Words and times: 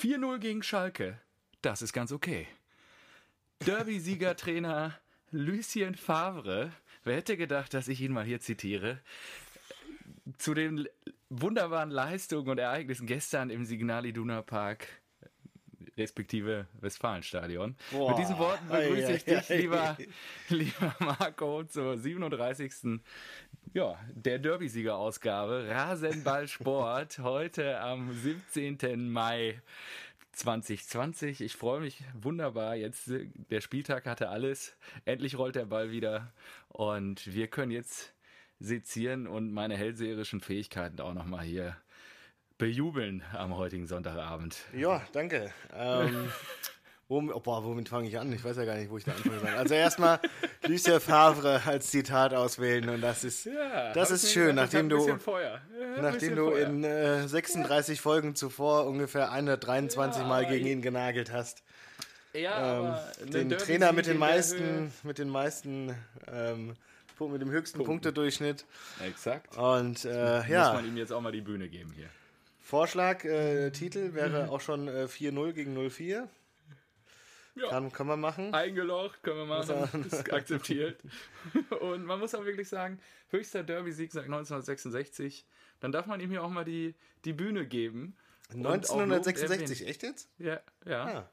4-0 0.00 0.38
gegen 0.38 0.62
Schalke. 0.62 1.20
Das 1.60 1.82
ist 1.82 1.92
ganz 1.92 2.10
okay. 2.10 2.46
Derby-Siegertrainer 3.66 4.98
Lucien 5.30 5.94
Favre. 5.94 6.72
Wer 7.04 7.16
hätte 7.16 7.36
gedacht, 7.36 7.74
dass 7.74 7.86
ich 7.86 8.00
ihn 8.00 8.12
mal 8.12 8.24
hier 8.24 8.40
zitiere? 8.40 9.00
Zu 10.38 10.54
den 10.54 10.88
wunderbaren 11.28 11.90
Leistungen 11.90 12.48
und 12.48 12.58
Ereignissen 12.58 13.06
gestern 13.06 13.50
im 13.50 13.66
Signal 13.66 14.06
Iduna 14.06 14.40
Park 14.40 14.88
respektive 16.00 16.66
Westfalenstadion. 16.80 17.76
Boah, 17.92 18.10
Mit 18.10 18.18
diesen 18.18 18.38
Worten 18.38 18.66
begrüße 18.68 19.12
ich 19.12 19.24
dich, 19.24 19.48
lieber, 19.50 19.96
lieber 20.48 20.96
Marco, 20.98 21.62
zur 21.64 21.98
37. 21.98 23.00
Ja, 23.72 23.96
der 24.12 24.38
Derby-Sieger-Ausgabe 24.38 25.66
Rasenball 25.68 26.48
Sport 26.48 27.18
heute 27.22 27.80
am 27.80 28.12
17. 28.12 29.08
Mai 29.10 29.62
2020. 30.32 31.40
Ich 31.40 31.54
freue 31.54 31.80
mich 31.80 32.02
wunderbar. 32.14 32.74
Jetzt 32.74 33.10
der 33.50 33.60
Spieltag 33.60 34.06
hatte 34.06 34.28
alles. 34.28 34.74
Endlich 35.04 35.38
rollt 35.38 35.54
der 35.54 35.66
Ball 35.66 35.90
wieder 35.90 36.32
und 36.68 37.32
wir 37.32 37.46
können 37.48 37.72
jetzt 37.72 38.12
sezieren 38.58 39.26
und 39.26 39.52
meine 39.52 39.76
hellseherischen 39.76 40.40
Fähigkeiten 40.40 41.00
auch 41.00 41.14
nochmal 41.14 41.44
hier 41.44 41.76
bejubeln 42.60 43.22
am 43.32 43.56
heutigen 43.56 43.86
Sonntagabend. 43.86 44.54
Ja, 44.76 45.00
danke. 45.12 45.50
Ähm, 45.74 46.30
womit, 47.08 47.34
oh, 47.34 47.40
boah, 47.40 47.64
womit 47.64 47.88
fange 47.88 48.06
ich 48.06 48.18
an? 48.18 48.30
Ich 48.34 48.44
weiß 48.44 48.58
ja 48.58 48.66
gar 48.66 48.76
nicht, 48.76 48.90
wo 48.90 48.98
ich 48.98 49.04
da 49.04 49.12
anfangen 49.12 49.40
soll. 49.40 49.48
Also 49.48 49.74
erstmal 49.74 50.20
Lucien 50.66 51.00
Favre 51.00 51.62
als 51.64 51.90
Zitat 51.90 52.34
auswählen 52.34 52.86
und 52.90 53.00
das 53.00 53.24
ist, 53.24 53.46
ja, 53.46 53.94
das 53.94 54.10
ist 54.10 54.30
schön, 54.30 54.56
nachdem 54.56 54.90
du, 54.90 55.08
ja, 55.08 55.60
nachdem 56.02 56.36
du 56.36 56.50
Feuer. 56.50 56.66
in 56.66 56.84
äh, 56.84 57.26
36 57.26 57.98
Folgen 57.98 58.34
zuvor 58.34 58.86
ungefähr 58.86 59.32
123 59.32 60.20
ja, 60.20 60.28
Mal 60.28 60.44
gegen 60.44 60.66
ihn 60.66 60.82
genagelt 60.82 61.32
hast. 61.32 61.62
Ja, 62.34 63.00
ähm, 63.22 63.30
den 63.32 63.48
Trainer 63.50 63.92
mit 63.92 64.06
den 64.06 64.18
meisten, 64.18 64.92
mit 65.02 65.18
den 65.18 65.30
meisten 65.30 65.96
ähm, 66.30 66.74
mit 67.18 67.42
dem 67.42 67.50
höchsten 67.50 67.78
Punkten. 67.78 67.92
Punktedurchschnitt. 67.92 68.64
Exakt. 69.04 69.56
Und 69.58 70.06
äh, 70.06 70.46
ja. 70.48 70.72
Muss 70.72 70.82
man 70.82 70.86
ihm 70.86 70.96
jetzt 70.96 71.12
auch 71.12 71.20
mal 71.20 71.32
die 71.32 71.42
Bühne 71.42 71.68
geben 71.68 71.92
hier. 71.94 72.08
Vorschlag, 72.70 73.24
äh, 73.24 73.72
Titel 73.72 74.14
wäre 74.14 74.48
auch 74.48 74.60
schon 74.60 74.86
äh, 74.86 75.08
4-0 75.10 75.52
gegen 75.54 75.76
0-4. 75.76 76.28
Ja. 77.56 77.68
Kann, 77.68 77.90
kann 77.90 78.06
man 78.06 78.20
machen. 78.20 78.54
Eingelocht, 78.54 79.24
können 79.24 79.38
wir 79.38 79.44
machen. 79.46 80.04
Ist 80.04 80.32
akzeptiert. 80.32 81.00
Und 81.80 82.04
man 82.04 82.20
muss 82.20 82.32
auch 82.32 82.44
wirklich 82.44 82.68
sagen, 82.68 83.00
höchster 83.30 83.64
Derby-Sieg 83.64 84.12
seit 84.12 84.26
1966. 84.26 85.44
Dann 85.80 85.90
darf 85.90 86.06
man 86.06 86.20
ihm 86.20 86.30
hier 86.30 86.44
auch 86.44 86.48
mal 86.48 86.64
die, 86.64 86.94
die 87.24 87.32
Bühne 87.32 87.66
geben. 87.66 88.16
1966, 88.54 89.88
echt 89.88 90.04
jetzt? 90.04 90.28
Ja, 90.38 90.60
ja. 90.86 91.04
Ah. 91.04 91.30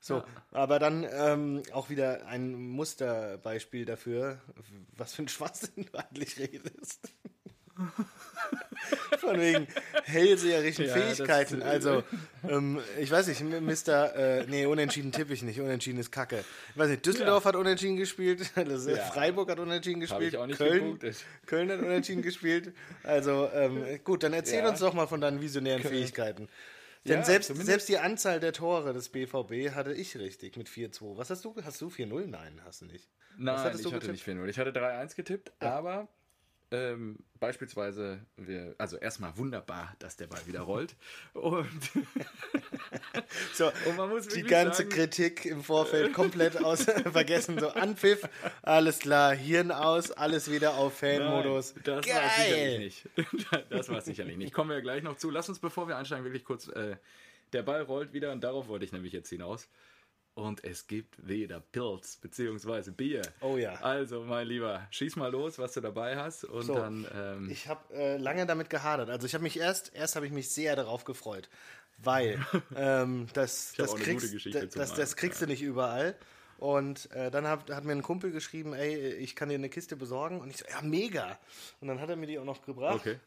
So, 0.00 0.16
ja. 0.16 0.24
aber 0.52 0.78
dann 0.78 1.06
ähm, 1.12 1.62
auch 1.72 1.90
wieder 1.90 2.26
ein 2.26 2.54
Musterbeispiel 2.54 3.84
dafür, 3.84 4.40
was 4.96 5.12
für 5.12 5.22
ein 5.22 5.28
Schwachsinn 5.28 5.84
du 5.92 5.98
eigentlich 5.98 6.38
redest. 6.38 7.12
Von 9.18 9.40
wegen 9.40 9.66
hellseherischen 10.04 10.86
ja, 10.86 10.94
Fähigkeiten. 10.94 11.60
Das, 11.60 11.68
also, 11.68 12.02
ähm, 12.48 12.80
ich 12.98 13.10
weiß 13.10 13.28
nicht, 13.28 13.40
Mr. 13.42 14.14
Äh, 14.14 14.46
nee, 14.46 14.66
unentschieden 14.66 15.12
tippe 15.12 15.32
ich 15.32 15.42
nicht. 15.42 15.60
Unentschieden 15.60 15.98
ist 15.98 16.10
kacke. 16.10 16.44
Ich 16.70 16.78
weiß 16.78 16.90
nicht, 16.90 17.06
Düsseldorf 17.06 17.44
ja. 17.44 17.48
hat 17.48 17.56
unentschieden 17.56 17.96
gespielt. 17.96 18.50
Das, 18.72 18.86
ja. 18.86 18.96
Freiburg 18.96 19.50
hat 19.50 19.58
unentschieden 19.58 20.00
gespielt. 20.00 20.36
Köln, 20.56 20.98
Köln 21.46 21.70
hat 21.70 21.80
unentschieden 21.80 22.22
gespielt. 22.22 22.72
Also, 23.02 23.48
ähm, 23.52 24.00
gut, 24.04 24.22
dann 24.22 24.32
erzähl 24.32 24.64
uns 24.64 24.80
doch 24.80 24.94
mal 24.94 25.06
von 25.06 25.20
deinen 25.20 25.40
visionären 25.40 25.82
Köln. 25.82 25.94
Fähigkeiten. 25.94 26.48
Denn 27.04 27.18
ja, 27.18 27.24
selbst, 27.24 27.54
selbst 27.56 27.88
die 27.88 27.98
Anzahl 27.98 28.38
der 28.38 28.52
Tore 28.52 28.92
des 28.92 29.08
BVB 29.08 29.74
hatte 29.74 29.92
ich 29.92 30.16
richtig 30.16 30.56
mit 30.56 30.68
4-2. 30.68 31.16
Was 31.16 31.30
hast 31.30 31.44
du? 31.44 31.54
Hast 31.64 31.80
du 31.80 31.88
4-0? 31.88 32.26
Nein, 32.26 32.60
hast 32.64 32.82
du 32.82 32.86
nicht. 32.86 33.08
Nein, 33.36 33.56
ich 33.56 33.62
hatte 33.64 33.82
getippt? 33.82 34.12
nicht 34.12 34.26
4-0. 34.26 34.46
Ich 34.46 34.58
hatte 34.58 34.70
3-1 34.70 35.16
getippt, 35.16 35.52
ja. 35.60 35.74
aber 35.74 36.08
ähm, 36.72 37.18
beispielsweise, 37.38 38.20
wir, 38.36 38.74
also 38.78 38.96
erstmal 38.96 39.36
wunderbar, 39.36 39.94
dass 39.98 40.16
der 40.16 40.26
Ball 40.26 40.44
wieder 40.46 40.62
rollt. 40.62 40.96
Und, 41.34 41.66
so, 43.52 43.66
und 43.66 44.34
die 44.34 44.42
ganze 44.42 44.78
sagen, 44.78 44.88
Kritik 44.88 45.44
im 45.44 45.62
Vorfeld 45.62 46.14
komplett 46.14 46.64
aus 46.64 46.84
vergessen. 47.12 47.58
So 47.58 47.68
Anpfiff, 47.68 48.28
alles 48.62 49.00
klar, 49.00 49.34
Hirn 49.34 49.70
aus, 49.70 50.10
alles 50.12 50.50
wieder 50.50 50.74
auf 50.74 50.98
Fan-Modus. 50.98 51.74
Das 51.84 52.06
war 52.08 52.30
sicherlich 52.30 52.78
nicht. 52.78 53.08
Das 53.68 53.88
war 53.88 54.00
sicherlich 54.00 54.36
nicht. 54.36 54.54
Kommen 54.54 54.70
wir 54.70 54.80
gleich 54.80 55.02
noch 55.02 55.16
zu. 55.16 55.30
Lass 55.30 55.48
uns, 55.48 55.58
bevor 55.58 55.88
wir 55.88 55.96
einsteigen, 55.96 56.24
wirklich 56.24 56.44
kurz. 56.44 56.68
Äh, 56.68 56.96
der 57.52 57.62
Ball 57.62 57.82
rollt 57.82 58.14
wieder 58.14 58.32
und 58.32 58.42
darauf 58.42 58.68
wollte 58.68 58.86
ich 58.86 58.92
nämlich 58.92 59.12
jetzt 59.12 59.28
hinaus 59.28 59.68
und 60.34 60.64
es 60.64 60.86
gibt 60.86 61.26
weder 61.26 61.60
Pilz 61.60 62.16
bzw. 62.16 62.90
Bier. 62.90 63.22
Oh 63.40 63.56
ja. 63.56 63.74
Also, 63.74 64.22
mein 64.22 64.46
Lieber, 64.46 64.86
schieß 64.90 65.16
mal 65.16 65.30
los, 65.30 65.58
was 65.58 65.72
du 65.74 65.80
dabei 65.80 66.16
hast 66.16 66.44
und 66.44 66.62
so, 66.62 66.74
dann. 66.74 67.06
Ähm 67.14 67.50
ich 67.50 67.68
habe 67.68 67.94
äh, 67.94 68.16
lange 68.16 68.46
damit 68.46 68.70
gehadert. 68.70 69.10
Also, 69.10 69.26
ich 69.26 69.34
habe 69.34 69.44
mich 69.44 69.58
erst, 69.58 69.94
erst 69.94 70.16
habe 70.16 70.26
ich 70.26 70.32
mich 70.32 70.50
sehr 70.50 70.74
darauf 70.74 71.04
gefreut, 71.04 71.48
weil 71.98 72.44
ähm, 72.76 73.28
das, 73.34 73.74
das, 73.76 73.94
kriegst, 73.94 74.46
das, 74.74 74.94
das, 74.94 75.16
kriegst 75.16 75.42
du 75.42 75.46
nicht 75.46 75.62
überall. 75.62 76.16
Und 76.58 77.10
äh, 77.10 77.30
dann 77.30 77.46
hat, 77.46 77.70
hat, 77.70 77.84
mir 77.84 77.92
ein 77.92 78.02
Kumpel 78.02 78.30
geschrieben, 78.30 78.72
ey, 78.72 79.14
ich 79.14 79.34
kann 79.34 79.48
dir 79.48 79.56
eine 79.56 79.68
Kiste 79.68 79.96
besorgen. 79.96 80.40
Und 80.40 80.48
ich 80.48 80.58
so, 80.58 80.64
ja, 80.70 80.80
mega. 80.80 81.38
Und 81.80 81.88
dann 81.88 82.00
hat 82.00 82.08
er 82.08 82.16
mir 82.16 82.26
die 82.26 82.38
auch 82.38 82.44
noch 82.44 82.64
gebracht. 82.64 83.00
Okay. 83.00 83.18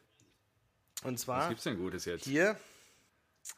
Und 1.04 1.20
zwar. 1.20 1.40
Was 1.40 1.48
gibt's 1.50 1.64
denn 1.64 1.76
Gutes 1.76 2.06
jetzt? 2.06 2.24
Hier. 2.24 2.56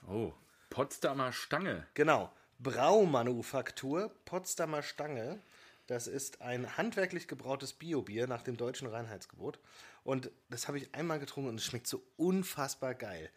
Oh, 0.07 0.33
Potsdamer 0.69 1.33
Stange. 1.33 1.87
Genau. 1.95 2.31
Braumanufaktur 2.61 4.11
Potsdamer 4.25 4.83
Stange. 4.83 5.41
Das 5.87 6.09
ist 6.09 6.43
ein 6.43 6.77
handwerklich 6.77 7.29
gebrautes 7.29 7.73
Biobier 7.73 8.27
nach 8.27 8.43
dem 8.43 8.57
deutschen 8.57 8.89
Reinheitsgebot. 8.89 9.61
Und 10.03 10.31
das 10.51 10.67
habe 10.67 10.79
ich 10.79 10.93
einmal 10.93 11.21
getrunken 11.21 11.51
und 11.51 11.57
es 11.57 11.65
schmeckt 11.65 11.87
so 11.87 12.03
unfassbar 12.17 12.95
geil. 12.95 13.31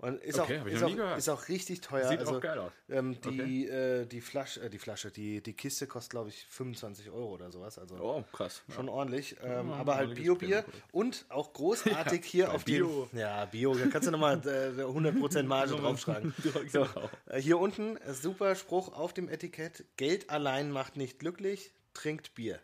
Und 0.00 0.22
ist, 0.22 0.38
okay, 0.38 0.60
auch, 0.60 0.66
ist, 0.66 0.82
auch, 0.82 1.16
ist 1.16 1.28
auch 1.28 1.48
richtig 1.48 1.82
teuer. 1.82 2.08
Sieht 2.08 2.20
also, 2.20 2.36
auch 2.36 2.40
geil 2.40 2.58
aus. 2.58 2.72
Ähm, 2.88 3.20
die, 3.20 3.68
okay. 3.68 4.00
äh, 4.00 4.06
die 4.06 4.22
Flasche, 4.22 4.62
äh, 4.62 4.70
die 4.70 4.78
Flasche, 4.78 5.10
die, 5.10 5.42
die 5.42 5.52
Kiste 5.52 5.86
kostet, 5.86 6.12
glaube 6.12 6.30
ich, 6.30 6.46
25 6.48 7.10
Euro 7.10 7.34
oder 7.34 7.50
sowas. 7.50 7.78
Also 7.78 7.96
oh, 7.96 8.24
krass. 8.32 8.62
Schon 8.74 8.86
ja. 8.86 8.92
ordentlich. 8.92 9.36
Ähm, 9.42 9.68
ja, 9.68 9.74
aber 9.74 9.96
halt 9.96 10.14
Bio-Bier 10.14 10.64
und 10.92 11.26
auch 11.28 11.52
großartig 11.52 12.24
ja, 12.24 12.30
hier 12.30 12.54
auf 12.54 12.64
Bio. 12.64 13.08
dem. 13.12 13.18
Ja, 13.18 13.44
Bio. 13.44 13.74
Da 13.74 13.88
kannst 13.88 14.08
du 14.08 14.12
nochmal 14.12 14.38
äh, 14.38 14.82
100% 14.82 15.42
Marge 15.42 15.74
draufschreiben. 15.76 16.32
so, 16.72 16.84
genau. 16.84 17.10
äh, 17.26 17.38
hier 17.38 17.58
unten, 17.58 17.98
äh, 17.98 18.14
super 18.14 18.54
Spruch 18.54 18.94
auf 18.94 19.12
dem 19.12 19.28
Etikett: 19.28 19.84
Geld 19.98 20.30
allein 20.30 20.70
macht 20.70 20.96
nicht 20.96 21.18
glücklich, 21.18 21.74
trinkt 21.92 22.34
Bier. 22.34 22.58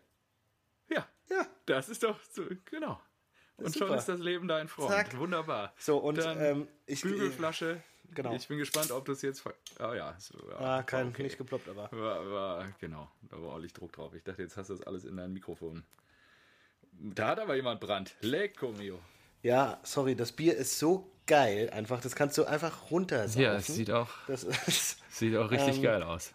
Ja. 0.88 1.06
Ja. 1.28 1.47
Das 1.66 1.91
ist 1.91 2.03
doch 2.03 2.18
so, 2.32 2.44
genau. 2.64 2.98
Und 3.58 3.72
Super. 3.72 3.86
schon 3.86 3.98
ist 3.98 4.08
das 4.08 4.20
Leben 4.20 4.48
dein 4.48 4.68
Freund. 4.68 4.90
Zack. 4.90 5.16
Wunderbar. 5.18 5.72
So, 5.78 5.98
und 5.98 6.18
Dann 6.18 6.40
ähm, 6.40 6.68
ich. 6.86 7.02
Bügelflasche. 7.02 7.82
Genau. 8.14 8.34
Ich 8.34 8.46
bin 8.46 8.58
gespannt, 8.58 8.92
ob 8.92 9.04
du 9.04 9.12
es 9.12 9.22
jetzt. 9.22 9.44
Oh 9.80 9.92
ja. 9.92 10.14
So, 10.18 10.38
ja 10.50 10.58
ah, 10.58 10.82
kein, 10.82 11.08
okay. 11.08 11.24
nicht 11.24 11.38
geploppt, 11.38 11.68
aber. 11.68 11.90
War, 11.90 12.30
war, 12.30 12.66
genau, 12.80 13.10
da 13.22 13.36
war 13.36 13.48
ordentlich 13.48 13.72
Druck 13.72 13.92
drauf. 13.92 14.14
Ich 14.14 14.22
dachte, 14.22 14.42
jetzt 14.42 14.56
hast 14.56 14.70
du 14.70 14.74
das 14.74 14.86
alles 14.86 15.04
in 15.04 15.16
dein 15.16 15.32
Mikrofon. 15.32 15.84
Da 16.92 17.28
hat 17.28 17.40
aber 17.40 17.56
jemand 17.56 17.80
Brand. 17.80 18.14
Lecco 18.20 18.72
mio. 18.72 19.00
Ja, 19.42 19.80
sorry, 19.82 20.14
das 20.14 20.32
Bier 20.32 20.56
ist 20.56 20.78
so 20.78 21.10
geil 21.26 21.70
einfach. 21.70 22.00
Das 22.00 22.14
kannst 22.14 22.38
du 22.38 22.44
einfach 22.44 22.90
runtersaufen. 22.90 23.42
Ja, 23.42 23.54
es 23.56 23.66
sieht 23.66 23.90
auch, 23.90 24.08
das 24.26 24.44
ist, 24.44 24.98
sieht 25.10 25.36
auch 25.36 25.50
richtig 25.50 25.76
ähm, 25.76 25.82
geil 25.82 26.02
aus. 26.02 26.32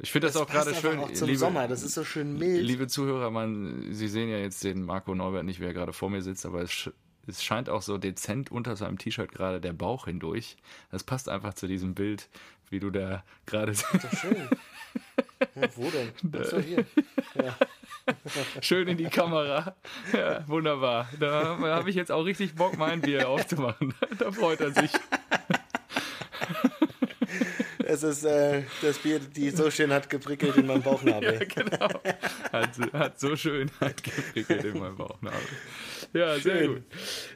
Ich 0.00 0.12
finde 0.12 0.28
das, 0.28 0.34
das, 0.34 0.42
auch 0.42 0.48
gerade 0.48 0.74
schön. 0.74 0.98
Auch 0.98 1.12
zum 1.12 1.26
liebe, 1.26 1.38
Sommer, 1.38 1.66
das 1.68 1.82
ist 1.82 1.94
so 1.94 2.04
schön 2.04 2.38
mild. 2.38 2.62
Liebe 2.62 2.86
Zuhörer, 2.86 3.30
man, 3.30 3.92
Sie 3.92 4.08
sehen 4.08 4.28
ja 4.28 4.38
jetzt 4.38 4.62
den 4.64 4.82
Marco 4.82 5.14
Norbert 5.14 5.44
nicht, 5.44 5.60
wer 5.60 5.72
gerade 5.72 5.92
vor 5.92 6.10
mir 6.10 6.22
sitzt, 6.22 6.46
aber 6.46 6.62
es, 6.62 6.90
es 7.26 7.42
scheint 7.42 7.68
auch 7.68 7.82
so 7.82 7.98
dezent 7.98 8.50
unter 8.50 8.76
seinem 8.76 8.98
T-Shirt 8.98 9.32
gerade 9.32 9.60
der 9.60 9.72
Bauch 9.72 10.06
hindurch. 10.06 10.56
Das 10.90 11.04
passt 11.04 11.28
einfach 11.28 11.54
zu 11.54 11.66
diesem 11.66 11.94
Bild, 11.94 12.28
wie 12.70 12.80
du 12.80 12.90
da 12.90 13.24
gerade. 13.46 13.72
Das 13.72 13.82
ist 13.94 14.18
schön. 14.18 14.48
Ja, 15.54 15.68
wo 15.76 15.90
denn? 15.90 16.12
Achso, 16.40 16.58
hier. 16.58 16.84
Ja. 17.34 17.56
Schön 18.60 18.88
in 18.88 18.96
die 18.96 19.04
Kamera. 19.04 19.74
Ja, 20.12 20.46
wunderbar. 20.48 21.08
Da 21.18 21.58
habe 21.58 21.90
ich 21.90 21.96
jetzt 21.96 22.10
auch 22.10 22.24
richtig 22.24 22.54
Bock, 22.54 22.78
mein 22.78 23.00
Bier 23.00 23.28
aufzumachen. 23.28 23.94
Da 24.18 24.32
freut 24.32 24.60
er 24.60 24.72
sich. 24.72 24.90
Es 27.88 28.02
ist 28.02 28.22
äh, 28.22 28.64
das 28.82 28.98
Bier, 28.98 29.18
die 29.18 29.48
so 29.48 29.70
schön 29.70 29.90
hat 29.94 30.10
geprickelt 30.10 30.56
in 30.58 30.66
meinem 30.66 30.82
Bauchnabel. 30.82 31.40
ja, 31.40 31.46
genau. 31.46 31.88
Hat, 32.52 32.92
hat 32.92 33.18
so 33.18 33.34
schön 33.34 33.70
hat 33.80 34.04
geprickelt 34.04 34.62
in 34.62 34.78
meinem 34.78 34.96
Bauchnabel. 34.96 35.40
Ja, 36.12 36.38
sehr 36.38 36.58
schön. 36.58 36.74
gut. 36.74 36.82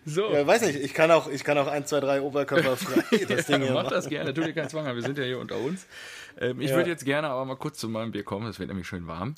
So. 0.04 0.30
Ja, 0.30 0.46
weiß 0.46 0.60
nicht, 0.66 0.76
ich 0.76 0.92
kann 0.92 1.10
auch, 1.10 1.30
ich 1.30 1.42
kann 1.42 1.56
auch 1.56 1.68
ein, 1.68 1.86
zwei, 1.86 2.00
drei 2.00 2.20
Oberkörper 2.20 2.76
frei 2.76 3.24
das 3.28 3.46
Ding 3.46 3.62
ja, 3.62 3.72
Mach 3.72 3.88
das 3.88 4.10
gerne, 4.10 4.34
tu 4.34 4.42
dir 4.42 4.52
keinen 4.52 4.68
Zwang 4.68 4.86
an, 4.86 4.94
wir 4.94 5.02
sind 5.02 5.16
ja 5.16 5.24
hier 5.24 5.38
unter 5.38 5.56
uns. 5.56 5.86
Ähm, 6.38 6.60
ich 6.60 6.68
ja. 6.68 6.76
würde 6.76 6.90
jetzt 6.90 7.06
gerne 7.06 7.28
aber 7.28 7.46
mal 7.46 7.56
kurz 7.56 7.78
zu 7.78 7.88
meinem 7.88 8.12
Bier 8.12 8.22
kommen, 8.22 8.46
es 8.46 8.58
wird 8.58 8.68
nämlich 8.68 8.86
schön 8.86 9.06
warm. 9.06 9.34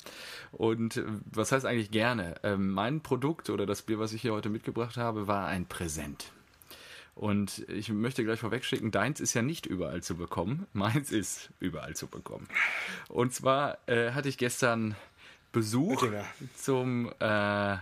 Und 0.51 0.97
äh, 0.97 1.03
was 1.31 1.53
heißt 1.53 1.65
eigentlich 1.65 1.91
gerne? 1.91 2.35
Ähm, 2.43 2.71
mein 2.71 2.99
Produkt 2.99 3.49
oder 3.49 3.65
das 3.65 3.83
Bier, 3.83 3.99
was 3.99 4.11
ich 4.11 4.21
hier 4.21 4.33
heute 4.33 4.49
mitgebracht 4.49 4.97
habe, 4.97 5.27
war 5.27 5.47
ein 5.47 5.65
Präsent. 5.65 6.33
Und 7.15 7.65
ich 7.69 7.87
möchte 7.89 8.25
gleich 8.25 8.41
vorwegschicken, 8.41 8.91
deins 8.91 9.21
ist 9.21 9.33
ja 9.33 9.41
nicht 9.41 9.65
überall 9.65 10.03
zu 10.03 10.15
bekommen. 10.15 10.67
Meins 10.73 11.11
ist 11.11 11.49
überall 11.59 11.95
zu 11.95 12.07
bekommen. 12.07 12.47
Und 13.07 13.33
zwar 13.33 13.77
äh, 13.87 14.11
hatte 14.11 14.27
ich 14.27 14.37
gestern 14.37 14.95
Besuch 15.53 16.03
Oettinger. 16.03 16.25
zum, 16.57 17.11
äh, 17.19 17.77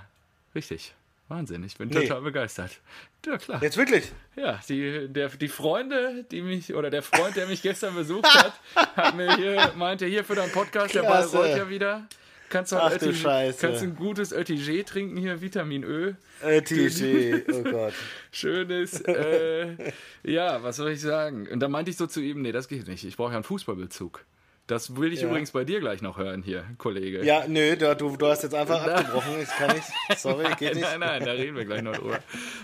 richtig, 0.53 0.93
Wahnsinn, 1.29 1.63
ich 1.63 1.77
bin 1.77 1.89
nee. 1.89 2.01
total 2.01 2.21
begeistert. 2.21 2.79
Ja, 3.25 3.37
klar. 3.39 3.63
Jetzt 3.63 3.77
wirklich? 3.77 4.11
Ja, 4.35 4.59
die, 4.69 5.07
der, 5.07 5.29
die 5.29 5.47
Freunde, 5.47 6.25
die 6.29 6.41
mich, 6.41 6.75
oder 6.75 6.91
der 6.91 7.01
Freund, 7.01 7.35
der 7.35 7.47
mich 7.47 7.63
gestern 7.63 7.95
besucht 7.95 8.25
hat, 8.35 8.53
hat 8.95 9.15
mir 9.15 9.35
hier, 9.37 9.73
meinte, 9.75 10.05
hier 10.05 10.23
für 10.23 10.35
deinen 10.35 10.51
Podcast, 10.51 10.91
Klasse. 10.91 11.07
der 11.07 11.09
Ball 11.09 11.25
rollt 11.25 11.57
ja 11.57 11.69
wieder. 11.69 12.07
Kannst 12.53 12.71
du, 12.71 12.75
Ach, 12.75 12.95
du 12.95 13.11
Scheiße. 13.11 13.65
kannst 13.65 13.81
ein 13.81 13.95
gutes 13.95 14.31
Ötigé 14.31 14.85
trinken 14.85 15.17
hier, 15.17 15.41
Vitamin 15.41 15.83
Ö. 15.83 16.13
Ötigé, 16.43 17.41
oh 17.51 17.63
Gott. 17.63 17.93
Schönes, 18.31 19.01
äh, 19.01 19.91
ja, 20.23 20.61
was 20.61 20.75
soll 20.75 20.91
ich 20.91 21.01
sagen? 21.01 21.47
Und 21.47 21.61
da 21.61 21.67
meinte 21.67 21.89
ich 21.89 21.97
so 21.97 22.05
zu 22.05 22.21
ihm, 22.21 22.43
nee, 22.43 22.51
das 22.51 22.67
geht 22.67 22.87
nicht, 22.87 23.05
ich 23.05 23.17
brauche 23.17 23.31
ja 23.31 23.37
einen 23.37 23.43
Fußballbezug. 23.43 24.23
Das 24.67 24.95
will 24.95 25.11
ich 25.11 25.21
ja. 25.21 25.29
übrigens 25.29 25.49
bei 25.49 25.63
dir 25.63 25.79
gleich 25.79 26.03
noch 26.03 26.19
hören 26.19 26.43
hier, 26.43 26.63
Kollege. 26.77 27.25
Ja, 27.25 27.47
nö, 27.47 27.75
du, 27.75 27.95
du 27.95 28.27
hast 28.27 28.43
jetzt 28.43 28.53
einfach 28.53 28.83
abgebrochen. 28.87 29.41
Ich 29.41 29.49
kann 29.49 29.75
nicht. 29.75 30.19
Sorry, 30.19 30.45
geht 30.59 30.75
nicht. 30.75 30.83
Nein, 30.83 30.99
nein, 30.99 31.25
da 31.25 31.31
reden 31.31 31.57
wir 31.57 31.65
gleich 31.65 31.81
noch 31.81 31.97
drüber. 31.97 32.19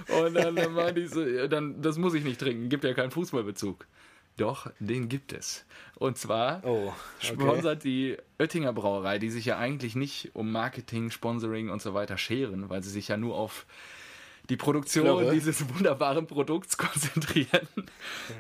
Und 0.07 0.35
dann, 0.35 0.55
dann 0.55 0.71
meinte 0.73 1.01
ich 1.01 1.09
so, 1.09 1.47
dann, 1.47 1.81
das 1.81 1.97
muss 1.97 2.13
ich 2.13 2.23
nicht 2.23 2.39
trinken, 2.39 2.69
gibt 2.69 2.83
ja 2.83 2.93
keinen 2.93 3.09
Fußballbezug. 3.09 3.87
Doch, 4.39 4.71
den 4.79 5.09
gibt 5.09 5.33
es. 5.33 5.65
Und 5.95 6.17
zwar 6.17 6.63
oh, 6.63 6.93
okay. 7.17 7.33
sponsert 7.33 7.83
die 7.83 8.17
Oettinger 8.39 8.71
Brauerei, 8.71 9.19
die 9.19 9.29
sich 9.29 9.43
ja 9.45 9.57
eigentlich 9.57 9.95
nicht 9.95 10.31
um 10.33 10.51
Marketing, 10.51 11.11
Sponsoring 11.11 11.69
und 11.69 11.81
so 11.81 11.93
weiter 11.93 12.17
scheren, 12.17 12.69
weil 12.69 12.81
sie 12.81 12.89
sich 12.89 13.09
ja 13.09 13.17
nur 13.17 13.35
auf 13.35 13.65
die 14.49 14.55
Produktion 14.55 15.03
Glaube. 15.03 15.31
dieses 15.31 15.67
wunderbaren 15.69 16.25
Produkts 16.25 16.77
konzentrieren. 16.77 17.67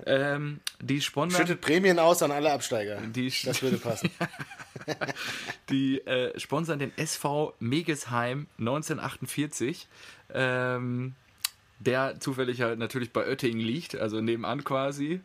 Ähm, 0.05 0.61
die 0.81 1.01
sponsern, 1.01 1.41
Schüttet 1.41 1.61
Prämien 1.61 1.99
aus 1.99 2.23
an 2.23 2.31
alle 2.31 2.53
Absteiger. 2.53 3.01
Die, 3.01 3.31
das 3.43 3.61
würde 3.61 3.77
passen. 3.77 4.09
die 5.69 5.99
äh, 6.07 6.37
sponsern 6.39 6.79
den 6.79 6.97
SV 6.97 7.53
Megesheim 7.59 8.47
1948. 8.57 9.87
Ähm, 10.33 11.15
der 11.79 12.19
zufällig 12.19 12.61
halt 12.61 12.77
natürlich 12.77 13.11
bei 13.11 13.25
Oettingen 13.25 13.61
liegt, 13.61 13.95
also 13.95 14.19
nebenan 14.21 14.63
quasi. 14.63 15.21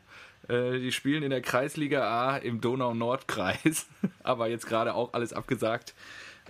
Äh, 0.49 0.79
die 0.79 0.93
spielen 0.93 1.23
in 1.23 1.31
der 1.31 1.41
Kreisliga 1.41 2.03
A 2.03 2.37
im 2.37 2.61
Donau-Nord-Kreis, 2.61 3.87
aber 4.23 4.49
jetzt 4.49 4.67
gerade 4.67 4.95
auch 4.95 5.13
alles 5.13 5.33
abgesagt. 5.33 5.95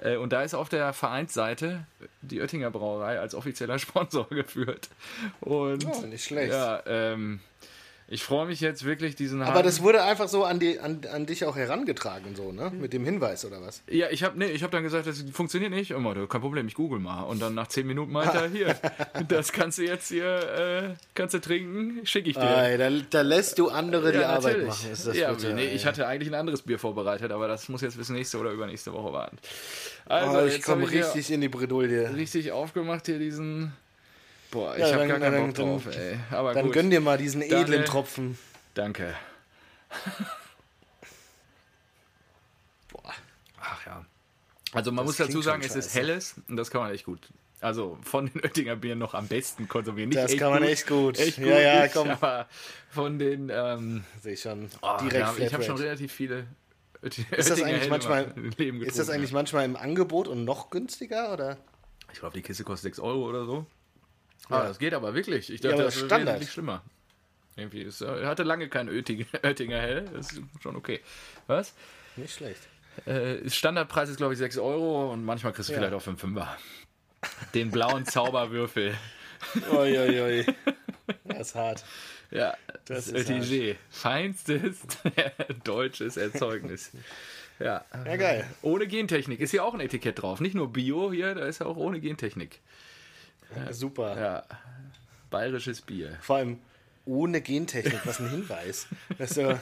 Äh, 0.01 0.17
und 0.17 0.33
da 0.33 0.43
ist 0.43 0.55
auf 0.55 0.69
der 0.69 0.93
Vereinsseite 0.93 1.87
die 2.23 2.41
Oettinger 2.41 2.71
Brauerei 2.71 3.21
als 3.21 3.35
offizieller 3.35 3.79
Sponsor 3.81 4.29
geführt. 4.29 4.89
Und 5.41 5.87
oh, 5.87 6.07
nicht 6.07 6.25
schlecht. 6.25 6.53
Ja, 6.53 6.83
ähm, 6.87 7.41
ich 8.07 8.23
freue 8.23 8.47
mich 8.47 8.61
jetzt 8.61 8.85
wirklich, 8.85 9.17
diesen 9.17 9.41
Aber 9.41 9.55
Haken. 9.55 9.65
das 9.65 9.83
wurde 9.83 10.03
einfach 10.03 10.29
so 10.29 10.45
an, 10.45 10.59
die, 10.61 10.79
an, 10.79 11.01
an 11.11 11.25
dich 11.25 11.47
auch 11.47 11.57
herangetragen, 11.57 12.37
so, 12.37 12.53
ne? 12.53 12.71
Mit 12.71 12.93
dem 12.93 13.05
Hinweis 13.05 13.47
oder 13.47 13.63
was? 13.63 13.83
Ja, 13.89 14.09
ich 14.11 14.23
habe 14.23 14.39
nee, 14.39 14.55
hab 14.59 14.71
dann 14.71 14.83
gesagt, 14.83 15.07
das 15.07 15.25
funktioniert 15.33 15.73
nicht. 15.73 15.91
Immer, 15.91 16.15
kein 16.27 16.41
Problem, 16.43 16.69
ich 16.69 16.75
google 16.75 16.99
mal. 16.99 17.23
Und 17.23 17.41
dann 17.41 17.55
nach 17.55 17.69
zehn 17.69 17.87
Minuten 17.87 18.13
meinte 18.13 18.37
er, 18.37 18.49
hier, 18.49 18.77
das 19.29 19.53
kannst 19.53 19.79
du 19.79 19.85
jetzt 19.85 20.09
hier, 20.09 20.25
äh, 20.27 20.95
kannst 21.15 21.33
du 21.33 21.41
trinken, 21.41 22.05
schicke 22.05 22.29
ich 22.29 22.37
dir. 22.37 22.43
Ei, 22.43 22.77
da, 22.77 22.91
da, 22.91 23.23
lässt 23.23 23.59
du 23.59 23.71
andere 23.71 24.13
ja, 24.13 24.19
die 24.19 24.25
Arbeit 24.25 24.67
machen. 24.67 24.93
Ist 24.93 25.07
das 25.07 25.17
ja, 25.17 25.33
bitte, 25.33 25.55
nee, 25.55 25.69
ich 25.69 25.87
hatte 25.87 26.07
eigentlich 26.07 26.29
ein 26.29 26.39
anderes 26.39 26.61
Bier 26.61 26.79
vorbereitet, 26.79 27.33
aber 27.33 27.49
das 27.49 27.71
muss 27.71 27.81
jetzt 27.81 27.97
bis 27.97 28.11
nächste 28.11 28.37
oder 28.39 28.51
übernächste 28.51 28.93
Woche 28.93 29.15
warten. 29.15 29.39
Also, 30.05 30.41
oh, 30.41 30.45
ich 30.45 30.63
komme 30.63 30.91
richtig 30.91 31.31
in 31.31 31.41
die 31.41 31.49
Bredouille. 31.49 32.15
Richtig 32.15 32.53
aufgemacht 32.53 33.07
hier 33.07 33.19
diesen 33.19 33.73
Boah, 34.55 34.75
ich 34.77 34.83
ja, 34.83 34.93
habe 34.95 35.09
gar 35.09 35.19
keinen 35.19 35.47
Bock 35.47 35.55
drauf, 35.57 35.87
ey. 35.97 36.17
Aber 36.31 36.55
dann 36.55 36.67
gut. 36.67 36.75
gönn 36.75 36.89
dir 36.89 37.01
mal 37.01 37.19
diesen 37.19 37.43
edlen. 37.43 37.85
Tropfen. 37.85 38.39
Danke. 38.75 39.13
Boah. 42.93 43.13
Ach 43.61 43.85
ja. 43.85 44.05
Also 44.73 44.93
man 44.93 45.07
das 45.07 45.19
muss 45.19 45.27
dazu 45.27 45.43
sagen, 45.43 45.61
es 45.65 45.75
ist 45.75 45.97
helles 45.97 46.37
und 46.49 46.55
das 46.55 46.71
kann 46.71 46.83
man 46.83 46.93
echt 46.93 47.05
gut. 47.05 47.19
Also 47.61 47.99
von 48.03 48.27
den 48.27 48.45
Oettinger 48.45 48.77
Bieren 48.77 49.01
noch 49.01 49.15
am 49.15 49.27
besten 49.27 49.67
konsumieren. 49.67 50.11
Nicht 50.11 50.23
das 50.23 50.37
kann 50.37 50.51
man 50.51 50.61
gut, 50.61 50.69
echt 50.69 50.87
gut. 50.87 51.19
Echt 51.19 51.39
gut 51.39 51.47
ja, 51.47 51.59
ja, 51.59 51.83
nicht, 51.83 51.95
komm. 51.95 52.11
Aber 52.11 52.49
von 52.91 53.19
den. 53.19 53.51
Ähm, 53.53 54.05
Sehe 54.23 54.35
ich 54.35 54.43
schon. 54.43 54.71
Oh, 54.83 54.99
direkt. 55.01 55.15
Ja, 55.15 55.35
ich 55.37 55.53
habe 55.53 55.65
schon 55.65 55.79
relativ 55.79 56.13
viele. 56.13 56.47
Oettinger 57.03 57.37
ist 57.37 57.51
das 57.51 57.61
eigentlich 57.61 57.91
manchmal? 57.91 58.33
Ist 58.83 59.01
das 59.01 59.11
eigentlich 59.11 59.33
manchmal 59.33 59.65
im 59.65 59.75
Angebot 59.75 60.29
und 60.29 60.45
noch 60.45 60.71
günstiger 60.71 61.33
oder? 61.33 61.59
Ich 62.13 62.21
glaube, 62.21 62.37
die 62.37 62.43
Kiste 62.43 62.63
kostet 62.63 62.95
6 62.95 63.01
Euro 63.01 63.29
oder 63.29 63.47
so. 63.47 63.67
Ah, 64.49 64.65
das 64.65 64.79
geht 64.79 64.95
aber 64.95 65.15
wirklich. 65.15 65.51
Ich 65.51 65.61
dachte, 65.61 65.79
ja, 65.79 65.85
das 65.85 66.01
wäre 66.03 66.27
wesentlich 66.27 66.53
schlimmer. 66.53 66.83
Irgendwie 67.57 67.83
ist, 67.83 68.01
er 68.01 68.27
hatte 68.27 68.43
lange 68.43 68.69
kein 68.69 68.89
Oettinger, 68.89 69.27
Oettinger 69.43 69.81
Hell. 69.81 70.05
Das 70.13 70.33
ist 70.33 70.43
schon 70.61 70.77
okay. 70.77 71.01
Was? 71.47 71.75
Nicht 72.17 72.35
schlecht. 72.35 72.61
Äh, 73.07 73.49
Standardpreis 73.49 74.09
ist, 74.09 74.17
glaube 74.17 74.35
ich, 74.35 74.39
6 74.39 74.59
Euro 74.59 75.13
und 75.13 75.25
manchmal 75.25 75.53
kriegst 75.53 75.69
du 75.69 75.73
ja. 75.73 75.79
vielleicht 75.79 75.95
auch 75.95 76.03
5 76.03 76.21
Fünfer. 76.21 76.57
Den 77.55 77.71
blauen 77.71 78.05
Zauberwürfel. 78.05 78.95
Uiuiui. 79.71 80.47
Das 81.25 81.49
ist 81.49 81.55
hart. 81.55 81.85
Ja, 82.31 82.57
das, 82.87 83.11
das 83.11 83.29
ist 83.29 83.31
ÖTG. 83.31 83.77
Feinstes 83.91 84.79
deutsches 85.65 86.17
Erzeugnis. 86.17 86.93
Ja. 87.59 87.85
ja, 87.93 88.17
geil. 88.17 88.49
Ohne 88.63 88.87
Gentechnik. 88.87 89.41
Ist 89.41 89.51
hier 89.51 89.65
auch 89.65 89.75
ein 89.75 89.81
Etikett 89.81 90.23
drauf. 90.23 90.41
Nicht 90.41 90.55
nur 90.55 90.73
Bio 90.73 91.13
hier, 91.13 91.35
da 91.35 91.45
ist 91.45 91.61
ja 91.61 91.67
auch 91.67 91.77
ohne 91.77 92.01
Gentechnik. 92.01 92.61
Super. 93.71 94.21
Ja. 94.21 94.43
Bayerisches 95.31 95.81
Bier. 95.81 96.17
Vor 96.21 96.37
allem 96.37 96.59
ohne 97.07 97.41
Gentechnik, 97.41 98.01
was 98.05 98.21
ein 98.21 98.31
Hinweis. 98.31 98.87
Also, 99.19 99.59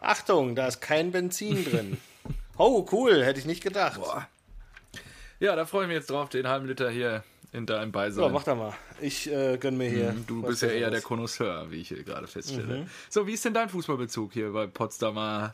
Achtung, 0.00 0.54
da 0.54 0.68
ist 0.68 0.80
kein 0.80 1.12
Benzin 1.12 1.64
drin. 1.64 1.98
Oh, 2.62 2.86
cool, 2.92 3.24
hätte 3.24 3.40
ich 3.40 3.46
nicht 3.46 3.62
gedacht. 3.62 3.98
Boah. 3.98 4.28
Ja, 5.38 5.56
da 5.56 5.64
freue 5.64 5.84
ich 5.84 5.88
mich 5.88 5.96
jetzt 5.96 6.10
drauf, 6.10 6.28
den 6.28 6.46
halben 6.46 6.66
Liter 6.66 6.90
hier 6.90 7.24
in 7.52 7.64
deinem 7.64 7.90
Beisein. 7.90 8.22
So, 8.24 8.28
mach 8.28 8.44
da 8.44 8.54
mal. 8.54 8.74
Ich 9.00 9.32
äh, 9.32 9.56
gönn 9.56 9.78
mir 9.78 9.88
hier. 9.88 10.12
Mhm, 10.12 10.26
du 10.26 10.42
bist 10.42 10.60
ja 10.60 10.68
eher 10.68 10.90
der 10.90 11.00
Konnoisseur, 11.00 11.70
wie 11.70 11.76
ich 11.76 11.88
hier 11.88 12.02
gerade 12.04 12.26
feststelle. 12.26 12.80
Mhm. 12.80 12.86
So, 13.08 13.26
wie 13.26 13.32
ist 13.32 13.46
denn 13.46 13.54
dein 13.54 13.70
Fußballbezug 13.70 14.34
hier 14.34 14.52
bei 14.52 14.66
Potsdamer? 14.66 15.52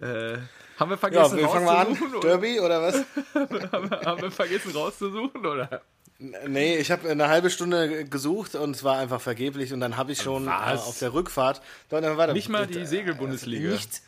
Äh, 0.00 0.38
haben 0.76 0.90
wir 0.90 0.98
vergessen 0.98 1.38
ja, 1.38 1.42
wir 1.44 1.48
fangen 1.48 1.66
mal 1.66 1.86
an. 1.86 2.20
Derby 2.20 2.58
oder 2.58 2.82
was? 2.82 2.96
haben, 3.72 3.90
wir, 3.90 4.00
haben 4.00 4.22
wir 4.22 4.30
vergessen 4.32 4.72
rauszusuchen 4.72 5.46
oder? 5.46 5.82
Nee, 6.20 6.76
ich 6.78 6.90
habe 6.90 7.08
eine 7.08 7.28
halbe 7.28 7.48
Stunde 7.48 8.04
gesucht 8.04 8.56
und 8.56 8.74
es 8.74 8.82
war 8.82 8.98
einfach 8.98 9.20
vergeblich 9.20 9.72
und 9.72 9.78
dann 9.78 9.96
habe 9.96 10.10
ich 10.10 10.20
schon 10.20 10.48
äh, 10.48 10.50
auf 10.50 10.98
der 10.98 11.14
Rückfahrt. 11.14 11.62
Dann, 11.90 12.32
Nicht 12.32 12.48
mal 12.48 12.66
die 12.66 12.84
Segelbundesliga. 12.86 13.70
Nichts. 13.70 14.02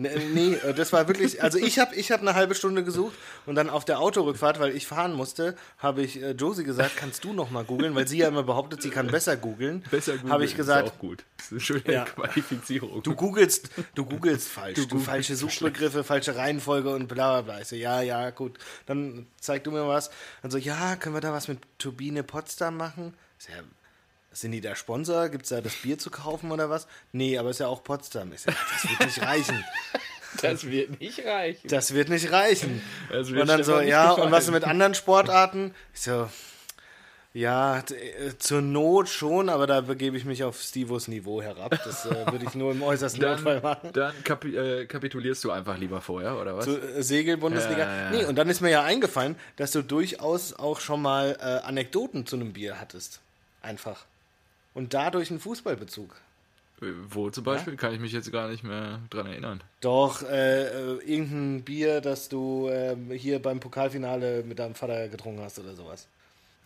Nee, 0.00 0.54
äh, 0.54 0.74
das 0.74 0.92
war 0.92 1.08
wirklich, 1.08 1.42
also 1.42 1.58
ich 1.58 1.80
habe 1.80 1.92
ich 1.96 2.12
hab 2.12 2.20
eine 2.20 2.36
halbe 2.36 2.54
Stunde 2.54 2.84
gesucht 2.84 3.16
und 3.46 3.56
dann 3.56 3.68
auf 3.68 3.84
der 3.84 3.98
Autorückfahrt, 3.98 4.60
weil 4.60 4.76
ich 4.76 4.86
fahren 4.86 5.12
musste, 5.12 5.56
habe 5.78 6.02
ich 6.02 6.22
äh, 6.22 6.30
Josie 6.30 6.62
gesagt, 6.62 6.96
kannst 6.96 7.24
du 7.24 7.32
noch 7.32 7.50
mal 7.50 7.64
googeln, 7.64 7.96
weil 7.96 8.06
sie 8.06 8.18
ja 8.18 8.28
immer 8.28 8.44
behauptet, 8.44 8.80
sie 8.80 8.90
kann 8.90 9.08
besser 9.08 9.36
googeln. 9.36 9.82
Besser 9.90 10.12
googeln 10.12 10.32
habe 10.32 10.44
ich 10.44 10.54
gesagt, 10.54 10.86
ist 10.86 10.94
auch 10.94 10.98
gut. 11.00 11.24
Das 11.36 11.46
ist 11.46 11.52
eine 11.52 11.60
schöne 11.60 11.92
ja, 11.92 12.04
Qualifizierung. 12.04 13.02
Du 13.02 13.16
googelst, 13.16 13.70
du 13.96 14.04
googelst 14.04 14.48
falsch, 14.48 14.76
du, 14.76 14.86
du 14.86 14.98
falsche 15.00 15.34
Suchbegriffe, 15.34 16.04
falsche 16.04 16.36
Reihenfolge 16.36 16.94
und 16.94 17.08
bla 17.08 17.40
bla 17.40 17.42
bla. 17.42 17.60
Ich 17.60 17.66
so, 17.66 17.74
ja, 17.74 18.00
ja, 18.00 18.30
gut. 18.30 18.56
Dann 18.86 19.26
zeig 19.40 19.64
du 19.64 19.72
mir 19.72 19.88
was. 19.88 20.10
Dann 20.42 20.52
so, 20.52 20.58
ja, 20.58 20.94
können 20.94 21.16
wir 21.16 21.20
da 21.20 21.32
was 21.32 21.48
mit 21.48 21.58
Turbine 21.78 22.22
Potsdam 22.22 22.76
machen? 22.76 23.14
Ja, 23.48 23.64
sind 24.32 24.52
die 24.52 24.60
der 24.60 24.74
Sponsor? 24.74 25.28
Gibt 25.28 25.44
es 25.44 25.50
da 25.50 25.60
das 25.60 25.74
Bier 25.74 25.98
zu 25.98 26.10
kaufen 26.10 26.52
oder 26.52 26.70
was? 26.70 26.86
Nee, 27.12 27.38
aber 27.38 27.50
ist 27.50 27.60
ja 27.60 27.66
auch 27.66 27.82
Potsdam. 27.82 28.32
Ich 28.32 28.42
sag, 28.42 28.54
das 28.72 28.90
wird 28.90 29.00
nicht 29.06 29.22
reichen. 29.22 29.64
Das 30.42 30.64
wird 30.70 31.00
nicht 31.00 31.24
reichen. 31.24 31.68
Das 31.68 31.94
wird 31.94 32.08
nicht 32.08 32.30
reichen. 32.30 32.82
Wird 33.08 33.30
und 33.30 33.46
dann 33.46 33.64
so, 33.64 33.80
ja, 33.80 34.10
gefallen. 34.10 34.26
und 34.26 34.32
was 34.32 34.50
mit 34.50 34.64
anderen 34.64 34.94
Sportarten? 34.94 35.74
Ich 35.94 36.02
so, 36.02 36.28
ja, 37.34 37.78
äh, 37.78 38.36
zur 38.38 38.62
Not 38.62 39.08
schon, 39.08 39.48
aber 39.48 39.66
da 39.66 39.80
begebe 39.82 40.16
ich 40.16 40.24
mich 40.24 40.44
auf 40.44 40.60
Stivos 40.60 41.08
Niveau 41.08 41.42
herab. 41.42 41.78
Das 41.84 42.06
äh, 42.06 42.32
würde 42.32 42.44
ich 42.46 42.54
nur 42.54 42.72
im 42.72 42.82
äußersten 42.82 43.20
dann, 43.22 43.32
Notfall 43.32 43.60
machen. 43.60 43.90
Dann 43.92 44.12
kapi 44.24 44.56
äh, 44.56 44.86
kapitulierst 44.86 45.44
du 45.44 45.50
einfach 45.50 45.78
lieber 45.78 46.00
vorher, 46.00 46.36
oder 46.40 46.56
was? 46.56 46.64
Zur 46.64 46.82
äh, 46.82 47.02
Segelbundesliga. 47.02 47.78
Ja, 47.78 48.02
ja. 48.04 48.10
Nee, 48.10 48.24
und 48.24 48.36
dann 48.36 48.48
ist 48.48 48.60
mir 48.60 48.70
ja 48.70 48.82
eingefallen, 48.82 49.36
dass 49.56 49.72
du 49.72 49.82
durchaus 49.82 50.52
auch 50.54 50.80
schon 50.80 51.02
mal 51.02 51.36
äh, 51.40 51.66
Anekdoten 51.66 52.26
zu 52.26 52.36
einem 52.36 52.52
Bier 52.52 52.80
hattest. 52.80 53.20
Einfach 53.62 54.04
und 54.74 54.94
dadurch 54.94 55.30
einen 55.30 55.40
Fußballbezug. 55.40 56.14
Wo 56.80 57.28
zum 57.30 57.42
Beispiel? 57.42 57.72
Ja? 57.72 57.78
Kann 57.78 57.94
ich 57.94 58.00
mich 58.00 58.12
jetzt 58.12 58.30
gar 58.30 58.48
nicht 58.48 58.62
mehr 58.62 59.00
dran 59.10 59.26
erinnern. 59.26 59.62
Doch, 59.80 60.22
äh, 60.22 60.62
äh, 60.62 60.98
irgendein 61.04 61.64
Bier, 61.64 62.00
das 62.00 62.28
du 62.28 62.68
äh, 62.68 62.96
hier 63.16 63.42
beim 63.42 63.58
Pokalfinale 63.58 64.44
mit 64.44 64.60
deinem 64.60 64.76
Vater 64.76 65.08
getrunken 65.08 65.42
hast 65.42 65.58
oder 65.58 65.74
sowas. 65.74 66.06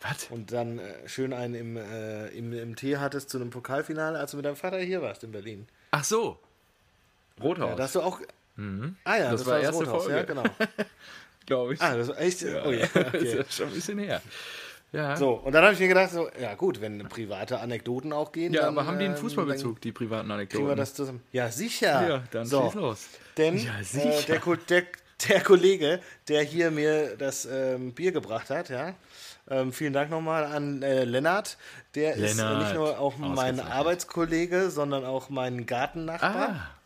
Was? 0.02 0.26
Und 0.30 0.52
dann 0.52 0.78
äh, 0.78 1.08
schön 1.08 1.32
einen 1.32 1.54
im, 1.54 1.76
äh, 1.76 2.26
im, 2.28 2.52
im 2.52 2.76
Tee 2.76 2.98
hattest 2.98 3.30
zu 3.30 3.38
einem 3.38 3.50
Pokalfinale, 3.50 4.18
als 4.18 4.32
du 4.32 4.36
mit 4.36 4.44
deinem 4.44 4.56
Vater 4.56 4.78
hier 4.80 5.00
warst 5.00 5.24
in 5.24 5.32
Berlin. 5.32 5.66
Ach 5.92 6.04
so. 6.04 6.38
Rothaus. 7.40 7.70
Ja, 7.70 7.76
dass 7.76 7.92
du 7.92 8.02
auch. 8.02 8.20
Mhm. 8.56 8.96
Ah 9.04 9.16
ja, 9.16 9.30
das, 9.30 9.40
das 9.40 9.46
war, 9.46 9.54
war 9.54 9.62
das 9.62 9.74
Rothaus, 9.74 10.02
Folge. 10.04 10.18
ja, 10.18 10.22
genau. 10.24 10.44
Glaube 11.46 11.74
ich. 11.74 11.80
Ah, 11.80 11.96
das 11.96 12.08
war 12.08 12.20
echt. 12.20 12.42
Ja. 12.42 12.64
Oh 12.64 12.70
ja, 12.70 12.84
okay. 12.84 13.04
das 13.12 13.22
ist 13.22 13.34
ja 13.34 13.44
schon 13.48 13.68
ein 13.68 13.74
bisschen 13.74 13.98
her. 13.98 14.20
Ja. 14.92 15.16
So, 15.16 15.32
und 15.32 15.52
dann 15.52 15.64
habe 15.64 15.72
ich 15.72 15.80
mir 15.80 15.88
gedacht, 15.88 16.10
so, 16.10 16.28
ja 16.38 16.54
gut, 16.54 16.82
wenn 16.82 16.98
private 17.08 17.60
Anekdoten 17.60 18.12
auch 18.12 18.30
gehen. 18.30 18.52
Ja, 18.52 18.62
dann, 18.62 18.76
aber 18.76 18.86
haben 18.86 18.98
die 18.98 19.06
einen 19.06 19.14
ähm, 19.14 19.20
Fußballbezug, 19.20 19.80
die 19.80 19.90
privaten 19.90 20.30
Anekdoten? 20.30 20.58
Kriegen 20.58 20.68
wir 20.68 20.76
das 20.76 20.92
zusammen? 20.92 21.22
Ja, 21.32 21.50
sicher. 21.50 22.08
Ja, 22.08 22.22
dann 22.30 22.46
so. 22.46 22.64
schieß 22.64 22.74
los. 22.74 23.08
Denn 23.38 23.56
ja, 23.56 23.70
äh, 23.80 23.84
der, 24.28 24.40
der, 24.68 24.82
der, 25.28 25.40
Kollege, 25.40 26.00
der 26.28 26.42
hier 26.42 26.70
mir 26.70 27.16
das 27.16 27.46
ähm, 27.46 27.94
Bier 27.94 28.12
gebracht 28.12 28.50
hat, 28.50 28.68
ja, 28.68 28.94
ähm, 29.48 29.72
vielen 29.72 29.94
Dank 29.94 30.10
nochmal 30.10 30.44
an 30.44 30.82
äh, 30.82 31.04
Lennart. 31.04 31.56
Der 31.94 32.16
Lennart. 32.16 32.30
ist 32.30 32.38
äh, 32.38 32.64
nicht 32.64 32.74
nur 32.74 32.98
auch 32.98 33.16
mein 33.16 33.60
Arbeitskollege, 33.60 34.70
sondern 34.70 35.06
auch 35.06 35.30
mein 35.30 35.64
Gartennachbar. 35.64 36.48
Ah. 36.50 36.81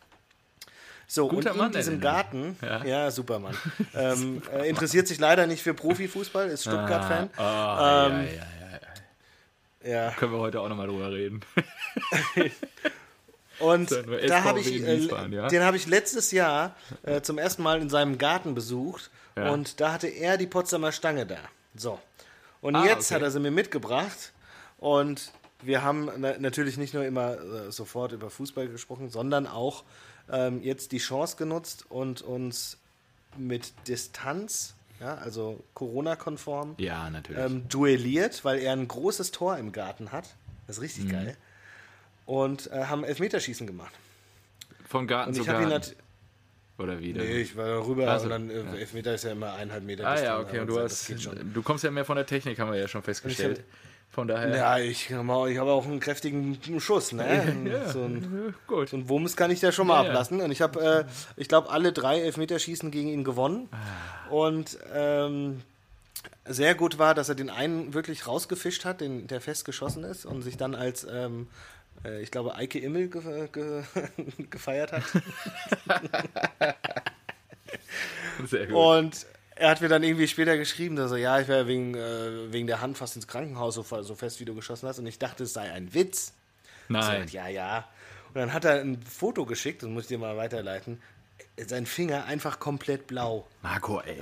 So, 1.07 1.29
Guter 1.29 1.51
und 1.51 1.57
in 1.57 1.63
Mann, 1.63 1.73
diesem 1.73 2.01
Garten, 2.01 2.57
ja, 2.61 2.85
ja 2.85 3.11
Supermann, 3.11 3.57
ähm, 3.95 4.43
äh, 4.53 4.69
interessiert 4.69 5.07
sich 5.07 5.19
leider 5.19 5.47
nicht 5.47 5.63
für 5.63 5.73
Profifußball, 5.73 6.49
ist 6.49 6.63
Stuttgart-Fan. 6.63 7.31
Ah, 7.37 8.07
oh, 8.07 8.11
ähm, 8.11 8.27
ja, 8.27 8.33
ja, 9.85 9.91
ja, 9.91 10.05
ja. 10.07 10.11
Können 10.13 10.33
wir 10.33 10.41
heute 10.41 10.61
auch 10.61 10.69
nochmal 10.69 10.89
drüber 10.89 11.13
reden. 11.13 11.41
Und 13.59 13.91
da 13.91 14.45
habe 14.45 14.61
ich, 14.61 14.83
äh, 14.83 14.97
ja? 15.31 15.49
den 15.49 15.63
habe 15.63 15.77
ich 15.79 15.87
letztes 15.87 16.31
Jahr 16.31 16.77
äh, 17.05 17.23
zum 17.23 17.39
ersten 17.39 17.63
Mal 17.63 17.81
in 17.81 17.89
seinem 17.89 18.19
Garten 18.19 18.55
besucht 18.55 19.11
und 19.35 19.81
da 19.81 19.93
hatte 19.93 20.09
er 20.09 20.37
die 20.37 20.47
Potsdamer 20.47 20.93
Stange 20.93 21.27
da. 21.27 21.39
So. 21.75 21.99
Und 22.61 22.75
ah, 22.75 22.85
jetzt 22.85 23.07
okay. 23.07 23.15
hat 23.17 23.23
er 23.23 23.31
sie 23.31 23.41
mir 23.41 23.51
mitgebracht 23.51 24.33
und 24.79 25.33
wir 25.63 25.83
haben 25.83 26.11
na 26.19 26.39
natürlich 26.39 26.77
nicht 26.77 26.95
nur 26.95 27.05
immer 27.05 27.39
äh, 27.39 27.73
sofort 27.73 28.13
über 28.13 28.31
Fußball 28.31 28.69
gesprochen, 28.69 29.11
sondern 29.11 29.47
auch 29.47 29.85
ähm, 30.31 30.63
jetzt 30.63 30.93
die 30.93 30.99
Chance 30.99 31.37
genutzt 31.37 31.87
und 31.89 32.23
uns 32.23 32.79
mit 33.37 33.73
Distanz, 33.89 34.75
ja, 35.01 35.15
also 35.17 35.63
Corona-konform, 35.75 36.75
ja, 36.79 37.11
ähm, 37.37 37.69
duelliert, 37.69 38.45
weil 38.45 38.59
er 38.59 38.73
ein 38.73 38.89
großes 38.89 39.31
Tor 39.31 39.57
im 39.59 39.73
Garten 39.73 40.13
hat. 40.13 40.37
Das 40.67 40.79
ist 40.79 40.83
richtig 40.83 41.05
mhm. 41.05 41.11
geil. 41.11 41.37
Und 42.25 42.71
äh, 42.73 42.85
haben 42.85 43.05
Elfmeterschießen 43.05 43.67
gemacht. 43.67 43.93
Von 44.89 45.07
Garten 45.07 45.31
und 45.31 45.37
zu 45.37 45.45
Garten? 45.45 45.95
Oder 46.79 47.01
wie? 47.01 47.13
Nee, 47.13 47.41
ich 47.41 47.57
war 47.57 47.87
rüber 47.87 48.11
also, 48.11 48.25
und 48.25 48.31
dann 48.31 48.51
äh, 48.51 48.63
ja. 48.63 48.75
Elfmeter 48.75 49.15
ist 49.15 49.25
ja 49.25 49.33
immer 49.33 49.55
eineinhalb 49.55 49.85
Meter. 49.85 50.07
Ah 50.07 50.21
ja, 50.21 50.39
okay, 50.39 50.61
und 50.61 50.67
du, 50.67 50.79
hast, 50.79 51.11
du 51.11 51.63
kommst 51.63 51.85
ja 51.85 51.91
mehr 51.91 52.05
von 52.05 52.17
der 52.17 52.27
Technik, 52.27 52.59
haben 52.59 52.71
wir 52.71 52.79
ja 52.79 52.89
schon 52.89 53.03
festgestellt. 53.03 53.65
Von 54.17 54.29
daher. 54.29 54.57
Ja, 54.57 54.79
ich, 54.79 55.11
ich 55.11 55.13
habe 55.13 55.73
auch 55.73 55.85
einen 55.85 56.01
kräftigen 56.01 56.59
Schuss, 56.81 57.13
ne? 57.13 57.55
ja, 57.71 57.93
so, 57.93 58.03
ein, 58.03 58.55
gut. 58.67 58.89
so 58.89 58.97
ein 58.97 59.11
Wumms 59.11 59.37
kann 59.37 59.51
ich 59.51 59.61
da 59.61 59.73
schon 59.73 59.89
mal 59.89 60.03
ja, 60.03 60.09
ablassen. 60.09 60.41
Und 60.41 60.51
ich 60.51 60.63
habe, 60.63 61.07
äh, 61.07 61.13
ich 61.37 61.49
glaube, 61.49 61.69
alle 61.69 61.93
drei 61.93 62.23
Elfmeterschießen 62.23 62.91
gegen 62.91 63.11
ihn 63.11 63.25
gewonnen. 63.25 63.69
Ah. 63.73 64.31
Und 64.31 64.79
ähm, 64.95 65.61
sehr 66.47 66.75
gut 66.75 66.99
war, 66.99 67.15
dass 67.15 67.29
er 67.29 67.35
den 67.35 67.51
einen 67.51 67.93
wirklich 67.93 68.27
rausgefischt 68.27 68.87
hat, 68.87 69.03
den, 69.03 69.27
der 69.27 69.43
fest 69.43 69.67
geschossen 69.67 70.03
ist 70.03 70.25
und 70.25 70.41
sich 70.41 70.57
dann 70.57 70.75
als, 70.75 71.07
ähm, 71.13 71.49
äh, 72.03 72.23
ich 72.23 72.31
glaube, 72.31 72.55
Eike 72.55 72.79
Immel 72.79 73.09
ge 73.09 73.49
ge 73.53 73.83
gefeiert 74.49 74.93
hat. 74.93 75.05
Sehr 78.47 78.67
gut. 78.67 78.77
Und 78.77 79.27
er 79.57 79.71
hat 79.71 79.81
mir 79.81 79.89
dann 79.89 80.03
irgendwie 80.03 80.29
später 80.29 80.57
geschrieben, 80.57 80.97
dass 80.97 81.11
er, 81.11 81.19
ja, 81.19 81.41
ich 81.41 81.49
wäre 81.49 81.67
wegen, 81.67 81.95
äh, 81.95 82.53
wegen 82.53 82.67
der 82.67 82.81
Hand 82.81 82.99
fast 82.99 83.17
ins 83.17 83.27
Krankenhaus, 83.27 83.75
so, 83.75 83.83
so, 83.83 84.15
fest 84.15 84.39
wie 84.39 84.45
du 84.45 84.55
geschossen 84.55 84.87
hast. 84.89 84.99
Und 84.99 85.07
ich 85.07 85.19
dachte, 85.19 85.45
es 85.45 85.55
sei 85.55 85.73
ein 85.73 85.93
Witz. 85.95 86.35
Nein. 86.89 87.27
So, 87.27 87.37
ja, 87.37 87.49
ja. 87.49 87.89
Und 88.29 88.37
dann 88.37 88.53
hat 88.53 88.65
er 88.65 88.81
ein 88.81 89.03
Foto 89.03 89.47
geschickt, 89.47 89.83
das 89.83 89.89
muss 89.89 90.05
ich 90.05 90.09
dir 90.09 90.19
mal 90.19 90.37
weiterleiten. 90.37 91.01
Sein 91.67 91.87
Finger 91.87 92.27
einfach 92.27 92.59
komplett 92.59 93.07
blau. 93.07 93.47
Marco, 93.63 94.01
ey. 94.01 94.21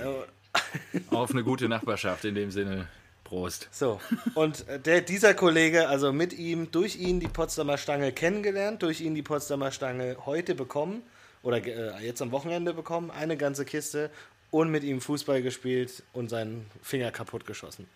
Auf 1.10 1.32
eine 1.32 1.42
gute 1.42 1.68
Nachbarschaft 1.68 2.24
in 2.24 2.36
dem 2.36 2.52
Sinne. 2.52 2.88
Prost. 3.24 3.68
So, 3.72 4.00
und 4.34 4.68
äh, 4.68 4.78
der, 4.78 5.00
dieser 5.00 5.32
Kollege, 5.32 5.88
also 5.88 6.12
mit 6.12 6.34
ihm, 6.34 6.70
durch 6.70 6.96
ihn 6.96 7.20
die 7.20 7.26
Potsdamer 7.26 7.78
Stange 7.78 8.12
kennengelernt, 8.12 8.82
durch 8.82 9.00
ihn 9.00 9.14
die 9.14 9.22
Potsdamer 9.22 9.72
Stange 9.72 10.18
heute 10.26 10.54
bekommen 10.54 11.02
oder 11.42 11.56
äh, 11.64 12.04
jetzt 12.04 12.20
am 12.20 12.32
Wochenende 12.32 12.74
bekommen, 12.74 13.10
eine 13.10 13.36
ganze 13.36 13.64
Kiste 13.64 14.10
und 14.54 14.70
mit 14.70 14.84
ihm 14.84 15.00
Fußball 15.00 15.42
gespielt 15.42 16.04
und 16.12 16.30
seinen 16.30 16.70
Finger 16.80 17.10
kaputt 17.10 17.44
geschossen. 17.44 17.88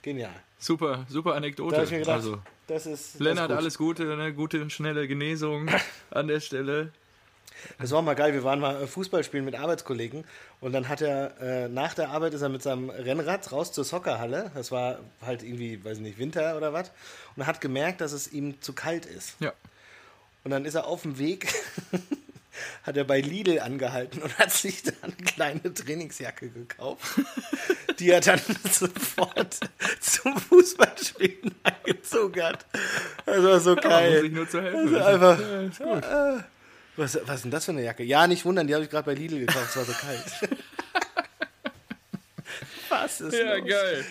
Genial. 0.00 0.32
Super, 0.58 1.04
super 1.10 1.34
Anekdote. 1.34 1.76
Da 1.76 1.82
ich 1.82 1.90
mir 1.90 1.98
gedacht, 1.98 2.16
also, 2.16 2.38
das 2.66 2.86
ist, 2.86 3.20
Lennart, 3.20 3.50
das 3.50 3.56
ist 3.56 3.62
alles 3.62 3.76
Gute, 3.76 4.10
eine 4.10 4.32
gute, 4.32 4.70
schnelle 4.70 5.06
Genesung 5.06 5.68
an 6.10 6.28
der 6.28 6.40
Stelle. 6.40 6.92
Das 7.78 7.90
war 7.90 7.98
auch 7.98 8.02
mal 8.02 8.14
geil. 8.14 8.32
Wir 8.32 8.42
waren 8.42 8.58
mal 8.58 8.86
Fußball 8.86 9.22
spielen 9.22 9.44
mit 9.44 9.54
Arbeitskollegen 9.54 10.24
und 10.62 10.72
dann 10.72 10.88
hat 10.88 11.02
er 11.02 11.38
äh, 11.42 11.68
nach 11.68 11.92
der 11.92 12.08
Arbeit 12.08 12.32
ist 12.32 12.40
er 12.40 12.48
mit 12.48 12.62
seinem 12.62 12.88
Rennrad 12.88 13.52
raus 13.52 13.72
zur 13.72 13.84
Soccerhalle. 13.84 14.50
Das 14.54 14.72
war 14.72 15.00
halt 15.20 15.42
irgendwie, 15.42 15.84
weiß 15.84 15.98
ich 15.98 16.02
nicht, 16.02 16.18
Winter 16.18 16.56
oder 16.56 16.72
was. 16.72 16.90
Und 17.36 17.46
hat 17.46 17.60
gemerkt, 17.60 18.00
dass 18.00 18.12
es 18.12 18.32
ihm 18.32 18.62
zu 18.62 18.72
kalt 18.72 19.04
ist. 19.04 19.34
Ja. 19.40 19.52
Und 20.42 20.52
dann 20.52 20.64
ist 20.64 20.74
er 20.74 20.86
auf 20.86 21.02
dem 21.02 21.18
Weg 21.18 21.52
hat 22.82 22.96
er 22.96 23.04
bei 23.04 23.20
Lidl 23.20 23.60
angehalten 23.60 24.22
und 24.22 24.38
hat 24.38 24.50
sich 24.52 24.82
dann 24.82 24.94
eine 25.02 25.14
kleine 25.16 25.74
Trainingsjacke 25.74 26.50
gekauft, 26.50 27.20
die 27.98 28.10
er 28.10 28.20
dann 28.20 28.40
sofort 28.70 29.58
zum 30.00 30.36
Fußballspielen 30.38 31.54
angezogen 31.62 32.42
hat. 32.42 32.66
Das 33.26 33.42
war 33.42 33.60
so 33.60 33.76
geil. 33.76 34.30
Also 34.44 34.58
einfach, 34.98 35.38
ja, 35.80 36.36
äh, 36.36 36.40
was, 36.96 37.18
was 37.24 37.36
ist 37.36 37.42
denn 37.44 37.50
das 37.50 37.64
für 37.64 37.70
eine 37.72 37.84
Jacke? 37.84 38.02
Ja, 38.02 38.26
nicht 38.26 38.44
wundern, 38.44 38.66
die 38.66 38.74
habe 38.74 38.84
ich 38.84 38.90
gerade 38.90 39.06
bei 39.06 39.14
Lidl 39.14 39.38
gekauft, 39.40 39.68
es 39.70 39.76
war 39.76 39.84
so 39.84 39.92
kalt. 39.92 40.24
was 42.88 43.20
ist 43.20 43.34
Ja, 43.34 43.54
los? 43.54 43.68
geil. 43.68 44.04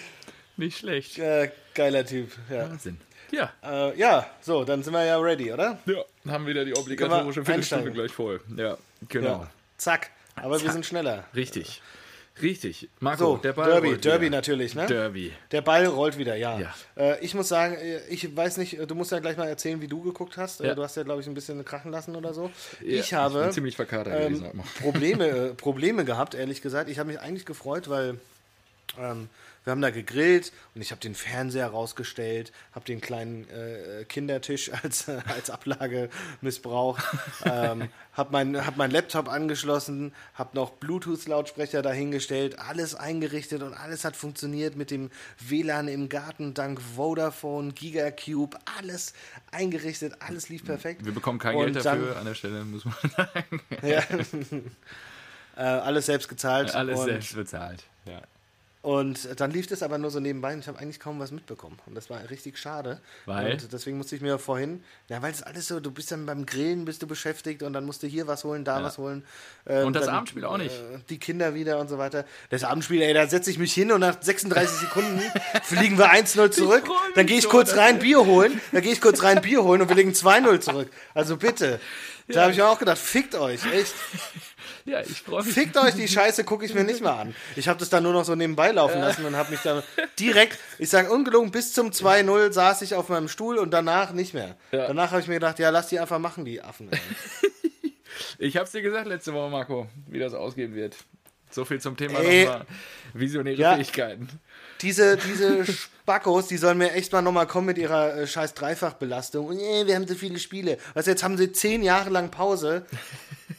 Nicht 0.56 0.80
schlecht. 0.80 1.18
Äh, 1.20 1.52
geiler 1.74 2.06
Typ, 2.06 2.32
ja. 2.50 2.70
Wahnsinn. 2.70 3.00
Ja. 3.32 3.52
Äh, 3.64 3.98
ja, 3.98 4.28
so, 4.42 4.64
dann 4.64 4.84
sind 4.84 4.94
wir 4.94 5.04
ja 5.06 5.18
ready, 5.18 5.52
oder? 5.52 5.80
Ja, 5.86 6.04
haben 6.32 6.46
wieder 6.48 6.66
die 6.66 6.76
obligatorische 6.76 7.44
Viertelstunde 7.44 7.92
gleich 7.92 8.12
voll. 8.12 8.42
Ja, 8.56 8.78
genau. 9.10 9.28
Ja. 9.28 9.50
Zack. 9.78 10.12
Aber 10.36 10.58
Zack. 10.58 10.66
wir 10.66 10.72
sind 10.74 10.86
schneller. 10.86 11.26
Richtig. 11.36 11.82
Richtig. 12.42 12.90
Marco, 13.00 13.18
so, 13.18 13.38
der 13.38 13.54
Ball 13.54 13.72
Derby, 13.72 13.98
Derby 13.98 14.26
wieder. 14.28 14.38
natürlich, 14.38 14.76
ne? 14.76 14.86
Derby. 14.86 15.34
Der 15.52 15.62
Ball 15.62 15.86
rollt 15.88 16.18
wieder, 16.18 16.36
ja. 16.36 16.60
ja. 16.60 16.74
Äh, 16.96 17.20
ich 17.24 17.34
muss 17.34 17.48
sagen, 17.48 17.76
äh, 17.76 18.00
ich 18.10 18.36
weiß 18.36 18.58
nicht, 18.58 18.78
du 18.88 18.96
musst 18.96 19.12
ja 19.12 19.20
gleich 19.20 19.38
mal 19.38 19.48
erzählen, 19.48 19.82
wie 19.82 19.88
du 19.88 20.02
geguckt 20.04 20.38
hast. 20.38 20.62
Äh, 20.62 20.68
ja. 20.68 20.76
Du 20.76 20.84
hast 20.84 20.96
ja, 20.98 21.04
glaube 21.04 21.22
ich, 21.22 21.28
ein 21.28 21.34
bisschen 21.34 21.64
krachen 21.66 21.92
lassen 21.92 22.16
oder 22.16 22.34
so. 22.34 22.52
Ja, 22.82 23.00
ich 23.00 23.14
habe 23.14 23.46
ich 23.48 23.52
ziemlich 23.54 23.76
verkatert 23.76 24.32
ähm, 24.32 24.52
Probleme, 24.82 25.28
äh, 25.28 25.54
Probleme 25.56 26.06
gehabt, 26.06 26.36
ehrlich 26.36 26.62
gesagt. 26.62 26.90
Ich 26.90 27.00
habe 27.00 27.10
mich 27.10 27.20
eigentlich 27.20 27.46
gefreut, 27.46 27.90
weil 27.90 28.20
ähm, 29.00 29.30
wir 29.68 29.72
haben 29.72 29.82
da 29.82 29.90
gegrillt 29.90 30.54
und 30.76 30.82
ich 30.82 30.92
habe 30.92 31.02
den 31.02 31.14
Fernseher 31.14 31.68
rausgestellt, 31.68 32.54
habe 32.72 32.86
den 32.86 33.02
kleinen 33.02 33.50
äh, 33.50 34.06
Kindertisch 34.06 34.72
als, 34.82 35.10
äh, 35.10 35.20
als 35.28 35.50
Ablage 35.50 36.10
missbraucht, 36.40 37.04
ähm, 37.46 37.90
habe 38.14 38.32
meinen 38.32 38.66
hab 38.66 38.78
mein 38.78 38.92
Laptop 38.92 39.28
angeschlossen, 39.28 40.14
habe 40.36 40.56
noch 40.56 40.72
Bluetooth-Lautsprecher 40.72 41.82
dahingestellt, 41.82 42.60
alles 42.60 42.96
eingerichtet 42.96 43.62
und 43.62 43.74
alles 43.74 44.06
hat 44.06 44.16
funktioniert 44.16 44.78
mit 44.78 44.90
dem 44.90 45.12
WLAN 45.40 45.90
im 45.90 46.08
Garten 46.08 46.54
dank 46.54 46.82
Vodafone, 46.96 47.74
Gigacube, 47.74 48.58
alles 48.78 49.12
eingerichtet, 49.52 50.14
alles 50.26 50.48
lief 50.48 50.64
perfekt. 50.64 51.04
Wir 51.04 51.14
bekommen 51.14 51.40
kein 51.40 51.58
und 51.58 51.74
Geld 51.74 51.86
dafür 51.86 52.12
dann, 52.12 52.20
an 52.20 52.26
der 52.26 52.36
Stelle, 52.36 52.64
muss 52.64 52.86
man 52.86 52.96
sagen. 53.18 53.62
ja. 53.82 54.02
äh, 55.58 55.62
alles 55.62 56.06
selbst 56.06 56.30
gezahlt. 56.30 56.74
Alles 56.74 57.04
selbst 57.04 57.36
bezahlt, 57.36 57.84
ja. 58.06 58.22
Und 58.88 59.42
dann 59.42 59.52
lief 59.52 59.68
das 59.68 59.84
aber 59.84 59.98
nur 59.98 60.12
so 60.12 60.22
nebenbei 60.22 60.54
und 60.54 60.60
ich 60.60 60.68
habe 60.70 60.80
eigentlich 60.80 61.02
kaum 61.02 61.20
was 61.20 61.32
mitbekommen. 61.32 61.78
Und 61.88 61.96
das 61.96 62.10
war 62.10 62.22
richtig 62.30 62.58
schade. 62.58 63.02
Weil? 63.26 63.52
Und 63.52 63.74
deswegen 63.74 63.98
musste 63.98 64.16
ich 64.16 64.22
mir 64.22 64.40
vorhin, 64.40 64.82
ja, 65.10 65.22
weil 65.22 65.34
es 65.34 65.44
alles 65.44 65.68
so, 65.68 65.82
du 65.82 65.92
bist 65.92 66.10
dann 66.10 66.26
beim 66.26 66.46
Grillen 66.46 66.86
bist 66.86 67.02
du 67.02 67.08
beschäftigt 67.08 67.64
und 67.64 67.74
dann 67.74 67.86
musst 67.86 68.02
du 68.02 68.08
hier 68.08 68.28
was 68.28 68.46
holen, 68.46 68.64
da 68.64 68.78
ja. 68.78 68.86
was 68.86 68.98
holen. 68.98 69.26
Äh, 69.66 69.84
und 69.84 69.92
das 69.92 70.06
dann, 70.06 70.16
Abendspiel 70.16 70.46
auch 70.46 70.58
nicht. 70.58 70.74
Äh, 70.74 71.00
die 71.10 71.20
Kinder 71.20 71.54
wieder 71.54 71.80
und 71.80 71.90
so 71.90 71.98
weiter. 71.98 72.24
Das 72.50 72.64
Abendspiel, 72.64 73.02
ey, 73.02 73.14
da 73.14 73.28
setze 73.28 73.52
ich 73.52 73.60
mich 73.60 73.74
hin 73.74 73.92
und 73.92 74.00
nach 74.00 74.22
36 74.22 74.78
Sekunden 74.80 75.22
fliegen 75.64 75.98
wir 75.98 76.14
1-0 76.14 76.50
zurück. 76.52 76.86
Dann 77.16 77.26
gehe 77.26 77.40
ich 77.40 77.50
kurz 77.50 77.76
rein 77.76 78.00
Bier 78.00 78.26
holen, 78.26 78.62
dann 78.72 78.84
gehe 78.84 78.94
ich 78.94 79.02
kurz 79.02 79.22
rein 79.22 79.42
Bier 79.42 79.66
holen 79.66 79.82
und 79.82 79.90
wir 79.90 79.98
legen 79.98 80.12
2-0 80.12 80.62
zurück. 80.62 80.90
Also 81.14 81.36
bitte. 81.36 81.82
Da 82.30 82.36
ja. 82.36 82.42
habe 82.44 82.52
ich 82.54 82.58
mir 82.58 82.68
auch 82.68 82.80
gedacht, 82.80 82.98
fickt 82.98 83.36
euch, 83.36 83.66
echt. 83.66 83.94
Ja, 84.92 85.02
ich 85.02 85.22
freue 85.22 85.44
mich. 85.44 85.54
Fickt 85.54 85.78
euch, 85.78 85.96
die 85.96 86.08
Scheiße 86.08 86.46
gucke 86.46 86.66
ich 86.66 86.74
mir 86.74 86.86
nicht 86.86 87.02
mal 87.02 87.20
an. 87.20 87.36
Ich 87.58 87.68
habe 87.68 87.78
das 87.78 87.90
dann 87.90 88.04
nur 88.04 88.14
noch 88.14 88.24
so 88.24 88.36
nebenbei 88.36 88.72
laufen 88.72 89.02
lassen 89.02 89.26
und 89.26 89.36
habe 89.36 89.52
mich 89.52 89.60
dann 89.60 89.84
direkt, 90.18 90.58
ich 90.80 90.90
sage 90.90 91.12
ungelogen, 91.12 91.52
bis 91.52 91.74
zum 91.74 91.90
2-0 91.90 92.54
saß 92.54 92.82
ich 92.84 92.96
auf 92.96 93.10
meinem 93.10 93.28
Stuhl 93.28 93.58
und 93.58 93.72
danach 93.72 94.14
nicht 94.14 94.34
mehr. 94.34 94.56
Ja. 94.72 94.88
Danach 94.88 95.12
habe 95.12 95.22
ich 95.22 95.28
mir 95.28 95.36
gedacht, 95.36 95.60
ja, 95.60 95.72
lass 95.72 95.88
die 95.90 96.00
einfach 96.00 96.20
machen, 96.20 96.46
die 96.46 96.62
Affen. 96.62 96.90
ich 98.40 98.56
habe 98.56 98.66
es 98.66 98.72
dir 98.72 98.82
gesagt 98.82 99.08
letzte 99.08 99.34
Woche, 99.34 99.50
Marco, 99.50 99.88
wie 100.08 100.20
das 100.20 100.34
ausgehen 100.34 100.74
wird. 100.74 100.96
So 101.50 101.66
viel 101.66 101.80
zum 101.80 101.98
Thema 101.98 102.20
Ey, 102.20 102.50
visionäre 103.14 103.58
ja, 103.58 103.76
Fähigkeiten. 103.76 104.30
Diese, 104.82 105.18
diese 105.18 105.66
Spackos, 105.66 106.48
die 106.48 106.58
sollen 106.58 106.78
mir 106.78 106.92
echt 106.92 107.12
mal 107.12 107.22
nochmal 107.22 107.48
kommen 107.48 107.68
mit 107.68 107.78
ihrer 107.78 108.16
äh, 108.16 108.28
scheiß 108.28 108.54
Dreifachbelastung. 108.54 109.48
Und 109.48 109.60
äh, 109.60 109.88
wir 109.88 109.96
haben 109.96 110.08
so 110.08 110.16
viele 110.16 110.40
Spiele. 110.40 110.78
Was 110.94 111.06
jetzt 111.08 111.24
haben 111.24 111.38
sie 111.38 111.52
zehn 111.52 111.84
Jahre 111.84 112.10
lang 112.10 112.32
Pause 112.32 112.86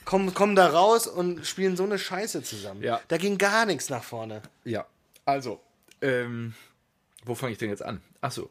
kommen, 0.09 0.33
kommen 0.33 0.57
da 0.57 0.69
raus 0.69 1.07
und 1.07 1.47
spielen 1.47 1.77
so 1.77 1.85
eine 1.85 1.99
Scheiße 1.99 2.43
zusammen. 2.43 2.83
Ja. 2.83 2.99
Da 3.09 3.19
ging 3.19 3.37
gar 3.37 3.67
nichts 3.67 3.91
nach 3.91 4.03
vorne. 4.03 4.41
Ja, 4.65 4.87
also, 5.27 5.61
ähm, 6.01 6.55
wo 7.27 7.35
fange 7.35 7.53
ich 7.53 7.59
denn 7.59 7.69
jetzt 7.69 7.85
an? 7.85 8.01
Achso. 8.23 8.51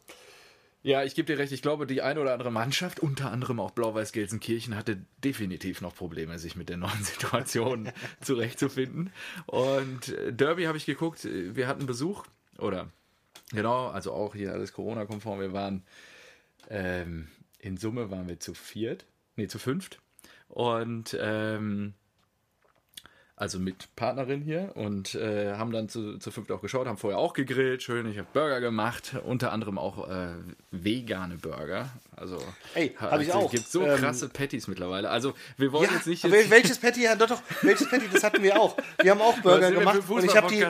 Ja, 0.84 1.04
ich 1.04 1.16
gebe 1.16 1.26
dir 1.26 1.40
recht. 1.40 1.52
Ich 1.52 1.64
glaube, 1.64 1.88
die 1.88 2.04
eine 2.04 2.22
oder 2.22 2.34
andere 2.34 2.52
Mannschaft, 2.52 3.00
unter 3.00 3.32
anderem 3.32 3.60
auch 3.60 3.72
Blau-Weiß-Gelsenkirchen, 3.72 4.76
hatte 4.76 5.00
definitiv 5.24 5.82
noch 5.82 5.96
Probleme, 5.96 6.38
sich 6.38 6.56
mit 6.56 6.70
der 6.70 6.78
neuen 6.78 7.04
Situation 7.04 7.92
zurechtzufinden. 8.22 9.12
Und 9.48 10.10
äh, 10.10 10.32
Derby 10.32 10.66
habe 10.66 10.78
ich 10.78 10.86
geguckt. 10.86 11.24
Wir 11.26 11.68
hatten 11.68 11.88
Besuch. 11.88 12.24
Oder, 12.60 12.88
genau, 13.50 13.88
also 13.88 14.14
auch 14.14 14.36
hier 14.36 14.54
alles 14.54 14.74
Corona-konform. 14.74 15.40
Wir 15.40 15.54
waren, 15.54 15.84
ähm, 16.70 17.30
in 17.58 17.78
Summe 17.78 18.12
waren 18.12 18.28
wir 18.28 18.40
zu 18.40 18.54
viert. 18.54 19.06
Nee, 19.36 19.48
zu 19.48 19.58
fünft. 19.58 20.00
Und, 20.50 21.16
ähm, 21.20 21.94
also 23.40 23.60
mit 23.60 23.96
Partnerin 23.96 24.42
hier 24.42 24.72
und 24.74 25.14
äh, 25.14 25.54
haben 25.54 25.72
dann 25.72 25.90
zu, 25.90 26.18
zu 26.18 26.32
fünft 26.32 26.52
auch 26.52 26.60
geschaut, 26.60 26.88
haben 26.88 26.98
vorher 26.98 27.20
auch 27.20 27.34
gegrillt, 27.34 27.84
schön, 27.84 28.10
ich 28.10 28.18
habe 28.18 28.28
Burger 28.34 28.60
gemacht, 28.60 29.16
unter 29.26 29.52
anderem 29.52 29.78
auch 29.78 30.10
äh, 30.10 30.30
vegane 30.72 31.36
Burger. 31.36 31.88
Also 32.16 32.40
Ey, 32.74 32.96
habe 32.98 33.22
ich 33.22 33.32
auch. 33.32 33.46
Es 33.46 33.52
gibt 33.52 33.72
so 33.72 33.84
ähm, 33.84 34.00
krasse 34.00 34.28
Patties 34.28 34.68
mittlerweile. 34.68 35.12
Also 35.12 35.36
wir 35.56 35.72
wollen 35.72 35.88
ja, 35.88 35.98
jetzt 35.98 36.08
nicht 36.08 36.24
jetzt 36.24 36.50
welches 36.50 36.80
Patty? 36.80 37.04
Ja, 37.04 37.16
doch, 37.16 37.28
doch, 37.28 37.44
welches 37.62 37.88
Patty? 37.88 38.06
Das 38.12 38.24
hatten 38.24 38.42
wir 38.42 38.60
auch. 38.60 38.76
Wir 39.04 39.12
haben 39.12 39.22
auch 39.22 39.38
Burger 39.38 39.72
gemacht 39.72 40.10
und 40.10 40.26
ich 40.26 40.36
habe 40.36 40.48
die. 40.48 40.66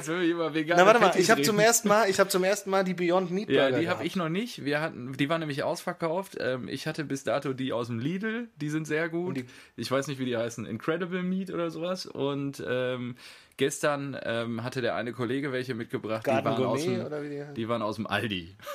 Na 0.68 0.86
warte 0.86 1.00
mal, 1.00 1.14
ich 1.18 1.32
habe 1.32 1.42
zum 1.44 1.58
ersten 1.60 1.88
Mal, 1.88 2.10
ich 2.10 2.20
habe 2.20 2.30
zum 2.30 2.44
ersten 2.44 2.70
Mal 2.70 2.84
die 2.84 2.94
Beyond 2.94 3.32
Meat 3.32 3.48
Burger. 3.48 3.70
Ja, 3.70 3.80
die 3.80 3.88
habe 3.88 4.04
ich 4.04 4.18
noch 4.18 4.28
nicht. 4.28 4.66
Wir 4.66 4.82
hatten, 4.82 5.14
die 5.14 5.30
waren 5.30 5.40
nämlich 5.40 5.64
ausverkauft. 5.64 6.36
Ähm, 6.38 6.68
ich 6.68 6.86
hatte 6.86 7.06
bis 7.06 7.24
dato 7.24 7.54
die 7.54 7.72
aus 7.72 7.88
dem 7.88 8.00
Lidl, 8.00 8.50
die 8.60 8.70
sind 8.70 8.86
sehr 8.86 9.08
gut. 9.08 9.46
Ich 9.78 9.90
weiß 9.90 10.08
nicht, 10.08 10.20
wie 10.20 10.26
die 10.26 10.36
heißen, 10.36 10.66
Incredible 10.66 11.24
Meat 11.24 11.50
oder 11.50 11.72
sowas 11.72 12.06
und 12.06 12.57
ähm, 12.66 13.16
gestern 13.58 14.18
ähm, 14.24 14.64
hatte 14.64 14.82
der 14.82 14.96
eine 14.96 15.14
Kollege 15.14 15.52
welche 15.52 15.76
mitgebracht. 15.76 16.26
die 16.26 16.32
waren, 16.32 16.64
aus 16.64 16.84
dem, 16.84 17.10
die, 17.10 17.54
die 17.56 17.70
waren 17.70 17.82
aus 17.82 17.96
dem 17.96 18.08
Aldi. 18.08 18.56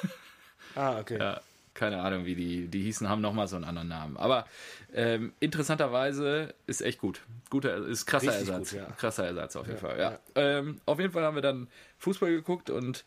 Ah, 0.74 1.00
okay. 1.00 1.18
Ja, 1.18 1.38
keine 1.74 2.00
Ahnung, 2.00 2.24
wie 2.24 2.34
die, 2.34 2.68
die 2.68 2.82
hießen, 2.82 3.08
haben 3.08 3.20
nochmal 3.20 3.48
so 3.48 3.56
einen 3.56 3.66
anderen 3.66 3.88
Namen. 3.88 4.16
Aber 4.16 4.46
ähm, 4.94 5.32
interessanterweise 5.40 6.54
ist 6.66 6.80
echt 6.80 6.98
gut. 6.98 7.20
Guter, 7.50 7.76
ist 7.76 8.06
krasser 8.06 8.28
Richtig 8.28 8.48
Ersatz. 8.48 8.70
Gut, 8.70 8.78
ja. 8.80 8.86
Krasser 8.96 9.26
Ersatz 9.26 9.56
auf 9.56 9.66
jeden 9.66 9.82
ja, 9.82 9.88
Fall, 9.88 9.98
ja. 9.98 10.18
Ähm, 10.34 10.80
auf 10.86 10.98
jeden 10.98 11.12
Fall 11.12 11.24
haben 11.24 11.34
wir 11.34 11.42
dann 11.42 11.68
Fußball 11.98 12.30
geguckt 12.30 12.70
und 12.70 13.04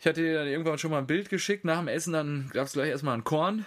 ich 0.00 0.06
hatte 0.06 0.20
dir 0.20 0.34
dann 0.34 0.46
irgendwann 0.46 0.78
schon 0.78 0.90
mal 0.90 0.98
ein 0.98 1.06
Bild 1.06 1.28
geschickt. 1.28 1.64
Nach 1.64 1.78
dem 1.78 1.88
Essen 1.88 2.12
dann 2.12 2.50
gab 2.52 2.66
es 2.66 2.72
gleich 2.72 2.90
erstmal 2.90 3.14
ein 3.14 3.24
Korn. 3.24 3.64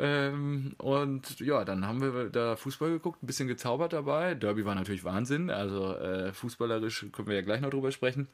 Ähm, 0.00 0.74
und 0.78 1.40
ja, 1.40 1.64
dann 1.64 1.86
haben 1.86 2.00
wir 2.00 2.30
da 2.30 2.56
Fußball 2.56 2.90
geguckt, 2.90 3.22
ein 3.22 3.26
bisschen 3.26 3.48
gezaubert 3.48 3.92
dabei. 3.92 4.34
Derby 4.34 4.64
war 4.64 4.74
natürlich 4.74 5.04
Wahnsinn, 5.04 5.50
also 5.50 5.94
äh, 5.94 6.32
fußballerisch 6.32 7.06
können 7.12 7.28
wir 7.28 7.34
ja 7.34 7.42
gleich 7.42 7.60
noch 7.60 7.68
drüber 7.68 7.92
sprechen. 7.92 8.26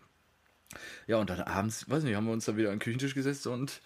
Ja, 1.08 1.16
und 1.16 1.28
dann 1.28 1.40
abends, 1.40 1.90
weiß 1.90 2.04
nicht, 2.04 2.14
haben 2.14 2.26
wir 2.26 2.32
uns 2.32 2.44
dann 2.44 2.56
wieder 2.56 2.68
an 2.68 2.76
den 2.76 2.80
Küchentisch 2.80 3.14
gesetzt 3.14 3.48
und 3.48 3.80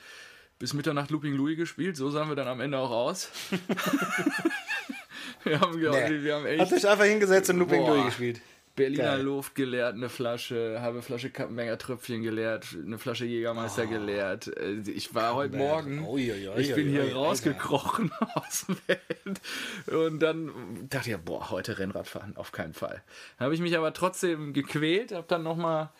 bis 0.58 0.74
Mitternacht 0.74 1.10
Looping 1.10 1.34
Louis 1.34 1.56
gespielt. 1.56 1.96
So 1.96 2.10
sahen 2.10 2.28
wir 2.28 2.36
dann 2.36 2.48
am 2.48 2.60
Ende 2.60 2.76
auch 2.76 2.90
aus. 2.90 3.30
wir 5.44 5.58
haben, 5.60 5.78
nee. 5.80 6.22
wir 6.22 6.34
haben 6.34 6.44
echt. 6.46 6.60
Hat 6.60 6.72
euch 6.72 6.86
einfach 6.86 7.04
hingesetzt 7.04 7.48
und 7.50 7.58
Looping 7.58 7.86
Louis 7.86 8.04
gespielt. 8.04 8.42
Berliner 8.76 9.16
Geil. 9.16 9.22
Luft 9.22 9.54
geleert, 9.54 9.94
eine 9.94 10.08
Flasche, 10.08 10.78
halbe 10.80 11.02
Flasche 11.02 11.30
Kappenberger 11.30 11.78
Tröpfchen 11.78 12.22
geleert, 12.22 12.68
eine 12.74 12.98
Flasche 12.98 13.24
Jägermeister 13.24 13.84
oh. 13.86 13.90
geleert. 13.90 14.48
Äh, 14.56 14.80
ich 14.90 15.14
war 15.14 15.34
heute 15.34 15.56
Morgen, 15.56 16.04
oi, 16.04 16.32
oi, 16.32 16.48
oi, 16.48 16.60
ich 16.60 16.74
bin 16.74 16.88
hier 16.88 17.14
rausgekrochen 17.14 18.12
aus 18.34 18.66
dem 18.66 18.76
Bett 18.86 19.40
und 19.86 20.20
dann 20.20 20.50
dachte 20.88 21.10
ich, 21.10 21.16
boah, 21.18 21.50
heute 21.50 21.78
Rennrad 21.78 22.08
fahren, 22.08 22.36
auf 22.36 22.52
keinen 22.52 22.74
Fall. 22.74 23.02
Dann 23.38 23.46
habe 23.46 23.54
ich 23.54 23.60
mich 23.60 23.76
aber 23.76 23.92
trotzdem 23.92 24.52
gequält, 24.52 25.12
habe 25.12 25.26
dann 25.28 25.42
nochmal 25.42 25.90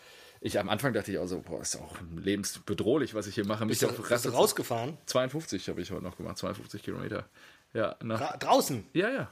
ich 0.43 0.59
am 0.59 0.71
Anfang 0.71 0.95
dachte 0.95 1.13
ich 1.13 1.19
auch 1.19 1.27
so, 1.27 1.43
boah, 1.43 1.61
ist 1.61 1.77
auch 1.77 1.97
lebensbedrohlich, 2.17 3.15
was 3.15 3.27
ich 3.27 3.35
hier 3.35 3.47
mache. 3.47 3.67
Bist, 3.67 3.83
du, 3.83 3.89
bist 3.89 4.25
du 4.25 4.31
rausgefahren? 4.31 4.97
52 5.05 5.69
habe 5.69 5.83
ich 5.83 5.91
heute 5.91 6.03
noch 6.03 6.17
gemacht, 6.17 6.39
52 6.39 6.83
Kilometer. 6.83 7.27
Ja, 7.75 7.97
nach, 8.03 8.39
draußen? 8.39 8.87
Ja, 8.95 9.11
ja. 9.11 9.31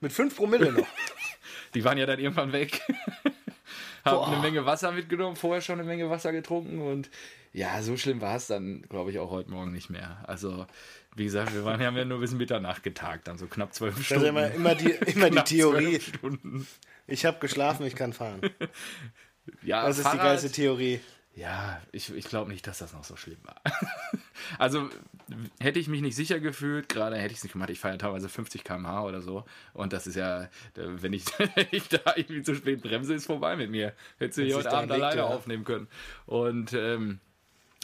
Mit 0.00 0.12
5 0.12 0.36
Promille 0.36 0.72
noch. 0.72 0.86
Die 1.74 1.84
waren 1.84 1.98
ja 1.98 2.06
dann 2.06 2.18
irgendwann 2.18 2.52
weg. 2.52 2.80
Haben 4.04 4.32
eine 4.32 4.42
Menge 4.42 4.66
Wasser 4.66 4.90
mitgenommen, 4.90 5.36
vorher 5.36 5.60
schon 5.60 5.78
eine 5.78 5.88
Menge 5.88 6.10
Wasser 6.10 6.32
getrunken 6.32 6.80
und 6.80 7.08
ja, 7.52 7.82
so 7.82 7.96
schlimm 7.96 8.20
war 8.20 8.36
es 8.36 8.46
dann, 8.46 8.82
glaube 8.88 9.10
ich, 9.10 9.18
auch 9.18 9.30
heute 9.30 9.50
Morgen 9.50 9.72
nicht 9.72 9.90
mehr. 9.90 10.24
Also, 10.26 10.66
wie 11.14 11.24
gesagt, 11.24 11.54
wir 11.54 11.64
waren, 11.64 11.80
haben 11.82 11.96
ja 11.96 12.04
nur 12.04 12.20
bis 12.20 12.32
Mitternacht 12.32 12.82
getagt, 12.82 13.28
dann 13.28 13.36
so 13.36 13.46
knapp 13.46 13.74
zwölf 13.74 14.02
Stunden. 14.02 14.34
Das 14.34 14.46
ist 14.46 14.54
immer, 14.54 14.54
immer 14.54 14.74
die, 14.74 14.90
immer 15.12 15.30
die 15.30 15.42
Theorie. 15.42 16.00
Ich 17.06 17.26
habe 17.26 17.38
geschlafen, 17.40 17.86
ich 17.86 17.94
kann 17.94 18.14
fahren. 18.14 18.40
ja, 19.62 19.86
das 19.86 19.98
ist 19.98 20.04
Fahrrad, 20.04 20.18
die 20.18 20.24
geilste 20.24 20.50
Theorie. 20.50 21.00
Ja, 21.34 21.80
ich, 21.92 22.14
ich 22.14 22.26
glaube 22.26 22.50
nicht, 22.50 22.66
dass 22.66 22.78
das 22.78 22.92
noch 22.92 23.04
so 23.04 23.16
schlimm 23.16 23.38
war. 23.44 23.60
also 24.58 24.90
hätte 25.60 25.78
ich 25.78 25.88
mich 25.88 26.02
nicht 26.02 26.14
sicher 26.14 26.40
gefühlt, 26.40 26.90
gerade 26.90 27.16
hätte 27.16 27.32
ich 27.32 27.38
es 27.38 27.44
nicht 27.44 27.52
gemacht. 27.52 27.70
Ich 27.70 27.80
fahre 27.80 27.94
ja 27.94 27.98
teilweise 27.98 28.28
50 28.28 28.64
km/h 28.64 29.04
oder 29.04 29.22
so. 29.22 29.44
Und 29.72 29.94
das 29.94 30.06
ist 30.06 30.16
ja, 30.16 30.48
wenn 30.74 31.14
ich, 31.14 31.24
wenn 31.38 31.66
ich 31.70 31.88
da 31.88 32.00
irgendwie 32.16 32.42
zu 32.42 32.54
spät 32.54 32.82
bremse, 32.82 33.14
ist 33.14 33.26
vorbei 33.26 33.56
mit 33.56 33.70
mir. 33.70 33.94
Hättest 34.18 34.38
du 34.38 34.42
hier 34.42 34.56
heute 34.56 34.72
Abend 34.72 34.92
alleine 34.92 35.22
ja. 35.22 35.26
aufnehmen 35.26 35.64
können. 35.64 35.88
Und 36.26 36.74
ähm, 36.74 37.20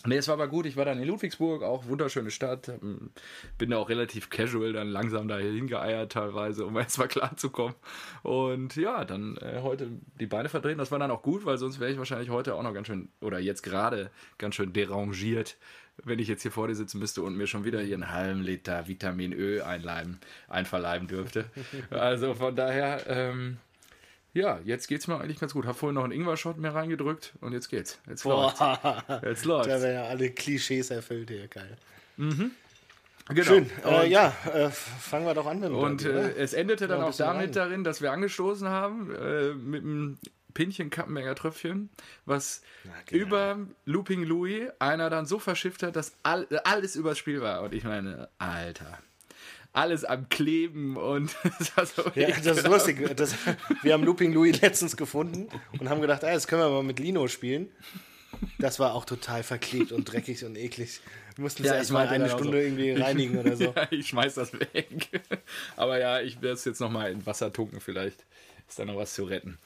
Nee, 0.06 0.16
es 0.16 0.28
war 0.28 0.34
aber 0.34 0.46
gut. 0.46 0.64
Ich 0.66 0.76
war 0.76 0.84
dann 0.84 1.00
in 1.00 1.08
Ludwigsburg, 1.08 1.62
auch 1.64 1.86
wunderschöne 1.86 2.30
Stadt. 2.30 2.68
Ähm, 2.68 3.10
bin 3.58 3.70
da 3.70 3.78
auch 3.78 3.88
relativ 3.88 4.30
casual 4.30 4.72
dann 4.72 4.88
langsam 4.88 5.26
da 5.26 5.38
hingeeiert 5.38 6.12
teilweise, 6.12 6.66
um 6.66 6.76
erstmal 6.78 7.08
klarzukommen. 7.08 7.74
Und 8.22 8.76
ja, 8.76 9.04
dann 9.04 9.36
äh, 9.38 9.60
heute 9.62 9.88
die 10.20 10.26
Beine 10.26 10.48
verdrehen. 10.48 10.78
Das 10.78 10.92
war 10.92 11.00
dann 11.00 11.10
auch 11.10 11.22
gut, 11.22 11.44
weil 11.44 11.58
sonst 11.58 11.80
wäre 11.80 11.90
ich 11.90 11.98
wahrscheinlich 11.98 12.30
heute 12.30 12.54
auch 12.54 12.62
noch 12.62 12.74
ganz 12.74 12.86
schön, 12.86 13.08
oder 13.20 13.40
jetzt 13.40 13.62
gerade 13.62 14.10
ganz 14.38 14.54
schön 14.54 14.72
derangiert, 14.72 15.56
wenn 16.04 16.20
ich 16.20 16.28
jetzt 16.28 16.42
hier 16.42 16.52
vor 16.52 16.68
dir 16.68 16.76
sitzen 16.76 17.00
müsste 17.00 17.22
und 17.22 17.36
mir 17.36 17.48
schon 17.48 17.64
wieder 17.64 17.80
hier 17.80 17.96
einen 17.96 18.12
halben 18.12 18.42
Liter 18.42 18.86
Vitamin 18.86 19.32
Ö 19.32 19.62
einleiben, 19.62 20.20
einverleiben 20.46 21.08
dürfte. 21.08 21.46
Also 21.90 22.34
von 22.34 22.54
daher, 22.54 23.04
ähm, 23.08 23.58
ja, 24.34 24.60
jetzt 24.64 24.88
geht's 24.88 25.08
mir 25.08 25.20
eigentlich 25.20 25.40
ganz 25.40 25.54
gut. 25.54 25.66
Hab 25.66 25.76
vorhin 25.76 25.94
noch 25.94 26.04
einen 26.04 26.12
Ingwer-Shot 26.12 26.58
mehr 26.58 26.74
reingedrückt 26.74 27.34
und 27.40 27.52
jetzt 27.52 27.68
geht's. 27.68 27.98
Jetzt 28.08 28.24
läuft's. 28.24 28.60
Jetzt 29.22 29.44
läuft's. 29.44 29.68
Da 29.68 29.80
werden 29.80 29.94
ja 29.94 30.04
alle 30.04 30.30
Klischees 30.30 30.90
erfüllt 30.90 31.30
hier, 31.30 31.48
geil. 31.48 31.76
Mhm. 32.16 32.52
Genau. 33.28 33.44
Schön. 33.44 33.70
Äh, 33.84 34.08
ja, 34.08 34.34
äh, 34.52 34.70
fangen 34.70 35.26
wir 35.26 35.34
doch 35.34 35.46
an. 35.46 35.60
Mit 35.60 35.70
und 35.70 36.04
äh, 36.04 36.32
es 36.36 36.54
endete 36.54 36.88
dann 36.88 37.02
auch 37.02 37.14
damit 37.14 37.48
rein. 37.48 37.52
darin, 37.52 37.84
dass 37.84 38.00
wir 38.00 38.10
angestoßen 38.10 38.68
haben 38.68 39.14
äh, 39.14 39.52
mit 39.52 39.82
einem 39.82 40.18
Pinchen 40.54 40.88
Kappenberger 40.88 41.34
Tröpfchen, 41.34 41.90
was 42.24 42.62
genau. 43.06 43.22
über 43.22 43.58
Looping 43.84 44.24
Louis 44.24 44.70
einer 44.78 45.10
dann 45.10 45.26
so 45.26 45.38
verschifft 45.38 45.82
hat, 45.82 45.94
dass 45.94 46.16
all, 46.22 46.46
alles 46.64 46.96
übers 46.96 47.18
Spiel 47.18 47.42
war. 47.42 47.62
Und 47.62 47.74
ich 47.74 47.84
meine, 47.84 48.28
Alter 48.38 48.98
alles 49.78 50.04
am 50.04 50.28
Kleben 50.28 50.96
und 50.96 51.36
das 51.58 51.76
war 51.76 51.86
so 51.86 52.02
Ja, 52.14 52.28
das 52.28 52.58
ist 52.58 52.66
lustig. 52.66 53.16
Das, 53.16 53.34
wir 53.82 53.92
haben 53.92 54.04
Looping 54.04 54.32
Louis 54.32 54.60
letztens 54.60 54.96
gefunden 54.96 55.48
und 55.78 55.88
haben 55.88 56.00
gedacht, 56.00 56.24
ah, 56.24 56.32
das 56.32 56.46
können 56.46 56.62
wir 56.62 56.68
mal 56.68 56.82
mit 56.82 56.98
Lino 56.98 57.28
spielen. 57.28 57.68
Das 58.58 58.78
war 58.78 58.94
auch 58.94 59.04
total 59.04 59.42
verklebt 59.42 59.92
und 59.92 60.04
dreckig 60.04 60.44
und 60.44 60.56
eklig. 60.56 61.00
Wir 61.36 61.42
mussten 61.42 61.62
es 61.62 61.70
ja, 61.70 61.76
erstmal 61.76 62.08
eine 62.08 62.28
Stunde 62.28 62.58
so. 62.58 62.64
irgendwie 62.64 62.90
reinigen 63.00 63.38
oder 63.38 63.56
so. 63.56 63.64
ja, 63.64 63.86
ich 63.90 64.08
schmeiß 64.08 64.34
das 64.34 64.52
weg. 64.52 65.22
Aber 65.76 65.98
ja, 65.98 66.20
ich 66.20 66.42
werde 66.42 66.54
es 66.54 66.64
jetzt 66.64 66.80
nochmal 66.80 67.12
in 67.12 67.24
Wasser 67.24 67.52
tunken, 67.52 67.80
vielleicht 67.80 68.26
ist 68.68 68.78
da 68.78 68.84
noch 68.84 68.96
was 68.96 69.14
zu 69.14 69.24
retten. 69.24 69.58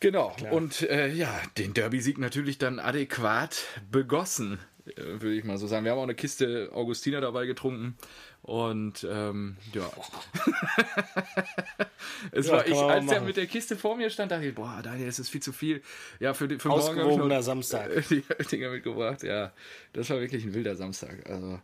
Genau, 0.00 0.30
Klar. 0.36 0.52
und 0.52 0.82
äh, 0.82 1.08
ja, 1.08 1.40
den 1.56 1.72
Derby-Sieg 1.72 2.18
natürlich 2.18 2.58
dann 2.58 2.78
adäquat 2.78 3.64
begossen, 3.90 4.58
äh, 4.86 4.92
würde 4.96 5.34
ich 5.34 5.44
mal 5.44 5.56
so 5.56 5.66
sagen. 5.66 5.84
Wir 5.84 5.92
haben 5.92 5.98
auch 5.98 6.02
eine 6.02 6.16
Kiste 6.16 6.70
Augustiner 6.74 7.20
dabei 7.22 7.46
getrunken 7.46 7.96
und 8.44 9.06
ähm, 9.10 9.56
ja. 9.72 9.90
es 12.30 12.46
ja, 12.46 12.52
war 12.52 12.66
ich, 12.66 12.76
als 12.76 13.10
er 13.10 13.22
mit 13.22 13.38
der 13.38 13.46
Kiste 13.46 13.74
vor 13.74 13.96
mir 13.96 14.10
stand, 14.10 14.32
dachte 14.32 14.44
ich, 14.44 14.54
boah, 14.54 14.82
Daniel, 14.82 15.06
das 15.06 15.18
ist 15.18 15.30
viel 15.30 15.40
zu 15.40 15.54
viel. 15.54 15.80
Ja, 16.20 16.34
für, 16.34 16.46
für 16.58 16.68
morgen 16.68 17.26
noch 17.26 17.42
Samstag. 17.42 17.90
die 18.10 18.22
Dinger 18.50 18.68
mitgebracht. 18.68 19.22
Ja, 19.22 19.50
das 19.94 20.10
war 20.10 20.20
wirklich 20.20 20.44
ein 20.44 20.52
wilder 20.52 20.76
Samstag. 20.76 21.24
Also 21.26 21.58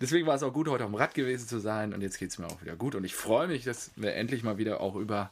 deswegen 0.00 0.26
war 0.26 0.34
es 0.34 0.42
auch 0.42 0.52
gut, 0.52 0.66
heute 0.66 0.82
am 0.82 0.96
Rad 0.96 1.14
gewesen 1.14 1.46
zu 1.46 1.60
sein. 1.60 1.94
Und 1.94 2.00
jetzt 2.00 2.18
geht 2.18 2.30
es 2.30 2.38
mir 2.38 2.48
auch 2.48 2.60
wieder 2.60 2.74
gut. 2.74 2.96
Und 2.96 3.04
ich 3.04 3.14
freue 3.14 3.46
mich, 3.46 3.62
dass 3.62 3.92
wir 3.94 4.14
endlich 4.14 4.42
mal 4.42 4.58
wieder 4.58 4.80
auch 4.80 4.96
über 4.96 5.30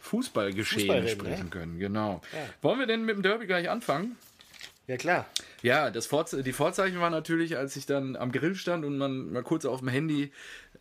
Fußballgeschehen 0.00 0.88
Fußball 0.88 1.08
sprechen 1.08 1.46
ja? 1.46 1.50
können. 1.50 1.78
Genau. 1.78 2.20
Ja. 2.34 2.38
Wollen 2.60 2.80
wir 2.80 2.86
denn 2.86 3.06
mit 3.06 3.16
dem 3.16 3.22
Derby 3.22 3.46
gleich 3.46 3.70
anfangen? 3.70 4.18
Ja, 4.88 4.96
klar. 4.96 5.26
Ja, 5.62 5.90
das 5.90 6.06
Vorze 6.06 6.42
die 6.42 6.54
Vorzeichen 6.54 6.98
waren 6.98 7.12
natürlich, 7.12 7.58
als 7.58 7.76
ich 7.76 7.84
dann 7.84 8.16
am 8.16 8.32
Grill 8.32 8.54
stand 8.54 8.86
und 8.86 8.96
man 8.96 9.32
mal 9.32 9.42
kurz 9.42 9.66
auf 9.66 9.80
dem 9.80 9.88
Handy 9.88 10.32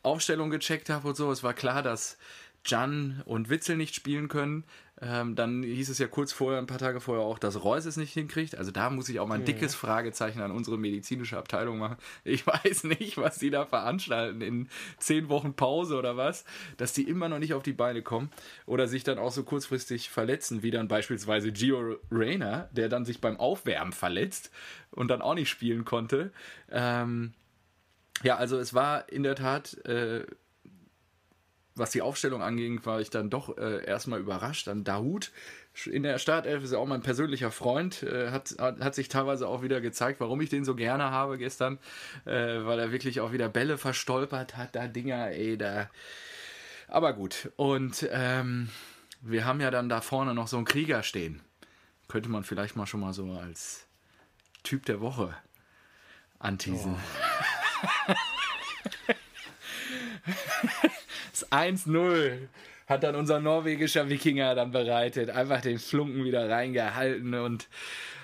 Aufstellung 0.01 0.49
gecheckt 0.49 0.89
habe 0.89 1.09
und 1.09 1.17
so. 1.17 1.29
Es 1.29 1.43
war 1.43 1.53
klar, 1.53 1.83
dass 1.83 2.17
Jan 2.65 3.21
und 3.25 3.49
Witzel 3.49 3.75
nicht 3.75 3.95
spielen 3.95 4.29
können. 4.29 4.63
Ähm, 4.99 5.35
dann 5.35 5.61
hieß 5.61 5.89
es 5.89 5.99
ja 5.99 6.07
kurz 6.07 6.33
vorher, 6.33 6.59
ein 6.59 6.65
paar 6.65 6.79
Tage 6.79 6.99
vorher 6.99 7.23
auch, 7.23 7.37
dass 7.37 7.63
Reus 7.63 7.85
es 7.85 7.97
nicht 7.97 8.13
hinkriegt. 8.13 8.57
Also 8.57 8.71
da 8.71 8.89
muss 8.89 9.09
ich 9.09 9.19
auch 9.19 9.27
mal 9.27 9.35
ein 9.35 9.45
dickes 9.45 9.75
Fragezeichen 9.75 10.41
an 10.41 10.51
unsere 10.51 10.77
medizinische 10.77 11.37
Abteilung 11.37 11.77
machen. 11.77 11.97
Ich 12.23 12.47
weiß 12.47 12.85
nicht, 12.85 13.17
was 13.17 13.37
die 13.37 13.51
da 13.51 13.65
veranstalten 13.65 14.41
in 14.41 14.69
zehn 14.97 15.29
Wochen 15.29 15.53
Pause 15.53 15.97
oder 15.97 16.17
was, 16.17 16.45
dass 16.77 16.93
die 16.93 17.03
immer 17.03 17.29
noch 17.29 17.37
nicht 17.37 17.53
auf 17.53 17.61
die 17.61 17.73
Beine 17.73 18.01
kommen 18.01 18.31
oder 18.65 18.87
sich 18.87 19.03
dann 19.03 19.19
auch 19.19 19.31
so 19.31 19.43
kurzfristig 19.43 20.09
verletzen, 20.09 20.63
wie 20.63 20.71
dann 20.71 20.87
beispielsweise 20.87 21.51
Gio 21.51 21.97
Reyna, 22.11 22.67
der 22.71 22.89
dann 22.89 23.05
sich 23.05 23.21
beim 23.21 23.37
Aufwärmen 23.37 23.93
verletzt 23.93 24.51
und 24.89 25.09
dann 25.09 25.21
auch 25.21 25.35
nicht 25.35 25.49
spielen 25.49 25.85
konnte. 25.85 26.31
Ähm, 26.71 27.33
ja, 28.23 28.37
also 28.37 28.57
es 28.57 28.73
war 28.73 29.09
in 29.09 29.21
der 29.21 29.35
Tat 29.35 29.77
äh, 29.85 30.25
was 31.77 31.91
die 31.91 32.01
Aufstellung 32.01 32.41
anging, 32.41 32.85
war 32.85 33.01
ich 33.01 33.09
dann 33.09 33.29
doch 33.29 33.57
äh, 33.57 33.85
erstmal 33.85 34.19
überrascht. 34.19 34.67
Dann 34.67 34.83
Dahut 34.83 35.31
in 35.85 36.03
der 36.03 36.17
Startelf 36.17 36.63
ist 36.63 36.73
ja 36.73 36.79
auch 36.79 36.87
mein 36.87 37.01
persönlicher 37.01 37.51
Freund, 37.51 38.03
äh, 38.03 38.31
hat, 38.31 38.55
hat, 38.59 38.79
hat, 38.79 38.95
sich 38.95 39.09
teilweise 39.09 39.47
auch 39.47 39.61
wieder 39.61 39.79
gezeigt, 39.79 40.19
warum 40.19 40.41
ich 40.41 40.49
den 40.49 40.65
so 40.65 40.75
gerne 40.75 41.11
habe 41.11 41.37
gestern, 41.37 41.77
äh, 42.25 42.65
weil 42.65 42.79
er 42.79 42.91
wirklich 42.91 43.21
auch 43.21 43.31
wieder 43.31 43.47
Bälle 43.47 43.77
verstolpert 43.77 44.57
hat, 44.57 44.75
da 44.75 44.87
Dinger, 44.87 45.31
ey, 45.31 45.57
da. 45.57 45.89
Aber 46.87 47.13
gut, 47.13 47.51
und 47.57 48.07
ähm, 48.11 48.69
wir 49.21 49.45
haben 49.45 49.61
ja 49.61 49.71
dann 49.71 49.89
da 49.89 50.01
vorne 50.01 50.33
noch 50.33 50.47
so 50.47 50.57
einen 50.57 50.65
Krieger 50.65 51.03
stehen. 51.03 51.41
Könnte 52.07 52.29
man 52.29 52.43
vielleicht 52.43 52.75
mal 52.75 52.87
schon 52.87 53.01
mal 53.01 53.13
so 53.13 53.31
als 53.33 53.85
Typ 54.63 54.85
der 54.85 55.01
Woche 55.01 55.35
anteasen. 56.39 56.95
Oh. 58.07 58.13
Das 61.37 61.51
1-0 61.51 62.47
hat 62.87 63.03
dann 63.03 63.15
unser 63.15 63.39
norwegischer 63.39 64.09
Wikinger 64.09 64.55
dann 64.55 64.71
bereitet. 64.71 65.29
Einfach 65.29 65.61
den 65.61 65.77
Flunken 65.77 66.23
wieder 66.23 66.49
reingehalten 66.49 67.35
und 67.35 67.67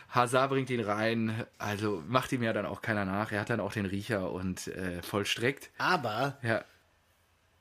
Hazard 0.09 0.49
bringt 0.49 0.69
ihn 0.71 0.79
rein. 0.79 1.45
Also 1.59 2.01
macht 2.07 2.31
ihm 2.31 2.41
ja 2.41 2.53
dann 2.53 2.65
auch 2.65 2.81
keiner 2.81 3.05
nach. 3.05 3.31
Er 3.31 3.41
hat 3.41 3.51
dann 3.51 3.59
auch 3.59 3.73
den 3.73 3.85
Riecher 3.85 4.31
und 4.31 4.67
äh, 4.67 5.03
vollstreckt. 5.03 5.69
Aber 5.77 6.39
ja. 6.41 6.63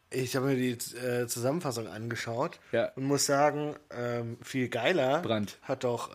ich 0.09 0.37
habe 0.37 0.47
mir 0.47 0.57
die 0.57 0.71
äh, 0.71 1.27
Zusammenfassung 1.27 1.87
angeschaut 1.87 2.59
ja. 2.73 2.87
und 2.97 3.05
muss 3.05 3.27
sagen, 3.27 3.77
ähm, 3.91 4.39
viel 4.43 4.69
geiler 4.69 5.21
Brandt. 5.21 5.59
hat 5.63 5.85
doch 5.85 6.11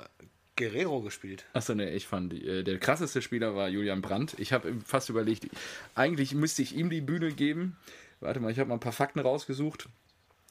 Guerrero 0.55 1.01
gespielt. 1.01 1.45
Achso, 1.53 1.75
ne, 1.75 1.91
ich 1.91 2.07
fand, 2.07 2.33
äh, 2.33 2.63
der 2.63 2.79
krasseste 2.79 3.21
Spieler 3.21 3.55
war 3.55 3.69
Julian 3.69 4.01
Brandt. 4.01 4.33
Ich 4.39 4.51
habe 4.51 4.73
fast 4.83 5.09
überlegt, 5.09 5.47
eigentlich 5.93 6.33
müsste 6.33 6.63
ich 6.63 6.75
ihm 6.75 6.89
die 6.89 7.01
Bühne 7.01 7.31
geben. 7.31 7.77
Warte 8.19 8.39
mal, 8.39 8.51
ich 8.51 8.59
habe 8.59 8.69
mal 8.69 8.75
ein 8.75 8.81
paar 8.81 8.91
Fakten 8.91 9.19
rausgesucht. 9.19 9.89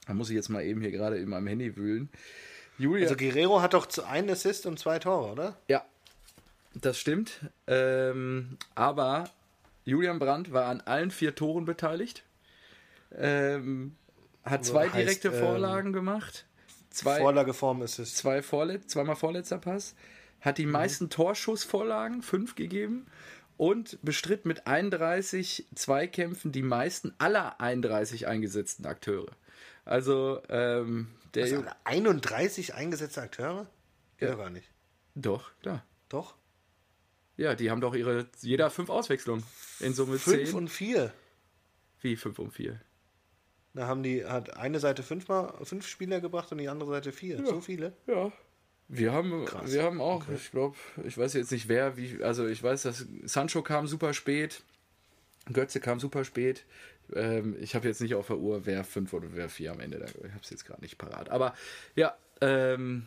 Da 0.06 0.14
muss 0.14 0.30
ich 0.30 0.36
jetzt 0.36 0.48
mal 0.48 0.62
eben 0.62 0.80
hier 0.80 0.92
gerade 0.92 1.18
in 1.18 1.28
meinem 1.28 1.46
Handy 1.48 1.76
wühlen. 1.76 2.08
Julia, 2.78 3.04
also 3.04 3.16
Guerrero 3.16 3.60
hat 3.60 3.74
doch 3.74 3.88
einen 4.06 4.30
Assist 4.30 4.66
und 4.66 4.78
zwei 4.78 4.98
Tore, 4.98 5.32
oder? 5.32 5.56
Ja, 5.68 5.84
das 6.74 6.98
stimmt. 6.98 7.40
Ähm, 7.66 8.58
aber 8.74 9.30
Julian 9.84 10.18
Brandt 10.18 10.52
war 10.52 10.66
an 10.66 10.82
allen 10.82 11.10
vier 11.10 11.34
Toren 11.34 11.64
beteiligt. 11.64 12.22
Ähm, 13.16 13.96
hat 14.44 14.60
also 14.60 14.72
zwei 14.74 14.84
heißt, 14.84 14.96
direkte 14.96 15.28
ähm, 15.28 15.40
Vorlagen 15.40 15.92
gemacht. 15.92 16.44
Zwei, 16.90 17.18
Vorlage 17.18 17.54
Form 17.54 17.82
Assist. 17.82 18.16
Zwei 18.16 18.42
Vorlet 18.42 18.90
zweimal 18.90 19.16
vorletzter 19.16 19.58
Pass. 19.58 19.94
Hat 20.40 20.58
die 20.58 20.66
mhm. 20.66 20.72
meisten 20.72 21.10
Torschussvorlagen, 21.10 22.22
fünf 22.22 22.54
gegeben 22.54 23.06
und 23.56 23.98
bestritt 24.02 24.44
mit 24.44 24.66
31 24.66 25.66
Zweikämpfen 25.74 26.52
die 26.52 26.62
meisten 26.62 27.14
aller 27.18 27.60
31 27.60 28.26
eingesetzten 28.26 28.86
Akteure. 28.86 29.30
Also, 29.84 30.42
ähm, 30.48 31.08
der. 31.34 31.44
Also 31.44 31.64
31 31.84 32.74
eingesetzte 32.74 33.22
Akteure? 33.22 33.66
Ja, 34.20 34.34
gar 34.34 34.50
nicht. 34.50 34.70
Doch, 35.14 35.50
klar. 35.60 35.84
Doch? 36.08 36.34
Ja, 37.36 37.54
die 37.54 37.70
haben 37.70 37.80
doch 37.80 37.94
ihre. 37.94 38.26
Jeder 38.40 38.70
fünf 38.70 38.90
Auswechslungen. 38.90 39.44
In 39.80 39.94
Summe 39.94 40.18
10. 40.18 40.46
5 40.46 40.54
und 40.54 40.68
4. 40.68 41.12
Wie 42.00 42.16
5 42.16 42.38
und 42.38 42.50
4? 42.52 42.80
Da 43.76 43.86
haben 43.86 44.02
die, 44.02 44.24
hat 44.24 44.56
eine 44.56 44.80
Seite 44.80 45.02
fünfmal, 45.02 45.52
fünf 45.62 45.86
Spieler 45.86 46.22
gebracht 46.22 46.50
und 46.50 46.58
die 46.58 46.68
andere 46.70 46.88
Seite 46.88 47.12
vier. 47.12 47.36
Ja. 47.36 47.44
So 47.44 47.60
viele? 47.60 47.92
Ja. 48.06 48.32
Wir 48.88 49.12
haben, 49.12 49.46
wir 49.64 49.82
haben 49.82 50.00
auch, 50.00 50.22
okay. 50.22 50.36
ich 50.36 50.50
glaube, 50.52 50.76
ich 51.04 51.18
weiß 51.18 51.34
jetzt 51.34 51.50
nicht 51.50 51.68
wer, 51.68 51.96
wie, 51.96 52.22
also 52.22 52.46
ich 52.46 52.62
weiß, 52.62 52.82
dass 52.82 53.04
Sancho 53.24 53.62
kam 53.62 53.88
super 53.88 54.14
spät, 54.14 54.62
Götze 55.52 55.80
kam 55.80 55.98
super 55.98 56.24
spät. 56.24 56.64
Ähm, 57.12 57.56
ich 57.60 57.74
habe 57.74 57.88
jetzt 57.88 58.00
nicht 58.00 58.14
auf 58.14 58.28
der 58.28 58.38
Uhr, 58.38 58.64
wer 58.64 58.84
fünf 58.84 59.12
oder 59.12 59.28
wer 59.32 59.48
vier 59.48 59.72
am 59.72 59.80
Ende, 59.80 60.04
ich 60.06 60.30
habe 60.30 60.40
es 60.42 60.50
jetzt 60.50 60.64
gerade 60.64 60.82
nicht 60.82 60.98
parat. 60.98 61.30
Aber 61.30 61.54
ja, 61.96 62.16
ähm, 62.40 63.06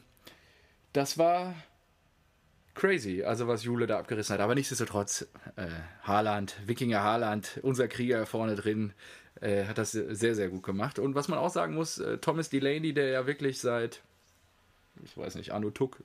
das 0.91 1.17
war 1.17 1.55
crazy, 2.75 3.23
also 3.23 3.47
was 3.47 3.63
Jule 3.63 3.87
da 3.87 3.99
abgerissen 3.99 4.33
hat. 4.33 4.41
Aber 4.41 4.55
nichtsdestotrotz, 4.55 5.27
äh, 5.55 5.67
Haaland, 6.03 6.55
Wikinger 6.65 7.03
Haaland, 7.03 7.59
unser 7.61 7.87
Krieger 7.87 8.25
vorne 8.25 8.55
drin, 8.55 8.93
äh, 9.41 9.65
hat 9.65 9.77
das 9.77 9.91
sehr, 9.91 10.35
sehr 10.35 10.49
gut 10.49 10.63
gemacht. 10.63 10.99
Und 10.99 11.15
was 11.15 11.27
man 11.27 11.39
auch 11.39 11.49
sagen 11.49 11.75
muss, 11.75 11.99
äh, 11.99 12.17
Thomas 12.17 12.49
Delaney, 12.49 12.93
der 12.93 13.09
ja 13.09 13.27
wirklich 13.27 13.59
seit 13.59 14.01
ich 15.03 15.17
weiß 15.17 15.35
nicht, 15.35 15.51
Arno 15.51 15.71
Tuck 15.71 15.97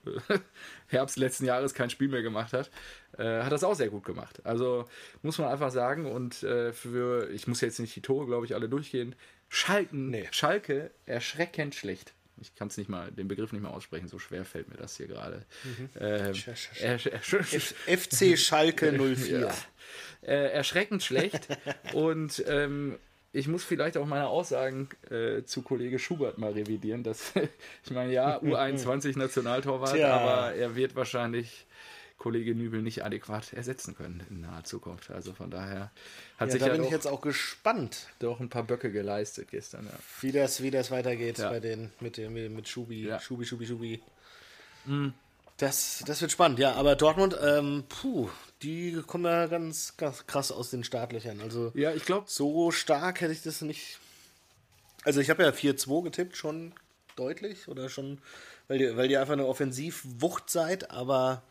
Herbst 0.89 1.17
letzten 1.17 1.45
Jahres 1.45 1.75
kein 1.75 1.91
Spiel 1.91 2.09
mehr 2.09 2.23
gemacht 2.23 2.53
hat, 2.53 2.71
äh, 3.19 3.43
hat 3.43 3.53
das 3.53 3.65
auch 3.65 3.75
sehr 3.75 3.89
gut 3.89 4.05
gemacht. 4.05 4.41
Also 4.45 4.87
muss 5.23 5.39
man 5.39 5.49
einfach 5.49 5.71
sagen 5.71 6.07
und 6.07 6.43
äh, 6.43 6.73
für, 6.73 7.31
ich 7.31 7.47
muss 7.47 7.61
jetzt 7.61 7.81
nicht 7.81 7.95
die 7.97 8.03
Tore, 8.03 8.27
glaube 8.27 8.47
ich, 8.47 8.55
alle 8.55 8.69
durchgehen, 8.69 9.15
Schalken, 9.49 10.11
nee. 10.11 10.29
Schalke 10.33 10.91
erschreckend 11.07 11.75
schlecht. 11.75 12.13
Ich 12.41 12.55
kann 12.57 12.69
es 12.69 12.77
nicht 12.77 12.91
mal, 12.91 13.13
den 13.13 13.29
Begriff 13.29 13.53
nicht 13.53 13.63
mal 13.63 13.71
aussprechen, 13.71 14.09
so 14.09 14.19
schwer 14.19 14.45
fällt 14.45 14.69
mir 14.69 14.77
das 14.77 14.97
hier 14.97 15.07
gerade. 15.07 15.45
Mhm. 15.63 15.89
Ähm, 16.01 16.35
FC 16.35 18.39
Schalke 18.39 18.93
04. 18.93 19.41
Ja. 19.41 19.55
Äh, 20.23 20.53
erschreckend 20.53 21.03
schlecht 21.03 21.49
und 21.93 22.43
ähm, 22.49 22.99
ich 23.35 23.49
muss 23.49 23.65
vielleicht 23.65 23.97
auch 23.97 24.07
meine 24.07 24.29
Aussagen 24.29 24.89
äh, 25.11 25.43
zu 25.43 25.63
Kollege 25.63 25.99
Schubert 25.99 26.39
mal 26.39 26.53
revidieren. 26.53 27.03
Dass, 27.03 27.33
ich 27.85 27.91
meine, 27.91 28.13
ja, 28.13 28.39
U21 28.39 29.19
Nationaltorwart, 29.19 29.95
Tja. 29.95 30.17
aber 30.17 30.55
er 30.55 30.77
wird 30.77 30.95
wahrscheinlich 30.95 31.67
Kollege 32.17 32.55
Nübel 32.55 32.81
nicht 32.81 33.05
adäquat 33.05 33.53
ersetzen 33.53 33.97
können 33.97 34.25
in 34.31 34.43
naher 34.43 34.63
Zukunft. 34.63 35.11
Also 35.11 35.33
von 35.33 35.51
daher 35.51 35.91
hat 36.39 36.49
ja, 36.49 36.53
sich 36.53 36.61
da 36.61 36.69
ja 36.69 36.73
bin 36.75 36.85
ich 36.85 36.91
jetzt 36.91 37.09
auch 37.09 37.21
gespannt. 37.21 38.07
Doch 38.21 38.39
ein 38.39 38.49
paar 38.49 38.63
Böcke 38.63 38.93
geleistet 38.93 39.49
gestern. 39.51 39.87
Ja. 39.87 39.99
Wie 40.21 40.31
das, 40.31 40.63
wie 40.63 40.71
das 40.71 40.93
weitergeht 40.93 41.39
ja. 41.39 41.51
bei 41.51 41.59
den 41.59 41.91
mit 41.99 42.17
dem 42.17 42.55
mit 42.55 42.69
Schubi, 42.69 43.05
ja. 43.05 43.19
Schubi, 43.19 43.45
Schubi, 43.45 43.67
Schubi. 43.67 44.03
Mhm. 44.85 45.13
Das, 45.57 46.03
das 46.07 46.21
wird 46.21 46.31
spannend, 46.31 46.61
ja. 46.61 46.73
Aber 46.75 46.95
Dortmund, 46.97 47.37
ähm, 47.41 47.85
puh, 47.89 48.29
die 48.65 49.03
kommen 49.07 49.27
ja 49.27 49.47
ganz, 49.47 49.97
ganz 49.97 50.27
krass 50.27 50.51
aus 50.51 50.71
den 50.71 50.85
Startlöchern. 50.85 51.41
Also 51.41 51.71
ja, 51.75 51.93
ich 51.93 52.05
glaube, 52.05 52.27
so 52.29 52.71
stark 52.71 53.21
hätte 53.21 53.33
ich 53.33 53.43
das 53.43 53.61
nicht. 53.61 53.99
Also 55.05 55.21
ich 55.21 55.29
habe 55.29 55.43
ja 55.43 55.51
4-2 55.51 56.05
getippt, 56.05 56.37
schon 56.37 56.73
deutlich 57.15 57.69
oder 57.69 57.89
schon, 57.89 58.19
weil 58.69 58.81
ihr, 58.81 58.97
weil 58.97 59.11
ihr 59.11 59.21
einfach 59.21 59.35
eine 59.35 59.47
Offensivwucht 59.47 60.49
seid, 60.49 60.91
aber 60.91 61.43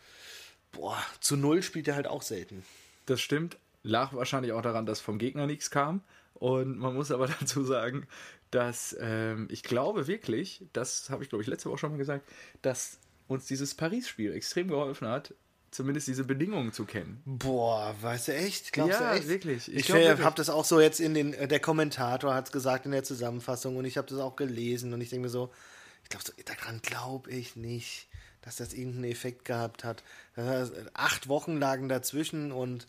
boah, 0.71 0.97
zu 1.19 1.37
null 1.37 1.61
spielt 1.61 1.87
ihr 1.87 1.95
halt 1.95 2.07
auch 2.07 2.23
selten. 2.23 2.65
Das 3.05 3.21
stimmt. 3.21 3.57
Lag 3.83 4.13
wahrscheinlich 4.13 4.53
auch 4.53 4.61
daran, 4.61 4.85
dass 4.85 4.99
vom 4.99 5.19
Gegner 5.19 5.45
nichts 5.45 5.69
kam. 5.69 6.01
Und 6.33 6.77
man 6.79 6.95
muss 6.95 7.11
aber 7.11 7.27
dazu 7.39 7.63
sagen, 7.63 8.07
dass 8.49 8.95
ähm, 8.99 9.47
ich 9.51 9.61
glaube 9.61 10.07
wirklich, 10.07 10.65
das 10.73 11.09
habe 11.09 11.23
ich 11.23 11.29
glaube 11.29 11.43
ich 11.43 11.47
letzte 11.47 11.69
Woche 11.69 11.77
schon 11.77 11.91
mal 11.91 11.97
gesagt, 11.97 12.27
dass 12.63 12.97
uns 13.27 13.45
dieses 13.45 13.75
Paris-Spiel 13.75 14.33
extrem 14.33 14.67
geholfen 14.67 15.07
hat, 15.07 15.33
zumindest 15.73 16.07
diese 16.07 16.23
Bedingungen 16.23 16.71
zu 16.71 16.85
kennen. 16.85 17.21
Boah, 17.25 17.95
weißt 18.01 18.29
du 18.29 18.35
echt? 18.35 18.71
Glaubst 18.71 18.99
ja, 18.99 19.11
du 19.11 19.17
echt? 19.17 19.27
wirklich. 19.27 19.67
Ich, 19.73 19.89
ich 19.89 20.19
habe 20.21 20.35
das 20.35 20.49
auch 20.49 20.65
so 20.65 20.79
jetzt 20.79 20.99
in 20.99 21.13
den, 21.13 21.31
der 21.31 21.59
Kommentator 21.59 22.33
hat 22.33 22.47
es 22.47 22.51
gesagt 22.51 22.85
in 22.85 22.91
der 22.91 23.03
Zusammenfassung 23.03 23.77
und 23.77 23.85
ich 23.85 23.97
habe 23.97 24.07
das 24.07 24.19
auch 24.19 24.35
gelesen 24.35 24.93
und 24.93 25.01
ich 25.01 25.09
denke 25.09 25.23
mir 25.23 25.29
so, 25.29 25.51
ich 26.03 26.09
glaube, 26.09 26.25
so, 26.25 26.33
daran 26.45 26.81
glaube 26.81 27.31
ich 27.31 27.55
nicht, 27.55 28.07
dass 28.41 28.57
das 28.57 28.73
irgendeinen 28.73 29.11
Effekt 29.11 29.45
gehabt 29.45 29.83
hat. 29.83 30.03
Acht 30.93 31.27
Wochen 31.27 31.57
lagen 31.57 31.89
dazwischen 31.89 32.51
und 32.51 32.87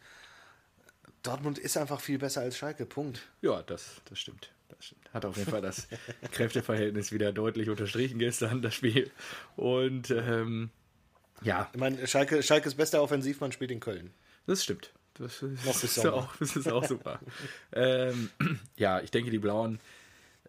Dortmund 1.23 1.59
ist 1.59 1.77
einfach 1.77 2.01
viel 2.01 2.19
besser 2.19 2.43
als 2.43 2.59
Schalke, 2.59 2.85
Punkt. 2.85 3.23
Ja, 3.41 3.63
das, 3.63 4.03
das 4.09 4.19
stimmt. 4.19 4.51
Das 4.69 4.85
stimmt. 4.87 5.13
Hat 5.15 5.25
auf 5.25 5.37
jeden 5.37 5.51
Fall 5.51 5.63
das 5.63 5.89
Kräfteverhältnis 6.33 7.13
wieder 7.13 7.33
deutlich 7.33 7.71
unterstrichen 7.71 8.19
gestern, 8.19 8.61
das 8.61 8.75
Spiel. 8.75 9.11
Und 9.57 10.11
ähm, 10.11 10.71
ja. 11.43 11.69
Ich 11.73 11.81
meine, 11.81 12.07
Schalke, 12.07 12.43
Schalkes 12.43 12.75
bester 12.75 13.03
Offensivmann 13.03 13.53
spielt 13.53 13.71
in 13.71 13.81
Köln. 13.81 14.13
Das 14.47 14.63
stimmt. 14.63 14.93
Das 15.15 15.43
ist, 15.43 15.65
Noch 15.65 15.83
ist 15.83 16.07
auch, 16.07 16.37
das 16.37 16.57
ist 16.57 16.71
auch 16.71 16.85
super. 16.85 17.21
ähm, 17.73 18.31
ja, 18.77 19.01
ich 19.01 19.13
denke, 19.13 19.31
die 19.31 19.39
Blauen 19.39 19.79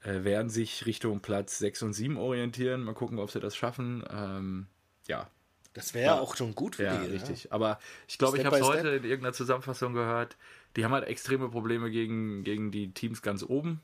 äh, 0.04 0.24
werden 0.24 0.50
sich 0.50 0.86
Richtung 0.86 1.20
Platz 1.20 1.60
6 1.60 1.84
und 1.84 1.94
7 1.94 2.18
orientieren. 2.18 2.84
Mal 2.84 2.96
gucken, 2.96 3.20
ob 3.20 3.30
sie 3.30 3.40
das 3.40 3.56
schaffen. 3.56 4.04
Ähm, 4.10 4.68
ja. 5.08 5.30
Das 5.74 5.94
wäre 5.94 6.06
ja 6.06 6.20
auch 6.20 6.36
schon 6.36 6.56
gut 6.56 6.78
für 6.78 6.84
ja, 6.84 6.98
die. 6.98 7.12
Richtig. 7.12 7.46
Ja. 7.46 7.52
Aber 7.52 7.80
ich 8.08 8.18
glaube, 8.18 8.38
ich 8.38 8.46
habe 8.46 8.56
es 8.58 8.64
heute 8.64 8.88
in 8.90 9.04
irgendeiner 9.04 9.34
Zusammenfassung 9.34 9.94
gehört. 9.94 10.38
Die 10.76 10.86
haben 10.86 10.94
halt 10.94 11.06
extreme 11.06 11.50
Probleme 11.50 11.92
gegen, 11.92 12.44
gegen 12.44 12.72
die 12.72 12.92
Teams 12.92 13.22
ganz 13.22 13.44
oben. 13.44 13.82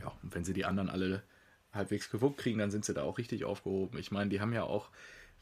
Ja, 0.00 0.12
und 0.22 0.34
wenn 0.34 0.44
sie 0.44 0.52
die 0.52 0.64
anderen 0.64 0.90
alle 0.90 1.22
halbwegs 1.72 2.10
gewuppt 2.10 2.38
kriegen, 2.38 2.58
dann 2.58 2.70
sind 2.70 2.84
sie 2.84 2.94
da 2.94 3.02
auch 3.02 3.18
richtig 3.18 3.44
aufgehoben. 3.44 3.98
Ich 3.98 4.10
meine, 4.10 4.28
die 4.28 4.40
haben 4.40 4.52
ja 4.52 4.64
auch, 4.64 4.90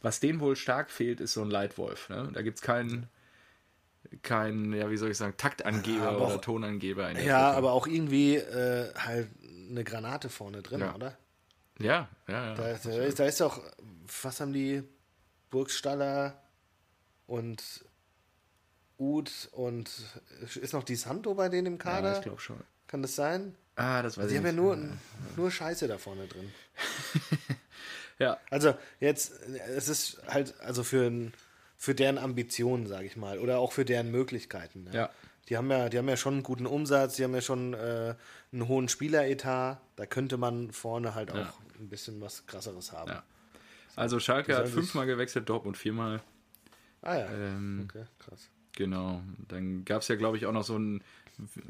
was 0.04 0.20
denen 0.20 0.38
wohl 0.40 0.54
stark 0.54 0.90
fehlt, 0.90 1.20
ist 1.20 1.32
so 1.32 1.40
ein 1.40 1.50
Leitwolf. 1.50 2.10
Ne? 2.10 2.30
Da 2.34 2.42
gibt 2.42 2.58
es 2.58 2.62
keinen, 2.62 3.08
kein, 4.22 4.74
ja, 4.74 4.90
wie 4.90 4.98
soll 4.98 5.10
ich 5.10 5.16
sagen, 5.16 5.34
Taktangeber 5.38 6.04
ja, 6.04 6.16
oder 6.16 6.26
auch, 6.26 6.40
Tonangeber. 6.42 7.12
ja, 7.12 7.46
Gruppe. 7.46 7.56
aber 7.56 7.72
auch 7.72 7.86
irgendwie 7.86 8.36
äh, 8.36 8.92
halt 8.94 9.28
eine 9.70 9.82
Granate 9.82 10.28
vorne 10.28 10.60
drin, 10.60 10.80
ja. 10.80 10.94
oder? 10.94 11.16
Ja, 11.78 12.08
ja, 12.28 12.48
ja. 12.48 12.54
Da, 12.54 12.62
da, 12.74 13.02
ist, 13.02 13.18
da 13.18 13.24
ist 13.24 13.40
auch, 13.40 13.60
was 14.22 14.40
haben 14.40 14.52
die 14.52 14.82
Burgstaller 15.48 16.42
und 17.26 17.62
Ud 18.98 19.48
und 19.52 19.90
ist 20.54 20.74
noch 20.74 20.84
die 20.84 20.96
Santo 20.96 21.34
bei 21.34 21.48
denen 21.48 21.66
im 21.66 21.78
Kader? 21.78 22.10
Ja, 22.10 22.16
ich 22.18 22.22
glaube 22.22 22.40
schon. 22.40 22.60
Kann 22.88 23.00
das 23.00 23.16
sein? 23.16 23.56
Ah, 23.76 24.02
das 24.02 24.18
weiß 24.18 24.28
die 24.28 24.36
ich 24.36 24.42
nicht. 24.42 24.52
Die 24.52 24.58
haben 24.60 24.68
ja 24.68 24.76
nur, 24.76 24.98
nur 25.36 25.50
Scheiße 25.50 25.88
da 25.88 25.96
vorne 25.96 26.26
drin. 26.28 26.52
ja. 28.18 28.38
Also 28.50 28.74
jetzt, 29.00 29.32
es 29.76 29.88
ist 29.88 30.22
halt, 30.28 30.54
also 30.60 30.82
für, 30.82 31.10
für 31.76 31.94
deren 31.94 32.18
Ambitionen, 32.18 32.86
sage 32.86 33.06
ich 33.06 33.16
mal, 33.16 33.38
oder 33.38 33.58
auch 33.58 33.72
für 33.72 33.84
deren 33.84 34.10
Möglichkeiten. 34.10 34.84
Ne? 34.84 34.90
Ja. 34.94 35.10
Die 35.48 35.56
haben 35.56 35.70
ja, 35.70 35.88
die 35.88 35.98
haben 35.98 36.08
ja 36.08 36.16
schon 36.16 36.34
einen 36.34 36.42
guten 36.42 36.66
Umsatz, 36.66 37.16
die 37.16 37.24
haben 37.24 37.34
ja 37.34 37.42
schon 37.42 37.74
äh, 37.74 38.14
einen 38.52 38.68
hohen 38.68 38.88
Spieleretat. 38.88 39.80
Da 39.96 40.06
könnte 40.06 40.38
man 40.38 40.70
vorne 40.72 41.14
halt 41.14 41.30
auch 41.30 41.36
ja. 41.36 41.54
ein 41.78 41.88
bisschen 41.88 42.20
was 42.20 42.46
krasseres 42.46 42.92
haben. 42.92 43.10
Ja. 43.10 43.22
Also 43.96 44.18
Schalke 44.18 44.56
hat 44.56 44.68
fünfmal 44.68 45.06
gewechselt, 45.06 45.48
Dortmund 45.48 45.76
viermal. 45.76 46.22
Ah 47.02 47.18
ja. 47.18 47.30
Ähm, 47.30 47.86
okay, 47.88 48.04
krass. 48.18 48.48
Genau. 48.76 49.22
Dann 49.46 49.84
gab 49.84 50.02
es 50.02 50.08
ja, 50.08 50.16
glaube 50.16 50.36
ich, 50.36 50.46
auch 50.46 50.52
noch 50.52 50.64
so 50.64 50.76
ein, 50.78 51.04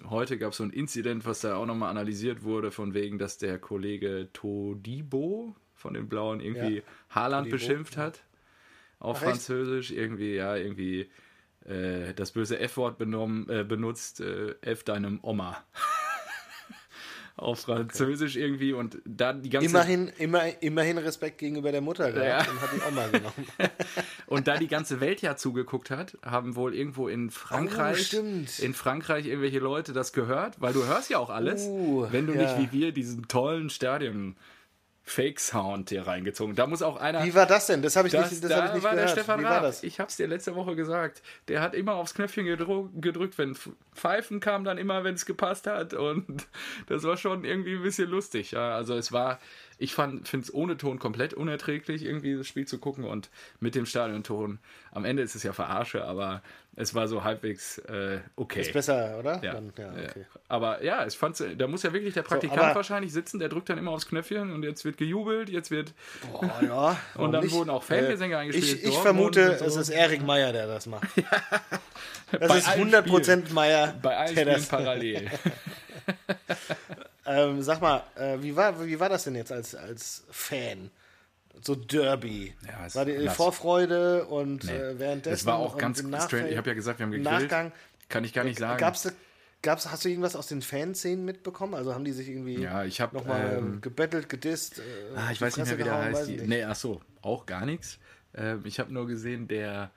heute 0.09 0.39
gab 0.39 0.53
es 0.53 0.59
so 0.59 0.65
ein 0.65 0.71
Inzident, 0.71 1.27
was 1.27 1.41
da 1.41 1.57
auch 1.57 1.67
nochmal 1.67 1.91
analysiert 1.91 2.45
wurde, 2.45 2.71
von 2.71 2.95
wegen, 2.95 3.19
dass 3.19 3.37
der 3.39 3.59
Kollege 3.59 4.29
Todibo 4.33 5.55
von 5.85 5.93
den 5.93 6.09
Blauen 6.09 6.41
irgendwie 6.41 6.77
ja. 6.77 6.83
Haaland 7.11 7.51
beschimpft 7.51 7.99
hat. 7.99 8.25
Auf 9.01 9.19
Ach, 9.19 9.25
Französisch. 9.25 9.91
Echt? 9.91 10.01
Irgendwie, 10.01 10.35
ja, 10.35 10.57
irgendwie 10.57 11.11
äh, 11.67 12.15
das 12.15 12.33
böse 12.33 12.59
F-Wort 12.59 12.99
äh, 12.99 13.65
benutzt, 13.65 14.23
äh, 14.23 14.55
F 14.63 14.83
deinem 14.83 15.19
Oma. 15.21 15.63
auf 17.37 17.63
Französisch 17.63 18.37
okay. 18.37 18.45
irgendwie 18.45 18.73
und 18.73 18.99
dann 19.05 19.43
die 19.43 19.51
ganze 19.51 19.69
immerhin 19.69 20.09
immer, 20.19 20.63
immerhin 20.63 20.99
Respekt 20.99 21.39
gegenüber 21.39 21.73
der 21.73 21.81
Mutter 21.81 22.13
gehabt 22.13 22.47
ja. 22.47 22.53
und 22.53 22.61
hat 22.61 22.71
die 22.73 22.81
Oma 22.89 23.09
genommen 23.09 23.47
und 24.27 24.47
da 24.47 24.57
die 24.57 24.69
ganze 24.69 25.01
Welt 25.01 25.21
ja 25.21 25.35
zugeguckt 25.35 25.91
hat 25.91 26.17
haben 26.25 26.55
wohl 26.55 26.77
irgendwo 26.77 27.09
in 27.09 27.31
Frankreich 27.31 28.15
oh, 28.17 28.63
in 28.63 28.73
Frankreich 28.73 29.27
irgendwelche 29.27 29.59
Leute 29.59 29.93
das 29.93 30.13
gehört 30.13 30.61
weil 30.61 30.73
du 30.73 30.87
hörst 30.87 31.11
ja 31.11 31.19
auch 31.19 31.31
alles 31.31 31.67
uh, 31.67 32.07
wenn 32.13 32.29
du 32.29 32.35
ja. 32.35 32.57
nicht 32.57 32.73
wie 32.73 32.79
wir 32.79 32.93
diesen 32.93 33.27
tollen 33.27 33.69
Stadion 33.69 34.37
Fake-Sound 35.07 35.91
hier 35.91 36.07
reingezogen. 36.07 36.55
Da 36.55 36.67
muss 36.67 36.81
auch 36.81 36.97
einer. 36.97 37.25
Wie 37.25 37.35
war 37.35 37.45
das 37.45 37.67
denn? 37.67 37.83
Das 37.83 37.95
habe 37.95 38.09
ich 38.09 38.13
das, 38.13 38.31
nicht, 38.31 38.43
das 38.43 38.51
da 38.51 38.57
hab 38.57 38.69
ich 38.69 38.75
nicht 38.77 38.85
war 38.85 38.93
gehört. 38.93 39.09
der 39.11 39.13
Stefan 39.13 39.41
Wie 39.41 39.45
war 39.45 39.61
das? 39.61 39.83
Ich 39.83 40.01
habe 40.01 40.09
es 40.09 40.17
dir 40.17 40.27
letzte 40.27 40.55
Woche 40.55 40.75
gesagt. 40.77 41.23
Der 41.49 41.61
hat 41.61 41.75
immer 41.75 41.95
aufs 41.95 42.15
Knöpfchen 42.15 42.47
gedrückt, 42.47 43.37
wenn 43.37 43.55
Pfeifen 43.95 44.41
kam, 44.41 44.65
dann 44.65 44.79
immer, 44.79 45.05
wenn 45.05 45.15
es 45.15 45.27
gepasst 45.27 45.67
hat. 45.67 45.93
Und 45.93 46.47
das 46.87 47.03
war 47.03 47.19
schon 47.19 47.45
irgendwie 47.45 47.75
ein 47.75 47.83
bisschen 47.83 48.09
lustig. 48.09 48.53
Ja. 48.53 48.75
Also 48.75 48.97
es 48.97 49.13
war, 49.13 49.39
ich 49.79 49.95
finde 49.95 50.23
es 50.39 50.53
ohne 50.53 50.77
Ton 50.77 50.99
komplett 50.99 51.35
unerträglich, 51.35 52.05
irgendwie 52.05 52.37
das 52.37 52.47
Spiel 52.47 52.67
zu 52.67 52.79
gucken 52.79 53.05
und 53.05 53.31
mit 53.61 53.75
dem 53.75 53.87
Stadionton. 53.87 54.59
Am 54.93 55.05
Ende 55.05 55.23
ist 55.23 55.35
es 55.35 55.43
ja 55.43 55.53
Verarsche, 55.53 56.05
aber 56.05 56.43
es 56.77 56.95
war 56.95 57.09
so 57.09 57.25
halbwegs 57.25 57.79
äh, 57.79 58.19
okay. 58.37 58.63
Ist 58.63 58.73
besser, 58.73 59.19
oder? 59.19 59.43
Ja. 59.43 59.55
Dann, 59.55 59.73
ja, 59.79 59.91
okay. 59.91 60.27
Aber 60.49 60.83
ja, 60.83 61.07
ich 61.07 61.17
fand's, 61.17 61.43
da 61.57 61.67
muss 61.67 61.83
ja 61.83 61.93
wirklich 61.93 62.15
der 62.15 62.23
Praktikant 62.23 62.71
so, 62.71 62.75
wahrscheinlich 62.75 63.13
sitzen, 63.13 63.39
der 63.39 63.49
drückt 63.49 63.69
dann 63.69 63.79
immer 63.79 63.93
aufs 63.93 64.07
Knöpfchen 64.07 64.53
und 64.53 64.63
jetzt 64.63 64.85
wird 64.85 64.97
gejubelt, 64.97 65.49
jetzt 65.49 65.71
wird. 65.71 65.93
Boah, 66.33 66.61
ja. 66.63 66.97
und 67.23 67.33
dann 67.33 67.45
nicht? 67.45 67.53
wurden 67.53 67.71
auch 67.71 67.83
Fangesänge 67.83 68.35
äh, 68.35 68.39
eingespielt. 68.39 68.83
Ich, 68.83 68.85
ich 68.85 68.99
vermute, 68.99 69.59
so. 69.59 69.65
es 69.65 69.77
ist 69.77 69.91
Erik 69.91 70.25
Meyer, 70.25 70.53
der 70.53 70.67
das 70.67 70.87
macht. 70.87 71.09
Das 72.41 72.49
Bei 72.49 72.59
ist 72.59 72.69
100% 72.69 73.23
Spielen. 73.23 73.55
Meyer. 73.55 73.95
Bei 74.03 74.17
allen 74.17 74.37
Spielen 74.37 74.65
parallel. 74.69 75.31
ähm, 77.27 77.63
sag 77.63 77.81
mal, 77.81 78.03
äh, 78.17 78.39
wie, 78.41 78.55
war, 78.57 78.85
wie 78.85 79.01
war 79.01 79.09
das 79.09 79.25
denn 79.25 79.35
jetzt 79.35 79.53
als, 79.53 79.75
als 79.75 80.25
Fan? 80.31 80.91
So 81.63 81.75
Derby. 81.75 82.55
Ja, 82.67 82.95
war 82.95 83.05
die 83.05 83.13
nass. 83.13 83.37
Vorfreude 83.37 84.27
und 84.27 84.65
nee. 84.65 84.73
äh, 84.73 84.99
währenddessen. 84.99 85.35
Es 85.35 85.47
war 85.47 85.57
auch 85.57 85.79
ganz 85.79 86.01
strange. 86.01 86.51
Ich 86.51 86.57
habe 86.57 86.69
ja 86.71 86.75
gesagt, 86.75 86.99
wir 86.99 87.07
haben 87.07 87.13
gegrillt. 87.13 87.43
Nachgang, 87.43 87.73
Kann 88.09 88.25
ich 88.25 88.33
gar 88.33 88.45
nicht 88.45 88.59
sagen. 88.59 88.79
Gab's, 88.79 89.11
gab's, 89.63 89.91
hast 89.91 90.05
du 90.05 90.09
irgendwas 90.09 90.37
aus 90.37 90.49
den 90.49 90.63
Fanszenen 90.63 91.25
mitbekommen? 91.25 91.75
Also 91.75 91.95
haben 91.95 92.05
die 92.05 92.13
sich 92.13 92.29
irgendwie 92.29 92.61
ja, 92.61 92.85
ich 92.85 93.01
hab, 93.01 93.13
nochmal 93.13 93.57
ähm, 93.59 93.81
gebettelt, 93.81 94.29
gedisst? 94.29 94.81
Äh, 94.81 94.83
ah, 95.17 95.31
ich 95.31 95.41
weiß 95.41 95.57
nicht 95.57 95.69
mehr, 95.69 95.79
wie 95.79 95.85
der 95.85 95.97
heißt. 95.97 96.29
Die, 96.29 96.37
nee, 96.39 96.65
ach 96.65 96.77
so, 96.77 97.01
auch 97.23 97.47
gar 97.47 97.65
nichts. 97.65 97.99
Äh, 98.33 98.57
ich 98.65 98.81
habe 98.81 98.93
nur 98.93 99.07
gesehen, 99.07 99.47
der 99.47 99.91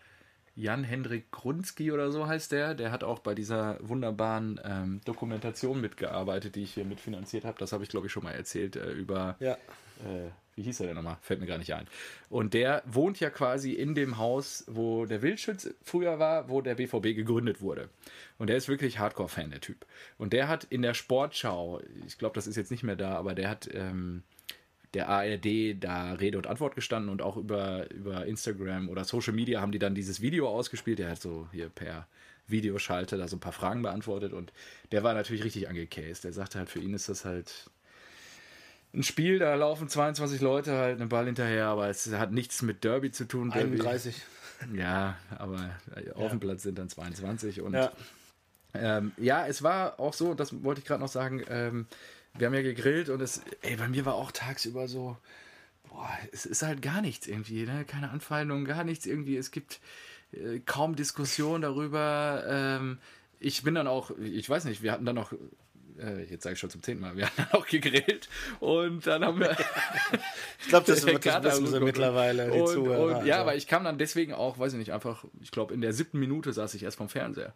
Jan-Hendrik 0.58 1.32
Grunski 1.32 1.92
oder 1.92 2.12
so 2.12 2.28
heißt 2.28 2.52
der. 2.52 2.74
Der 2.74 2.92
hat 2.92 3.04
auch 3.04 3.20
bei 3.20 3.36
dieser 3.36 3.78
wunderbaren 3.80 4.60
ähm, 4.64 5.02
Dokumentation 5.06 5.80
mitgearbeitet, 5.80 6.56
die 6.56 6.64
ich 6.64 6.74
hier 6.74 6.84
mitfinanziert 6.84 7.46
habe. 7.46 7.60
Das 7.60 7.72
habe 7.72 7.84
ich, 7.84 7.90
glaube 7.90 8.08
ich, 8.08 8.12
schon 8.12 8.24
mal 8.24 8.32
erzählt 8.32 8.76
äh, 8.76 8.92
über. 8.92 9.36
Ja. 9.40 9.54
Äh, 9.54 10.32
wie 10.56 10.64
hieß 10.64 10.80
er 10.80 10.88
denn 10.88 10.96
nochmal? 10.96 11.18
Fällt 11.22 11.40
mir 11.40 11.46
gar 11.46 11.60
nicht 11.60 11.76
ein. 11.76 11.86
Und 12.32 12.56
der 12.56 12.82
wohnt 12.88 13.20
ja 13.20 13.30
quasi 13.30 13.74
in 13.74 13.94
dem 13.94 14.18
Haus, 14.18 14.64
wo 14.68 15.06
der 15.06 15.22
Wildschütz 15.22 15.70
früher 15.84 16.18
war, 16.18 16.50
wo 16.50 16.62
der 16.62 16.74
BVB 16.74 17.16
gegründet 17.16 17.62
wurde. 17.62 17.90
Und 18.40 18.48
der 18.48 18.58
ist 18.58 18.68
wirklich 18.68 18.98
Hardcore-Fan, 18.98 19.52
der 19.52 19.62
Typ. 19.62 19.86
Und 20.18 20.34
der 20.34 20.48
hat 20.48 20.64
in 20.64 20.82
der 20.82 20.96
Sportschau, 20.96 21.82
ich 22.08 22.18
glaube, 22.18 22.34
das 22.34 22.48
ist 22.48 22.56
jetzt 22.56 22.72
nicht 22.72 22.82
mehr 22.82 22.96
da, 22.96 23.16
aber 23.16 23.36
der 23.36 23.50
hat 23.50 23.70
ähm, 23.72 24.24
der 24.94 25.10
ARD 25.10 25.76
da 25.80 26.14
Rede 26.14 26.38
und 26.38 26.48
Antwort 26.48 26.76
gestanden 26.76 27.10
und 27.10 27.22
auch 27.22 27.38
über, 27.38 27.90
über 27.92 28.26
Instagram 28.26 28.90
oder 28.90 29.04
Social 29.04 29.34
Media 29.34 29.62
haben 29.62 29.72
die 29.72 29.80
dann 29.80 29.96
dieses 29.96 30.22
Video 30.22 30.48
ausgespielt. 30.50 31.00
Der 31.00 31.10
hat 31.10 31.22
so 31.22 31.48
hier 31.52 31.70
per 31.70 32.08
Videoschalte 32.48 33.18
da 33.18 33.28
so 33.28 33.36
ein 33.36 33.42
paar 33.42 33.52
Fragen 33.52 33.82
beantwortet 33.82 34.34
und 34.34 34.54
der 34.92 35.04
war 35.04 35.14
natürlich 35.14 35.44
richtig 35.44 35.68
angecased. 35.68 36.24
Der 36.24 36.34
sagte 36.34 36.60
halt, 36.60 36.70
für 36.70 36.80
ihn 36.80 36.94
ist 36.94 37.10
das 37.10 37.26
halt 37.26 37.70
ein 38.94 39.04
Spiel, 39.04 39.40
da 39.40 39.54
laufen 39.56 39.90
22 39.90 40.42
Leute 40.42 40.74
halt 40.74 41.00
einen 41.00 41.10
Ball 41.10 41.26
hinterher, 41.26 41.68
aber 41.68 41.90
es 41.90 42.12
hat 42.14 42.32
nichts 42.32 42.62
mit 42.62 42.84
Derby 42.84 43.12
zu 43.12 43.28
tun. 43.28 43.52
31. 43.52 44.16
Ja, 44.74 45.18
aber 45.38 45.70
auf 46.16 46.32
dem 46.32 46.40
Platz 46.40 46.64
sind 46.64 46.80
dann 46.80 46.90
22 46.90 47.62
und 47.62 47.74
ja. 47.74 47.92
Ähm, 48.74 49.12
ja, 49.18 49.48
es 49.48 49.64
war 49.64 50.00
auch 50.00 50.14
so, 50.14 50.34
das 50.34 50.64
wollte 50.64 50.80
ich 50.80 50.86
gerade 50.86 51.02
noch 51.02 51.10
sagen, 51.10 51.44
ähm, 51.50 51.88
wir 52.38 52.48
haben 52.48 52.54
ja 52.54 52.62
gegrillt 52.62 53.10
und 53.10 53.22
es, 53.22 53.42
ey, 53.62 53.76
bei 53.76 53.88
mir 53.88 54.06
war 54.06 54.16
auch 54.16 54.32
tagsüber 54.32 54.88
so, 54.88 55.18
boah, 55.90 56.10
es 56.32 56.46
ist 56.46 56.64
halt 56.64 56.82
gar 56.82 57.02
nichts 57.02 57.28
irgendwie, 57.28 57.66
ne? 57.66 57.86
keine 57.86 58.10
Anfeindung, 58.10 58.66
gar 58.66 58.84
nichts 58.84 59.06
irgendwie. 59.06 59.38
Es 59.38 59.52
gibt 59.52 59.80
äh, 60.32 60.60
kaum 60.60 60.96
Diskussion 60.96 61.62
darüber. 61.62 62.44
Ähm, 62.48 63.00
ich 63.40 63.64
bin 63.64 63.76
dann 63.76 63.88
auch, 63.88 64.12
ich 64.18 64.50
weiß 64.50 64.66
nicht, 64.66 64.82
wir 64.82 64.92
hatten 64.92 65.06
dann 65.06 65.16
noch 65.16 65.34
äh, 66.00 66.24
jetzt 66.30 66.44
sage 66.44 66.54
ich 66.54 66.60
schon 66.60 66.70
zum 66.70 66.84
zehnten 66.84 67.02
Mal, 67.02 67.16
wir 67.16 67.26
haben 67.26 67.34
dann 67.38 67.52
auch 67.52 67.66
gegrillt 67.66 68.30
und 68.60 69.06
dann 69.08 69.24
haben 69.24 69.40
wir. 69.40 69.52
ich 70.60 70.68
glaube, 70.68 70.86
das, 70.86 71.06
wird, 71.06 71.26
das 71.26 71.44
wissen 71.44 71.68
sie 71.68 71.80
mittlerweile. 71.80 72.52
Die 72.52 72.60
und, 72.60 72.68
Zuhörer, 72.68 73.20
und, 73.20 73.26
ja, 73.26 73.36
also. 73.36 73.44
aber 73.44 73.56
ich 73.56 73.68
kam 73.68 73.84
dann 73.84 73.98
deswegen 73.98 74.34
auch, 74.34 74.60
weiß 74.60 74.74
ich 74.74 74.80
nicht, 74.80 74.94
einfach, 74.94 75.26
ich 75.42 75.52
glaube, 75.52 75.74
in 75.74 75.82
der 75.82 75.94
siebten 75.94 76.20
Minute 76.20 76.54
saß 76.54 76.74
ich 76.76 76.84
erst 76.84 76.98
vom 76.98 77.10
Fernseher. 77.10 77.54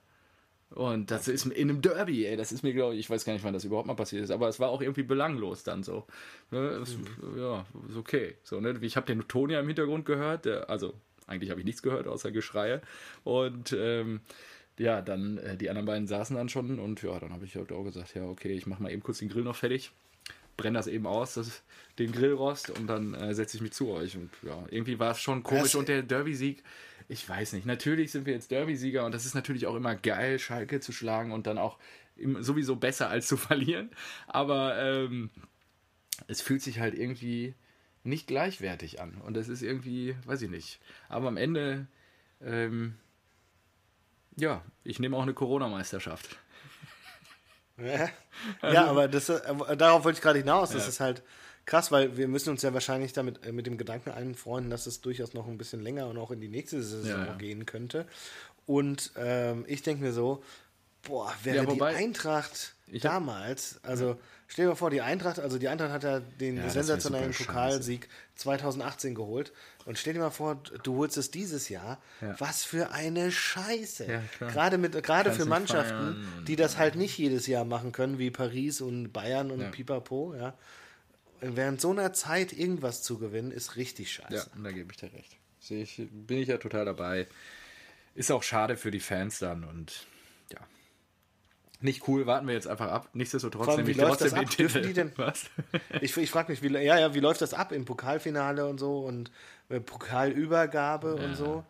Und 0.73 1.12
das 1.12 1.27
ist 1.27 1.45
in 1.45 1.69
einem 1.69 1.81
Derby, 1.81 2.25
ey, 2.25 2.38
das 2.38 2.53
ist 2.53 2.63
mir, 2.63 2.73
glaube 2.73 2.93
ich, 2.93 3.01
ich 3.01 3.10
weiß 3.10 3.25
gar 3.25 3.34
nicht, 3.34 3.43
wann 3.43 3.53
das 3.53 3.65
überhaupt 3.65 3.88
mal 3.88 3.93
passiert 3.93 4.23
ist, 4.23 4.31
aber 4.31 4.47
es 4.47 4.60
war 4.60 4.69
auch 4.69 4.81
irgendwie 4.81 5.03
belanglos 5.03 5.63
dann 5.63 5.84
so. 5.84 6.05
Ne? 6.49 6.60
Es. 6.81 6.97
Ja, 7.36 7.65
ist 7.89 7.97
okay. 7.97 8.36
So, 8.43 8.62
ne? 8.62 8.77
Ich 8.81 8.95
habe 8.95 9.05
den 9.05 9.27
Ton 9.27 9.49
ja 9.49 9.60
im 9.60 9.67
Hintergrund 9.67 10.05
gehört, 10.05 10.45
der, 10.45 10.69
also 10.69 10.93
eigentlich 11.27 11.49
habe 11.49 11.60
ich 11.60 11.65
nichts 11.65 11.81
gehört 11.81 12.07
außer 12.07 12.31
Geschreie. 12.31 12.81
Und 13.25 13.75
ähm, 13.77 14.21
ja, 14.77 15.01
dann 15.01 15.38
äh, 15.39 15.57
die 15.57 15.69
anderen 15.69 15.86
beiden 15.86 16.07
saßen 16.07 16.36
dann 16.36 16.49
schon 16.49 16.79
und 16.79 17.01
ja, 17.03 17.19
dann 17.19 17.34
habe 17.34 17.45
ich 17.45 17.55
halt 17.55 17.71
auch 17.71 17.84
gesagt, 17.84 18.15
ja, 18.15 18.23
okay, 18.23 18.53
ich 18.53 18.65
mache 18.65 18.81
mal 18.81 18.91
eben 18.91 19.03
kurz 19.03 19.19
den 19.19 19.29
Grill 19.29 19.43
noch 19.43 19.55
fertig, 19.57 19.91
brenne 20.55 20.77
das 20.77 20.88
eben 20.88 21.05
aus, 21.05 21.34
das, 21.34 21.63
den 21.99 22.12
Grillrost 22.12 22.69
und 22.69 22.88
dann 22.88 23.13
äh, 23.13 23.34
setze 23.34 23.57
ich 23.57 23.62
mich 23.62 23.73
zu 23.73 23.89
euch. 23.89 24.15
Und 24.15 24.29
ja, 24.41 24.63
irgendwie 24.69 24.99
war 24.99 25.12
es 25.12 25.19
schon 25.19 25.43
komisch 25.43 25.63
das 25.63 25.75
und 25.75 25.89
der 25.89 26.03
Derby-Sieg 26.03 26.63
ich 27.12 27.28
weiß 27.28 27.52
nicht. 27.54 27.65
Natürlich 27.65 28.13
sind 28.13 28.26
wir 28.26 28.34
jetzt 28.34 28.52
Derby-Sieger 28.52 29.06
und 29.06 29.13
das 29.13 29.26
ist 29.26 29.36
natürlich 29.36 29.67
auch 29.67 29.76
immer 29.76 29.95
geil, 29.95 30.39
Schalke 30.39 30.80
zu 30.80 30.93
schlagen 30.93 31.34
und 31.34 31.45
dann 31.45 31.58
auch 31.58 31.78
sowieso 32.39 32.78
besser 32.78 33.10
als 33.10 33.28
zu 33.28 33.36
verlieren. 33.47 33.91
Aber 34.28 34.82
ähm, 34.82 35.30
es 36.28 36.41
fühlt 36.41 36.62
sich 36.62 36.80
halt 36.80 36.97
irgendwie 36.97 37.54
nicht 38.04 38.28
gleichwertig 38.28 39.02
an. 39.02 39.15
Und 39.26 39.36
das 39.36 39.50
ist 39.50 39.62
irgendwie, 39.62 40.15
weiß 40.26 40.41
ich 40.41 40.50
nicht. 40.50 40.80
Aber 41.10 41.28
am 41.28 41.36
Ende, 41.36 41.88
ähm, 42.41 42.95
ja, 44.38 44.63
ich 44.86 45.00
nehme 45.00 45.17
auch 45.17 45.24
eine 45.24 45.34
Corona-Meisterschaft. 45.34 46.38
Ja, 47.78 48.10
also, 48.62 48.74
ja 48.74 48.86
aber 48.86 49.10
das, 49.10 49.28
äh, 49.28 49.76
darauf 49.76 50.06
wollte 50.06 50.19
ich 50.19 50.24
gerade 50.24 50.39
hinaus. 50.39 50.71
Das 50.71 50.84
ja. 50.84 50.89
ist 50.89 51.00
halt 51.02 51.24
krass, 51.65 51.91
weil 51.91 52.17
wir 52.17 52.28
müssen 52.28 52.50
uns 52.50 52.62
ja 52.62 52.74
wahrscheinlich 52.74 53.13
damit 53.13 53.45
äh, 53.45 53.52
mit 53.52 53.65
dem 53.65 53.78
Gedanken 53.78 54.12
einfreunden, 54.12 54.69
dass 54.69 54.88
es 54.88 55.02
durchaus 55.02 55.34
noch 55.34 55.47
ein 55.47 55.58
bisschen 55.58 55.82
länger 55.82 56.08
und 56.08 56.17
auch 56.17 56.32
in 56.32 56.41
die 56.41 56.47
nächste 56.47 56.82
Saison 56.82 57.21
ja, 57.21 57.26
ja. 57.28 57.34
gehen 57.36 57.65
könnte. 57.65 58.06
Und 58.65 59.12
ähm, 59.17 59.65
ich 59.67 59.82
denke 59.82 60.04
mir 60.04 60.13
so, 60.13 60.43
boah, 61.04 61.34
wäre 61.43 61.58
ja, 61.58 61.67
wobei, 61.67 61.91
die 61.91 61.97
Eintracht 61.97 62.76
damals, 63.02 63.80
also 63.84 64.17
stell 64.47 64.65
dir 64.65 64.69
mal 64.69 64.76
vor, 64.76 64.89
die 64.89 65.02
Eintracht, 65.02 65.39
also 65.39 65.58
die 65.58 65.67
Eintracht 65.67 65.91
hat 65.91 66.04
ja 66.04 66.19
den 66.19 66.69
sensationellen 66.69 67.32
Pokalsieg 67.32 68.08
2018 68.36 69.15
geholt. 69.15 69.52
Und 69.86 69.97
stell 69.97 70.13
dir 70.13 70.19
mal 70.19 70.30
vor, 70.30 70.62
du 70.84 70.97
holst 70.97 71.17
es 71.17 71.32
dieses 71.32 71.69
Jahr. 71.69 72.00
Ja. 72.21 72.36
Was 72.39 72.63
für 72.63 72.91
eine 72.91 73.32
Scheiße. 73.32 74.21
Gerade 74.39 74.78
mit, 74.78 75.02
gerade 75.04 75.32
für 75.32 75.45
Mannschaften, 75.45 76.28
die 76.47 76.56
das 76.56 76.78
halt 76.78 76.95
nicht 76.95 77.17
jedes 77.17 77.47
Jahr 77.47 77.65
machen 77.65 77.91
können, 77.91 78.19
wie 78.19 78.30
Paris 78.30 78.82
und 78.82 79.12
Bayern 79.12 79.50
und. 79.50 79.71
Pipapo, 79.71 80.36
ja. 80.36 80.54
Während 81.41 81.82
so 81.82 81.89
einer 81.89 82.13
Zeit 82.13 82.54
irgendwas 82.54 83.01
zu 83.01 83.17
gewinnen, 83.17 83.51
ist 83.51 83.75
richtig 83.75 84.12
scheiße. 84.13 84.34
Ja, 84.34 84.62
da 84.63 84.71
gebe 84.71 84.91
ich 84.91 84.97
dir 84.97 85.12
recht. 85.12 85.38
Ich, 85.69 86.08
bin 86.12 86.38
ich 86.38 86.47
ja 86.47 86.58
total 86.58 86.86
dabei. 86.86 87.27
Ist 88.13 88.32
auch 88.32 88.43
schade 88.43 88.77
für 88.77 88.91
die 88.91 88.99
Fans 88.99 89.39
dann 89.39 89.63
und 89.63 90.06
ja. 90.51 90.60
Nicht 91.80 92.08
cool, 92.08 92.27
warten 92.27 92.47
wir 92.47 92.54
jetzt 92.54 92.67
einfach 92.67 92.89
ab. 92.91 93.10
Nichtsdestotrotz 93.13 93.69
allem, 93.69 93.86
nehme 93.86 93.91
ich 93.91 93.97
trotzdem 93.97 94.36
den 94.36 94.49
Titel. 94.49 94.82
Die 94.82 94.93
denn? 94.93 95.12
Was? 95.17 95.45
Ich, 96.01 96.15
ich 96.15 96.30
frage 96.30 96.51
mich, 96.51 96.62
wie, 96.62 96.71
ja, 96.73 96.99
ja, 96.99 97.15
wie 97.15 97.19
läuft 97.19 97.41
das 97.41 97.56
ab 97.56 97.71
im 97.71 97.86
Pokalfinale 97.86 98.67
und 98.67 98.80
so 98.80 98.99
und 98.99 99.32
äh, 99.69 99.80
Pokalübergabe 99.80 101.15
ja. 101.17 101.25
und 101.25 101.36
so? 101.36 101.65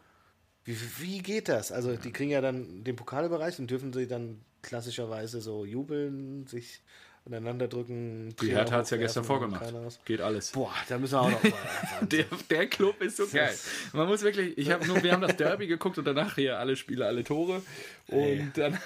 Wie, 0.65 0.77
wie 0.99 1.19
geht 1.19 1.47
das? 1.47 1.71
Also, 1.71 1.95
die 1.95 2.12
kriegen 2.12 2.31
ja 2.31 2.41
dann 2.41 2.84
den 2.84 2.97
Pokalbereich 2.97 3.57
und 3.60 3.71
dürfen 3.71 3.93
sie 3.93 4.07
dann 4.07 4.41
klassischerweise 4.62 5.41
so 5.41 5.65
jubeln, 5.65 6.45
sich 6.45 6.81
aneinander 7.25 7.67
drücken. 7.67 8.36
Die 8.41 8.51
Hertha 8.51 8.77
hat 8.77 8.86
es 8.86 8.89
ja 8.89 8.97
gestern 8.97 9.23
vorgemacht. 9.23 9.63
Geht 10.05 10.21
alles. 10.21 10.51
Boah, 10.51 10.73
da 10.89 10.97
müssen 10.97 11.13
wir 11.13 11.21
auch 11.21 11.31
noch 11.31 11.43
mal. 11.43 11.53
der, 12.01 12.25
der 12.49 12.67
Club 12.67 13.01
ist 13.01 13.17
so 13.17 13.27
geil. 13.27 13.55
Man 13.93 14.07
muss 14.07 14.21
wirklich, 14.21 14.57
ich 14.57 14.71
habe 14.71 14.86
nur, 14.88 15.01
wir 15.03 15.12
haben 15.12 15.21
das 15.21 15.36
Derby 15.36 15.67
geguckt 15.67 15.97
und 15.97 16.05
danach 16.05 16.36
hier 16.36 16.57
alle 16.60 16.75
Spiele, 16.75 17.05
alle 17.05 17.23
Tore. 17.23 17.62
Und 18.07 18.17
Ey. 18.17 18.47
dann 18.55 18.77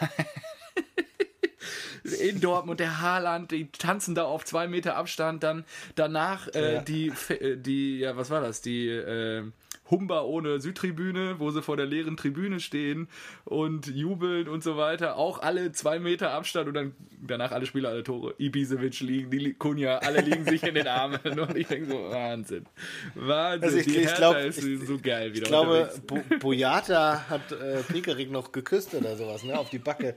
in 2.19 2.41
Dortmund, 2.41 2.79
der 2.79 3.01
Haaland, 3.01 3.51
die 3.51 3.71
tanzen 3.71 4.15
da 4.15 4.25
auf 4.25 4.45
zwei 4.45 4.67
Meter 4.67 4.95
Abstand, 4.95 5.43
dann 5.43 5.65
danach 5.95 6.47
äh, 6.53 6.75
ja. 6.75 6.81
die, 6.81 7.11
äh, 7.29 7.57
die, 7.57 7.99
ja, 7.99 8.17
was 8.17 8.29
war 8.29 8.41
das? 8.41 8.61
Die 8.61 8.87
äh, 8.87 9.43
Humba 9.89 10.21
ohne 10.21 10.59
Südtribüne, 10.59 11.39
wo 11.39 11.51
sie 11.51 11.61
vor 11.61 11.77
der 11.77 11.85
leeren 11.85 12.17
Tribüne 12.17 12.59
stehen 12.59 13.07
und 13.43 13.87
jubeln 13.87 14.47
und 14.47 14.63
so 14.63 14.77
weiter. 14.77 15.17
Auch 15.17 15.41
alle 15.41 15.71
zwei 15.71 15.99
Meter 15.99 16.31
Abstand 16.31 16.67
und 16.67 16.73
dann 16.73 16.95
danach 17.21 17.51
alle 17.51 17.65
Spieler, 17.65 17.89
alle 17.89 18.03
Tore. 18.03 18.33
Ibisevic 18.37 18.99
liegen, 19.01 19.31
die 19.31 19.53
Kunja, 19.53 19.99
alle 19.99 20.21
liegen 20.21 20.45
sich 20.45 20.63
in 20.63 20.75
den 20.75 20.87
Armen. 20.87 21.19
Und 21.39 21.55
ich 21.55 21.67
denke 21.67 21.89
so, 21.89 22.09
Wahnsinn. 22.09 22.65
Wahnsinn. 23.13 23.63
Also 23.63 23.77
ich, 23.77 23.85
die 23.85 23.97
ich 23.97 24.15
glaube, 24.15 24.39
ist 24.39 24.61
so 24.61 24.97
geil 24.97 25.33
wieder. 25.33 25.43
Ich 25.43 25.49
glaube, 25.49 25.91
Bo 26.07 26.19
Boyata 26.39 27.29
hat 27.29 27.51
äh, 27.51 27.81
Pickerick 27.83 28.31
noch 28.31 28.51
geküsst 28.51 28.93
oder 28.95 29.15
sowas, 29.15 29.43
ne? 29.43 29.57
Auf 29.57 29.69
die 29.69 29.79
Backe. 29.79 30.15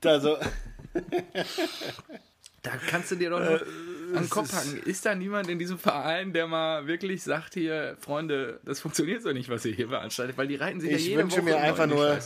Da 0.00 0.20
so. 0.20 0.36
Da 2.62 2.72
kannst 2.88 3.10
du 3.10 3.16
dir 3.16 3.30
doch 3.30 3.40
äh, 3.40 3.60
an 4.14 4.24
den 4.24 4.30
Kopf 4.30 4.50
packen. 4.50 4.82
Ist 4.84 5.06
da 5.06 5.14
niemand 5.14 5.48
in 5.48 5.58
diesem 5.58 5.78
Verein, 5.78 6.32
der 6.32 6.46
mal 6.46 6.86
wirklich 6.86 7.22
sagt 7.22 7.54
hier, 7.54 7.96
Freunde, 8.00 8.60
das 8.64 8.80
funktioniert 8.80 9.22
so 9.22 9.32
nicht, 9.32 9.48
was 9.48 9.64
ihr 9.64 9.72
hier 9.72 9.88
veranstaltet, 9.88 10.36
weil 10.36 10.48
die 10.48 10.56
reiten 10.56 10.80
sich 10.80 10.90
ich 10.90 11.04
ja 11.04 11.08
jede 11.10 11.22
wünsche 11.22 11.42
mir 11.42 11.58
einfach 11.58 11.86
nur, 11.86 12.18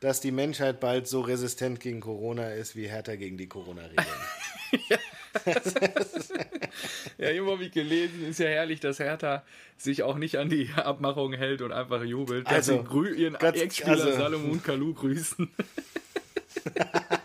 dass 0.00 0.20
die 0.20 0.30
Menschheit 0.30 0.80
bald 0.80 1.08
so 1.08 1.20
resistent 1.20 1.80
gegen 1.80 2.00
Corona 2.00 2.52
ist, 2.52 2.76
wie 2.76 2.86
Hertha 2.86 3.16
gegen 3.16 3.36
die 3.36 3.48
Corona-Regeln. 3.48 4.06
ja. 4.88 4.98
ja, 7.18 7.28
immer 7.30 7.58
wie 7.60 7.70
gelesen, 7.70 8.28
ist 8.28 8.38
ja 8.38 8.46
herrlich, 8.46 8.80
dass 8.80 8.98
Hertha 8.98 9.44
sich 9.76 10.02
auch 10.02 10.16
nicht 10.16 10.38
an 10.38 10.48
die 10.48 10.70
Abmachung 10.76 11.32
hält 11.32 11.62
und 11.62 11.72
einfach 11.72 12.02
jubelt, 12.02 12.46
dass 12.46 12.70
also, 12.70 13.04
ihren 13.04 13.34
Ex-Spieler 13.34 13.92
also, 13.92 14.12
Salomon 14.12 14.62
Kalou 14.62 14.94
grüßen. 14.94 15.50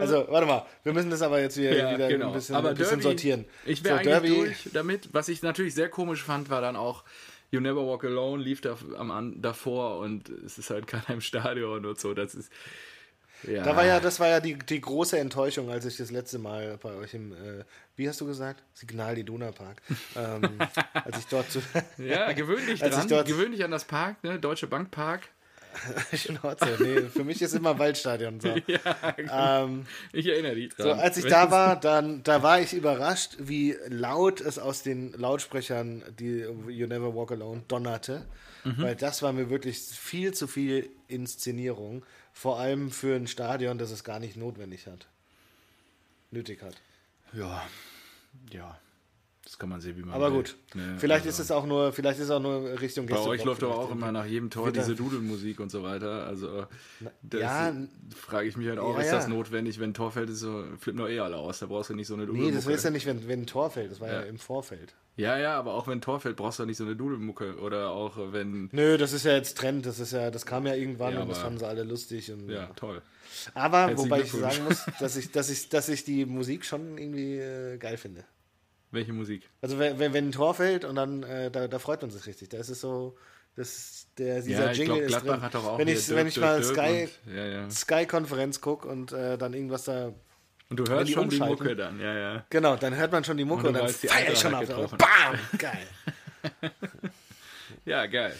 Also, 0.00 0.26
warte 0.28 0.46
mal, 0.46 0.66
wir 0.82 0.92
müssen 0.92 1.10
das 1.10 1.22
aber 1.22 1.40
jetzt 1.40 1.56
wieder, 1.56 1.76
ja, 1.76 1.94
wieder 1.94 2.08
genau. 2.08 2.28
ein 2.28 2.32
bisschen, 2.32 2.54
aber 2.54 2.70
ein 2.70 2.76
bisschen 2.76 3.00
Derby, 3.00 3.02
sortieren. 3.02 3.44
Ich 3.64 3.84
wäre 3.84 4.02
so, 4.02 4.10
eigentlich 4.10 4.34
durch 4.34 4.72
damit. 4.72 5.08
Was 5.12 5.28
ich 5.28 5.42
natürlich 5.42 5.74
sehr 5.74 5.88
komisch 5.88 6.22
fand, 6.22 6.50
war 6.50 6.60
dann 6.60 6.76
auch 6.76 7.04
You 7.50 7.60
Never 7.60 7.86
Walk 7.86 8.04
Alone 8.04 8.42
lief 8.42 8.60
da 8.60 8.76
am, 8.96 9.40
davor 9.40 9.98
und 9.98 10.28
es 10.28 10.58
ist 10.58 10.70
halt 10.70 10.86
keiner 10.86 11.10
im 11.10 11.20
Stadion 11.20 11.84
und 11.84 11.98
so. 11.98 12.14
Das 12.14 12.34
ist. 12.34 12.52
Ja. 13.44 13.62
Da 13.62 13.76
war 13.76 13.86
ja, 13.86 14.00
das 14.00 14.18
war 14.18 14.26
ja 14.26 14.40
die, 14.40 14.58
die 14.58 14.80
große 14.80 15.16
Enttäuschung, 15.16 15.70
als 15.70 15.84
ich 15.84 15.96
das 15.96 16.10
letzte 16.10 16.40
Mal 16.40 16.76
bei 16.82 16.92
euch 16.94 17.14
im, 17.14 17.32
äh, 17.32 17.64
wie 17.94 18.08
hast 18.08 18.20
du 18.20 18.26
gesagt? 18.26 18.64
Signal 18.74 19.16
Iduna 19.16 19.52
Park. 19.52 19.80
ähm, 20.16 20.58
als 20.92 21.18
ich 21.18 21.26
dort 21.26 21.48
zu. 21.50 21.60
ja, 21.98 22.32
gewöhnlich 22.32 22.80
dran, 22.80 23.06
gewöhnlich 23.24 23.62
an 23.62 23.70
das 23.70 23.84
Park, 23.84 24.24
ne? 24.24 24.40
Deutsche 24.40 24.66
Bank 24.66 24.90
Park. 24.90 25.28
Schnauze. 26.14 26.76
Nee, 26.80 27.02
für 27.08 27.24
mich 27.24 27.42
ist 27.42 27.54
immer 27.54 27.78
Waldstadion 27.78 28.40
so. 28.40 28.48
ja, 28.66 29.10
genau. 29.16 29.64
ähm, 29.64 29.86
ich 30.12 30.26
erinnere 30.26 30.54
dich 30.54 30.74
dran. 30.74 30.86
So, 30.86 30.92
als 30.92 31.16
ich 31.16 31.26
da 31.26 31.50
war, 31.50 31.78
dann 31.78 32.22
da 32.22 32.42
war 32.42 32.60
ich 32.60 32.72
überrascht, 32.72 33.36
wie 33.38 33.76
laut 33.88 34.40
es 34.40 34.58
aus 34.58 34.82
den 34.82 35.12
Lautsprechern, 35.12 36.02
die 36.18 36.40
You 36.68 36.86
Never 36.86 37.14
Walk 37.14 37.32
Alone, 37.32 37.62
donnerte. 37.68 38.26
Mhm. 38.64 38.82
Weil 38.82 38.96
das 38.96 39.22
war 39.22 39.32
mir 39.32 39.50
wirklich 39.50 39.78
viel 39.78 40.34
zu 40.34 40.46
viel 40.46 40.90
Inszenierung. 41.06 42.04
Vor 42.32 42.58
allem 42.58 42.90
für 42.90 43.16
ein 43.16 43.26
Stadion, 43.26 43.78
das 43.78 43.90
es 43.90 44.04
gar 44.04 44.20
nicht 44.20 44.36
notwendig 44.36 44.86
hat. 44.86 45.06
Nötig 46.30 46.62
hat. 46.62 46.74
Ja, 47.32 47.66
ja. 48.50 48.78
Das 49.48 49.58
kann 49.58 49.70
man 49.70 49.80
sehen, 49.80 49.96
wie 49.96 50.02
man 50.02 50.12
Aber 50.12 50.30
will. 50.30 50.38
gut. 50.38 50.56
Nee, 50.74 50.82
vielleicht 50.98 51.24
also 51.24 51.30
ist 51.30 51.38
es 51.38 51.50
auch 51.50 51.64
nur, 51.64 51.90
vielleicht 51.92 52.18
ist 52.18 52.26
es 52.26 52.30
auch 52.30 52.40
nur 52.40 52.78
Richtung 52.82 53.06
Bei 53.06 53.18
euch 53.18 53.44
läuft 53.44 53.62
aber 53.62 53.78
auch 53.78 53.90
immer 53.90 54.12
nach 54.12 54.26
jedem 54.26 54.50
Tor 54.50 54.70
diese 54.72 54.94
Dudelmusik 54.94 55.58
und 55.58 55.70
so 55.70 55.82
weiter. 55.82 56.26
Also 56.26 56.66
das 57.22 57.40
ja, 57.40 57.72
frage 58.14 58.46
ich 58.46 58.58
mich 58.58 58.68
halt 58.68 58.78
auch, 58.78 58.94
ja, 58.96 59.00
ist 59.00 59.10
das 59.10 59.26
notwendig, 59.26 59.80
wenn 59.80 59.90
ein 59.90 59.94
Tor 59.94 60.12
fällt, 60.12 60.28
ist 60.28 60.40
so, 60.40 60.64
flippen 60.78 61.00
doch 61.00 61.08
eh 61.08 61.20
alle 61.20 61.38
aus. 61.38 61.60
Da 61.60 61.66
brauchst 61.66 61.88
du 61.88 61.94
nicht 61.94 62.08
so 62.08 62.12
eine 62.12 62.26
Dudelmucke. 62.26 62.50
Nee, 62.50 62.56
das 62.56 62.66
willst 62.66 62.84
du 62.84 62.88
ja 62.88 62.92
nicht, 62.92 63.06
wenn, 63.06 63.26
wenn 63.26 63.42
ein 63.42 63.46
Tor 63.46 63.70
fällt. 63.70 63.90
Das 63.90 64.00
war 64.00 64.08
ja. 64.08 64.20
ja 64.20 64.26
im 64.26 64.38
Vorfeld. 64.38 64.94
Ja, 65.16 65.38
ja, 65.38 65.58
aber 65.58 65.72
auch 65.72 65.86
wenn 65.86 65.98
ein 65.98 66.02
Tor 66.02 66.20
fällt, 66.20 66.36
brauchst 66.36 66.58
du 66.58 66.66
nicht 66.66 66.76
so 66.76 66.84
eine 66.84 66.94
Dudelmucke. 66.94 67.56
Oder 67.56 67.90
auch 67.90 68.18
wenn. 68.32 68.68
Nö, 68.72 68.98
das 68.98 69.14
ist 69.14 69.24
ja 69.24 69.32
jetzt 69.32 69.56
Trend. 69.56 69.86
Das 69.86 69.98
ist 69.98 70.12
ja, 70.12 70.30
das 70.30 70.44
kam 70.44 70.66
ja 70.66 70.74
irgendwann 70.74 71.16
und 71.16 71.28
das 71.30 71.38
fanden 71.38 71.58
sie 71.58 71.66
alle 71.66 71.84
lustig. 71.84 72.30
Und, 72.30 72.50
ja, 72.50 72.66
toll. 72.76 73.00
Aber 73.54 73.88
Herzlichen 73.88 74.10
wobei 74.10 74.20
ich 74.20 74.32
sagen 74.32 74.64
muss, 74.64 74.84
dass 75.00 75.16
ich, 75.16 75.32
dass 75.32 75.48
ich, 75.48 75.70
dass 75.70 75.88
ich 75.88 76.04
die 76.04 76.26
Musik 76.26 76.66
schon 76.66 76.98
irgendwie 76.98 77.38
äh, 77.38 77.78
geil 77.78 77.96
finde. 77.96 78.24
Welche 78.90 79.12
Musik? 79.12 79.48
Also 79.60 79.78
wenn, 79.78 79.98
wenn, 79.98 80.14
ein 80.14 80.32
Tor 80.32 80.54
fällt 80.54 80.84
und 80.84 80.96
dann, 80.96 81.22
äh, 81.22 81.50
da, 81.50 81.68
da 81.68 81.78
freut 81.78 82.00
man 82.00 82.10
sich 82.10 82.26
richtig. 82.26 82.48
Da 82.48 82.58
ist 82.58 82.70
es 82.70 82.80
so, 82.80 83.16
das, 83.54 84.06
der, 84.16 84.40
dieser 84.40 84.66
ja, 84.66 84.72
Jingle 84.72 85.06
glaub, 85.06 85.22
ist 85.22 85.28
drin. 85.28 85.42
Hat 85.42 85.56
auch 85.56 85.78
wenn, 85.78 85.88
ich, 85.88 86.06
Dirk, 86.06 86.18
wenn 86.18 86.26
ich 86.26 86.38
mal 86.38 86.62
Sky, 86.62 87.08
und, 87.26 87.34
ja, 87.34 87.46
ja. 87.46 87.70
Sky-Konferenz 87.70 88.60
gucke 88.60 88.88
und 88.88 89.12
äh, 89.12 89.36
dann 89.36 89.52
irgendwas 89.52 89.84
da 89.84 90.12
und 90.70 90.76
du 90.78 90.84
hörst 90.86 91.08
die 91.08 91.14
schon 91.14 91.30
die 91.30 91.38
Mucke 91.38 91.74
dann, 91.74 91.98
ja, 91.98 92.14
ja. 92.14 92.46
Genau, 92.50 92.76
dann 92.76 92.94
hört 92.94 93.10
man 93.10 93.24
schon 93.24 93.38
die 93.38 93.44
Mucke 93.44 93.68
und, 93.68 93.74
und 93.74 93.82
dann 93.82 93.88
feiert 93.88 94.32
ich 94.32 94.38
schon 94.38 94.54
ab. 94.54 94.66
Bam! 94.98 95.38
Geil. 95.56 95.86
ja, 97.86 98.06
geil. 98.06 98.34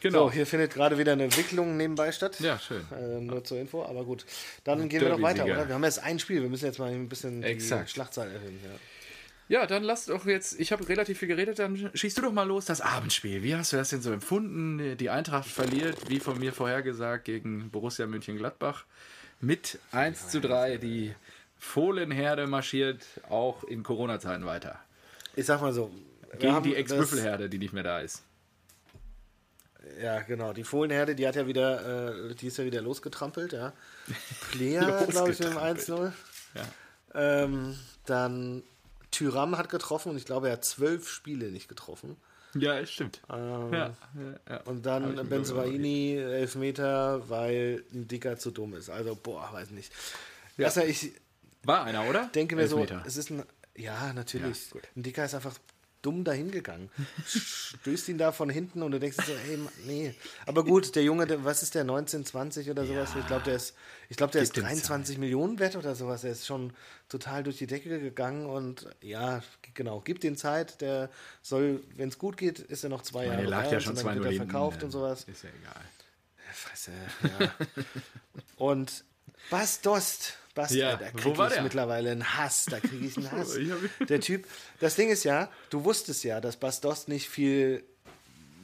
Genau. 0.00 0.26
So, 0.26 0.32
hier 0.32 0.46
findet 0.46 0.74
gerade 0.74 0.98
wieder 0.98 1.12
eine 1.12 1.24
Entwicklung 1.24 1.76
nebenbei 1.76 2.10
statt. 2.10 2.38
Ja, 2.40 2.58
schön. 2.58 2.84
Äh, 2.92 3.20
nur 3.20 3.44
zur 3.44 3.58
Info, 3.58 3.84
aber 3.84 4.04
gut. 4.04 4.24
Dann 4.64 4.88
gehen 4.88 5.00
wir 5.00 5.10
noch 5.10 5.22
weiter, 5.22 5.44
oder? 5.44 5.68
Wir 5.68 5.74
haben 5.74 5.84
jetzt 5.84 6.02
ein 6.02 6.18
Spiel, 6.18 6.42
wir 6.42 6.48
müssen 6.48 6.64
jetzt 6.64 6.78
mal 6.78 6.90
ein 6.90 7.08
bisschen 7.08 7.42
Exakt. 7.42 7.88
die 7.88 7.92
Schlachtzahl 7.92 8.30
erhöhen. 8.30 8.58
Ja. 8.64 8.70
Ja, 9.48 9.66
dann 9.66 9.82
lass 9.82 10.06
doch 10.06 10.24
jetzt, 10.24 10.58
ich 10.58 10.72
habe 10.72 10.88
relativ 10.88 11.18
viel 11.18 11.28
geredet, 11.28 11.58
dann 11.58 11.90
schießt 11.92 12.18
du 12.18 12.22
doch 12.22 12.32
mal 12.32 12.46
los, 12.46 12.64
das 12.64 12.80
Abendspiel. 12.80 13.42
Wie 13.42 13.54
hast 13.54 13.72
du 13.72 13.76
das 13.76 13.90
denn 13.90 14.00
so 14.00 14.12
empfunden? 14.12 14.96
Die 14.96 15.10
Eintracht 15.10 15.48
verliert, 15.48 16.08
wie 16.08 16.20
von 16.20 16.38
mir 16.38 16.52
vorhergesagt, 16.52 17.24
gegen 17.24 17.70
Borussia 17.70 18.06
München-Gladbach 18.06 18.84
mit 19.40 19.78
1 19.90 20.28
zu 20.28 20.40
3. 20.40 20.78
Die 20.78 21.14
Fohlenherde 21.58 22.46
marschiert 22.46 23.04
auch 23.28 23.64
in 23.64 23.82
Corona-Zeiten 23.82 24.46
weiter. 24.46 24.78
Ich 25.36 25.46
sag 25.46 25.60
mal 25.60 25.72
so. 25.72 25.90
Gegen 26.38 26.62
die 26.62 26.74
Ex-Büffelherde, 26.74 27.50
die 27.50 27.58
nicht 27.58 27.74
mehr 27.74 27.82
da 27.82 28.00
ist. 28.00 28.22
Ja, 30.00 30.20
genau. 30.20 30.52
Die 30.52 30.64
Fohlenherde, 30.64 31.14
die 31.14 31.26
hat 31.26 31.36
ja 31.36 31.46
wieder, 31.46 32.30
äh, 32.30 32.34
die 32.34 32.46
ist 32.46 32.56
ja 32.56 32.64
wieder 32.64 32.80
losgetrampelt, 32.80 33.52
ja. 33.52 33.72
Player, 34.52 35.06
glaube 35.08 35.32
ich, 35.32 35.38
mit 35.38 35.48
dem 35.48 35.58
1-0. 35.58 36.12
Ja. 36.54 36.62
Ähm, 37.14 37.78
dann 38.06 38.62
Tyram 39.12 39.56
hat 39.56 39.68
getroffen 39.68 40.10
und 40.10 40.16
ich 40.16 40.24
glaube, 40.24 40.48
er 40.48 40.54
hat 40.54 40.64
zwölf 40.64 41.08
Spiele 41.08 41.52
nicht 41.52 41.68
getroffen. 41.68 42.16
Ja, 42.54 42.84
stimmt. 42.84 43.20
Ähm, 43.32 43.72
ja, 43.72 43.94
ja, 44.48 44.60
Und 44.64 44.84
dann 44.84 45.26
Benzobaini, 45.28 46.16
Elfmeter, 46.16 47.28
weil 47.30 47.84
ein 47.94 48.08
Dicker 48.08 48.36
zu 48.36 48.50
dumm 48.50 48.74
ist. 48.74 48.90
Also, 48.90 49.14
boah, 49.16 49.48
weiß 49.52 49.70
nicht. 49.70 49.90
Ja. 50.58 50.66
Also 50.66 50.82
ich 50.82 51.12
War 51.62 51.84
einer, 51.84 52.06
oder? 52.08 52.28
denke 52.34 52.56
mir 52.56 52.62
Elfmeter. 52.62 52.98
so, 53.00 53.08
es 53.08 53.16
ist 53.16 53.30
ein. 53.30 53.44
Ja, 53.74 54.12
natürlich. 54.12 54.70
ein 54.94 55.02
Dicker 55.02 55.24
ist 55.24 55.34
einfach 55.34 55.54
dumm 56.02 56.24
dahingegangen. 56.24 56.90
Stößt 57.26 58.08
ihn 58.08 58.18
da 58.18 58.32
von 58.32 58.50
hinten 58.50 58.82
und 58.82 58.92
du 58.92 59.00
denkst 59.00 59.16
so, 59.24 59.32
hey, 59.46 59.58
nee. 59.86 60.14
Aber 60.46 60.64
gut, 60.64 60.94
der 60.96 61.04
Junge, 61.04 61.26
der, 61.26 61.44
was 61.44 61.62
ist 61.62 61.74
der, 61.74 61.84
19, 61.84 62.26
20 62.26 62.70
oder 62.70 62.84
sowas? 62.84 63.10
Ja. 63.14 63.20
Ich 63.20 63.26
glaube, 63.26 63.44
der 63.44 63.56
ist, 63.56 63.74
ich 64.08 64.16
glaube, 64.16 64.32
der 64.32 64.42
ist 64.42 64.56
23 64.56 65.18
Millionen 65.18 65.58
wert 65.58 65.76
oder 65.76 65.94
sowas. 65.94 66.24
Er 66.24 66.32
ist 66.32 66.46
schon 66.46 66.72
total 67.08 67.42
durch 67.42 67.58
die 67.58 67.66
Decke 67.66 68.00
gegangen 68.00 68.46
und 68.46 68.88
ja, 69.00 69.42
genau, 69.74 70.00
gibt 70.00 70.24
ihm 70.24 70.36
Zeit. 70.36 70.80
Der 70.80 71.08
soll, 71.40 71.82
wenn 71.96 72.08
es 72.08 72.18
gut 72.18 72.36
geht, 72.36 72.58
ist 72.58 72.84
er 72.84 72.90
noch 72.90 73.02
zwei 73.02 73.26
Jahre. 73.26 73.38
Der 73.38 73.48
lag 73.48 73.70
ja 73.70 73.80
schon 73.80 73.96
zwei 73.96 74.16
Jahre 74.16 74.32
verkauft 74.32 74.82
und 74.82 74.90
sowas. 74.90 75.24
Ist 75.24 75.44
ja 75.44 75.50
egal. 75.60 75.82
Fresse, 76.52 76.92
ja. 77.22 77.50
und 78.56 79.04
Bas 79.50 79.80
Dost. 79.80 80.38
Bas, 80.54 80.72
Ja, 80.74 80.96
da 80.96 81.10
kriege 81.10 81.48
ich 81.54 81.62
mittlerweile 81.62 82.10
einen 82.10 82.36
Hass. 82.36 82.66
Da 82.66 82.78
kriege 82.80 83.06
ich 83.06 83.16
einen 83.16 83.30
Hass. 83.32 83.58
Der 84.08 84.20
Typ, 84.20 84.46
das 84.80 84.96
Ding 84.96 85.10
ist 85.10 85.24
ja, 85.24 85.50
du 85.70 85.84
wusstest 85.84 86.24
ja, 86.24 86.40
dass 86.40 86.56
Bas 86.56 86.80
Dost 86.80 87.08
nicht 87.08 87.28
viel 87.28 87.84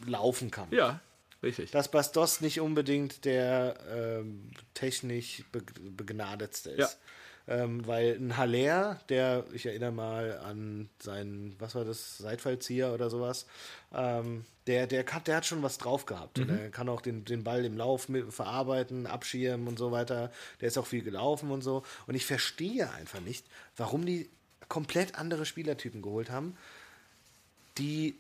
laufen 0.07 0.51
kann. 0.51 0.69
Ja, 0.71 1.01
richtig. 1.43 1.71
Dass 1.71 1.91
Bas 1.91 2.13
Dost 2.13 2.43
nicht 2.43 2.61
unbedingt 2.61 3.25
der 3.25 3.77
ähm, 3.91 4.51
technisch 4.75 5.45
be 5.51 5.63
begnadetste 5.81 6.71
ist. 6.71 6.79
Ja. 6.79 6.91
Ähm, 7.49 7.87
weil 7.87 8.17
ein 8.17 8.37
Haller, 8.37 9.01
der, 9.09 9.45
ich 9.55 9.65
erinnere 9.65 9.91
mal 9.91 10.39
an 10.39 10.91
seinen, 10.99 11.57
was 11.59 11.75
war 11.75 11.85
das, 11.85 12.19
Seitfallzieher 12.19 12.93
oder 12.93 13.09
sowas, 13.09 13.47
ähm, 13.95 14.45
der, 14.67 14.87
der, 14.87 15.03
kann, 15.03 15.25
der 15.25 15.37
hat 15.37 15.47
schon 15.47 15.63
was 15.63 15.79
drauf 15.79 16.05
gehabt. 16.05 16.39
Und 16.39 16.51
er 16.51 16.71
kann 16.71 16.91
auch 16.91 17.01
den, 17.01 17.25
den 17.25 17.45
Ball 17.45 17.65
im 17.65 17.79
Lauf 17.79 18.11
mit, 18.11 18.31
verarbeiten, 18.35 19.07
abschirmen 19.07 19.67
und 19.67 19.79
so 19.79 19.91
weiter. 19.93 20.31
Der 20.61 20.69
ist 20.69 20.77
auch 20.77 20.87
viel 20.87 21.03
gelaufen 21.03 21.51
und 21.51 21.63
so. 21.63 21.85
Und 22.07 22.15
ich 22.15 22.27
verstehe 22.27 22.91
einfach 22.93 23.21
nicht, 23.21 23.47
warum 23.79 24.05
die 24.05 24.29
komplett 24.69 25.15
andere 25.15 25.47
Spielertypen 25.47 26.03
geholt 26.03 26.31
haben, 26.31 26.55
die 27.79 28.19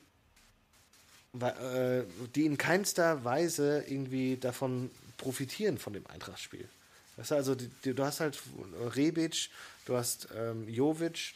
äh, 1.40 2.04
die 2.34 2.46
in 2.46 2.56
keinster 2.56 3.24
Weise 3.24 3.84
irgendwie 3.86 4.38
davon 4.38 4.90
profitieren 5.18 5.78
von 5.78 5.92
dem 5.92 6.06
Eintrachtspiel. 6.06 6.68
Das 7.18 7.26
ist 7.26 7.32
also, 7.32 7.54
die, 7.54 7.68
die, 7.84 7.92
du 7.94 8.04
hast 8.04 8.20
halt 8.20 8.38
Rebic, 8.96 9.50
du 9.84 9.96
hast 9.96 10.28
ähm, 10.34 10.66
Jovic 10.68 11.34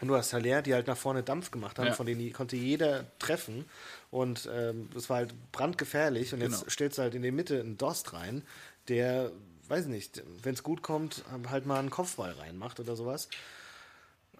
und 0.00 0.08
du 0.08 0.16
hast 0.16 0.32
Haller, 0.34 0.60
die 0.60 0.74
halt 0.74 0.86
nach 0.88 0.96
vorne 0.96 1.22
Dampf 1.22 1.50
gemacht 1.50 1.78
haben, 1.78 1.86
Ja. 1.86 1.94
von 1.94 2.04
denen 2.04 2.30
konnte 2.32 2.56
jeder 2.56 3.06
treffen. 3.18 3.64
Und 4.10 4.46
ähm, 4.52 4.90
es 4.96 5.08
war 5.08 5.18
halt 5.18 5.32
brandgefährlich. 5.52 6.34
Und 6.34 6.40
jetzt 6.42 6.58
Genau. 6.60 6.70
stellst 6.70 6.98
du 6.98 7.02
halt 7.02 7.14
in 7.14 7.22
die 7.22 7.30
Mitte 7.30 7.58
einen 7.60 7.78
Dost 7.78 8.12
rein, 8.12 8.42
der, 8.88 9.30
weiß 9.68 9.86
nicht, 9.86 10.22
wenn 10.42 10.54
es 10.54 10.62
gut 10.62 10.82
kommt, 10.82 11.22
halt 11.48 11.64
mal 11.64 11.78
einen 11.78 11.90
Kopfball 11.90 12.32
reinmacht 12.32 12.80
oder 12.80 12.96
sowas. 12.96 13.28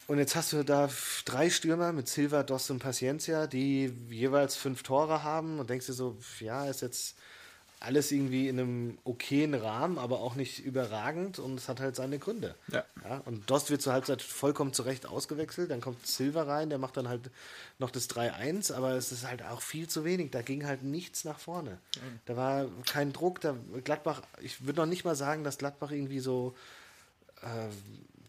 Und 0.07 0.18
jetzt 0.18 0.35
hast 0.37 0.53
du 0.53 0.64
da 0.64 0.91
drei 1.25 1.49
Stürmer 1.49 1.93
mit 1.93 2.09
Silva, 2.09 2.43
Dost 2.43 2.70
und 2.70 2.81
Paciencia, 2.81 3.47
die 3.47 3.91
jeweils 4.11 4.55
fünf 4.57 4.83
Tore 4.83 5.22
haben 5.22 5.59
und 5.61 5.70
denkst 5.70 5.87
dir 5.87 5.95
so, 5.95 6.18
ja, 6.41 6.66
ist 6.66 6.83
jetzt 6.83 7.14
alles 7.85 8.11
irgendwie 8.11 8.49
in 8.49 8.59
einem 8.59 8.99
okayen 9.05 9.55
Rahmen, 9.55 9.99
aber 9.99 10.20
auch 10.20 10.35
nicht 10.35 10.64
überragend 10.64 11.39
und 11.39 11.59
es 11.59 11.68
hat 11.68 11.80
halt 11.80 11.97
seine 11.97 12.18
Gründe. 12.18 12.55
Ja. 12.68 12.85
und 13.24 13.49
Dost 13.51 13.70
wird 13.70 13.82
zur 13.82 13.93
Halbzeit 13.93 14.22
vollkommen 14.22 14.72
zurecht 14.72 15.07
ausgewechselt, 15.07 15.70
dann 15.70 15.80
kommt 15.80 16.07
Silva 16.07 16.43
rein, 16.43 16.70
der 16.70 16.78
macht 16.78 16.97
dann 16.97 17.09
halt 17.09 17.30
noch 17.78 17.91
das 17.91 18.09
3-1, 18.11 18.72
aber 18.72 18.93
es 18.93 19.12
ist 19.12 19.26
halt 19.26 19.43
auch 19.43 19.61
viel 19.61 19.89
zu 19.89 20.05
wenig, 20.05 20.30
da 20.30 20.43
ging 20.43 20.66
halt 20.66 20.82
nichts 20.82 21.24
nach 21.24 21.39
vorne. 21.39 21.78
Da 22.26 22.37
war 22.37 22.66
kein 22.87 23.12
Druck, 23.12 23.41
da 23.41 23.57
Gladbach, 23.85 24.22
ich 24.41 24.66
würde 24.66 24.80
noch 24.80 24.87
nicht 24.87 25.05
mal 25.05 25.16
sagen, 25.16 25.45
dass 25.45 25.59
Gladbach 25.59 25.91
irgendwie 25.91 26.20
so 26.20 26.55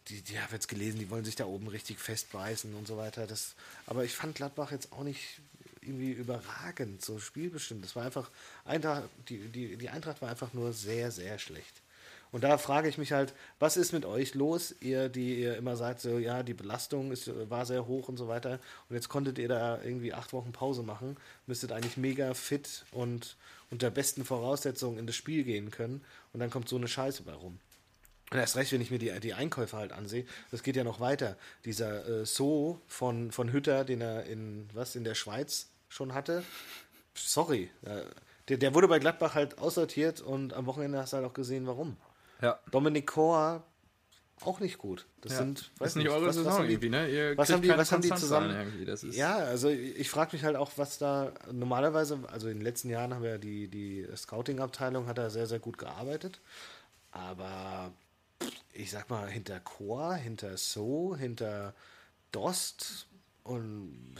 die, 0.09 0.21
die 0.21 0.39
habe 0.39 0.53
jetzt 0.53 0.67
gelesen, 0.67 0.99
die 0.99 1.09
wollen 1.09 1.25
sich 1.25 1.35
da 1.35 1.45
oben 1.45 1.67
richtig 1.67 1.99
festbeißen 1.99 2.75
und 2.75 2.87
so 2.87 2.97
weiter. 2.97 3.27
Das, 3.27 3.55
aber 3.87 4.03
ich 4.03 4.13
fand 4.13 4.35
Gladbach 4.35 4.71
jetzt 4.71 4.91
auch 4.91 5.03
nicht 5.03 5.39
irgendwie 5.85 6.11
überragend, 6.11 7.03
so 7.03 7.19
spielbestimmt. 7.19 7.83
Das 7.83 7.95
war 7.95 8.05
einfach, 8.05 8.29
Eintracht, 8.65 9.09
die, 9.29 9.39
die, 9.47 9.77
die 9.77 9.89
Eintracht 9.89 10.21
war 10.21 10.29
einfach 10.29 10.53
nur 10.53 10.73
sehr, 10.73 11.11
sehr 11.11 11.39
schlecht. 11.39 11.81
Und 12.31 12.43
da 12.43 12.57
frage 12.57 12.89
ich 12.89 12.97
mich 12.97 13.13
halt, 13.13 13.33
was 13.59 13.77
ist 13.77 13.93
mit 13.93 14.03
euch 14.03 14.33
los, 14.33 14.75
ihr, 14.81 15.07
die 15.07 15.39
ihr 15.39 15.55
immer 15.55 15.77
sagt, 15.77 16.01
so, 16.01 16.17
ja, 16.17 16.43
die 16.43 16.53
Belastung 16.53 17.13
ist, 17.13 17.31
war 17.49 17.65
sehr 17.65 17.87
hoch 17.87 18.09
und 18.09 18.17
so 18.17 18.27
weiter. 18.27 18.59
Und 18.89 18.95
jetzt 18.95 19.07
konntet 19.07 19.37
ihr 19.37 19.47
da 19.47 19.81
irgendwie 19.81 20.13
acht 20.13 20.33
Wochen 20.33 20.51
Pause 20.51 20.83
machen, 20.83 21.15
müsstet 21.47 21.71
eigentlich 21.71 21.95
mega 21.95 22.33
fit 22.33 22.83
und 22.91 23.37
unter 23.71 23.89
besten 23.89 24.25
Voraussetzungen 24.25 24.99
in 24.99 25.07
das 25.07 25.15
Spiel 25.15 25.45
gehen 25.45 25.71
können. 25.71 26.03
Und 26.33 26.41
dann 26.41 26.49
kommt 26.49 26.67
so 26.67 26.75
eine 26.75 26.89
Scheiße 26.89 27.23
bei 27.23 27.33
rum. 27.33 27.59
Und 28.31 28.37
erst 28.37 28.57
recht, 28.57 28.71
wenn 28.73 28.81
ich 28.81 28.91
mir 28.91 28.99
die, 28.99 29.17
die 29.19 29.33
Einkäufe 29.33 29.77
halt 29.77 29.93
ansehe, 29.93 30.25
das 30.51 30.63
geht 30.63 30.75
ja 30.75 30.83
noch 30.83 30.99
weiter. 30.99 31.37
Dieser 31.63 32.05
äh, 32.07 32.25
So 32.25 32.81
von, 32.87 33.31
von 33.31 33.53
Hütter, 33.53 33.85
den 33.85 34.01
er 34.01 34.25
in, 34.25 34.67
was, 34.73 34.95
in 34.95 35.03
der 35.03 35.15
Schweiz 35.15 35.69
schon 35.95 36.13
hatte, 36.13 36.43
sorry. 37.15 37.69
Der, 38.49 38.57
der 38.57 38.73
wurde 38.73 38.87
bei 38.87 38.99
Gladbach 38.99 39.33
halt 39.33 39.57
aussortiert 39.57 40.21
und 40.21 40.53
am 40.53 40.65
Wochenende 40.65 40.97
hast 40.99 41.13
du 41.13 41.17
halt 41.17 41.25
auch 41.25 41.33
gesehen, 41.33 41.65
warum. 41.65 41.97
Ja. 42.41 42.59
Dominik 42.71 43.07
Kor 43.07 43.63
auch 44.41 44.59
nicht 44.59 44.77
gut. 44.77 45.05
Das 45.21 45.31
Ja. 45.31 45.37
sind, 45.39 45.71
das 45.79 45.89
ist 45.89 45.95
nicht 45.95 46.09
eure 46.09 46.21
was, 46.27 46.27
was 46.27 46.35
Saison 46.35 46.53
haben 46.53 46.67
die, 46.67 46.73
irgendwie, 46.73 46.89
ne? 46.89 47.09
Ihr 47.09 47.37
was 47.37 47.49
haben 47.49 47.61
die, 47.61 47.69
was 47.69 47.91
haben 47.91 48.01
die 48.01 48.09
zusammen? 48.13 48.85
Das 48.85 49.01
ja, 49.03 49.37
also 49.37 49.69
ich, 49.69 50.09
frage 50.09 50.35
mich 50.35 50.43
halt 50.43 50.57
auch, 50.57 50.71
was 50.75 50.97
da 50.97 51.31
normalerweise, 51.51 52.19
also 52.27 52.49
in 52.49 52.57
den 52.57 52.63
letzten 52.63 52.89
Jahren 52.89 53.13
haben 53.13 53.23
wir 53.23 53.37
die, 53.37 53.69
die 53.69 54.05
Scouting-Abteilung 54.13 55.07
hat 55.07 55.17
da 55.17 55.29
sehr, 55.29 55.47
sehr 55.47 55.59
gut 55.59 55.77
gearbeitet. 55.77 56.41
Aber 57.11 57.93
ich 58.73 58.91
sag 58.91 59.09
mal, 59.09 59.29
hinter 59.29 59.61
Chor, 59.61 60.13
hinter 60.15 60.57
So, 60.57 61.15
hinter 61.15 61.73
Dost 62.33 63.07
und 63.43 64.13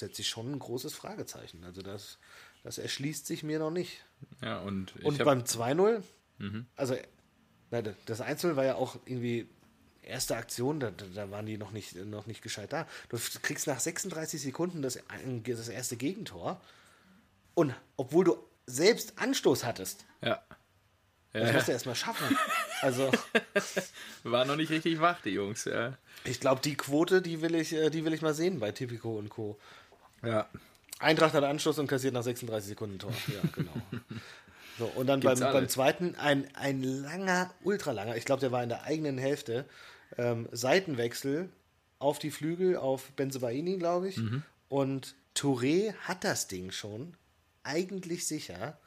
setzt 0.00 0.16
setz 0.16 0.18
ich 0.20 0.28
schon 0.28 0.50
ein 0.52 0.58
großes 0.58 0.94
Fragezeichen. 0.94 1.62
Also 1.64 1.82
das, 1.82 2.18
das 2.64 2.78
erschließt 2.78 3.26
sich 3.26 3.42
mir 3.42 3.58
noch 3.58 3.70
nicht. 3.70 4.02
ja, 4.42 4.58
und 4.60 4.94
Und 5.04 5.22
beim 5.24 5.40
2-0, 5.42 6.02
also 6.76 6.96
nein, 7.70 7.94
das 8.06 8.20
1-0 8.22 8.56
war 8.56 8.64
ja 8.64 8.74
auch 8.74 8.96
irgendwie 9.06 9.48
erste 10.02 10.36
Aktion, 10.36 10.80
da, 10.80 10.90
da- 10.90 11.30
waren 11.30 11.46
die 11.46 11.58
noch 11.58 11.70
nicht, 11.70 11.94
noch 11.94 12.26
nicht 12.26 12.42
gescheit 12.42 12.72
da. 12.72 12.88
Du 13.10 13.18
kriegst 13.42 13.66
nach 13.66 13.78
36 13.78 14.40
Sekunden 14.40 14.82
das, 14.82 14.98
das 15.46 15.68
erste 15.68 15.96
Gegentor 15.96 16.60
und 17.54 17.74
obwohl 17.96 18.24
du 18.24 18.36
selbst 18.66 19.18
Anstoß 19.18 19.64
hattest, 19.64 20.06
ja. 20.22 20.42
das 21.32 21.46
Ja, 21.48 21.52
musst 21.52 21.68
du 21.68 21.72
erstmal 21.72 21.94
schaffen. 21.96 22.36
Also 22.82 23.10
war 24.22 24.46
noch 24.46 24.56
nicht 24.56 24.70
richtig 24.70 25.00
wach, 25.02 25.20
die 25.20 25.30
Jungs. 25.34 25.66
Ja. 25.66 25.98
ich 26.24 26.40
glaube, 26.40 26.62
die 26.62 26.76
Quote, 26.76 27.20
die 27.20 27.42
will 27.42 27.54
ich, 27.54 27.74
äh, 27.74 27.90
die 27.90 28.06
will 28.06 28.14
ich 28.14 28.22
mal 28.22 28.32
sehen 28.32 28.58
bei 28.58 28.72
Tipico 28.72 29.18
und 29.18 29.28
Co. 29.28 29.58
ja. 30.22 30.48
Eintracht 30.98 31.34
hat 31.34 31.44
Anschluss 31.44 31.78
und 31.78 31.86
kassiert 31.86 32.14
nach 32.14 32.22
36 32.22 32.68
Sekunden 32.68 32.98
Tor. 32.98 33.12
Ja, 33.28 33.48
genau. 33.54 33.72
So, 34.78 34.86
und 34.86 35.06
dann 35.06 35.20
beim, 35.20 35.38
beim 35.38 35.68
zweiten 35.68 36.14
ein, 36.16 36.48
ein 36.54 36.82
langer, 36.82 37.52
ultralanger, 37.62 38.16
ich 38.16 38.24
glaube, 38.24 38.40
der 38.40 38.52
war 38.52 38.62
in 38.62 38.68
der 38.68 38.84
eigenen 38.84 39.18
Hälfte, 39.18 39.66
ähm, 40.16 40.48
Seitenwechsel 40.52 41.50
auf 41.98 42.18
die 42.18 42.30
Flügel 42.30 42.76
auf 42.76 43.10
Benzebaini, 43.12 43.76
glaube 43.76 44.08
ich. 44.08 44.16
Mhm. 44.16 44.42
Und 44.68 45.14
Touré 45.36 45.94
hat 46.00 46.24
das 46.24 46.48
Ding 46.48 46.70
schon, 46.70 47.14
eigentlich 47.62 48.26
sicher. 48.26 48.78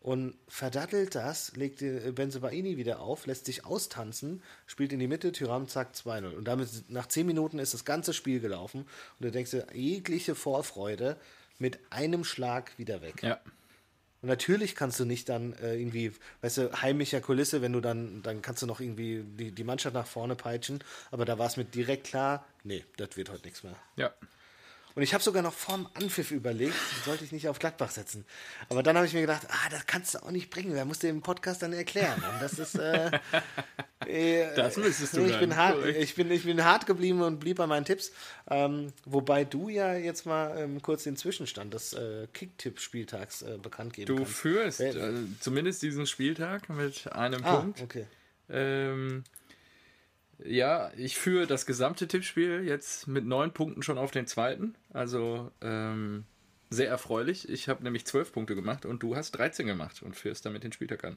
Und 0.00 0.34
verdattelt 0.48 1.14
das, 1.14 1.54
legt 1.56 1.80
Benzebaini 2.14 2.78
wieder 2.78 3.00
auf, 3.00 3.26
lässt 3.26 3.44
sich 3.44 3.66
austanzen, 3.66 4.42
spielt 4.66 4.94
in 4.94 4.98
die 4.98 5.08
Mitte, 5.08 5.30
Tyram, 5.30 5.68
zack, 5.68 5.92
2-0. 5.94 6.36
Und 6.36 6.44
damit, 6.44 6.68
nach 6.88 7.06
10 7.06 7.26
Minuten 7.26 7.58
ist 7.58 7.74
das 7.74 7.84
ganze 7.84 8.14
Spiel 8.14 8.40
gelaufen. 8.40 8.80
Und 8.80 9.26
du 9.26 9.30
denkst 9.30 9.50
dir, 9.50 9.66
jegliche 9.74 10.34
Vorfreude 10.34 11.18
mit 11.58 11.78
einem 11.90 12.24
Schlag 12.24 12.78
wieder 12.78 13.02
weg. 13.02 13.22
ja. 13.22 13.40
Und 14.22 14.28
natürlich 14.28 14.74
kannst 14.74 15.00
du 15.00 15.06
nicht 15.06 15.28
dann 15.28 15.54
äh, 15.54 15.76
irgendwie, 15.76 16.12
weißt 16.42 16.58
du, 16.58 16.82
heimischer 16.82 17.20
Kulisse, 17.20 17.62
wenn 17.62 17.72
du 17.72 17.80
dann, 17.80 18.22
dann 18.22 18.42
kannst 18.42 18.62
du 18.62 18.66
noch 18.66 18.80
irgendwie 18.80 19.24
die, 19.24 19.50
die 19.50 19.64
Mannschaft 19.64 19.94
nach 19.94 20.06
vorne 20.06 20.36
peitschen. 20.36 20.84
Aber 21.10 21.24
da 21.24 21.38
war 21.38 21.46
es 21.46 21.56
mir 21.56 21.64
direkt 21.64 22.08
klar, 22.08 22.46
nee, 22.62 22.84
das 22.98 23.16
wird 23.16 23.30
heute 23.30 23.44
nichts 23.44 23.62
mehr. 23.62 23.76
Ja. 23.96 24.12
Und 25.00 25.04
ich 25.04 25.14
habe 25.14 25.24
sogar 25.24 25.40
noch 25.42 25.54
vorm 25.54 25.88
Anpfiff 25.94 26.30
überlegt, 26.30 26.74
sollte 27.06 27.24
ich 27.24 27.32
nicht 27.32 27.48
auf 27.48 27.58
Gladbach 27.58 27.90
setzen. 27.90 28.26
Aber 28.68 28.82
dann 28.82 28.96
habe 28.96 29.06
ich 29.06 29.14
mir 29.14 29.22
gedacht, 29.22 29.46
ah, 29.48 29.68
das 29.70 29.86
kannst 29.86 30.12
du 30.12 30.18
auch 30.22 30.30
nicht 30.30 30.50
bringen. 30.50 30.74
Wer 30.74 30.84
muss 30.84 30.98
dir 30.98 31.08
im 31.08 31.22
Podcast 31.22 31.62
dann 31.62 31.72
erklären? 31.72 32.22
Und 32.22 32.42
das 32.42 32.58
ist. 32.58 32.74
Äh, 32.74 33.10
äh, 34.06 34.54
Das 34.54 34.76
müsstest 34.76 35.16
du 35.16 35.24
ich 35.24 35.30
dann, 35.30 35.40
bin, 35.40 35.56
hart, 35.56 35.86
ich, 35.86 36.14
bin, 36.16 36.30
ich 36.30 36.44
bin 36.44 36.62
hart 36.66 36.84
geblieben 36.84 37.22
und 37.22 37.38
blieb 37.40 37.56
bei 37.56 37.66
meinen 37.66 37.86
Tipps. 37.86 38.12
Ähm, 38.50 38.92
wobei 39.06 39.44
du 39.46 39.70
ja 39.70 39.94
jetzt 39.94 40.26
mal 40.26 40.58
ähm, 40.58 40.82
kurz 40.82 41.04
den 41.04 41.16
Zwischenstand 41.16 41.72
des 41.72 41.94
äh, 41.94 42.26
Kicktipp-Spieltags 42.34 43.40
äh, 43.40 43.56
bekannt 43.56 43.94
geben 43.94 44.06
Du 44.06 44.16
kannst. 44.16 44.32
führst 44.34 44.80
Wer- 44.80 44.96
äh, 44.96 45.12
zumindest 45.40 45.80
diesen 45.80 46.06
Spieltag 46.06 46.68
mit 46.68 47.10
einem 47.12 47.42
Ah, 47.42 47.56
Punkt. 47.56 47.80
okay. 47.80 48.04
Ähm, 48.50 49.24
ja, 50.44 50.90
ich 50.96 51.18
führe 51.18 51.46
das 51.46 51.66
gesamte 51.66 52.08
Tippspiel 52.08 52.62
jetzt 52.64 53.06
mit 53.06 53.24
neun 53.26 53.52
Punkten 53.52 53.82
schon 53.82 53.98
auf 53.98 54.10
den 54.10 54.26
zweiten. 54.26 54.74
Also 54.92 55.50
ähm, 55.60 56.24
sehr 56.70 56.88
erfreulich. 56.88 57.48
Ich 57.48 57.68
habe 57.68 57.82
nämlich 57.82 58.06
zwölf 58.06 58.32
Punkte 58.32 58.54
gemacht 58.54 58.86
und 58.86 59.02
du 59.02 59.16
hast 59.16 59.32
13 59.32 59.66
gemacht 59.66 60.02
und 60.02 60.16
führst 60.16 60.46
damit 60.46 60.64
den 60.64 60.72
Spieltag 60.72 61.04
an. 61.04 61.16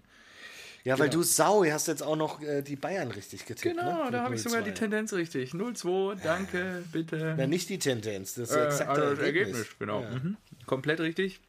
Ja, 0.84 1.00
weil 1.00 1.08
Genau. 1.08 1.22
du 1.22 1.24
Sau, 1.24 1.64
hast 1.64 1.88
jetzt 1.88 2.04
auch 2.04 2.18
noch 2.18 2.42
äh, 2.42 2.62
die 2.62 2.76
Bayern 2.76 3.10
richtig 3.12 3.46
getippt. 3.46 3.78
Genau, 3.78 4.06
ne? 4.06 4.12
da 4.12 4.24
habe 4.24 4.36
ich 4.36 4.42
sogar 4.44 4.60
0-2. 4.62 4.64
die 4.66 4.72
Tendenz 4.74 5.14
richtig. 5.14 5.52
0-2, 5.52 6.16
danke, 6.22 6.84
bitte. 6.92 7.36
Na, 7.38 7.48
nicht 7.48 7.70
die 7.70 7.80
Tendenz, 7.80 8.34
das 8.36 8.50
ist 8.50 8.56
Äh, 8.58 8.66
exakt 8.66 8.90
also 8.90 9.02
das 9.04 9.18
das 9.20 9.26
Ergebnis, 9.26 9.68
genau. 9.80 10.02
Ja. 10.04 10.10
Mhm. 10.10 10.36
Komplett 10.66 11.00
richtig. 11.00 11.40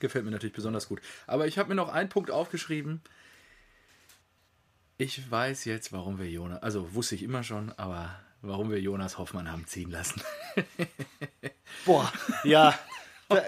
Gefällt 0.00 0.24
mir 0.24 0.32
natürlich 0.32 0.54
besonders 0.54 0.88
gut. 0.88 1.00
Aber 1.28 1.46
ich 1.46 1.56
habe 1.56 1.68
mir 1.68 1.76
noch 1.76 1.88
einen 1.88 2.08
Punkt 2.08 2.32
aufgeschrieben. 2.32 3.00
Ich 4.96 5.28
weiß 5.28 5.64
jetzt, 5.64 5.92
warum 5.92 6.20
wir 6.20 6.30
Jonas, 6.30 6.62
also 6.62 6.94
wusste 6.94 7.16
ich 7.16 7.24
immer 7.24 7.42
schon, 7.42 7.72
aber 7.72 8.14
warum 8.42 8.70
wir 8.70 8.80
Jonas 8.80 9.18
Hoffmann 9.18 9.50
haben 9.50 9.66
ziehen 9.66 9.90
lassen. 9.90 10.22
Boah, 11.84 12.12
ja, 12.44 12.78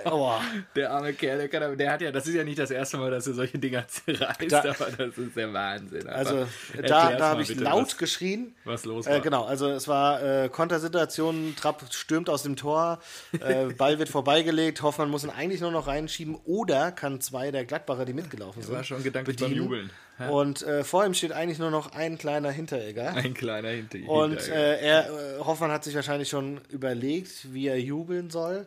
oh. 0.07 0.33
Der 0.77 0.91
arme 0.91 1.13
Kerl, 1.13 1.39
der, 1.39 1.49
kann, 1.49 1.77
der, 1.77 1.93
hat 1.93 2.01
ja, 2.01 2.13
das 2.13 2.27
ist 2.27 2.35
ja 2.35 2.45
nicht 2.45 2.59
das 2.59 2.71
erste 2.71 2.97
Mal, 2.99 3.11
dass 3.11 3.27
er 3.27 3.35
solche 3.35 3.59
Dinger 3.59 3.87
zerreißt, 3.89 4.53
da, 4.53 4.61
aber 4.61 4.91
das 4.97 5.19
ist 5.19 5.37
der 5.37 5.53
Wahnsinn. 5.53 6.09
Also 6.09 6.47
da, 6.83 7.13
da 7.13 7.29
habe 7.31 7.43
ich 7.43 7.55
laut 7.59 7.87
was, 7.87 7.97
geschrien. 7.97 8.55
Was 8.65 8.85
los 8.85 9.07
äh, 9.07 9.11
war. 9.11 9.17
Äh, 9.17 9.21
genau, 9.21 9.45
also 9.45 9.69
es 9.69 9.89
war 9.89 10.23
äh, 10.23 10.49
Kontersituation, 10.49 11.55
Trapp 11.57 11.85
stürmt 11.91 12.29
aus 12.29 12.43
dem 12.43 12.57
Tor, 12.57 13.01
äh, 13.41 13.67
Ball 13.67 13.99
wird 13.99 14.09
vorbeigelegt, 14.09 14.83
Hoffmann 14.83 15.11
muss 15.11 15.25
ihn 15.25 15.31
eigentlich 15.31 15.61
nur 15.61 15.71
noch 15.71 15.87
reinschieben 15.87 16.37
oder 16.45 16.93
kann 16.93 17.21
zwei 17.21 17.51
der 17.51 17.65
Gladbacher, 17.65 18.05
die 18.05 18.13
mitgelaufen 18.13 18.63
sind, 18.63 18.75
war 18.75 18.85
schon 18.85 19.03
gedanklich 19.03 19.37
beim 19.37 19.53
Jubeln. 19.53 19.91
Ja. 20.19 20.31
Und 20.31 20.63
äh, 20.63 20.83
vor 20.83 21.05
ihm 21.05 21.13
steht 21.13 21.33
eigentlich 21.33 21.59
nur 21.59 21.71
noch 21.71 21.93
ein 21.93 22.17
kleiner 22.17 22.51
Hinteregger. 22.51 23.13
Ein 23.13 23.35
kleiner 23.35 23.69
Hinteregger. 23.69 24.11
Und 24.11 24.49
äh, 24.49 24.81
er, 24.81 25.09
äh, 25.09 25.39
Hoffmann 25.41 25.71
hat 25.71 25.85
sich 25.85 25.95
wahrscheinlich 25.95 26.29
schon 26.29 26.61
überlegt, 26.71 27.53
wie 27.53 27.67
er 27.67 27.79
jubeln 27.79 28.31
soll. 28.31 28.67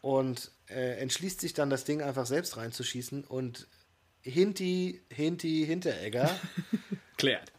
Und 0.00 0.50
äh, 0.68 0.98
entschließt 1.00 1.40
sich 1.40 1.52
dann, 1.52 1.70
das 1.70 1.84
Ding 1.84 2.02
einfach 2.02 2.26
selbst 2.26 2.56
reinzuschießen. 2.56 3.24
Und 3.24 3.68
Hinti, 4.22 5.02
Hinti, 5.10 5.64
Hinteregger. 5.66 6.34
Klärt. 7.16 7.52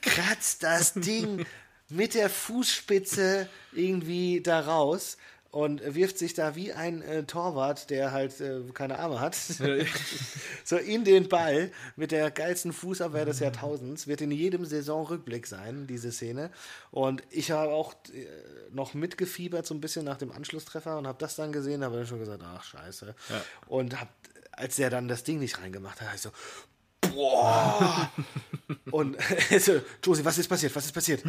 Kratzt 0.00 0.62
das 0.62 0.94
Ding 0.94 1.44
mit 1.88 2.14
der 2.14 2.30
Fußspitze 2.30 3.48
irgendwie 3.72 4.40
da 4.40 4.60
raus 4.60 5.16
und 5.52 5.82
wirft 5.94 6.16
sich 6.16 6.32
da 6.32 6.56
wie 6.56 6.72
ein 6.72 7.02
äh, 7.02 7.24
Torwart, 7.24 7.90
der 7.90 8.10
halt 8.10 8.40
äh, 8.40 8.62
keine 8.72 8.98
Arme 8.98 9.20
hat, 9.20 9.34
so 10.64 10.76
in 10.78 11.04
den 11.04 11.28
Ball 11.28 11.70
mit 11.94 12.10
der 12.10 12.30
geilsten 12.30 12.72
Fußabwehr 12.72 13.26
des 13.26 13.38
Jahrtausends. 13.38 14.06
Wird 14.06 14.22
in 14.22 14.30
jedem 14.30 14.64
Saisonrückblick 14.64 15.46
sein, 15.46 15.86
diese 15.86 16.10
Szene. 16.10 16.50
Und 16.90 17.22
ich 17.28 17.50
habe 17.50 17.70
auch 17.70 17.92
äh, 18.14 18.26
noch 18.70 18.94
mitgefiebert 18.94 19.66
so 19.66 19.74
ein 19.74 19.82
bisschen 19.82 20.06
nach 20.06 20.16
dem 20.16 20.32
Anschlusstreffer 20.32 20.96
und 20.96 21.06
habe 21.06 21.18
das 21.18 21.36
dann 21.36 21.52
gesehen, 21.52 21.84
habe 21.84 21.96
dann 21.96 22.06
schon 22.06 22.18
gesagt, 22.18 22.42
ach 22.42 22.64
scheiße. 22.64 23.14
Ja. 23.28 23.44
Und 23.66 24.00
hab, 24.00 24.08
als 24.52 24.76
der 24.76 24.88
dann 24.88 25.06
das 25.06 25.22
Ding 25.22 25.38
nicht 25.38 25.60
reingemacht 25.60 26.00
hat, 26.00 26.08
habe 26.08 26.16
ich 26.16 26.22
so, 26.22 26.30
boah. 27.14 28.10
und 28.90 29.18
so, 29.60 29.82
Josie, 30.02 30.24
was 30.24 30.38
ist 30.38 30.48
passiert? 30.48 30.74
Was 30.74 30.86
ist 30.86 30.92
passiert? 30.92 31.22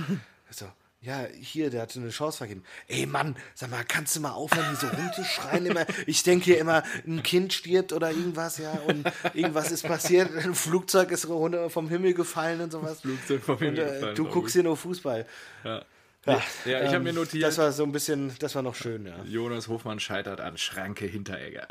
So, 0.50 0.68
ja, 1.04 1.28
hier, 1.40 1.70
der 1.70 1.82
hatte 1.82 2.00
eine 2.00 2.10
Chance 2.10 2.38
vergeben. 2.38 2.64
Ey 2.88 3.06
Mann, 3.06 3.36
sag 3.56 3.70
mal, 3.70 3.84
kannst 3.86 4.16
du 4.16 4.22
mal 4.22 4.32
aufhören, 4.32 4.66
hier 4.68 4.78
so 4.78 4.88
rumzuschreien 4.88 5.66
immer? 5.66 5.86
Ich 6.08 6.24
denke 6.24 6.46
hier 6.46 6.60
immer, 6.60 6.84
ein 7.06 7.22
Kind 7.24 7.52
stirbt 7.52 7.92
oder 7.92 8.10
irgendwas, 8.10 8.58
ja, 8.58 8.72
und 8.88 9.04
irgendwas 9.34 9.72
ist 9.72 9.84
passiert, 9.84 10.34
ein 10.46 10.56
Flugzeug 10.56 11.12
ist 11.12 11.28
runter 11.28 11.70
vom 11.70 11.90
Himmel 11.90 12.14
gefallen 12.14 12.62
und 12.62 12.72
sowas. 12.72 13.02
Flugzeug 13.02 13.44
vom 13.44 13.58
Himmel 13.58 13.82
und, 13.82 13.88
äh, 13.88 13.94
gefallen. 13.96 14.16
Du 14.16 14.28
guckst 14.30 14.54
hier 14.54 14.64
nur 14.64 14.78
Fußball. 14.78 15.26
Ja. 15.66 15.86
Ja, 16.26 16.42
ja 16.64 16.80
ich 16.80 16.88
ähm, 16.88 16.94
habe 16.94 17.04
mir 17.04 17.14
notiert. 17.14 17.44
Das 17.44 17.58
war 17.58 17.74
so 17.74 17.84
ein 17.84 17.92
bisschen, 17.92 18.34
das 18.40 18.56
war 18.56 18.62
noch 18.62 18.76
schön, 18.76 19.06
ja. 19.06 19.22
Jonas 19.26 19.68
Hofmann 19.68 20.00
scheitert 20.00 20.40
an 20.40 20.58
Schranke 20.58 21.06
Hinteregger. 21.06 21.68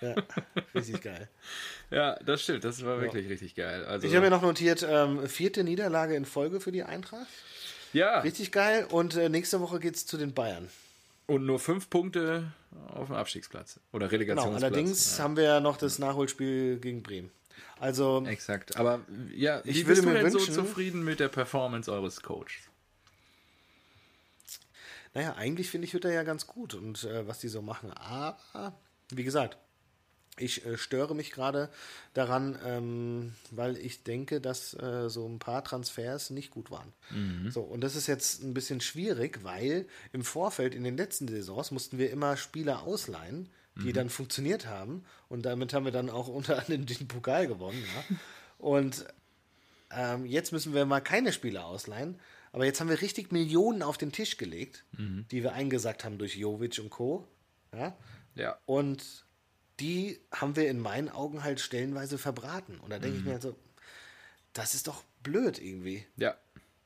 Ja, 0.00 0.14
richtig 0.74 1.00
geil. 1.02 1.28
Ja, 1.90 2.18
das 2.24 2.40
stimmt, 2.40 2.64
das 2.64 2.82
war 2.86 3.02
wirklich 3.02 3.24
ja. 3.24 3.30
richtig 3.32 3.54
geil. 3.54 3.84
Also, 3.84 4.06
ich 4.06 4.14
habe 4.14 4.24
mir 4.24 4.30
noch 4.30 4.40
notiert, 4.40 4.82
ähm, 4.88 5.28
vierte 5.28 5.62
Niederlage 5.62 6.14
in 6.14 6.24
Folge 6.24 6.58
für 6.58 6.72
die 6.72 6.84
Eintracht. 6.84 7.26
Ja. 7.92 8.20
Richtig 8.20 8.52
geil. 8.52 8.86
Und 8.90 9.16
äh, 9.16 9.28
nächste 9.28 9.60
Woche 9.60 9.80
geht 9.80 9.96
es 9.96 10.06
zu 10.06 10.16
den 10.16 10.34
Bayern. 10.34 10.68
Und 11.26 11.46
nur 11.46 11.58
fünf 11.58 11.88
Punkte 11.88 12.52
auf 12.88 13.06
dem 13.06 13.16
Abstiegsplatz 13.16 13.78
oder 13.92 14.10
Relegationsplatz. 14.10 14.60
Genau, 14.60 14.66
allerdings 14.66 15.18
ja. 15.18 15.24
haben 15.24 15.36
wir 15.36 15.44
ja 15.44 15.60
noch 15.60 15.76
das 15.76 15.98
Nachholspiel 15.98 16.78
gegen 16.78 17.02
Bremen. 17.02 17.30
Also 17.78 18.24
exakt. 18.26 18.76
Aber 18.76 19.00
ja, 19.34 19.60
ich 19.64 19.86
würde 19.86 20.02
mir 20.02 20.14
denn 20.14 20.32
wünschen, 20.32 20.54
so 20.54 20.62
zufrieden 20.62 21.04
mit 21.04 21.20
der 21.20 21.28
Performance 21.28 21.90
eures 21.90 22.22
Coaches? 22.22 22.68
Naja, 25.14 25.34
eigentlich 25.34 25.68
finde 25.68 25.86
ich, 25.86 25.94
wird 25.94 26.04
er 26.04 26.12
ja 26.12 26.22
ganz 26.22 26.46
gut 26.46 26.74
und 26.74 27.04
äh, 27.04 27.26
was 27.26 27.40
die 27.40 27.48
so 27.48 27.60
machen. 27.60 27.92
Aber 27.92 28.72
wie 29.10 29.24
gesagt, 29.24 29.58
ich 30.38 30.64
äh, 30.64 30.78
störe 30.78 31.14
mich 31.14 31.30
gerade 31.30 31.68
daran, 32.14 32.58
ähm, 32.64 33.32
weil 33.50 33.76
ich 33.76 34.02
denke, 34.02 34.40
dass 34.40 34.74
äh, 34.74 35.08
so 35.10 35.26
ein 35.26 35.38
paar 35.38 35.62
Transfers 35.62 36.30
nicht 36.30 36.50
gut 36.50 36.70
waren. 36.70 36.92
Mhm. 37.10 37.50
So, 37.50 37.60
und 37.60 37.82
das 37.82 37.96
ist 37.96 38.06
jetzt 38.06 38.42
ein 38.42 38.54
bisschen 38.54 38.80
schwierig, 38.80 39.40
weil 39.42 39.86
im 40.12 40.24
Vorfeld 40.24 40.74
in 40.74 40.84
den 40.84 40.96
letzten 40.96 41.28
Saisons 41.28 41.70
mussten 41.70 41.98
wir 41.98 42.10
immer 42.10 42.36
Spieler 42.36 42.82
ausleihen, 42.82 43.50
die 43.76 43.88
mhm. 43.88 43.92
dann 43.92 44.10
funktioniert 44.10 44.66
haben. 44.66 45.04
Und 45.28 45.44
damit 45.44 45.74
haben 45.74 45.84
wir 45.84 45.92
dann 45.92 46.08
auch 46.10 46.28
unter 46.28 46.58
anderem 46.58 46.86
den 46.86 47.08
Pokal 47.08 47.46
gewonnen. 47.46 47.82
Ja? 47.82 48.16
Und 48.58 49.04
ähm, 49.90 50.24
jetzt 50.24 50.52
müssen 50.52 50.72
wir 50.72 50.86
mal 50.86 51.00
keine 51.00 51.32
Spieler 51.32 51.66
ausleihen. 51.66 52.18
Aber 52.52 52.66
jetzt 52.66 52.80
haben 52.80 52.90
wir 52.90 53.00
richtig 53.00 53.32
Millionen 53.32 53.82
auf 53.82 53.96
den 53.96 54.12
Tisch 54.12 54.36
gelegt, 54.36 54.84
mhm. 54.96 55.26
die 55.30 55.42
wir 55.42 55.54
eingesackt 55.54 56.04
haben 56.04 56.18
durch 56.18 56.36
Jovic 56.36 56.78
und 56.78 56.90
Co. 56.90 57.26
Ja. 57.74 57.96
ja. 58.34 58.58
Und 58.66 59.24
die 59.82 60.20
haben 60.30 60.54
wir 60.54 60.70
in 60.70 60.78
meinen 60.78 61.08
Augen 61.08 61.42
halt 61.42 61.60
stellenweise 61.60 62.16
verbraten. 62.16 62.78
Und 62.78 62.90
da 62.90 62.98
denke 63.00 63.16
mhm. 63.16 63.18
ich 63.18 63.24
mir 63.26 63.32
halt 63.32 63.42
so, 63.42 63.56
das 64.52 64.74
ist 64.74 64.86
doch 64.86 65.02
blöd 65.22 65.60
irgendwie. 65.60 66.06
Ja. 66.16 66.36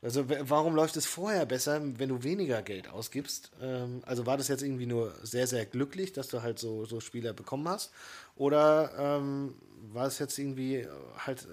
Also 0.02 0.24
warum 0.28 0.74
läuft 0.74 0.96
es 0.96 1.04
vorher 1.04 1.46
besser, 1.46 1.80
wenn 1.98 2.08
du 2.08 2.22
weniger 2.22 2.62
Geld 2.62 2.88
ausgibst? 2.88 3.50
Ähm, 3.60 4.02
also 4.06 4.24
war 4.24 4.36
das 4.36 4.48
jetzt 4.48 4.62
irgendwie 4.62 4.86
nur 4.86 5.14
sehr, 5.22 5.46
sehr 5.46 5.66
glücklich, 5.66 6.12
dass 6.12 6.28
du 6.28 6.42
halt 6.42 6.58
so, 6.58 6.84
so 6.84 7.00
Spieler 7.00 7.32
bekommen 7.32 7.68
hast? 7.68 7.92
Oder 8.36 8.92
ähm, 8.98 9.56
war 9.92 10.06
es 10.06 10.18
jetzt 10.18 10.38
irgendwie 10.38 10.86
halt 11.18 11.42
äh, 11.42 11.46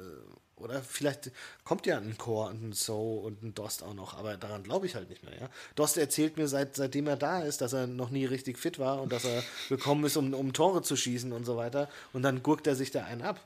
oder 0.64 0.82
vielleicht 0.82 1.32
kommt 1.64 1.86
ja 1.86 1.97
ein 1.97 2.18
Core 2.18 2.49
und 2.49 2.70
ein 2.70 2.74
So 2.74 3.20
und 3.20 3.43
ein 3.43 3.53
Dost 3.53 3.84
auch 3.84 3.93
noch, 3.93 4.18
aber 4.18 4.38
daran 4.38 4.64
glaube 4.64 4.86
ich 4.86 4.95
halt 4.95 5.09
nicht 5.09 5.24
mehr. 5.24 5.34
Ja? 5.39 5.49
Dost 5.76 5.97
erzählt 5.97 6.38
mir, 6.38 6.47
seit, 6.47 6.76
seitdem 6.76 7.07
er 7.07 7.18
da 7.18 7.41
ist, 7.41 7.61
dass 7.61 7.74
er 7.74 7.88
noch 7.88 8.09
nie 8.09 8.26
richtig 8.26 8.57
fit 8.57 8.80
war 8.80 9.01
und 9.01 9.11
dass 9.11 9.26
er 9.26 9.43
gekommen 9.70 10.05
ist, 10.05 10.18
um, 10.18 10.34
um 10.34 10.53
Tore 10.53 10.82
zu 10.82 10.95
schießen 10.95 11.32
und 11.32 11.45
so 11.45 11.57
weiter. 11.57 11.89
Und 12.14 12.24
dann 12.24 12.43
gurkt 12.43 12.68
er 12.68 12.76
sich 12.76 12.91
da 12.91 13.03
einen 13.03 13.22
ab 13.22 13.39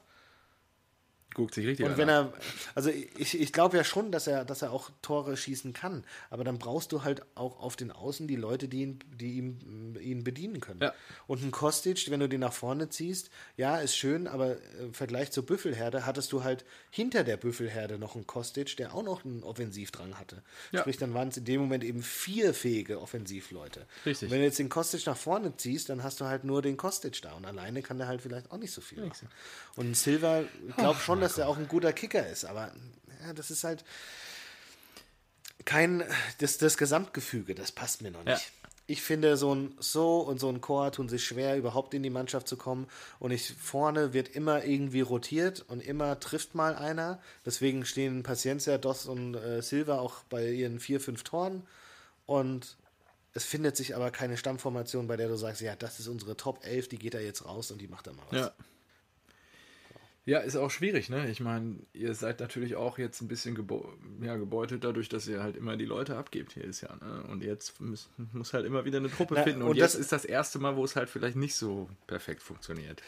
guckt 1.38 1.54
sich 1.54 1.66
richtig 1.66 1.86
Und 1.86 1.98
wenn 1.98 2.10
er, 2.10 2.34
also 2.76 2.90
ich, 2.90 3.40
ich 3.40 3.54
glaube 3.54 3.78
ja 3.78 3.84
schon, 3.84 4.12
dass 4.12 4.28
er, 4.28 4.44
dass 4.44 4.64
er 4.64 4.72
auch 4.72 4.90
Tore 5.02 5.38
schießen 5.38 5.72
kann, 5.72 6.04
aber 6.30 6.44
dann 6.44 6.58
brauchst 6.58 6.92
du 6.92 7.04
halt 7.04 7.22
auch 7.36 7.60
auf 7.60 7.76
den 7.76 7.92
Außen 7.92 8.28
die 8.28 8.36
Leute, 8.36 8.68
die 8.68 8.82
ihn, 8.82 9.00
die 9.14 9.38
ihm, 9.38 9.96
ihn 10.02 10.24
bedienen 10.24 10.60
können. 10.60 10.82
Ja. 10.82 10.94
Und 11.28 11.44
ein 11.44 11.52
Kostic, 11.52 12.10
wenn 12.10 12.20
du 12.20 12.28
den 12.28 12.42
nach 12.42 12.54
vorne 12.54 12.90
ziehst, 12.90 13.30
ja, 13.56 13.78
ist 13.78 13.96
schön, 13.96 14.28
aber 14.28 14.58
im 14.80 14.94
Vergleich 14.94 15.32
zur 15.32 15.46
Büffelherde 15.46 16.06
hattest 16.06 16.32
du 16.32 16.44
halt 16.44 16.66
hinter 16.90 17.24
der 17.24 17.38
Büffelherde 17.38 18.00
noch 18.00 18.16
einen 18.16 18.26
Kostic, 18.26 18.76
der 18.78 18.96
auch 18.96 19.04
noch 19.04 19.24
einen 19.24 19.44
Offensivdrang 19.44 20.18
hatte. 20.18 20.42
Ja. 20.72 20.82
Sprich, 20.82 20.98
dann 20.98 21.14
waren 21.14 21.28
es 21.28 21.38
in 21.38 21.46
dem 21.46 21.62
Moment 21.62 21.84
eben 21.84 22.02
vier 22.02 22.56
fähige 22.56 23.00
Offensivleute. 23.00 23.86
Richtig. 24.06 24.28
Und 24.28 24.32
wenn 24.32 24.40
du 24.40 24.46
jetzt 24.46 24.58
den 24.58 24.70
Kostic 24.70 25.06
nach 25.06 25.18
vorne 25.18 25.56
ziehst, 25.56 25.90
dann 25.90 26.02
hast 26.02 26.20
du 26.20 26.26
halt 26.26 26.44
nur 26.44 26.64
den 26.64 26.78
Kostic 26.78 27.22
da 27.22 27.34
und 27.34 27.46
alleine 27.46 27.84
kann 27.84 28.00
der 28.00 28.08
halt 28.08 28.24
vielleicht 28.24 28.52
auch 28.52 28.58
nicht 28.58 28.72
so 28.72 28.82
viel 28.82 29.06
machen. 29.06 29.30
Und 29.76 29.96
Silva, 29.96 30.42
ich 30.68 30.76
glaube 30.76 31.00
schon, 31.00 31.22
dass 31.22 31.27
er 31.38 31.48
auch 31.48 31.58
ein 31.58 31.68
guter 31.68 31.94
Kicker 31.94 32.28
ist, 32.28 32.46
aber 32.46 32.72
ja, 33.26 33.34
das 33.34 33.52
ist 33.52 33.64
halt 33.64 33.84
kein, 35.66 36.04
das, 36.40 36.58
das 36.58 36.78
Gesamtgefüge, 36.78 37.54
das 37.54 37.72
passt 37.72 38.02
mir 38.02 38.12
noch 38.12 38.24
nicht. 38.24 38.42
Ja. 38.42 38.70
Ich 38.90 39.02
finde, 39.02 39.36
so 39.36 39.54
ein 39.54 39.76
So 39.80 40.22
und 40.22 40.40
so 40.40 40.48
ein 40.48 40.62
Chor 40.62 40.94
tun 40.94 41.10
sich 41.10 41.26
schwer, 41.26 41.58
überhaupt 41.58 41.94
in 41.94 42.04
die 42.04 42.10
Mannschaft 42.10 42.48
zu 42.48 42.56
kommen. 42.56 42.88
Und 43.20 43.32
ich 43.32 43.54
vorne 43.54 44.14
wird 44.14 44.30
immer 44.30 44.64
irgendwie 44.64 45.02
rotiert 45.02 45.66
und 45.68 45.82
immer 45.82 46.22
trifft 46.22 46.56
mal 46.56 46.74
einer. 46.74 47.20
Deswegen 47.46 47.86
stehen 47.86 48.24
Paciencia, 48.24 48.78
Dos 48.78 49.06
und 49.06 49.36
äh, 49.36 49.62
Silva 49.62 50.00
auch 50.00 50.24
bei 50.30 50.50
ihren 50.52 50.80
vier, 50.80 51.02
fünf 51.02 51.24
Toren. 51.24 51.68
Und 52.26 52.78
es 53.34 53.44
findet 53.44 53.76
sich 53.76 53.94
aber 53.94 54.10
keine 54.10 54.38
Stammformation, 54.38 55.08
bei 55.08 55.18
der 55.18 55.28
du 55.28 55.36
sagst, 55.36 55.60
ja, 55.60 55.76
das 55.76 56.00
ist 56.00 56.08
unsere 56.08 56.38
Top 56.38 56.66
11, 56.66 56.88
die 56.88 56.98
geht 56.98 57.14
da 57.14 57.20
jetzt 57.20 57.44
raus 57.44 57.72
und 57.72 57.82
die 57.82 57.90
macht 57.90 58.08
da 58.08 58.14
mal 58.14 58.24
was. 58.30 58.40
Ja. 58.40 58.52
Ja, 60.28 60.40
ist 60.40 60.58
auch 60.58 60.70
schwierig, 60.70 61.10
ne? 61.10 61.30
Ich 61.30 61.40
meine, 61.40 61.78
ihr 61.94 62.14
seid 62.14 62.42
natürlich 62.42 62.76
auch 62.76 62.98
jetzt 62.98 63.22
ein 63.22 63.30
bisschen 63.30 63.56
gebe 63.56 63.82
ja, 64.22 64.36
gebeutelt 64.36 64.84
dadurch, 64.84 65.08
dass 65.08 65.26
ihr 65.26 65.42
halt 65.42 65.56
immer 65.56 65.78
die 65.78 65.86
Leute 65.86 66.18
abgebt 66.18 66.54
jedes 66.54 66.82
Jahr, 66.82 66.98
ne? 66.98 67.24
Und 67.30 67.42
jetzt 67.46 67.80
muss, 67.80 68.10
muss 68.34 68.52
halt 68.52 68.66
immer 68.66 68.84
wieder 68.84 68.98
eine 68.98 69.10
Truppe 69.10 69.36
Na, 69.36 69.44
finden. 69.44 69.62
Und, 69.62 69.70
und 69.70 69.78
jetzt 69.78 69.96
ist 69.96 70.12
das 70.12 70.26
erste 70.26 70.60
Mal, 70.60 70.76
wo 70.76 70.84
es 70.84 70.98
halt 70.98 71.10
vielleicht 71.10 71.38
nicht 71.38 71.56
so 71.56 71.90
perfekt 72.08 72.44
funktioniert. 72.44 73.02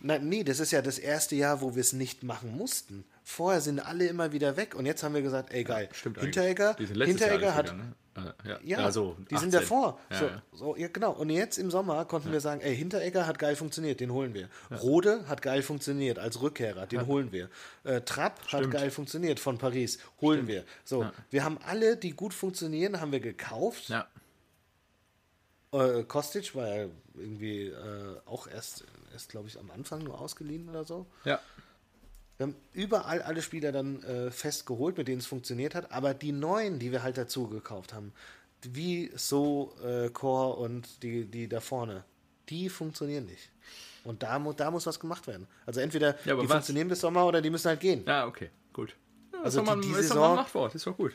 Na, 0.00 0.18
nee, 0.18 0.44
das 0.44 0.60
ist 0.60 0.70
ja 0.70 0.82
das 0.82 0.98
erste 0.98 1.34
Jahr, 1.34 1.62
wo 1.62 1.76
wir 1.76 1.80
es 1.80 1.94
nicht 1.94 2.24
machen 2.24 2.54
mussten. 2.54 3.04
Vorher 3.24 3.62
sind 3.62 3.80
alle 3.80 4.06
immer 4.06 4.32
wieder 4.32 4.58
weg 4.58 4.74
und 4.74 4.84
jetzt 4.84 5.02
haben 5.02 5.14
wir 5.14 5.22
gesagt, 5.22 5.54
ey 5.54 5.64
geil, 5.64 5.88
ja, 5.88 5.94
stimmt 5.94 6.20
Hinteregger, 6.20 6.76
Hinteregger 6.76 7.54
hat, 7.54 7.74
ne? 7.74 7.84
Äh, 7.84 7.99
ja, 8.44 8.58
ja 8.62 8.78
also 8.78 9.16
die 9.30 9.36
18. 9.36 9.38
sind 9.38 9.54
davor. 9.54 9.98
Ja, 10.10 10.18
so, 10.18 10.24
ja. 10.26 10.42
So, 10.52 10.76
ja, 10.76 10.88
genau. 10.88 11.12
Und 11.12 11.30
jetzt 11.30 11.58
im 11.58 11.70
Sommer 11.70 12.04
konnten 12.04 12.32
wir 12.32 12.40
sagen, 12.40 12.60
ey, 12.60 12.76
Hinteregger 12.76 13.26
hat 13.26 13.38
geil 13.38 13.56
funktioniert, 13.56 14.00
den 14.00 14.12
holen 14.12 14.34
wir. 14.34 14.48
Rode 14.70 15.26
hat 15.28 15.42
geil 15.42 15.62
funktioniert 15.62 16.18
als 16.18 16.40
Rückkehrer, 16.42 16.86
den 16.86 17.06
holen 17.06 17.32
wir. 17.32 17.48
Äh, 17.84 18.00
Trapp 18.02 18.40
Stimmt. 18.46 18.64
hat 18.64 18.70
geil 18.72 18.90
funktioniert 18.90 19.40
von 19.40 19.58
Paris, 19.58 19.98
holen 20.20 20.44
Stimmt. 20.44 20.48
wir. 20.48 20.64
So, 20.84 21.06
wir 21.30 21.44
haben 21.44 21.58
alle, 21.66 21.96
die 21.96 22.10
gut 22.10 22.34
funktionieren, 22.34 23.00
haben 23.00 23.12
wir 23.12 23.20
gekauft. 23.20 23.88
Ja. 23.88 24.06
Äh, 25.72 26.02
Kostic 26.04 26.54
war 26.54 26.66
ja 26.66 26.88
irgendwie 27.14 27.66
äh, 27.66 28.16
auch 28.26 28.48
erst, 28.48 28.84
erst 29.12 29.30
glaube 29.30 29.48
ich, 29.48 29.58
am 29.58 29.70
Anfang 29.70 30.02
nur 30.02 30.20
ausgeliehen 30.20 30.68
oder 30.68 30.84
so. 30.84 31.06
Ja. 31.24 31.38
Wir 32.40 32.46
haben 32.46 32.56
überall 32.72 33.20
alle 33.20 33.42
Spieler 33.42 33.70
dann 33.70 34.02
äh, 34.02 34.30
festgeholt, 34.30 34.96
mit 34.96 35.08
denen 35.08 35.18
es 35.18 35.26
funktioniert 35.26 35.74
hat. 35.74 35.92
Aber 35.92 36.14
die 36.14 36.32
neuen, 36.32 36.78
die 36.78 36.90
wir 36.90 37.02
halt 37.02 37.18
dazu 37.18 37.48
gekauft 37.48 37.92
haben, 37.92 38.14
wie 38.62 39.10
So, 39.14 39.74
äh, 39.84 40.08
Core 40.08 40.56
und 40.56 41.02
die, 41.02 41.26
die 41.26 41.50
da 41.50 41.60
vorne, 41.60 42.02
die 42.48 42.70
funktionieren 42.70 43.26
nicht. 43.26 43.50
Und 44.04 44.22
da, 44.22 44.38
da 44.38 44.70
muss 44.70 44.86
was 44.86 44.98
gemacht 44.98 45.26
werden. 45.26 45.48
Also 45.66 45.80
entweder 45.80 46.16
ja, 46.24 46.34
die 46.34 46.48
was? 46.48 46.52
funktionieren 46.52 46.88
bis 46.88 47.00
Sommer 47.02 47.26
oder 47.26 47.42
die 47.42 47.50
müssen 47.50 47.68
halt 47.68 47.80
gehen. 47.80 48.04
Ja, 48.06 48.26
okay, 48.26 48.48
gut. 48.72 48.96
Ja, 49.34 49.42
also 49.42 49.60
die, 49.60 49.88
die 49.88 49.92
Saison, 49.92 50.36
Machtwort, 50.36 50.74
ist 50.74 50.86
doch 50.86 50.96
gut. 50.96 51.14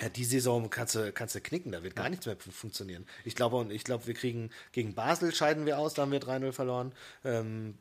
Ja, 0.00 0.08
die 0.08 0.24
Saison 0.24 0.70
kannst 0.70 0.94
du, 0.94 1.10
kannst 1.10 1.34
du 1.34 1.40
knicken, 1.40 1.72
da 1.72 1.82
wird 1.82 1.96
gar 1.96 2.08
nichts 2.08 2.26
mehr 2.26 2.36
funktionieren. 2.36 3.06
Ich 3.24 3.34
glaube, 3.34 3.66
ich 3.74 3.82
glaube, 3.82 4.06
wir 4.06 4.14
kriegen 4.14 4.50
gegen 4.70 4.94
Basel 4.94 5.34
scheiden 5.34 5.66
wir 5.66 5.80
aus, 5.80 5.94
da 5.94 6.02
haben 6.02 6.12
wir 6.12 6.20
3-0 6.20 6.52
verloren. 6.52 6.92
Ähm, 7.24 7.74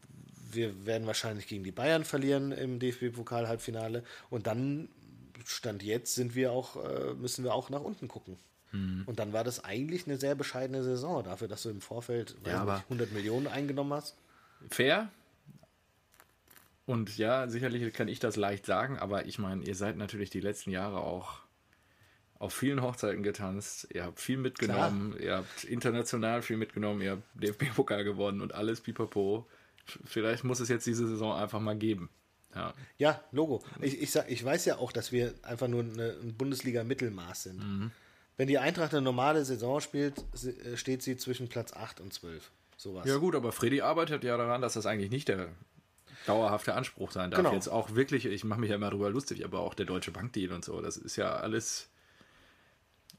wir 0.55 0.85
werden 0.85 1.07
wahrscheinlich 1.07 1.47
gegen 1.47 1.63
die 1.63 1.71
Bayern 1.71 2.05
verlieren 2.05 2.51
im 2.51 2.79
DFB-Pokal-Halbfinale. 2.79 4.03
Und 4.29 4.47
dann, 4.47 4.89
Stand 5.45 5.83
jetzt, 5.83 6.15
sind 6.15 6.35
wir 6.35 6.51
auch, 6.51 6.83
äh, 6.83 7.13
müssen 7.15 7.43
wir 7.43 7.53
auch 7.53 7.69
nach 7.69 7.81
unten 7.81 8.07
gucken. 8.07 8.37
Mhm. 8.71 9.03
Und 9.05 9.19
dann 9.19 9.33
war 9.33 9.43
das 9.43 9.63
eigentlich 9.63 10.07
eine 10.07 10.17
sehr 10.17 10.35
bescheidene 10.35 10.83
Saison 10.83 11.23
dafür, 11.23 11.47
dass 11.47 11.63
du 11.63 11.69
im 11.69 11.81
Vorfeld 11.81 12.35
ja, 12.45 12.63
nicht, 12.63 12.83
100 12.85 13.11
Millionen 13.11 13.47
eingenommen 13.47 13.93
hast. 13.93 14.15
Fair. 14.69 15.09
Und 16.85 17.17
ja, 17.17 17.47
sicherlich 17.47 17.93
kann 17.93 18.07
ich 18.07 18.19
das 18.19 18.35
leicht 18.35 18.65
sagen, 18.65 18.99
aber 18.99 19.25
ich 19.25 19.39
meine, 19.39 19.63
ihr 19.63 19.75
seid 19.75 19.95
natürlich 19.95 20.29
die 20.29 20.41
letzten 20.41 20.71
Jahre 20.71 20.99
auch 20.99 21.43
auf 22.39 22.53
vielen 22.53 22.81
Hochzeiten 22.81 23.23
getanzt, 23.23 23.87
ihr 23.93 24.03
habt 24.03 24.19
viel 24.19 24.35
mitgenommen, 24.35 25.11
Klar. 25.11 25.23
ihr 25.23 25.37
habt 25.37 25.63
international 25.63 26.41
viel 26.41 26.57
mitgenommen, 26.57 27.01
ihr 27.01 27.11
habt 27.11 27.23
DFB-Pokal 27.35 28.03
gewonnen 28.03 28.41
und 28.41 28.53
alles 28.53 28.81
pipapo. 28.81 29.47
Vielleicht 30.05 30.43
muss 30.43 30.59
es 30.59 30.69
jetzt 30.69 30.87
diese 30.87 31.07
Saison 31.07 31.33
einfach 31.33 31.59
mal 31.59 31.75
geben. 31.75 32.09
Ja, 32.55 32.73
ja 32.97 33.23
Logo. 33.31 33.63
Ich, 33.81 34.01
ich, 34.01 34.11
sag, 34.11 34.29
ich 34.29 34.43
weiß 34.43 34.65
ja 34.65 34.77
auch, 34.77 34.91
dass 34.91 35.11
wir 35.11 35.33
einfach 35.43 35.67
nur 35.67 35.83
eine, 35.83 36.15
ein 36.21 36.35
Bundesliga-Mittelmaß 36.35 37.43
sind. 37.43 37.59
Mhm. 37.59 37.91
Wenn 38.37 38.47
die 38.47 38.57
Eintracht 38.57 38.93
eine 38.93 39.01
normale 39.01 39.45
Saison 39.45 39.79
spielt, 39.79 40.23
äh, 40.43 40.77
steht 40.77 41.03
sie 41.03 41.17
zwischen 41.17 41.49
Platz 41.49 41.73
8 41.73 41.99
und 41.99 42.13
12. 42.13 42.51
Sowas. 42.77 43.07
Ja, 43.07 43.17
gut, 43.17 43.35
aber 43.35 43.51
Freddy 43.51 43.81
arbeitet 43.81 44.23
ja 44.23 44.35
daran, 44.37 44.61
dass 44.61 44.73
das 44.73 44.85
eigentlich 44.85 45.11
nicht 45.11 45.27
der 45.27 45.49
dauerhafte 46.25 46.73
Anspruch 46.73 47.11
sein 47.11 47.31
darf. 47.31 47.37
Genau. 47.37 47.53
Jetzt 47.53 47.67
auch 47.67 47.95
wirklich, 47.95 48.25
ich 48.25 48.43
mache 48.43 48.59
mich 48.59 48.69
ja 48.69 48.75
immer 48.75 48.89
darüber 48.89 49.09
lustig, 49.09 49.45
aber 49.45 49.59
auch 49.59 49.73
der 49.73 49.85
Deutsche 49.85 50.11
Bankdeal 50.11 50.51
und 50.51 50.65
so, 50.65 50.81
das 50.81 50.97
ist 50.97 51.15
ja 51.15 51.35
alles 51.35 51.89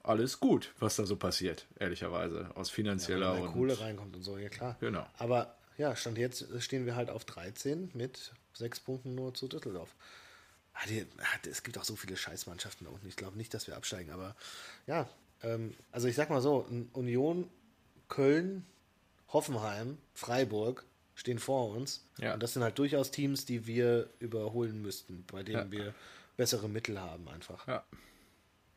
alles 0.03 0.39
gut, 0.39 0.75
was 0.79 0.97
da 0.97 1.07
so 1.07 1.17
passiert, 1.17 1.67
ehrlicherweise, 1.79 2.51
aus 2.55 2.69
finanzieller 2.69 3.33
ja, 3.33 3.37
wenn 3.37 3.43
und 3.45 3.53
Kohle 3.53 3.81
reinkommt 3.81 4.15
und 4.15 4.23
so, 4.23 4.37
ja 4.37 4.51
klar. 4.51 4.77
Genau. 4.81 5.07
Aber 5.17 5.57
ja, 5.77 5.95
stand 5.97 6.18
jetzt 6.18 6.47
stehen 6.62 6.87
wir 6.87 6.97
halt 6.97 7.11
auf 7.11 7.25
13 7.25 7.91
mit 7.95 8.33
sechs 8.53 8.81
Punkten 8.81 9.14
nur 9.14 9.35
zu 9.35 9.49
Düsseldorf. 9.49 9.95
Ah, 10.75 10.87
ah, 11.18 11.49
es 11.49 11.62
gibt 11.62 11.79
auch 11.79 11.85
so 11.85 11.97
viele 11.97 12.16
Scheißmannschaften 12.16 12.87
da 12.87 12.93
unten. 12.93 13.07
Ich 13.07 13.16
glaube 13.16 13.37
nicht, 13.37 13.55
dass 13.55 13.66
wir 13.66 13.77
absteigen, 13.77 14.11
aber 14.11 14.35
ja, 14.87 15.09
ähm, 15.43 15.75
also 15.93 16.09
ich 16.09 16.16
sag 16.16 16.31
mal 16.31 16.41
so, 16.41 16.66
Union, 16.93 17.49
Köln, 18.09 18.64
Hoffenheim, 19.29 19.99
Freiburg 20.14 20.85
stehen 21.14 21.39
vor 21.39 21.70
uns. 21.70 22.05
Ja. 22.18 22.35
Und 22.35 22.43
das 22.43 22.55
sind 22.55 22.62
halt 22.62 22.79
durchaus 22.79 23.11
Teams, 23.11 23.45
die 23.45 23.66
wir 23.66 24.11
überholen 24.18 24.83
müssten, 24.83 25.25
bei 25.31 25.43
denen 25.43 25.72
ja. 25.72 25.79
wir 25.85 25.95
bessere 26.37 26.68
Mittel 26.68 27.01
haben 27.01 27.29
einfach. 27.29 27.66
Ja. 27.68 27.85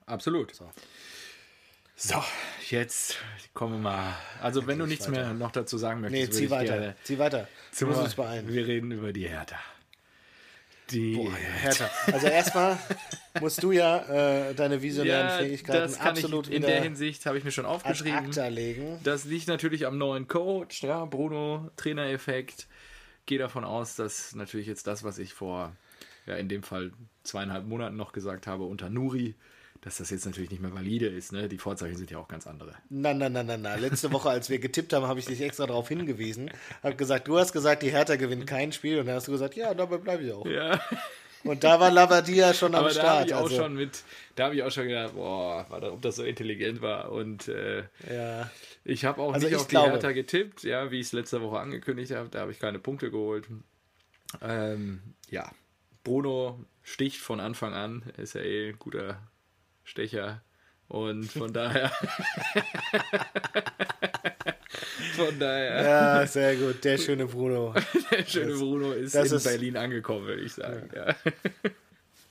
Absolut. 0.06 0.56
So. 0.56 0.70
So, 2.00 2.24
jetzt 2.70 3.18
kommen 3.56 3.74
wir 3.74 3.80
mal. 3.80 4.14
Also, 4.40 4.68
wenn 4.68 4.78
du 4.78 4.86
nichts 4.86 5.10
weiter. 5.10 5.24
mehr 5.24 5.34
noch 5.34 5.50
dazu 5.50 5.80
sagen 5.80 6.02
möchtest, 6.02 6.34
nee, 6.34 6.46
zieh 6.46 6.50
weiter. 6.52 6.94
Zieh 7.02 7.18
weiter. 7.18 7.48
Wir 7.76 7.88
müssen 7.88 8.04
uns 8.04 8.14
beeilen. 8.14 8.48
Wir 8.48 8.68
reden 8.68 8.92
über 8.92 9.12
die 9.12 9.28
Hertha. 9.28 9.58
Die 10.92 11.16
Boah, 11.16 11.34
Hertha. 11.34 11.90
Also 12.06 12.28
erstmal 12.28 12.78
musst 13.42 13.64
du 13.64 13.72
ja 13.72 14.50
äh, 14.50 14.54
deine 14.54 14.80
visionären 14.80 15.28
ja, 15.28 15.38
Fähigkeiten 15.40 15.96
absolut 15.96 16.48
ich, 16.48 16.54
In 16.54 16.62
der 16.62 16.84
Hinsicht 16.84 17.26
habe 17.26 17.40
ich 17.40 17.44
mir 17.44 17.52
schon 17.52 17.66
aufgeschrieben. 17.66 18.30
Das 19.04 19.26
liegt 19.26 19.48
natürlich 19.48 19.88
am 19.88 19.98
neuen 19.98 20.28
Coach, 20.28 20.84
ja, 20.84 21.04
Bruno, 21.06 21.72
Trainereffekt. 21.78 22.68
Gehe 23.26 23.40
davon 23.40 23.64
aus, 23.64 23.96
dass 23.96 24.36
natürlich 24.36 24.68
jetzt 24.68 24.86
das, 24.86 25.04
was 25.04 25.18
ich 25.18 25.34
vor, 25.34 25.76
ja, 26.28 26.36
in 26.36 26.48
dem 26.48 26.62
Fall 26.62 26.92
zweieinhalb 27.24 27.66
Monaten 27.66 27.96
noch 27.96 28.14
gesagt 28.14 28.46
habe, 28.46 28.66
unter 28.66 28.92
Nuri 28.92 29.34
dass 29.82 29.98
das 29.98 30.10
jetzt 30.10 30.26
natürlich 30.26 30.50
nicht 30.50 30.62
mehr 30.62 30.74
valide 30.74 31.08
ist. 31.08 31.32
Ne? 31.32 31.48
Die 31.48 31.58
Vorzeichen 31.58 31.98
sind 31.98 32.12
ja 32.12 32.18
auch 32.18 32.28
ganz 32.28 32.48
andere. 32.48 32.74
Nein, 32.90 33.18
nein, 33.18 33.34
nein, 33.34 33.46
nein, 33.46 33.62
nein. 33.62 33.82
Letzte 33.82 34.12
Woche, 34.12 34.30
als 34.30 34.50
wir 34.50 34.60
getippt 34.60 34.94
haben, 34.94 35.06
habe 35.08 35.20
ich 35.20 35.26
dich 35.26 35.42
extra 35.42 35.68
darauf 35.68 35.88
hingewiesen. 35.88 36.52
Habe 36.84 36.96
gesagt, 36.96 37.28
du 37.28 37.38
hast 37.38 37.54
gesagt, 37.54 37.84
die 37.84 37.92
Hertha 37.92 38.16
gewinnt 38.16 38.48
kein 38.48 38.72
Spiel. 38.72 39.00
Und 39.00 39.08
dann 39.08 39.16
hast 39.16 39.28
du 39.28 39.32
gesagt, 39.32 39.56
ja, 39.56 39.74
dabei 39.74 39.98
bleibe 39.98 40.24
ich 40.24 40.32
auch. 40.32 40.46
Ja. 40.46 40.80
Und 41.44 41.64
da 41.64 41.80
war 41.80 41.92
Labadia 41.92 42.54
schon 42.54 42.76
am 42.76 42.82
Aber 42.82 42.90
Start. 42.92 43.06
Da 43.06 43.12
habe 43.12 43.28
ich 43.28 43.34
auch 43.34 43.44
also. 43.44 43.56
schon 43.56 43.76
mit, 43.76 44.04
da 44.36 44.46
habe 44.46 44.56
ich 44.56 44.64
auch 44.64 44.72
schon 44.72 44.88
gedacht, 44.88 45.14
boah, 45.16 45.66
ob 45.70 46.02
das 46.02 46.16
so 46.18 46.24
intelligent 46.24 46.82
war. 46.82 47.12
Und 47.12 47.48
äh, 47.48 47.84
ja. 48.12 48.50
ich 48.84 49.06
habe 49.06 49.22
auch 49.22 49.34
also 49.34 49.48
nicht 49.48 49.56
auf 49.56 49.68
glaube, 49.68 49.88
die 49.88 49.94
Hertha 49.94 50.12
getippt, 50.12 50.64
ja, 50.64 50.92
wie 50.92 51.00
ich 51.00 51.08
es 51.08 51.14
letzte 51.14 51.42
Woche 51.42 51.60
angekündigt 51.60 52.12
habe. 52.12 52.30
Da 52.30 52.42
habe 52.42 52.52
ich 52.52 52.60
keine 52.60 52.80
Punkte 52.80 53.12
geholt. 53.12 53.48
Ähm, 54.42 55.02
ja, 55.30 55.52
Bruno 56.04 56.66
sticht 56.84 57.18
von 57.18 57.40
Anfang 57.40 57.74
an, 57.74 58.04
ist 58.18 58.34
ja 58.34 58.42
eh 58.42 58.70
ein 58.70 58.80
guter 58.80 59.22
Stecher. 59.88 60.44
Und 60.90 61.26
von 61.32 61.52
daher. 61.54 61.90
von 65.16 65.40
daher. 65.40 65.84
Ja, 65.84 66.28
sehr 66.28 66.56
gut. 66.58 66.84
Der 66.84 66.98
schöne 66.98 67.26
Bruno. 67.26 67.74
Der 68.12 68.26
schöne 68.26 68.52
das, 68.52 68.60
Bruno 68.60 68.92
ist 68.92 69.16
in 69.16 69.24
ist, 69.24 69.44
Berlin 69.44 69.78
angekommen, 69.78 70.28
würde 70.28 70.42
ich 70.44 70.54
sagen. 70.54 70.90
Ja. 70.94 71.08
ja. 71.08 71.16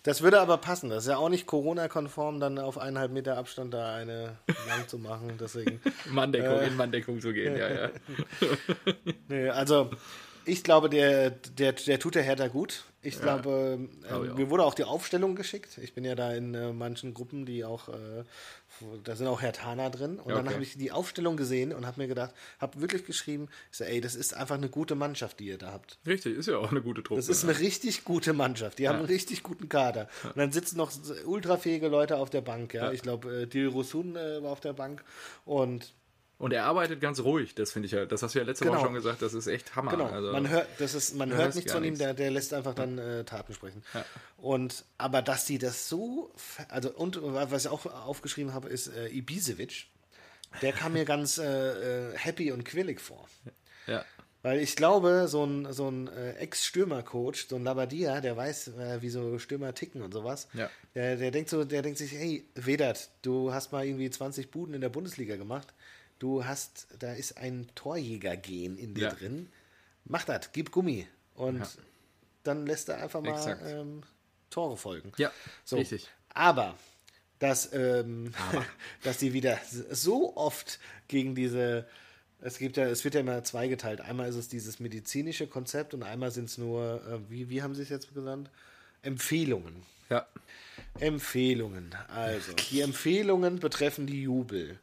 Das 0.03 0.23
würde 0.23 0.39
aber 0.41 0.59
passen. 0.59 0.91
Das 0.91 1.05
ist 1.05 1.09
ja 1.11 1.17
auch 1.17 1.31
nicht 1.31 1.47
Corona-konform, 1.47 2.39
dann 2.39 2.59
auf 2.59 2.79
eineinhalb 2.79 3.11
Meter 3.11 3.37
Abstand 3.39 3.75
da 3.75 3.95
eine 3.95 4.39
lang 4.69 4.87
zu 4.87 4.99
machen. 4.99 5.37
Deswegen. 5.41 5.81
Manndeckung, 6.11 6.61
äh, 6.61 6.67
in 6.69 6.77
Manndeckung 6.77 7.21
zu 7.21 7.33
gehen, 7.33 7.57
ja, 7.57 7.69
ja. 7.69 7.91
nee, 9.29 9.49
also 9.49 9.91
ich 10.47 10.62
glaube, 10.62 10.88
der, 10.88 11.30
der, 11.30 11.72
der 11.72 11.99
tut 11.99 12.14
der 12.14 12.22
Hertha 12.22 12.47
gut. 12.49 12.84
Ich 13.03 13.16
ja. 13.16 13.20
glaube, 13.20 13.88
äh, 14.09 14.18
mir 14.34 14.49
wurde 14.49 14.64
auch 14.64 14.74
die 14.74 14.84
Aufstellung 14.84 15.34
geschickt. 15.34 15.78
Ich 15.78 15.92
bin 15.92 16.05
ja 16.05 16.14
da 16.14 16.32
in 16.32 16.55
äh, 16.55 16.72
manchen 16.72 17.14
Gruppen, 17.14 17.47
die 17.47 17.64
auch, 17.64 17.88
äh, 17.88 18.24
da 19.05 19.16
sind 19.16 19.26
auch 19.26 19.42
Hertaner 19.42 19.90
drin. 19.90 20.18
Und 20.18 20.32
okay. 20.32 20.34
dann 20.34 20.51
habe 20.53 20.62
ich 20.62 20.76
die 20.76 20.92
Aufstellung 20.92 21.36
gesehen 21.36 21.72
und 21.72 21.86
habe 21.86 22.01
mir 22.01 22.09
gedacht, 22.09 22.34
habe 22.61 22.80
wirklich 22.80 23.05
geschrieben, 23.05 23.49
ich 23.70 23.78
so, 23.78 23.84
ey, 23.84 24.01
das 24.01 24.14
ist 24.14 24.34
einfach 24.34 24.57
eine 24.57 24.68
gute 24.68 24.94
Mannschaft, 24.94 25.40
die 25.40 25.47
ihr 25.47 25.59
da 25.59 25.72
habt. 25.72 25.99
Richtig, 26.07 26.36
ist 26.36 26.47
ja 26.47 26.59
auch 26.59 26.70
eine 26.70 26.80
gute 26.80 27.03
Truppe. 27.03 27.20
Das 27.20 27.28
ist 27.28 27.44
eine 27.44 27.59
richtig 27.59 28.05
gute 28.05 28.32
Mannschaft. 28.32 28.78
Die 28.78 28.88
haben 28.88 28.99
einen 28.99 29.07
richtig 29.07 29.42
guten 29.42 29.68
Kader. 29.68 30.09
Und 30.24 30.36
dann 30.36 30.53
sitzen 30.53 30.76
noch 30.76 30.92
ultrafähige 31.26 31.88
Leute 31.88 32.16
auf 32.16 32.30
der 32.30 32.40
Bank. 32.40 32.72
Ja, 32.74 32.92
ich 32.92 33.03
glaube, 33.03 33.42
äh, 33.42 33.47
Dil 33.47 33.68
Rosun 33.68 34.16
äh, 34.16 34.42
war 34.42 34.53
auf 34.53 34.61
der 34.61 34.72
Bank 34.72 35.05
und 35.44 35.92
und 36.39 36.53
er 36.53 36.64
arbeitet 36.64 37.01
ganz 37.01 37.20
ruhig, 37.20 37.55
das 37.55 37.72
finde 37.72 37.87
ich 37.87 37.93
ja, 37.93 38.05
das 38.05 38.22
hast 38.22 38.34
du 38.34 38.39
ja 38.39 38.45
letzte 38.45 38.64
genau. 38.64 38.76
Woche 38.76 38.87
schon 38.87 38.95
gesagt, 38.95 39.22
das 39.22 39.32
ist 39.32 39.47
echt 39.47 39.74
Hammer. 39.74 39.93
Genau. 39.93 40.07
Also, 40.07 40.32
man 40.32 40.49
hört, 40.49 40.68
das 40.78 40.95
ist, 40.95 41.14
man 41.14 41.32
hört 41.32 41.55
nichts 41.55 41.72
von 41.72 41.82
ihm, 41.82 41.97
der, 41.97 42.12
der 42.12 42.30
lässt 42.30 42.53
einfach 42.53 42.74
dann 42.74 42.99
äh, 42.99 43.24
Taten 43.24 43.55
sprechen. 43.55 43.82
Ja. 43.95 44.05
Und 44.37 44.84
aber 44.99 45.22
dass 45.22 45.47
sie 45.47 45.57
das 45.57 45.89
so, 45.89 46.30
also 46.68 46.91
und 46.93 47.18
was 47.22 47.64
ich 47.64 47.70
auch 47.70 47.87
aufgeschrieben 47.87 48.53
habe, 48.53 48.68
ist 48.68 48.89
äh, 48.89 49.09
Ibisevic. 49.09 49.87
Der 50.61 50.72
kam 50.72 50.93
mir 50.93 51.05
ganz 51.07 51.39
äh, 51.39 52.11
äh, 52.11 52.18
happy 52.18 52.53
und 52.53 52.64
quillig 52.64 53.01
vor. 53.01 53.26
Ja. 53.87 54.05
Weil 54.43 54.61
ich 54.61 54.76
glaube, 54.76 55.26
so 55.28 55.43
ein, 55.43 55.72
so 55.72 55.89
ein 55.89 56.07
äh, 56.09 56.34
Ex-Stürmer-Coach, 56.34 57.49
so 57.49 57.57
ein 57.57 57.64
Labadia, 57.64 58.20
der 58.20 58.37
weiß, 58.37 58.68
äh, 58.78 59.03
wie 59.03 59.09
so 59.09 59.39
Stürmer 59.41 59.74
ticken 59.74 60.03
und 60.03 60.12
sowas. 60.12 60.47
Ja. 60.53 60.70
Der, 60.95 61.16
der 61.16 61.30
denkt 61.32 61.51
so, 61.51 61.64
der 61.64 61.82
denkt 61.82 61.99
sich, 61.99 62.12
hey, 62.12 62.47
Vedat, 62.55 63.09
du 63.22 63.53
hast 63.53 63.72
mal 63.72 63.84
irgendwie 63.84 64.09
20 64.09 64.51
Buden 64.53 64.74
in 64.74 64.80
der 64.82 64.89
Bundesliga 64.89 65.34
gemacht 65.34 65.74
du 66.19 66.45
hast, 66.45 66.89
da 66.99 67.12
ist 67.12 67.39
ein 67.39 67.69
Torjäger-Gen 67.75 68.79
in 68.79 68.95
dir 68.95 69.09
ja. 69.09 69.14
drin. 69.14 69.49
Mach 70.05 70.25
das, 70.25 70.53
gib 70.53 70.71
Gummi. 70.71 71.07
Und 71.35 71.61
ja. 71.61 71.69
dann 72.45 72.67
lässt 72.67 72.89
er 72.89 73.03
einfach 73.03 73.21
mal 73.21 73.59
ähm, 73.67 74.03
Tore 74.51 74.77
folgen. 74.77 75.12
Ja, 75.17 75.33
so. 75.64 75.77
richtig. 75.77 76.09
Aber 76.31 76.77
dass, 77.39 77.73
ähm, 77.73 78.33
Aber. 78.51 78.64
dass 79.03 79.19
die 79.19 79.33
wieder 79.33 79.59
so 79.91 80.37
oft 80.37 80.79
gegen 81.09 81.35
diese 81.35 81.87
es 82.41 82.59
gibt 82.59 82.77
ja, 82.77 82.85
es 82.85 83.03
wird 83.03 83.14
ja 83.14 83.21
immer 83.21 83.43
zweigeteilt. 83.45 84.01
Einmal 84.01 84.29
ist 84.29 84.37
es 84.37 84.49
dieses 84.49 84.79
medizinische 84.79 85.47
Konzept 85.47 85.95
und 85.95 86.03
einmal 86.03 86.31
sind 86.31 86.47
es 86.47 86.59
nur, 86.59 87.03
äh, 87.07 87.31
wie, 87.31 87.49
wie 87.49 87.62
haben 87.62 87.75
Sie 87.75 87.83
es 87.83 87.89
jetzt 87.89 88.12
genannt? 88.14 88.51
Empfehlungen. 89.03 89.83
Ja. 90.11 90.27
Empfehlungen. 91.01 91.95
Also, 92.09 92.53
die 92.53 92.83
Empfehlungen 92.83 93.59
betreffen 93.59 94.07
die 94.07 94.23
Jubel. 94.23 94.79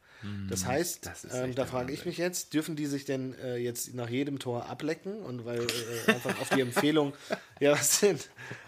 Das 0.49 0.61
hm, 0.61 0.67
heißt, 0.69 1.05
das 1.05 1.33
ähm, 1.33 1.55
da 1.55 1.65
frage 1.65 1.91
ich 1.91 2.05
mich 2.05 2.17
jetzt, 2.17 2.53
dürfen 2.53 2.75
die 2.75 2.85
sich 2.85 3.05
denn 3.05 3.35
äh, 3.39 3.57
jetzt 3.57 3.93
nach 3.93 4.09
jedem 4.09 4.39
Tor 4.39 4.69
ablecken 4.69 5.17
und 5.19 5.45
weil 5.45 5.61
äh, 5.61 6.11
einfach 6.11 6.39
auf 6.39 6.49
die 6.49 6.61
Empfehlung, 6.61 7.13
ja 7.59 7.73
was 7.73 7.99
denn, 7.99 8.17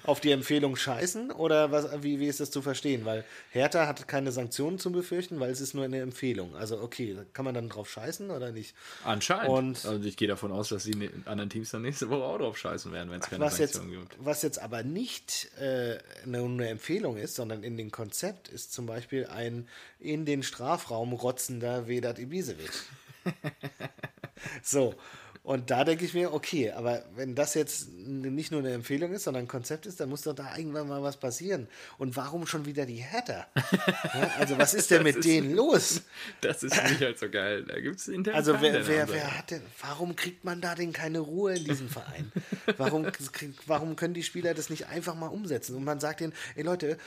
auf 0.03 0.19
die 0.19 0.31
Empfehlung 0.31 0.75
scheißen 0.75 1.31
oder 1.31 1.71
was, 1.71 2.03
wie, 2.03 2.19
wie 2.19 2.27
ist 2.27 2.39
das 2.39 2.51
zu 2.51 2.61
verstehen? 2.61 3.05
Weil 3.05 3.23
Hertha 3.51 3.87
hat 3.87 4.07
keine 4.07 4.31
Sanktionen 4.31 4.79
zu 4.79 4.91
befürchten, 4.91 5.39
weil 5.39 5.51
es 5.51 5.61
ist 5.61 5.73
nur 5.73 5.85
eine 5.85 6.01
Empfehlung. 6.01 6.55
Also 6.55 6.81
okay, 6.81 7.17
kann 7.33 7.45
man 7.45 7.53
dann 7.53 7.69
drauf 7.69 7.89
scheißen 7.89 8.29
oder 8.31 8.51
nicht? 8.51 8.75
Anscheinend. 9.03 9.49
Und 9.49 9.85
also 9.85 10.05
ich 10.05 10.17
gehe 10.17 10.27
davon 10.27 10.51
aus, 10.51 10.69
dass 10.69 10.83
die 10.83 10.95
ne, 10.95 11.09
anderen 11.25 11.49
Teams 11.49 11.71
dann 11.71 11.83
nächste 11.83 12.09
Woche 12.09 12.23
auch 12.23 12.37
drauf 12.37 12.57
scheißen 12.57 12.91
werden, 12.91 13.09
wenn 13.11 13.21
es 13.21 13.27
keine 13.27 13.45
was 13.45 13.57
Sanktionen 13.57 13.91
jetzt, 13.91 14.09
gibt. 14.09 14.25
Was 14.25 14.41
jetzt 14.41 14.59
aber 14.59 14.83
nicht 14.83 15.49
äh, 15.59 15.97
eine, 16.25 16.39
eine 16.39 16.67
Empfehlung 16.67 17.17
ist, 17.17 17.35
sondern 17.35 17.63
in 17.63 17.77
dem 17.77 17.91
Konzept 17.91 18.49
ist 18.49 18.73
zum 18.73 18.85
Beispiel 18.85 19.27
ein 19.27 19.67
in 19.99 20.25
den 20.25 20.43
Strafraum 20.43 21.13
rotzender 21.45 21.87
Vedat 21.87 22.19
Ibisevic. 22.19 22.71
so. 24.63 24.95
Und 25.43 25.69
da 25.69 25.83
denke 25.83 26.05
ich 26.05 26.15
mir, 26.15 26.33
okay, 26.33 26.71
aber 26.71 27.03
wenn 27.15 27.35
das 27.35 27.53
jetzt 27.53 27.91
nicht 27.93 28.49
nur 28.49 28.61
eine 28.61 28.73
Empfehlung 28.73 29.13
ist, 29.13 29.25
sondern 29.25 29.43
ein 29.43 29.47
Konzept 29.47 29.85
ist, 29.85 29.99
dann 29.99 30.09
muss 30.09 30.23
doch 30.23 30.33
da 30.33 30.57
irgendwann 30.57 30.87
mal 30.87 31.03
was 31.03 31.17
passieren. 31.17 31.67
Und 31.99 32.15
warum 32.15 32.47
schon 32.47 32.65
wieder 32.65 32.87
die 32.87 32.95
Hertha? 32.95 33.45
ja, 33.55 34.31
also 34.39 34.57
was 34.57 34.73
ist 34.73 34.89
denn 34.89 35.03
mit 35.03 35.17
ist, 35.17 35.25
denen 35.25 35.53
los? 35.53 36.01
Das 36.41 36.63
ist 36.63 36.75
nicht 36.89 36.99
halt 36.99 37.19
so 37.19 37.29
geil. 37.29 37.63
Da 37.63 37.79
gibt 37.79 37.99
es 37.99 38.09
Also 38.33 38.59
wer, 38.59 38.87
wer, 38.87 39.07
wer 39.07 39.37
hat 39.37 39.51
denn, 39.51 39.61
warum 39.81 40.15
kriegt 40.15 40.45
man 40.45 40.61
da 40.61 40.73
denn 40.73 40.93
keine 40.93 41.19
Ruhe 41.19 41.53
in 41.53 41.63
diesem 41.63 41.89
Verein? 41.89 42.31
Warum, 42.77 43.05
warum 43.67 43.95
können 43.95 44.15
die 44.15 44.23
Spieler 44.23 44.55
das 44.55 44.71
nicht 44.71 44.87
einfach 44.87 45.13
mal 45.13 45.27
umsetzen? 45.27 45.75
Und 45.75 45.83
man 45.83 45.99
sagt 45.99 46.21
denen, 46.21 46.33
ey 46.55 46.63
Leute, 46.63 46.97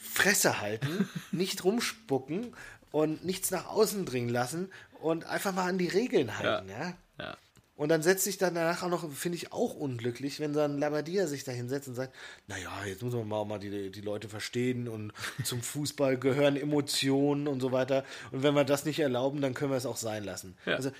Fresse 0.00 0.60
halten, 0.60 1.08
nicht 1.32 1.64
rumspucken 1.64 2.54
und 2.92 3.24
nichts 3.24 3.50
nach 3.50 3.68
außen 3.68 4.06
dringen 4.06 4.28
lassen 4.28 4.70
und 5.00 5.26
einfach 5.26 5.54
mal 5.54 5.68
an 5.68 5.78
die 5.78 5.88
Regeln 5.88 6.38
halten, 6.38 6.68
ja. 6.68 6.78
ja? 6.78 6.94
ja. 7.18 7.36
Und 7.78 7.90
dann 7.90 8.02
setzt 8.02 8.24
sich 8.24 8.38
dann 8.38 8.56
danach 8.56 8.82
auch 8.82 8.88
noch, 8.88 9.08
finde 9.12 9.36
ich 9.36 9.52
auch 9.52 9.74
unglücklich, 9.74 10.40
wenn 10.40 10.52
dann 10.52 10.80
Labadia 10.80 11.28
sich 11.28 11.44
da 11.44 11.52
hinsetzt 11.52 11.86
und 11.86 11.94
sagt, 11.94 12.12
naja, 12.48 12.72
jetzt 12.84 13.04
muss 13.04 13.14
man 13.14 13.28
mal, 13.28 13.44
mal 13.44 13.60
die, 13.60 13.92
die 13.92 14.00
Leute 14.00 14.28
verstehen 14.28 14.88
und 14.88 15.12
zum 15.44 15.62
Fußball 15.62 16.18
gehören 16.18 16.56
Emotionen 16.56 17.46
und 17.46 17.60
so 17.60 17.70
weiter. 17.70 18.04
Und 18.32 18.42
wenn 18.42 18.54
wir 18.54 18.64
das 18.64 18.84
nicht 18.84 18.98
erlauben, 18.98 19.40
dann 19.40 19.54
können 19.54 19.70
wir 19.70 19.76
es 19.76 19.86
auch 19.86 19.96
sein 19.96 20.24
lassen. 20.24 20.56
Ja. 20.66 20.74
Also, 20.74 20.90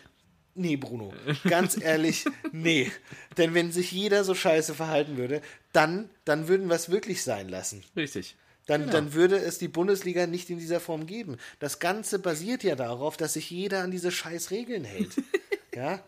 nee, 0.55 0.77
Bruno, 0.77 1.13
ganz 1.49 1.83
ehrlich, 1.83 2.27
nee. 2.53 2.93
Denn 3.37 3.55
wenn 3.55 3.73
sich 3.73 3.91
jeder 3.91 4.23
so 4.23 4.37
scheiße 4.37 4.73
verhalten 4.73 5.17
würde, 5.17 5.43
dann, 5.73 6.09
dann 6.25 6.47
würden 6.47 6.69
wir 6.69 6.77
es 6.77 6.91
wirklich 6.91 7.25
sein 7.25 7.49
lassen. 7.49 7.83
Richtig. 7.97 8.37
Dann, 8.69 8.83
genau. 8.83 8.93
dann 8.93 9.15
würde 9.15 9.39
es 9.39 9.57
die 9.59 9.67
Bundesliga 9.67 10.27
nicht 10.27 10.51
in 10.51 10.59
dieser 10.59 10.79
Form 10.79 11.07
geben. 11.07 11.39
Das 11.59 11.79
Ganze 11.79 12.19
basiert 12.19 12.63
ja 12.63 12.77
darauf, 12.77 13.17
dass 13.17 13.33
sich 13.33 13.51
jeder 13.51 13.83
an 13.83 13.91
diese 13.91 14.13
scheiß 14.13 14.51
Regeln 14.51 14.85
hält. 14.85 15.13
ja? 15.75 16.01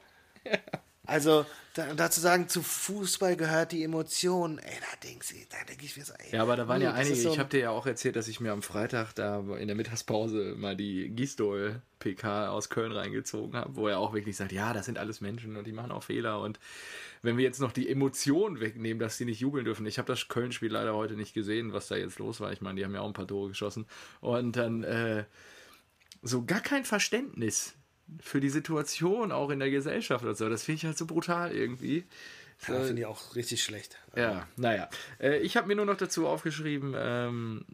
Also, 1.07 1.47
da, 1.73 1.95
dazu 1.95 2.21
sagen, 2.21 2.49
zu 2.49 2.63
Fußball 2.63 3.37
gehört 3.37 3.73
die 3.73 3.83
Emotion, 3.83 4.59
ey, 4.59 4.75
da 4.79 5.09
denke 5.09 5.25
denk 5.69 5.83
ich 5.83 5.97
mir 5.97 6.05
so, 6.05 6.13
ey. 6.19 6.33
Ja, 6.33 6.43
aber 6.43 6.55
da 6.55 6.69
waren 6.69 6.81
nee, 6.81 6.85
ja 6.85 6.93
einige, 6.93 7.17
so 7.17 7.33
ich 7.33 7.39
habe 7.39 7.49
dir 7.49 7.61
ja 7.61 7.71
auch 7.71 7.87
erzählt, 7.87 8.15
dass 8.15 8.29
ich 8.29 8.41
mir 8.41 8.53
am 8.53 8.63
Freitag 8.63 9.15
da 9.15 9.41
in 9.59 9.67
der 9.67 9.75
Mittagspause 9.75 10.55
mal 10.59 10.77
die 10.77 11.09
Gisdol 11.09 11.81
PK 11.99 12.51
aus 12.51 12.69
Köln 12.69 12.93
reingezogen 12.93 13.57
habe, 13.57 13.75
wo 13.75 13.89
er 13.89 13.99
auch 13.99 14.13
wirklich 14.13 14.37
sagt, 14.37 14.53
ja, 14.53 14.75
das 14.75 14.85
sind 14.85 14.99
alles 14.99 15.23
Menschen 15.23 15.57
und 15.57 15.67
die 15.67 15.73
machen 15.73 15.93
auch 15.93 16.03
Fehler 16.03 16.41
und 16.41 16.61
wenn 17.23 17.37
wir 17.37 17.45
jetzt 17.45 17.61
noch 17.61 17.73
die 17.73 17.89
Emotion 17.89 18.61
wegnehmen, 18.61 18.99
dass 18.99 19.17
sie 19.17 19.25
nicht 19.25 19.41
jubeln 19.41 19.65
dürfen. 19.65 19.87
Ich 19.87 19.99
habe 19.99 20.07
das 20.07 20.29
Köln-Spiel 20.29 20.73
leider 20.73 20.95
heute 20.95 21.15
nicht 21.15 21.35
gesehen, 21.35 21.73
was 21.73 21.89
da 21.89 21.97
jetzt 21.97 22.19
los 22.19 22.41
war. 22.41 22.53
Ich 22.53 22.61
meine, 22.61 22.77
die 22.77 22.85
haben 22.85 22.95
ja 22.95 23.01
auch 23.01 23.07
ein 23.07 23.13
paar 23.13 23.27
Tore 23.27 23.49
geschossen 23.49 23.87
und 24.21 24.57
dann 24.57 24.85
äh, 24.85 25.25
so 26.23 26.45
gar 26.45 26.61
kein 26.61 26.85
Verständnis 26.85 27.75
für 28.21 28.41
die 28.41 28.49
Situation 28.49 29.33
auch 29.33 29.51
in 29.51 29.61
der 29.61 29.71
Gesellschaft 29.71 30.25
und 30.25 30.37
so. 30.37 30.49
Das 30.49 30.65
finde 30.65 30.77
ich 30.77 30.85
halt 30.85 30.99
so 30.99 31.07
brutal 31.07 31.53
irgendwie. 31.53 32.05
Ja, 32.67 32.81
so, 32.81 32.87
finde 32.87 33.03
ich 33.03 33.07
auch 33.07 33.37
richtig 33.37 33.63
schlecht. 33.63 33.99
Ja, 34.17 34.47
naja. 34.57 34.89
Äh, 35.19 35.39
ich 35.39 35.57
habe 35.57 35.69
mir 35.69 35.77
nur 35.77 35.87
noch 35.87 35.97
dazu 35.97 36.27
aufgeschrieben, 36.27 36.95
ähm, 36.97 37.65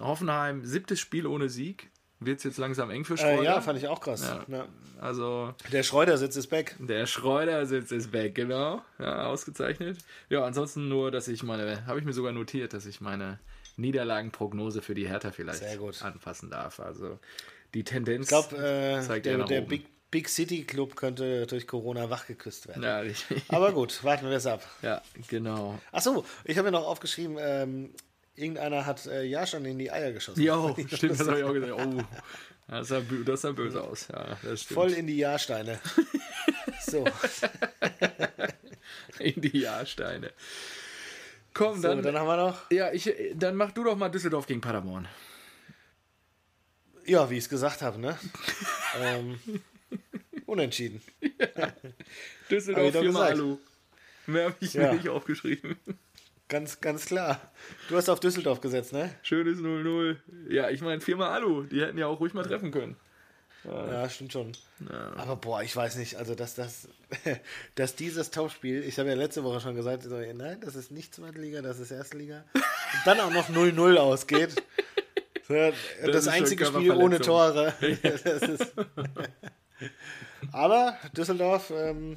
Hoffenheim, 0.00 0.64
siebtes 0.64 1.00
Spiel 1.00 1.26
ohne 1.26 1.48
Sieg. 1.48 1.90
Wird 2.24 2.38
es 2.38 2.44
jetzt 2.44 2.58
langsam 2.58 2.90
eng 2.90 3.04
für 3.04 3.16
Schreuder? 3.16 3.42
Äh, 3.42 3.44
ja, 3.44 3.60
fand 3.60 3.78
ich 3.78 3.88
auch 3.88 4.00
krass. 4.00 4.22
Ja. 4.22 4.44
Ja. 4.54 4.66
Also, 5.00 5.52
der 5.72 5.82
Schreudersitz 5.82 6.36
ist 6.36 6.46
back. 6.46 6.76
Der 6.78 7.06
Schreudersitz 7.06 7.90
ist 7.90 8.12
back, 8.12 8.34
genau. 8.34 8.82
Ja, 8.98 9.26
ausgezeichnet. 9.26 9.98
Ja, 10.28 10.44
ansonsten 10.44 10.88
nur, 10.88 11.10
dass 11.10 11.26
ich 11.28 11.42
meine, 11.42 11.86
habe 11.86 11.98
ich 11.98 12.04
mir 12.04 12.12
sogar 12.12 12.32
notiert, 12.32 12.72
dass 12.72 12.86
ich 12.86 13.00
meine 13.00 13.40
Niederlagenprognose 13.76 14.82
für 14.82 14.94
die 14.94 15.08
Hertha 15.08 15.32
vielleicht 15.32 15.62
anpassen 16.02 16.50
darf. 16.50 16.78
Also 16.78 17.18
die 17.74 17.84
Tendenz 17.84 18.24
ich 18.24 18.28
glaub, 18.28 18.52
äh, 18.52 19.00
zeigt 19.00 19.26
der, 19.26 19.44
der 19.44 19.62
Big, 19.62 19.86
Big 20.10 20.28
City 20.28 20.64
Club 20.64 20.94
könnte 20.94 21.46
durch 21.46 21.66
Corona 21.66 22.10
wachgeküsst 22.10 22.68
werden. 22.68 22.82
Ja, 22.82 23.02
Aber 23.48 23.72
gut, 23.72 24.04
warten 24.04 24.28
wir 24.28 24.36
es 24.36 24.46
ab. 24.46 24.62
Ja, 24.82 25.00
genau. 25.28 25.78
Achso, 25.90 26.24
ich 26.44 26.58
habe 26.58 26.70
mir 26.70 26.78
noch 26.78 26.86
aufgeschrieben, 26.86 27.38
ähm, 27.40 27.90
irgendeiner 28.42 28.84
hat 28.84 29.06
äh, 29.06 29.22
ja 29.24 29.46
schon 29.46 29.64
in 29.64 29.78
die 29.78 29.90
Eier 29.90 30.12
geschossen. 30.12 30.42
Ja, 30.42 30.74
stimmt, 30.92 31.18
das 31.18 31.26
habe 31.26 31.38
ich 31.38 31.44
auch 31.44 31.52
gesagt. 31.52 31.72
Oh, 31.72 32.02
das 32.68 32.88
sah, 32.88 33.02
das 33.24 33.40
sah 33.40 33.52
böse 33.52 33.82
aus. 33.82 34.08
Ja. 34.08 34.36
Voll 34.56 34.92
in 34.92 35.06
die 35.06 35.18
Jahrsteine. 35.18 35.78
so. 36.86 37.04
in 39.18 39.40
die 39.40 39.58
Jahrsteine. 39.58 40.32
Komm, 41.54 41.76
so, 41.76 41.88
dann, 41.88 42.02
dann 42.02 42.16
haben 42.16 42.26
wir 42.26 42.36
noch. 42.36 42.70
Ja, 42.70 42.92
ich, 42.92 43.12
dann 43.34 43.56
mach 43.56 43.72
du 43.72 43.84
doch 43.84 43.96
mal 43.96 44.08
Düsseldorf 44.08 44.46
gegen 44.46 44.60
Paderborn. 44.60 45.06
Ja, 47.04 47.28
wie 47.28 47.36
ich 47.36 47.44
es 47.44 47.48
gesagt 47.48 47.82
habe, 47.82 48.00
ne? 48.00 48.18
ähm, 49.00 49.38
unentschieden. 50.46 51.02
Ja. 51.20 51.72
Düsseldorf 52.50 52.92
viermal 52.92 53.32
Alu. 53.32 53.58
Mehr 54.26 54.44
habe 54.46 54.56
ich 54.60 54.74
ja. 54.74 54.88
mir 54.88 54.94
nicht 54.94 55.08
aufgeschrieben. 55.08 55.76
Ganz, 56.52 56.82
ganz 56.82 57.06
klar. 57.06 57.40
Du 57.88 57.96
hast 57.96 58.10
auf 58.10 58.20
Düsseldorf 58.20 58.60
gesetzt, 58.60 58.92
ne? 58.92 59.08
Schönes 59.22 59.58
0-0. 59.58 60.16
Ja, 60.50 60.68
ich 60.68 60.82
meine, 60.82 61.00
viermal 61.00 61.30
Alu. 61.30 61.62
Die 61.62 61.80
hätten 61.80 61.96
ja 61.96 62.06
auch 62.06 62.20
ruhig 62.20 62.34
mal 62.34 62.42
treffen 62.44 62.70
können. 62.70 62.94
Ja, 63.64 64.02
ja 64.02 64.10
stimmt 64.10 64.34
schon. 64.34 64.52
Ja. 64.86 65.14
Aber 65.16 65.36
boah, 65.36 65.62
ich 65.62 65.74
weiß 65.74 65.96
nicht, 65.96 66.16
also 66.16 66.34
dass 66.34 66.54
das, 66.54 66.90
dass 67.74 67.96
dieses 67.96 68.30
Tauschspiel, 68.32 68.84
ich 68.84 68.98
habe 68.98 69.08
ja 69.08 69.14
letzte 69.14 69.44
Woche 69.44 69.60
schon 69.60 69.74
gesagt, 69.74 70.02
so, 70.02 70.14
nein, 70.14 70.60
das 70.60 70.76
ist 70.76 70.90
nicht 70.90 71.14
zweite 71.14 71.40
Liga, 71.40 71.62
das 71.62 71.80
ist 71.80 71.90
erste 71.90 72.18
Liga. 72.18 72.44
Und 72.52 73.06
dann 73.06 73.20
auch 73.20 73.32
noch 73.32 73.48
0-0 73.48 73.96
ausgeht. 73.96 74.54
Das, 75.48 75.74
das 76.10 76.28
einzige 76.28 76.64
Spiel 76.64 76.92
ohne 76.92 77.20
Tore. 77.20 77.74
Aber 80.52 80.96
Düsseldorf, 81.14 81.70
ähm, 81.76 82.16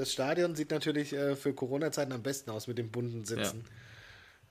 das 0.00 0.12
Stadion 0.12 0.54
sieht 0.54 0.70
natürlich 0.70 1.12
äh, 1.12 1.36
für 1.36 1.52
Corona-Zeiten 1.52 2.12
am 2.12 2.22
besten 2.22 2.50
aus 2.50 2.66
mit 2.66 2.78
den 2.78 2.90
bunten 2.90 3.26
Sitzen. 3.26 3.64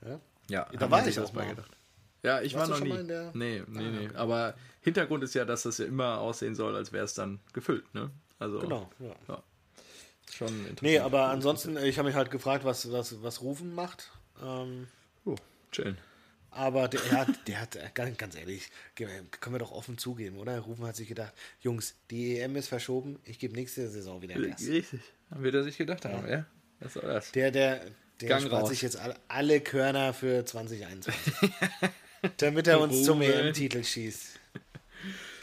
Ja, 0.02 0.10
ja, 0.10 0.20
ja 0.48 0.78
da 0.78 0.92
war 0.92 1.08
ich 1.08 1.20
auch 1.20 1.34
mal 1.34 1.48
gedacht. 1.48 1.72
Ja, 2.22 2.42
ich 2.42 2.54
Warst 2.54 2.72
war 2.72 2.80
noch 2.80 2.86
nie. 2.86 3.04
Nee, 3.34 3.34
nee, 3.34 3.64
ah, 3.66 3.82
nee. 3.82 4.10
Aber 4.14 4.54
Hintergrund 4.82 5.24
ist 5.24 5.34
ja, 5.34 5.46
dass 5.46 5.64
das 5.64 5.80
ja 5.80 5.86
immer 5.86 6.20
aussehen 6.20 6.54
soll, 6.54 6.76
als 6.76 6.92
wäre 6.92 7.06
es 7.06 7.16
dann 7.16 7.40
gefüllt, 7.54 7.92
ne? 7.96 8.12
Also, 8.38 8.60
genau, 8.60 8.92
ja. 9.00 9.16
ja. 9.28 9.44
Schon 10.32 10.50
interessant. 10.50 10.82
Nee, 10.84 11.00
aber 11.00 11.30
ansonsten, 11.30 11.78
ich 11.78 11.98
habe 11.98 12.10
mich 12.10 12.16
halt 12.16 12.30
gefragt, 12.30 12.64
was, 12.64 12.92
was, 12.92 13.24
was 13.24 13.42
Rufen 13.42 13.74
macht. 13.74 14.12
Ähm, 14.44 14.88
oh, 15.26 15.36
chillen. 15.72 15.98
Aber 16.52 16.88
der, 16.88 17.02
der, 17.02 17.18
hat, 17.20 17.48
der 17.48 17.62
hat, 17.62 17.96
ganz, 17.96 18.18
ganz 18.18 18.36
ehrlich, 18.36 18.70
können 18.96 19.56
wir 19.56 19.60
doch 19.60 19.72
offen 19.72 19.98
zugeben, 19.98 20.38
oder? 20.38 20.60
Rufen 20.60 20.86
hat 20.86 20.96
sich 20.96 21.08
gedacht, 21.08 21.34
Jungs, 21.62 21.96
die 22.10 22.40
EM 22.40 22.56
ist 22.56 22.68
verschoben, 22.68 23.20
ich 23.24 23.40
gebe 23.40 23.54
nächste 23.56 23.88
Saison 23.88 24.22
wieder 24.22 24.36
Gas. 24.36 24.62
Richtig, 24.68 25.00
wird 25.30 25.56
er 25.56 25.64
sich 25.64 25.78
gedacht 25.78 26.06
haben, 26.06 26.28
ja. 26.28 26.46
Was 26.80 26.94
soll 26.94 27.04
das? 27.04 27.32
Der, 27.32 27.52
der, 27.52 27.82
der 28.22 28.30
Gang 28.30 28.42
spart 28.42 28.64
raus. 28.64 28.70
sich 28.70 28.82
jetzt 28.82 28.98
alle, 28.98 29.16
alle 29.28 29.62
Körner 29.62 30.14
für 30.14 30.46
2021. 30.46 31.52
damit 32.38 32.68
er 32.68 32.80
uns 32.80 33.04
zum 33.04 33.22
EM-Titel 33.22 33.84
schießt. 33.84 34.40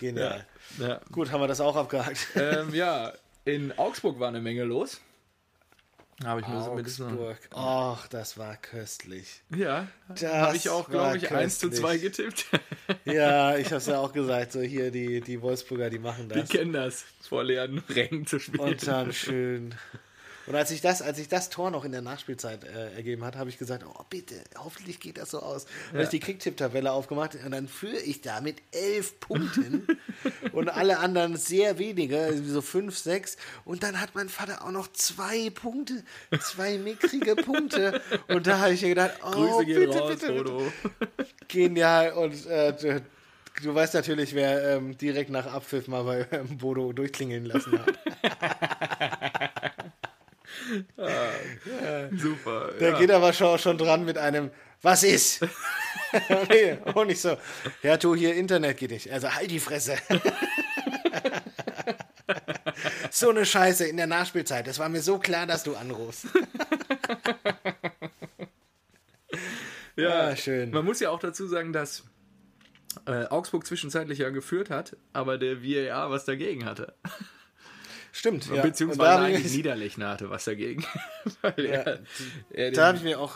Genial. 0.00 0.46
Ja, 0.78 0.88
ja. 0.88 1.00
Gut, 1.10 1.30
haben 1.30 1.40
wir 1.40 1.48
das 1.48 1.60
auch 1.60 1.76
abgehakt. 1.76 2.18
Ähm, 2.34 2.74
ja, 2.74 3.12
in 3.44 3.76
Augsburg 3.78 4.18
war 4.18 4.28
eine 4.28 4.40
Menge 4.40 4.64
los. 4.64 5.00
Habe 6.24 6.40
ich 6.40 6.48
mir 6.48 6.56
Augsburg. 6.56 6.88
So 6.88 7.56
Ach, 7.56 8.08
das 8.08 8.38
war 8.38 8.56
köstlich. 8.56 9.42
Ja, 9.54 9.86
habe 10.22 10.56
ich 10.56 10.70
auch, 10.70 10.88
glaube 10.88 11.18
ich, 11.18 11.24
köstlich. 11.24 11.40
1 11.40 11.58
zu 11.58 11.70
2 11.70 11.98
getippt. 11.98 12.46
ja, 13.04 13.56
ich 13.58 13.66
habe 13.66 13.76
es 13.76 13.86
ja 13.86 13.98
auch 13.98 14.12
gesagt, 14.12 14.52
so 14.52 14.60
hier 14.60 14.90
die, 14.90 15.20
die 15.20 15.42
Wolfsburger, 15.42 15.90
die 15.90 15.98
machen 15.98 16.30
das. 16.30 16.48
Die 16.48 16.56
kennen 16.56 16.72
das, 16.72 17.04
vor 17.20 17.44
leeren 17.44 17.82
Rängen 17.90 18.26
zu 18.26 18.38
spielen. 18.38 18.60
Und 18.60 18.86
dann 18.86 19.12
schön 19.12 19.74
und 20.46 20.54
als 20.54 20.70
ich 20.70 20.80
das, 20.80 21.02
als 21.02 21.18
ich 21.18 21.28
das 21.28 21.50
Tor 21.50 21.70
noch 21.70 21.84
in 21.84 21.92
der 21.92 22.02
Nachspielzeit 22.02 22.64
äh, 22.64 22.94
ergeben 22.94 23.24
hat, 23.24 23.36
habe 23.36 23.50
ich 23.50 23.58
gesagt, 23.58 23.84
oh 23.86 24.04
bitte, 24.08 24.36
hoffentlich 24.56 25.00
geht 25.00 25.18
das 25.18 25.30
so 25.30 25.40
aus. 25.40 25.66
Ja. 25.88 25.94
habe 25.94 26.02
ich 26.04 26.08
die 26.10 26.20
Kicktipp-Tabelle 26.20 26.92
aufgemacht 26.92 27.36
und 27.44 27.50
dann 27.50 27.68
führe 27.68 27.98
ich 27.98 28.20
da 28.20 28.40
mit 28.40 28.58
elf 28.72 29.18
Punkten 29.20 29.86
und 30.52 30.68
alle 30.68 30.98
anderen 30.98 31.36
sehr 31.36 31.78
wenige, 31.78 32.40
so 32.44 32.62
fünf, 32.62 32.96
sechs. 32.96 33.36
Und 33.64 33.82
dann 33.82 34.00
hat 34.00 34.14
mein 34.14 34.28
Vater 34.28 34.64
auch 34.64 34.70
noch 34.70 34.92
zwei 34.92 35.50
Punkte, 35.50 36.04
zwei 36.40 36.78
mickrige 36.78 37.36
Punkte. 37.36 38.00
Und 38.28 38.46
da 38.46 38.58
habe 38.58 38.72
ich 38.74 38.82
mir 38.82 38.90
gedacht, 38.90 39.12
oh 39.24 39.64
bitte, 39.64 39.88
raus, 39.88 40.18
bitte, 40.20 40.32
bitte. 40.32 40.72
Genial. 41.48 42.12
Und 42.12 42.46
äh, 42.46 42.72
du, 42.72 43.02
du 43.62 43.74
weißt 43.74 43.94
natürlich, 43.94 44.34
wer 44.34 44.76
ähm, 44.76 44.96
direkt 44.96 45.30
nach 45.30 45.46
Abpfiff 45.46 45.88
mal 45.88 46.04
bei 46.04 46.26
ähm, 46.32 46.58
Bodo 46.58 46.92
durchklingeln 46.92 47.46
lassen 47.46 47.78
hat. 47.78 47.98
Ah, 50.96 52.08
super. 52.16 52.72
Der 52.80 52.90
ja. 52.90 52.98
geht 52.98 53.10
aber 53.10 53.32
schon, 53.32 53.58
schon 53.58 53.78
dran 53.78 54.04
mit 54.04 54.18
einem 54.18 54.50
Was 54.82 55.02
ist? 55.02 55.40
nee, 56.48 56.78
auch 56.84 57.04
nicht 57.04 57.20
so. 57.20 57.36
Ja, 57.82 57.96
du, 57.96 58.14
hier 58.14 58.34
Internet 58.34 58.76
geht 58.76 58.90
nicht. 58.90 59.10
Also 59.10 59.32
halt 59.32 59.50
die 59.50 59.60
Fresse. 59.60 59.96
so 63.10 63.30
eine 63.30 63.46
Scheiße 63.46 63.86
in 63.86 63.96
der 63.96 64.06
Nachspielzeit. 64.06 64.66
Das 64.66 64.78
war 64.78 64.88
mir 64.88 65.00
so 65.00 65.18
klar, 65.18 65.46
dass 65.46 65.64
du 65.64 65.76
anrufst. 65.76 66.26
ja, 69.96 70.28
ah, 70.28 70.36
schön. 70.36 70.70
Man 70.70 70.84
muss 70.84 71.00
ja 71.00 71.10
auch 71.10 71.20
dazu 71.20 71.46
sagen, 71.46 71.72
dass 71.72 72.04
äh, 73.06 73.26
Augsburg 73.26 73.66
zwischenzeitlich 73.66 74.18
ja 74.18 74.30
geführt 74.30 74.70
hat, 74.70 74.96
aber 75.12 75.38
der 75.38 75.62
VAR 75.62 76.10
was 76.10 76.24
dagegen 76.24 76.64
hatte. 76.64 76.94
Stimmt, 78.16 78.46
ja. 78.46 78.62
Beziehungsweise 78.62 79.24
eigentlich 79.24 79.52
Niederlechnate 79.56 80.30
was 80.30 80.44
dagegen. 80.44 80.84
Weil 81.42 81.66
er, 81.66 82.00
er 82.50 82.70
da 82.70 82.86
habe 82.86 82.96
ich 82.96 83.04
mir 83.04 83.20
auch 83.20 83.34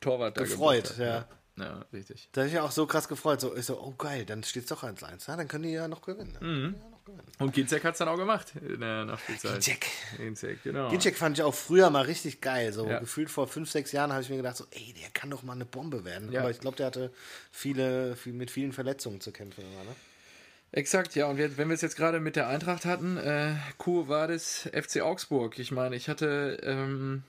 Torwart 0.00 0.36
gefreut, 0.36 0.94
ja. 0.98 1.28
Ja, 1.56 1.84
richtig. 1.92 2.28
Da 2.32 2.40
habe 2.40 2.48
ich 2.48 2.54
mich 2.54 2.62
auch 2.62 2.72
so 2.72 2.86
krass 2.86 3.06
gefreut. 3.06 3.40
So, 3.40 3.56
ich 3.56 3.64
so, 3.64 3.80
oh 3.80 3.94
geil, 3.96 4.26
dann 4.26 4.42
steht 4.42 4.64
es 4.64 4.68
doch 4.68 4.82
1-1. 4.82 5.28
Ja, 5.28 5.36
dann 5.36 5.46
können 5.46 5.62
die 5.62 5.70
ja 5.70 5.86
noch 5.86 6.02
gewinnen. 6.02 6.36
Mhm. 6.40 6.74
Ja 6.74 6.90
noch 6.90 7.04
gewinnen. 7.04 7.32
Und 7.38 7.54
Ginzek 7.54 7.84
hat 7.84 7.92
es 7.92 7.98
dann 7.98 8.08
auch 8.08 8.16
gemacht 8.16 8.52
in 8.56 8.80
der 8.80 9.04
Nachspielzeit. 9.04 9.52
Ginzek. 9.52 9.86
Ginzek, 10.16 10.62
genau. 10.64 10.90
Ginzek 10.90 11.16
fand 11.16 11.38
ich 11.38 11.44
auch 11.44 11.54
früher 11.54 11.88
mal 11.90 12.02
richtig 12.02 12.40
geil. 12.40 12.72
So 12.72 12.86
ja. 12.86 12.98
gefühlt 12.98 13.30
vor 13.30 13.46
5, 13.46 13.70
6 13.70 13.92
Jahren 13.92 14.12
habe 14.12 14.22
ich 14.22 14.28
mir 14.28 14.38
gedacht, 14.38 14.56
so, 14.56 14.66
ey, 14.72 14.92
der 15.00 15.08
kann 15.10 15.30
doch 15.30 15.44
mal 15.44 15.52
eine 15.52 15.64
Bombe 15.64 16.04
werden. 16.04 16.32
Ja. 16.32 16.40
Aber 16.40 16.50
ich 16.50 16.58
glaube, 16.58 16.76
der 16.76 16.86
hatte 16.86 17.12
viele, 17.52 18.16
viel, 18.16 18.32
mit 18.32 18.50
vielen 18.50 18.72
Verletzungen 18.72 19.20
zu 19.20 19.30
kämpfen. 19.30 19.62
Immer, 19.62 19.84
ne? 19.84 19.96
Exakt, 20.76 21.14
ja. 21.14 21.26
Und 21.26 21.38
wir, 21.38 21.56
wenn 21.56 21.68
wir 21.68 21.74
es 21.74 21.80
jetzt 21.80 21.96
gerade 21.96 22.20
mit 22.20 22.36
der 22.36 22.48
Eintracht 22.48 22.84
hatten, 22.84 23.16
äh, 23.16 23.54
Kur 23.78 24.08
war 24.08 24.28
das 24.28 24.68
FC 24.74 25.00
Augsburg. 25.00 25.58
Ich 25.58 25.72
meine, 25.72 25.96
ich 25.96 26.10
hatte 26.10 26.60
ähm, 26.62 27.22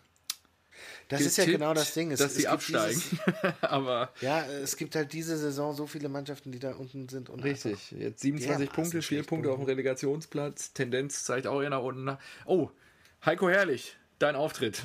das 1.08 1.22
ist 1.22 1.38
ja 1.38 1.46
genau 1.46 1.74
das 1.74 1.94
Ding. 1.94 2.12
Es, 2.12 2.20
dass 2.20 2.36
sie 2.36 2.50
absteigen. 2.50 3.02
Dieses, 3.02 3.54
Aber 3.62 4.12
ja, 4.20 4.46
es 4.46 4.76
gibt 4.76 4.96
halt 4.96 5.14
diese 5.14 5.38
Saison 5.38 5.74
so 5.74 5.88
viele 5.88 6.10
Mannschaften, 6.10 6.52
die 6.52 6.60
da 6.60 6.74
unten 6.74 7.08
sind. 7.08 7.30
Und 7.30 7.42
richtig. 7.42 7.92
Jetzt 7.92 8.20
27 8.20 8.70
Punkte, 8.70 9.02
4 9.02 9.24
Punkte 9.24 9.50
auf 9.50 9.60
dem 9.60 9.66
Relegationsplatz. 9.66 10.74
Tendenz 10.74 11.24
zeigt 11.24 11.48
auch 11.48 11.62
eher 11.62 11.70
nach 11.70 11.84
unten. 11.84 12.18
Oh, 12.46 12.70
Heiko 13.26 13.50
Herrlich, 13.50 13.96
dein 14.20 14.36
Auftritt. 14.36 14.82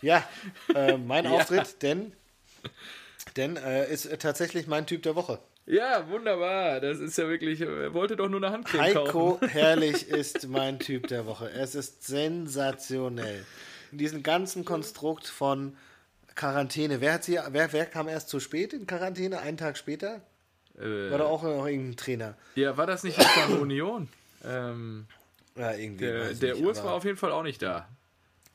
Ja, 0.00 0.26
äh, 0.74 0.96
mein 0.96 1.24
ja. 1.26 1.32
Auftritt, 1.32 1.82
denn, 1.82 2.12
denn 3.36 3.56
äh, 3.56 3.92
ist 3.92 4.08
tatsächlich 4.20 4.66
mein 4.66 4.86
Typ 4.86 5.02
der 5.02 5.16
Woche. 5.16 5.38
Ja, 5.68 6.08
wunderbar. 6.08 6.80
Das 6.80 6.98
ist 6.98 7.18
ja 7.18 7.28
wirklich, 7.28 7.60
er 7.60 7.92
wollte 7.92 8.16
doch 8.16 8.28
nur 8.28 8.42
eine 8.42 8.50
Handcreme 8.50 8.80
Heiko 8.80 9.04
kaufen. 9.04 9.40
Heiko 9.42 9.46
Herrlich 9.52 10.08
ist 10.08 10.48
mein 10.48 10.78
Typ 10.78 11.08
der 11.08 11.26
Woche. 11.26 11.50
Es 11.50 11.74
ist 11.74 12.06
sensationell 12.06 13.44
in 13.92 13.98
diesem 13.98 14.22
ganzen 14.22 14.64
Konstrukt 14.64 15.26
von 15.26 15.76
Quarantäne. 16.34 17.02
Wer, 17.02 17.14
hat 17.14 17.24
sie, 17.24 17.38
wer, 17.50 17.72
wer 17.72 17.84
kam 17.84 18.08
erst 18.08 18.30
zu 18.30 18.40
spät 18.40 18.72
in 18.72 18.86
Quarantäne? 18.86 19.40
Einen 19.40 19.58
Tag 19.58 19.76
später? 19.76 20.22
Äh, 20.78 21.10
war 21.10 21.18
da 21.18 21.24
auch 21.24 21.42
noch 21.42 21.66
irgendein 21.66 21.96
Trainer? 21.96 22.34
Ja, 22.54 22.76
war 22.78 22.86
das 22.86 23.02
nicht 23.02 23.22
von 23.22 23.58
Union? 23.58 24.08
Ähm, 24.44 25.06
ja, 25.54 25.74
irgendwie. 25.74 26.04
Der, 26.06 26.32
der 26.32 26.54
nicht, 26.54 26.64
Urs 26.64 26.82
war 26.82 26.94
auf 26.94 27.04
jeden 27.04 27.18
Fall 27.18 27.32
auch 27.32 27.42
nicht 27.42 27.60
da. 27.60 27.88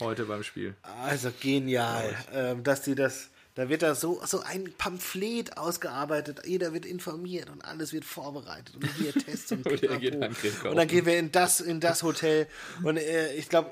Heute 0.01 0.25
beim 0.25 0.41
Spiel. 0.41 0.73
Also 1.03 1.31
genial, 1.39 2.15
ähm, 2.33 2.63
dass 2.63 2.81
die 2.81 2.95
das. 2.95 3.29
Da 3.55 3.69
wird 3.69 3.83
da 3.83 3.93
so, 3.93 4.19
so 4.25 4.41
ein 4.41 4.73
Pamphlet 4.77 5.57
ausgearbeitet, 5.57 6.41
jeder 6.45 6.73
wird 6.73 6.85
informiert 6.85 7.49
und 7.51 7.63
alles 7.63 7.93
wird 7.93 8.03
vorbereitet 8.03 8.75
und 8.75 8.85
hier 8.95 9.13
Tests 9.13 9.51
und, 9.51 9.65
und, 9.67 10.65
und 10.65 10.75
dann 10.75 10.87
gehen 10.87 11.05
wir 11.05 11.19
in 11.19 11.31
das, 11.31 11.61
in 11.61 11.79
das 11.79 12.01
Hotel 12.01 12.47
und 12.83 12.97
äh, 12.97 13.33
ich 13.35 13.49
glaube, 13.49 13.71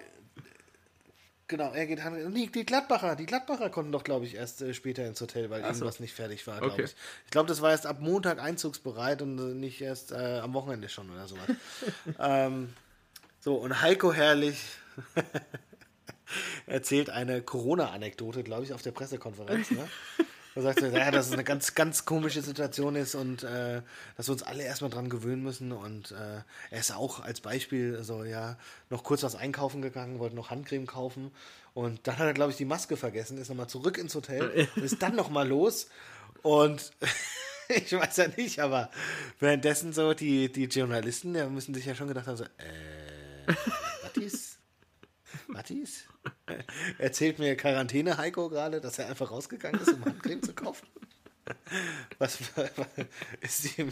Genau, 1.51 1.73
er 1.73 1.85
geht 1.85 2.01
Hand. 2.01 2.15
Die, 2.33 2.49
die 2.49 2.65
Gladbacher, 2.65 3.17
die 3.17 3.25
Gladbacher 3.25 3.69
konnten 3.69 3.91
doch, 3.91 4.05
glaube 4.05 4.25
ich, 4.25 4.35
erst 4.35 4.61
äh, 4.61 4.73
später 4.73 5.05
ins 5.05 5.19
Hotel, 5.19 5.49
weil 5.49 5.61
Ach 5.61 5.67
irgendwas 5.67 5.97
so. 5.97 6.03
nicht 6.03 6.13
fertig 6.13 6.47
war, 6.47 6.59
glaube 6.59 6.71
okay. 6.71 6.83
ich. 6.83 6.95
Ich 7.25 7.31
glaube, 7.31 7.49
das 7.49 7.59
war 7.59 7.71
erst 7.71 7.85
ab 7.85 7.99
Montag 7.99 8.39
einzugsbereit 8.39 9.21
und 9.21 9.37
äh, 9.37 9.53
nicht 9.53 9.81
erst 9.81 10.13
äh, 10.13 10.39
am 10.41 10.53
Wochenende 10.53 10.87
schon 10.87 11.09
oder 11.09 11.27
sowas. 11.27 11.49
ähm, 12.19 12.73
so, 13.41 13.55
und 13.55 13.81
Heiko 13.81 14.13
Herrlich 14.13 14.61
erzählt 16.65 17.09
eine 17.09 17.41
Corona-Anekdote, 17.41 18.43
glaube 18.43 18.63
ich, 18.63 18.73
auf 18.73 18.81
der 18.81 18.91
Pressekonferenz. 18.91 19.71
Ne? 19.71 19.87
Da 20.53 20.61
sagt 20.61 20.81
er, 20.81 20.91
ja, 20.91 21.11
dass 21.11 21.27
es 21.27 21.33
eine 21.33 21.45
ganz, 21.45 21.75
ganz 21.75 22.03
komische 22.03 22.41
Situation 22.41 22.95
ist 22.95 23.15
und 23.15 23.43
äh, 23.43 23.81
dass 24.17 24.27
wir 24.27 24.33
uns 24.33 24.43
alle 24.43 24.63
erstmal 24.63 24.89
dran 24.89 25.09
gewöhnen 25.09 25.43
müssen. 25.43 25.71
Und 25.71 26.11
äh, 26.11 26.41
er 26.71 26.79
ist 26.79 26.93
auch 26.93 27.21
als 27.21 27.39
Beispiel 27.39 28.03
so, 28.03 28.25
ja, 28.25 28.57
noch 28.89 29.03
kurz 29.03 29.23
was 29.23 29.35
einkaufen 29.35 29.81
gegangen, 29.81 30.19
wollte 30.19 30.35
noch 30.35 30.49
Handcreme 30.49 30.87
kaufen. 30.87 31.31
Und 31.73 32.05
dann 32.05 32.17
hat 32.17 32.27
er, 32.27 32.33
glaube 32.33 32.51
ich, 32.51 32.57
die 32.57 32.65
Maske 32.65 32.97
vergessen, 32.97 33.37
ist 33.37 33.47
nochmal 33.47 33.69
zurück 33.69 33.97
ins 33.97 34.13
Hotel 34.13 34.67
und 34.75 34.83
ist 34.83 35.01
dann 35.01 35.15
nochmal 35.15 35.47
los. 35.47 35.87
Und 36.41 36.91
ich 37.69 37.93
weiß 37.93 38.17
ja 38.17 38.27
nicht, 38.35 38.59
aber 38.59 38.91
währenddessen 39.39 39.93
so 39.93 40.13
die, 40.13 40.51
die 40.51 40.65
Journalisten, 40.65 41.33
die 41.33 41.43
müssen 41.45 41.73
sich 41.73 41.85
ja 41.85 41.95
schon 41.95 42.09
gedacht 42.09 42.27
haben, 42.27 42.37
so, 42.37 42.43
äh, 42.43 43.53
Mattis? 44.03 44.50
Mattis? 45.51 46.05
Erzählt 46.97 47.39
mir 47.39 47.55
Quarantäne 47.55 48.17
Heiko 48.17 48.49
gerade, 48.49 48.81
dass 48.81 48.99
er 48.99 49.09
einfach 49.09 49.31
rausgegangen 49.31 49.79
ist, 49.81 49.93
um 49.93 50.05
Handcreme 50.05 50.41
zu 50.41 50.53
kaufen? 50.53 50.87
Was, 52.19 52.37
was, 52.55 53.77
ihm, 53.77 53.91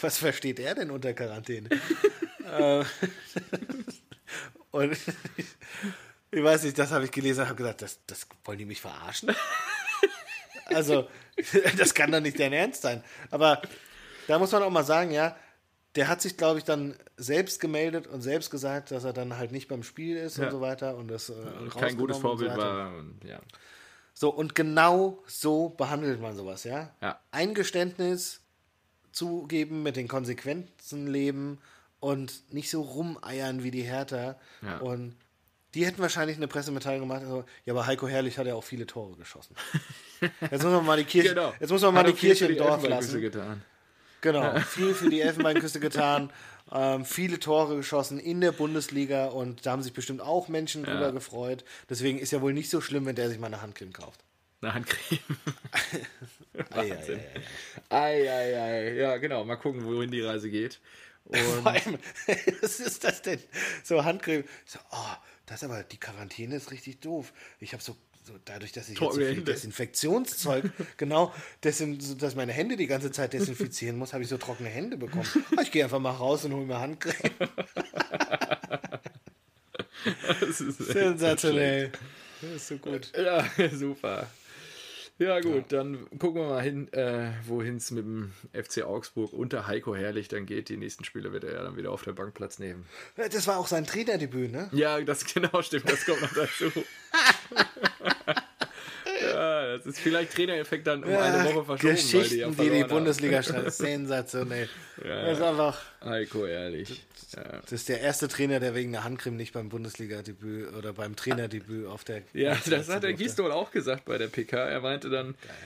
was, 0.00 0.18
versteht 0.18 0.60
er 0.60 0.74
denn 0.74 0.90
unter 0.90 1.12
Quarantäne? 1.12 1.68
Äh, 2.44 2.84
und 4.70 4.92
ich, 4.92 5.46
ich, 6.30 6.44
weiß 6.44 6.64
nicht, 6.64 6.78
das 6.78 6.92
habe 6.92 7.06
ich 7.06 7.10
gelesen 7.10 7.40
und 7.40 7.48
habe 7.48 7.56
gesagt, 7.56 7.82
das, 7.82 7.98
das 8.06 8.26
wollen 8.44 8.58
die 8.58 8.66
mich 8.66 8.80
verarschen? 8.80 9.34
Also, 10.66 11.08
das 11.78 11.94
kann 11.94 12.12
doch 12.12 12.20
nicht 12.20 12.38
dein 12.38 12.52
Ernst 12.52 12.82
sein. 12.82 13.02
Aber 13.30 13.60
da 14.28 14.38
muss 14.38 14.52
man 14.52 14.62
auch 14.62 14.70
mal 14.70 14.84
sagen, 14.84 15.10
ja, 15.10 15.36
der 15.96 16.08
hat 16.08 16.22
sich, 16.22 16.36
glaube 16.36 16.58
ich, 16.58 16.64
dann 16.64 16.94
selbst 17.16 17.60
gemeldet 17.60 18.06
und 18.06 18.22
selbst 18.22 18.50
gesagt, 18.50 18.90
dass 18.90 19.04
er 19.04 19.12
dann 19.12 19.36
halt 19.36 19.50
nicht 19.52 19.68
beim 19.68 19.82
Spiel 19.82 20.16
ist 20.16 20.38
ja. 20.38 20.44
und 20.44 20.50
so 20.52 20.60
weiter. 20.60 20.96
Und 20.96 21.08
das 21.08 21.30
äh, 21.30 21.34
kein 21.78 21.96
gutes 21.96 22.18
Vorbild 22.18 22.52
so 22.52 22.58
war. 22.58 22.96
Und, 22.96 23.20
ja. 23.24 23.40
So, 24.14 24.30
und 24.30 24.54
genau 24.54 25.22
so 25.26 25.70
behandelt 25.70 26.20
man 26.20 26.36
sowas, 26.36 26.64
ja? 26.64 26.90
ja. 27.00 27.18
Eingeständnis 27.32 28.40
zugeben, 29.12 29.82
mit 29.82 29.96
den 29.96 30.06
Konsequenzen 30.06 31.08
leben 31.08 31.58
und 31.98 32.52
nicht 32.52 32.70
so 32.70 32.82
rumeiern 32.82 33.62
wie 33.64 33.70
die 33.70 33.82
Hertha. 33.82 34.38
Ja. 34.62 34.78
Und 34.78 35.16
die 35.74 35.86
hätten 35.86 36.00
wahrscheinlich 36.00 36.36
eine 36.36 36.48
Pressemitteilung 36.48 37.08
gemacht, 37.08 37.22
also, 37.22 37.44
ja, 37.64 37.72
aber 37.72 37.86
Heiko 37.86 38.08
Herrlich 38.08 38.38
hat 38.38 38.46
ja 38.46 38.54
auch 38.54 38.64
viele 38.64 38.86
Tore 38.86 39.16
geschossen. 39.16 39.54
Jetzt 40.50 40.62
muss 40.62 40.72
man 40.72 40.84
mal 40.84 40.96
die 40.96 41.04
Kirche, 41.04 41.30
genau. 41.30 41.54
jetzt 41.58 41.70
muss 41.70 41.80
man 41.80 41.94
mal 41.94 42.04
die 42.04 42.12
Kirche 42.12 42.46
im 42.46 42.58
Dorf 42.58 42.86
lassen. 42.86 43.20
Getan. 43.22 43.62
Genau, 44.20 44.58
viel 44.60 44.94
für 44.94 45.08
die 45.08 45.20
Elfenbeinküste 45.20 45.80
getan, 45.80 46.30
ähm, 46.72 47.04
viele 47.04 47.40
Tore 47.40 47.76
geschossen 47.76 48.18
in 48.18 48.40
der 48.40 48.52
Bundesliga 48.52 49.26
und 49.26 49.64
da 49.66 49.72
haben 49.72 49.82
sich 49.82 49.92
bestimmt 49.92 50.20
auch 50.20 50.48
Menschen 50.48 50.84
ja. 50.84 50.92
drüber 50.92 51.12
gefreut. 51.12 51.64
Deswegen 51.88 52.18
ist 52.18 52.30
ja 52.30 52.40
wohl 52.40 52.52
nicht 52.52 52.70
so 52.70 52.80
schlimm, 52.80 53.06
wenn 53.06 53.16
der 53.16 53.28
sich 53.28 53.38
mal 53.38 53.48
eine 53.48 53.62
Handcreme 53.62 53.92
kauft. 53.92 54.20
Eine 54.62 54.74
Handcreme. 54.74 55.20
Wahnsinn. 56.70 57.20
Eieiei. 57.88 58.94
Ja, 58.94 59.16
genau. 59.16 59.44
Mal 59.44 59.56
gucken, 59.56 59.84
wohin 59.84 60.10
die 60.10 60.20
Reise 60.20 60.50
geht. 60.50 60.80
Und 61.24 61.38
Vor 61.38 61.66
allem, 61.66 61.98
was 62.60 62.80
ist 62.80 63.04
das 63.04 63.22
denn? 63.22 63.40
So 63.82 64.04
Handcreme. 64.04 64.44
So, 64.66 64.78
oh, 64.90 65.16
das 65.46 65.64
aber, 65.64 65.82
die 65.82 65.98
Quarantäne 65.98 66.56
ist 66.56 66.70
richtig 66.70 67.00
doof. 67.00 67.32
Ich 67.58 67.72
habe 67.72 67.82
so 67.82 67.96
so 68.30 68.38
dadurch, 68.44 68.72
dass 68.72 68.88
ich 68.88 69.00
jetzt 69.00 69.14
so 69.14 69.20
viel 69.20 69.42
Desinfektionszeug, 69.42 70.70
genau, 70.96 71.34
desin, 71.64 71.98
dass 72.18 72.34
meine 72.34 72.52
Hände 72.52 72.76
die 72.76 72.86
ganze 72.86 73.10
Zeit 73.10 73.32
desinfizieren 73.32 73.98
muss, 73.98 74.12
habe 74.12 74.22
ich 74.22 74.28
so 74.28 74.38
trockene 74.38 74.68
Hände 74.68 74.96
bekommen. 74.96 75.28
ich 75.62 75.72
gehe 75.72 75.84
einfach 75.84 75.98
mal 75.98 76.10
raus 76.10 76.44
und 76.44 76.52
hole 76.52 76.66
mir 76.66 76.78
Handcreme. 76.78 77.34
Sensationell. 80.50 81.90
Das 82.40 82.50
ist 82.50 82.68
so 82.68 82.76
gut. 82.76 83.12
Ja, 83.16 83.44
super. 83.72 84.26
Ja, 85.20 85.38
gut, 85.40 85.70
ja. 85.70 85.78
dann 85.78 86.08
gucken 86.18 86.40
wir 86.40 86.48
mal 86.48 86.62
hin, 86.62 86.90
äh, 86.94 87.30
wohin 87.46 87.76
es 87.76 87.90
mit 87.90 88.04
dem 88.04 88.32
FC 88.54 88.84
Augsburg 88.84 89.34
unter 89.34 89.66
Heiko 89.66 89.94
Herrlich 89.94 90.28
dann 90.28 90.46
geht. 90.46 90.70
Die 90.70 90.78
nächsten 90.78 91.04
Spiele 91.04 91.30
wird 91.30 91.44
er 91.44 91.52
ja 91.52 91.62
dann 91.62 91.76
wieder 91.76 91.92
auf 91.92 92.02
der 92.02 92.12
Bank 92.12 92.32
Platz 92.32 92.58
nehmen. 92.58 92.86
Das 93.16 93.46
war 93.46 93.58
auch 93.58 93.66
sein 93.66 93.84
Trainerdebüt, 93.84 94.50
ne? 94.50 94.70
Ja, 94.72 94.98
das 95.02 95.24
genau 95.34 95.60
stimmt, 95.60 95.90
das 95.90 96.06
kommt 96.06 96.22
noch 96.22 96.32
dazu. 96.32 96.72
ja, 99.70 99.76
das 99.76 99.86
ist 99.86 100.00
vielleicht 100.00 100.32
Trainereffekt 100.32 100.86
dann 100.86 101.04
um 101.04 101.10
ja, 101.10 101.20
eine 101.20 101.44
Woche 101.44 101.64
verschoben. 101.64 101.94
Geschichten, 101.94 102.34
die, 102.34 102.36
ja 102.40 102.48
die 102.48 102.70
die 102.70 102.84
Bundesliga 102.84 103.42
statt. 103.44 103.72
Sensationell. 103.72 104.68
Ja, 105.04 105.26
das 105.26 105.38
ist 105.38 105.44
einfach. 105.44 105.80
Heiko, 106.04 106.46
ehrlich. 106.46 107.02
Das 107.32 107.72
ist 107.72 107.88
der 107.88 108.00
erste 108.00 108.28
Trainer, 108.28 108.58
der 108.58 108.74
wegen 108.74 108.92
der 108.92 109.04
Handcreme 109.04 109.36
nicht 109.36 109.52
beim 109.52 109.68
Bundesliga-Debüt 109.68 110.74
oder 110.74 110.92
beim 110.92 111.14
Trainerdebüt 111.14 111.86
auf 111.86 112.02
der. 112.04 112.22
Ja, 112.32 112.56
das 112.68 112.88
hat 112.88 113.04
der 113.04 113.12
Gisdol 113.12 113.52
auch 113.52 113.70
gesagt 113.70 114.04
bei 114.04 114.18
der 114.18 114.26
PK. 114.26 114.56
Er 114.56 114.80
meinte 114.80 115.10
dann, 115.10 115.34
Geil 115.46 115.56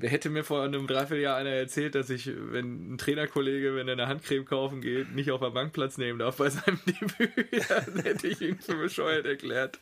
hätte 0.00 0.30
mir 0.30 0.44
vor 0.44 0.62
einem 0.62 0.86
Dreivierteljahr 0.86 1.36
einer 1.36 1.50
erzählt, 1.50 1.94
dass 1.94 2.10
ich, 2.10 2.30
wenn 2.34 2.94
ein 2.94 2.98
Trainerkollege, 2.98 3.74
wenn 3.74 3.88
er 3.88 3.92
eine 3.92 4.08
Handcreme 4.08 4.44
kaufen 4.44 4.80
geht, 4.80 5.14
nicht 5.14 5.30
auf 5.30 5.40
der 5.40 5.50
Bank 5.50 5.72
Platz 5.72 5.98
nehmen 5.98 6.18
darf 6.18 6.36
bei 6.36 6.50
seinem 6.50 6.80
Debüt, 6.86 7.32
dann 7.68 8.02
hätte 8.02 8.28
ich 8.28 8.40
ihn 8.40 8.58
für 8.58 8.76
bescheuert 8.76 9.26
erklärt. 9.26 9.78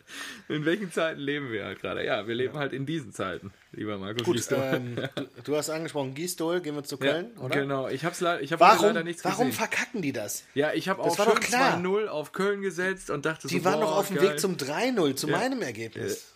In 0.49 0.65
welchen 0.65 0.93
Zeiten 0.93 1.21
leben 1.21 1.51
wir 1.53 1.65
halt 1.65 1.81
gerade? 1.81 2.05
Ja, 2.05 2.27
wir 2.27 2.35
leben 2.35 2.55
ja. 2.55 2.61
halt 2.61 2.73
in 2.73 2.87
diesen 2.87 3.13
Zeiten, 3.13 3.53
lieber 3.73 3.99
Markus 3.99 4.23
Gut, 4.23 4.49
ähm, 4.53 4.97
du, 5.15 5.27
du, 5.45 5.57
hast 5.57 5.71
angesprochen, 5.71 6.15
Gisdol, 6.15 6.61
gehen 6.61 6.75
wir 6.75 6.85
zu 6.85 6.97
Köln, 6.97 7.31
ja, 7.37 7.43
oder? 7.43 7.61
Genau, 7.61 7.89
ich 7.89 8.05
habe 8.05 8.41
ich 8.43 8.53
hab 8.53 8.61
warum, 8.61 8.87
leider 8.87 9.05
nichts 9.05 9.25
warum 9.25 9.49
gesehen. 9.49 9.59
Warum 9.59 9.71
verkacken 9.71 10.03
die 10.03 10.13
das? 10.13 10.45
Ja, 10.55 10.73
ich 10.73 10.89
habe 10.89 11.03
auch 11.03 11.17
schon 11.17 11.39
2-0 11.39 12.07
auf 12.07 12.33
Köln 12.33 12.63
gesetzt 12.63 13.11
und 13.11 13.27
dachte 13.27 13.49
die 13.49 13.55
so, 13.55 13.59
Die 13.59 13.65
waren 13.65 13.81
noch 13.81 13.97
auf 13.97 14.09
dem 14.09 14.21
Weg 14.21 14.39
zum 14.41 14.57
3-0, 14.57 15.17
zu 15.17 15.29
ja. 15.29 15.39
meinem 15.39 15.63
Ergebnis. 15.63 16.33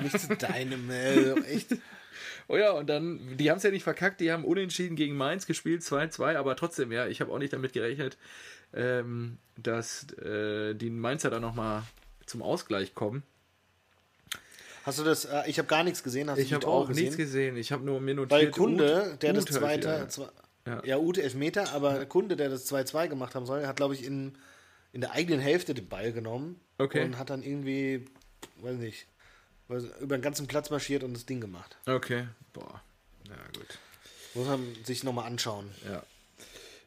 Nicht 0.00 0.20
zu 0.20 0.36
deinem, 0.36 0.90
äh, 0.90 1.32
echt. 1.42 1.76
Oh 2.48 2.56
ja, 2.56 2.72
und 2.72 2.88
dann, 2.88 3.36
die 3.36 3.50
haben 3.50 3.58
es 3.58 3.62
ja 3.62 3.70
nicht 3.70 3.84
verkackt, 3.84 4.20
die 4.20 4.32
haben 4.32 4.44
unentschieden 4.44 4.96
gegen 4.96 5.16
Mainz 5.16 5.46
gespielt, 5.46 5.82
2-2, 5.82 6.36
aber 6.36 6.56
trotzdem, 6.56 6.90
ja, 6.90 7.06
ich 7.06 7.20
habe 7.20 7.30
auch 7.30 7.38
nicht 7.38 7.52
damit 7.52 7.74
gerechnet, 7.74 8.16
ähm, 8.72 9.36
dass 9.56 10.10
äh, 10.14 10.74
die 10.74 10.88
Mainzer 10.88 11.28
dann 11.28 11.42
nochmal 11.42 11.82
zum 12.24 12.42
Ausgleich 12.42 12.94
kommen. 12.94 13.22
Hast 14.84 14.98
du 14.98 15.04
das? 15.04 15.26
Äh, 15.26 15.42
ich 15.46 15.58
habe 15.58 15.68
gar 15.68 15.84
nichts 15.84 16.02
gesehen. 16.02 16.30
Hast 16.30 16.38
ich 16.38 16.54
habe 16.54 16.66
auch 16.66 16.88
gesehen? 16.88 17.04
nichts 17.04 17.18
gesehen. 17.18 17.56
Ich 17.58 17.72
habe 17.72 17.84
nur 17.84 18.00
mir 18.00 18.14
notiert. 18.14 18.40
Weil 18.40 18.50
Kunde, 18.50 19.12
Ut, 19.12 19.22
der 19.22 19.30
Ut 19.32 19.36
das 19.36 19.44
zweite, 19.44 20.08
ja. 20.66 20.82
ja, 20.84 20.98
Ute 20.98 21.22
Elfmeter, 21.22 21.72
aber 21.72 22.06
Kunde, 22.06 22.36
der 22.36 22.48
das 22.48 22.70
2-2 22.72 23.08
gemacht 23.08 23.34
haben 23.34 23.44
soll, 23.44 23.66
hat, 23.66 23.76
glaube 23.76 23.92
ich, 23.92 24.04
in, 24.04 24.38
in 24.92 25.02
der 25.02 25.12
eigenen 25.12 25.40
Hälfte 25.40 25.74
den 25.74 25.88
Ball 25.88 26.12
genommen 26.12 26.58
okay. 26.78 27.04
und 27.04 27.18
hat 27.18 27.28
dann 27.28 27.42
irgendwie, 27.42 28.06
weiß 28.62 28.76
nicht, 28.76 29.06
über 29.68 30.16
den 30.16 30.22
ganzen 30.22 30.46
Platz 30.46 30.70
marschiert 30.70 31.02
und 31.02 31.14
das 31.14 31.26
Ding 31.26 31.40
gemacht. 31.40 31.76
Okay, 31.86 32.26
boah, 32.52 32.82
ja 33.28 33.36
gut. 33.54 33.78
Muss 34.34 34.46
man 34.46 34.76
sich 34.84 35.04
nochmal 35.04 35.26
anschauen. 35.26 35.70
Ja. 35.84 36.02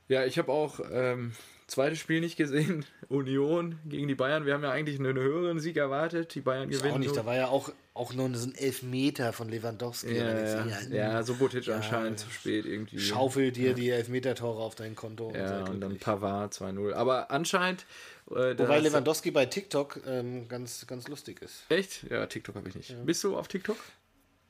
Ja, 0.07 0.25
ich 0.25 0.37
habe 0.37 0.51
auch 0.51 0.79
ähm, 0.91 1.33
zweites 1.71 1.99
Spiel 1.99 2.19
nicht 2.19 2.35
gesehen. 2.35 2.85
Union 3.09 3.79
gegen 3.85 4.07
die 4.07 4.15
Bayern. 4.15 4.45
Wir 4.45 4.53
haben 4.53 4.63
ja 4.63 4.71
eigentlich 4.71 4.99
einen 4.99 5.17
höheren 5.17 5.59
Sieg 5.59 5.77
erwartet. 5.77 6.35
Die 6.35 6.41
Bayern 6.41 6.69
gewinnen. 6.69 6.93
Auch 6.93 6.97
nicht. 6.97 7.15
Da 7.15 7.25
war 7.25 7.35
ja 7.35 7.47
auch, 7.47 7.71
auch 7.93 8.13
nur 8.13 8.33
so 8.35 8.47
ein 8.47 8.55
Elfmeter 8.55 9.33
von 9.33 9.49
Lewandowski. 9.49 10.15
Ja, 10.15 10.65
ja, 10.65 10.79
ja 10.89 11.23
Subotic 11.23 11.65
ja, 11.65 11.77
anscheinend 11.77 12.19
zu 12.19 12.29
spät 12.29 12.65
irgendwie. 12.65 12.99
Schaufel 12.99 13.51
dir 13.51 13.69
ja. 13.69 13.73
die 13.73 13.89
Elfmeter-Tore 13.89 14.61
auf 14.61 14.75
dein 14.75 14.95
Konto. 14.95 15.31
Ja, 15.33 15.65
und, 15.65 15.81
dann 15.81 15.97
Pavard 15.97 16.53
2-0. 16.53 16.93
Aber 16.93 17.31
anscheinend. 17.31 17.85
Äh, 18.29 18.57
Wobei 18.57 18.79
Lewandowski 18.79 19.31
bei 19.31 19.45
TikTok 19.45 20.01
ähm, 20.07 20.47
ganz, 20.47 20.85
ganz 20.87 21.07
lustig 21.07 21.41
ist. 21.41 21.65
Echt? 21.69 22.03
Ja, 22.09 22.25
TikTok 22.25 22.55
habe 22.55 22.69
ich 22.69 22.75
nicht. 22.75 23.05
Bist 23.05 23.23
du 23.23 23.37
auf 23.37 23.47
TikTok? 23.47 23.77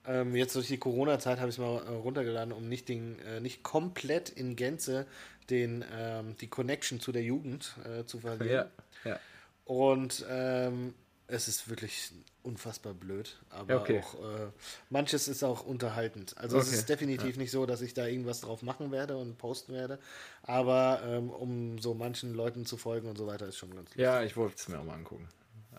Ähm, 0.06 0.36
jetzt 0.36 0.56
durch 0.56 0.68
die 0.68 0.78
Corona-Zeit 0.78 1.39
habe 1.39 1.49
ich 1.49 1.56
es 1.56 1.60
mal 1.60 1.78
äh, 1.86 1.89
runtergeladen, 1.89 2.54
um 2.54 2.68
nicht, 2.68 2.89
den, 2.89 3.20
äh, 3.20 3.39
nicht 3.39 3.64
komplett 3.64 4.30
in 4.30 4.56
Gänze 4.56 5.06
den, 5.49 5.86
ähm, 5.93 6.36
die 6.38 6.47
Connection 6.47 6.99
zu 6.99 7.12
der 7.12 7.24
Jugend 7.24 7.76
äh, 7.86 8.06
zu 8.06 8.20
verlieren. 8.20 8.70
Ja, 9.04 9.12
ja. 9.12 9.20
Und 9.66 10.26
ähm, 10.30 10.93
es 11.28 11.47
ist 11.47 11.70
wirklich 11.70 12.12
unfassbar 12.43 12.93
blöd, 12.93 13.38
aber 13.49 13.82
okay. 13.82 14.02
auch 14.02 14.16
äh, 14.16 14.47
manches 14.89 15.28
ist 15.28 15.43
auch 15.43 15.64
unterhaltend. 15.66 16.38
Also 16.38 16.58
okay. 16.58 16.66
es 16.68 16.74
ist 16.74 16.89
definitiv 16.89 17.36
ja. 17.36 17.41
nicht 17.41 17.52
so, 17.52 17.66
dass 17.66 17.82
ich 17.82 17.93
da 17.93 18.08
irgendwas 18.08 18.41
drauf 18.41 18.64
machen 18.64 18.91
werde 18.91 19.18
und 19.18 19.38
posten 19.38 19.74
werde, 19.74 19.99
aber 20.43 21.02
ähm, 21.06 21.30
um 21.30 21.80
so 21.80 21.93
manchen 21.93 22.34
Leuten 22.34 22.66
zu 22.66 22.78
folgen 22.78 23.08
und 23.08 23.18
so 23.18 23.28
weiter 23.28 23.47
ist 23.47 23.58
schon 23.58 23.70
ganz 23.70 23.89
lustig. 23.89 24.02
Ja, 24.02 24.24
ich 24.24 24.36
wollte 24.36 24.56
es 24.58 24.68
mir 24.68 24.80
auch 24.80 24.84
mal 24.84 24.95
angucken. 24.95 25.30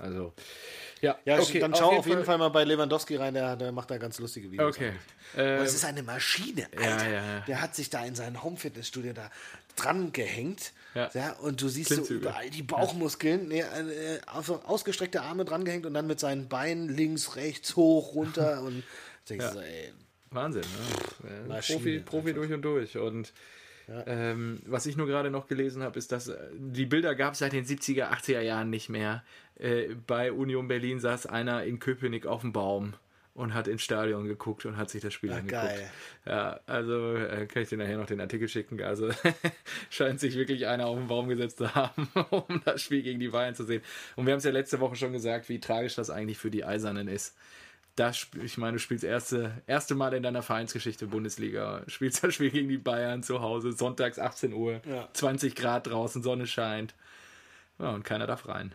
Also 0.02 0.34
ja, 1.00 1.18
ja 1.24 1.38
okay, 1.38 1.58
dann 1.58 1.74
schau 1.74 1.86
auf 1.86 1.90
jeden, 1.90 1.98
auf 1.98 2.06
jeden 2.06 2.18
Fall. 2.18 2.24
Fall. 2.24 2.38
mal 2.38 2.48
bei 2.50 2.64
Lewandowski 2.64 3.16
rein, 3.16 3.34
der, 3.34 3.56
der 3.56 3.72
macht 3.72 3.90
da 3.90 3.98
ganz 3.98 4.18
lustige 4.18 4.50
Videos. 4.50 4.76
Okay. 4.76 4.92
Ähm, 5.36 5.62
es 5.62 5.74
ist 5.74 5.84
eine 5.84 6.02
Maschine, 6.02 6.66
Alter. 6.76 7.08
Ja, 7.08 7.12
ja, 7.12 7.40
der 7.40 7.60
hat 7.60 7.74
sich 7.74 7.90
da 7.90 8.04
in 8.04 8.14
seinem 8.14 8.42
Home-Fitness-Studio 8.42 9.12
da 9.12 9.30
dran 9.74 10.12
gehängt. 10.12 10.72
Ja. 10.94 11.10
ja. 11.14 11.32
und 11.34 11.60
du 11.60 11.68
siehst 11.68 11.90
so 11.90 12.02
überall 12.14 12.50
die 12.50 12.62
Bauchmuskeln, 12.62 13.48
nee, 13.48 13.60
äh, 13.60 14.20
ausgestreckte 14.26 15.22
Arme 15.22 15.44
dran 15.44 15.64
gehängt 15.64 15.86
und 15.86 15.94
dann 15.94 16.06
mit 16.06 16.20
seinen 16.20 16.48
Beinen 16.48 16.88
links, 16.88 17.34
rechts, 17.36 17.74
hoch, 17.76 18.14
runter 18.14 18.62
und 18.66 18.84
denkst 19.28 19.44
ja. 19.44 19.52
so, 19.52 19.60
ey. 19.60 19.92
Wahnsinn, 20.30 20.62
ne? 20.62 21.60
Profi, 21.60 21.98
Profi 22.00 22.32
durch 22.32 22.52
und 22.52 22.62
durch. 22.62 22.96
Und 22.96 23.32
ja. 23.92 24.06
ähm, 24.06 24.60
was 24.66 24.86
ich 24.86 24.96
nur 24.96 25.06
gerade 25.06 25.30
noch 25.30 25.46
gelesen 25.46 25.82
habe, 25.82 25.98
ist, 25.98 26.12
dass 26.12 26.28
äh, 26.28 26.36
die 26.56 26.86
Bilder 26.86 27.14
gab 27.14 27.34
es 27.34 27.40
seit 27.40 27.52
den 27.52 27.64
70er, 27.64 28.10
80er 28.10 28.40
Jahren 28.40 28.70
nicht 28.70 28.88
mehr. 28.88 29.22
Äh, 29.58 29.94
bei 30.06 30.32
Union 30.32 30.68
Berlin 30.68 31.00
saß 31.00 31.26
einer 31.26 31.64
in 31.64 31.78
Köpenick 31.78 32.26
auf 32.26 32.40
dem 32.40 32.52
Baum 32.52 32.94
und 33.34 33.54
hat 33.54 33.66
ins 33.66 33.82
Stadion 33.82 34.26
geguckt 34.26 34.66
und 34.66 34.76
hat 34.76 34.90
sich 34.90 35.02
das 35.02 35.14
Spiel 35.14 35.32
Ach, 35.32 35.38
angeguckt. 35.38 35.62
Geil. 35.62 35.90
Ja, 36.26 36.60
also 36.66 37.14
äh, 37.14 37.46
kann 37.46 37.62
ich 37.62 37.68
dir 37.68 37.78
nachher 37.78 37.96
noch 37.96 38.06
den 38.06 38.20
Artikel 38.20 38.48
schicken. 38.48 38.80
Also 38.82 39.10
scheint 39.90 40.20
sich 40.20 40.34
wirklich 40.36 40.66
einer 40.66 40.86
auf 40.86 40.98
den 40.98 41.08
Baum 41.08 41.28
gesetzt 41.28 41.58
zu 41.58 41.74
haben, 41.74 42.08
um 42.30 42.60
das 42.64 42.82
Spiel 42.82 43.02
gegen 43.02 43.20
die 43.20 43.28
Bayern 43.28 43.54
zu 43.54 43.64
sehen. 43.64 43.82
Und 44.16 44.26
wir 44.26 44.32
haben 44.32 44.38
es 44.38 44.44
ja 44.44 44.50
letzte 44.50 44.80
Woche 44.80 44.96
schon 44.96 45.12
gesagt, 45.12 45.48
wie 45.48 45.60
tragisch 45.60 45.94
das 45.94 46.10
eigentlich 46.10 46.38
für 46.38 46.50
die 46.50 46.64
Eisernen 46.64 47.08
ist. 47.08 47.34
Das, 47.96 48.26
ich 48.42 48.56
meine, 48.56 48.74
du 48.74 48.78
spielst 48.78 49.04
erste, 49.04 49.62
erste 49.66 49.94
Mal 49.94 50.14
in 50.14 50.22
deiner 50.22 50.42
Vereinsgeschichte 50.42 51.06
Bundesliga, 51.06 51.82
spielst 51.88 52.24
das 52.24 52.34
Spiel 52.34 52.50
gegen 52.50 52.68
die 52.68 52.78
Bayern 52.78 53.22
zu 53.22 53.40
Hause, 53.42 53.72
sonntags 53.72 54.18
18 54.18 54.54
Uhr, 54.54 54.80
ja. 54.86 55.08
20 55.12 55.54
Grad 55.54 55.88
draußen, 55.88 56.22
Sonne 56.22 56.46
scheint. 56.46 56.94
Ja, 57.78 57.90
und 57.90 58.04
keiner 58.04 58.26
darf 58.26 58.48
rein. 58.48 58.74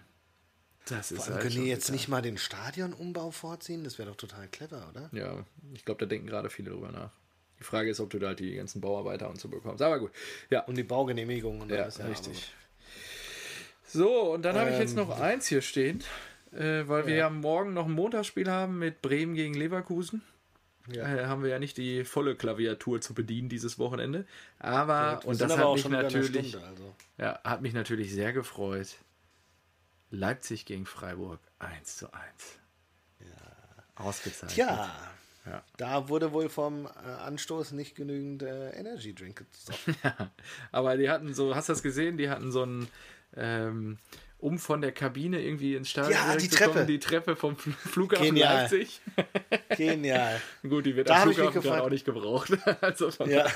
Das 0.89 1.11
ist 1.11 1.17
Vor 1.17 1.25
allem 1.25 1.33
halt 1.33 1.43
können 1.43 1.63
die 1.63 1.69
jetzt 1.69 1.91
nicht 1.91 2.07
mal 2.07 2.21
den 2.21 2.37
Stadionumbau 2.37 3.31
vorziehen? 3.31 3.83
Das 3.83 3.97
wäre 3.97 4.09
doch 4.09 4.15
total 4.15 4.47
clever, 4.47 4.87
oder? 4.89 5.09
Ja, 5.11 5.45
ich 5.73 5.83
glaube, 5.83 5.99
da 5.99 6.05
denken 6.05 6.27
gerade 6.27 6.49
viele 6.49 6.71
drüber 6.71 6.91
nach. 6.91 7.11
Die 7.59 7.63
Frage 7.63 7.89
ist, 7.89 7.99
ob 7.99 8.09
du 8.09 8.19
da 8.19 8.33
die 8.33 8.55
ganzen 8.55 8.81
Bauarbeiter 8.81 9.29
und 9.29 9.39
so 9.39 9.49
bekommst. 9.49 9.81
Aber 9.81 9.99
gut. 9.99 10.11
Ja. 10.49 10.61
Und 10.65 10.75
die 10.75 10.83
Baugenehmigung 10.83 11.61
und 11.61 11.71
ja, 11.71 11.83
alles. 11.83 11.97
Ja, 11.97 12.05
richtig. 12.05 12.53
So, 13.87 14.33
und 14.33 14.43
dann 14.43 14.55
ähm, 14.55 14.61
habe 14.61 14.71
ich 14.71 14.79
jetzt 14.79 14.95
noch 14.95 15.17
ähm, 15.17 15.23
eins 15.23 15.47
hier 15.47 15.61
stehen, 15.61 16.03
äh, 16.51 16.87
weil 16.87 17.01
ja. 17.01 17.07
wir 17.07 17.15
ja 17.15 17.29
morgen 17.29 17.73
noch 17.73 17.85
ein 17.85 17.91
Montagsspiel 17.91 18.49
haben 18.49 18.79
mit 18.79 19.01
Bremen 19.01 19.35
gegen 19.35 19.53
Leverkusen. 19.53 20.21
Ja. 20.91 21.15
Äh, 21.15 21.25
haben 21.25 21.43
wir 21.43 21.49
ja 21.49 21.59
nicht 21.59 21.77
die 21.77 22.05
volle 22.05 22.35
Klaviatur 22.35 23.01
zu 23.01 23.13
bedienen 23.13 23.49
dieses 23.49 23.77
Wochenende. 23.77 24.25
Aber, 24.59 25.19
und 25.25 25.39
das 25.41 25.57
hat 25.57 25.73
mich 25.73 25.89
natürlich, 25.89 26.49
Stunde, 26.49 26.65
also. 26.65 26.95
ja, 27.17 27.39
hat 27.43 27.61
mich 27.61 27.73
natürlich 27.73 28.13
sehr 28.13 28.31
gefreut, 28.31 28.95
Leipzig 30.09 30.65
gegen 30.65 30.85
Freiburg 30.85 31.39
1 31.59 31.97
zu 31.97 32.13
1. 32.13 32.23
Ja. 33.19 33.25
Ausgezeichnet. 33.95 34.51
Tja, 34.51 34.89
ja. 35.45 35.63
da 35.75 36.07
wurde 36.07 36.31
wohl 36.31 36.47
vom 36.47 36.85
äh, 36.85 37.09
Anstoß 37.09 37.73
nicht 37.73 37.95
genügend 37.95 38.43
äh, 38.43 38.69
Energy 38.71 39.13
Drink 39.13 39.39
gezogen. 39.39 39.97
ja, 40.03 40.31
aber 40.71 40.95
die 40.95 41.09
hatten 41.09 41.33
so, 41.33 41.53
hast 41.53 41.67
du 41.67 41.73
das 41.73 41.83
gesehen? 41.83 42.17
Die 42.17 42.29
hatten 42.29 42.51
so 42.53 42.63
ein 42.63 42.87
ähm, 43.35 43.97
um 44.39 44.59
von 44.59 44.81
der 44.81 44.91
Kabine 44.91 45.41
irgendwie 45.41 45.75
ins 45.75 45.89
Stadion 45.89 46.13
ja, 46.13 46.35
die 46.35 46.47
Treppe. 46.47 46.73
Kommen, 46.73 46.87
die 46.87 46.99
Treppe 46.99 47.35
vom 47.35 47.57
Flughafen 47.57 48.27
Genial. 48.27 48.61
Leipzig. 48.61 49.01
Genial. 49.75 50.39
Gut, 50.61 50.85
die 50.85 50.95
wird 50.95 51.09
da 51.09 51.23
am 51.23 51.33
Flughafen 51.33 51.63
dann 51.63 51.81
auch 51.81 51.89
nicht 51.89 52.05
gebraucht. 52.05 52.51
also 52.81 53.09
ja. 53.25 53.47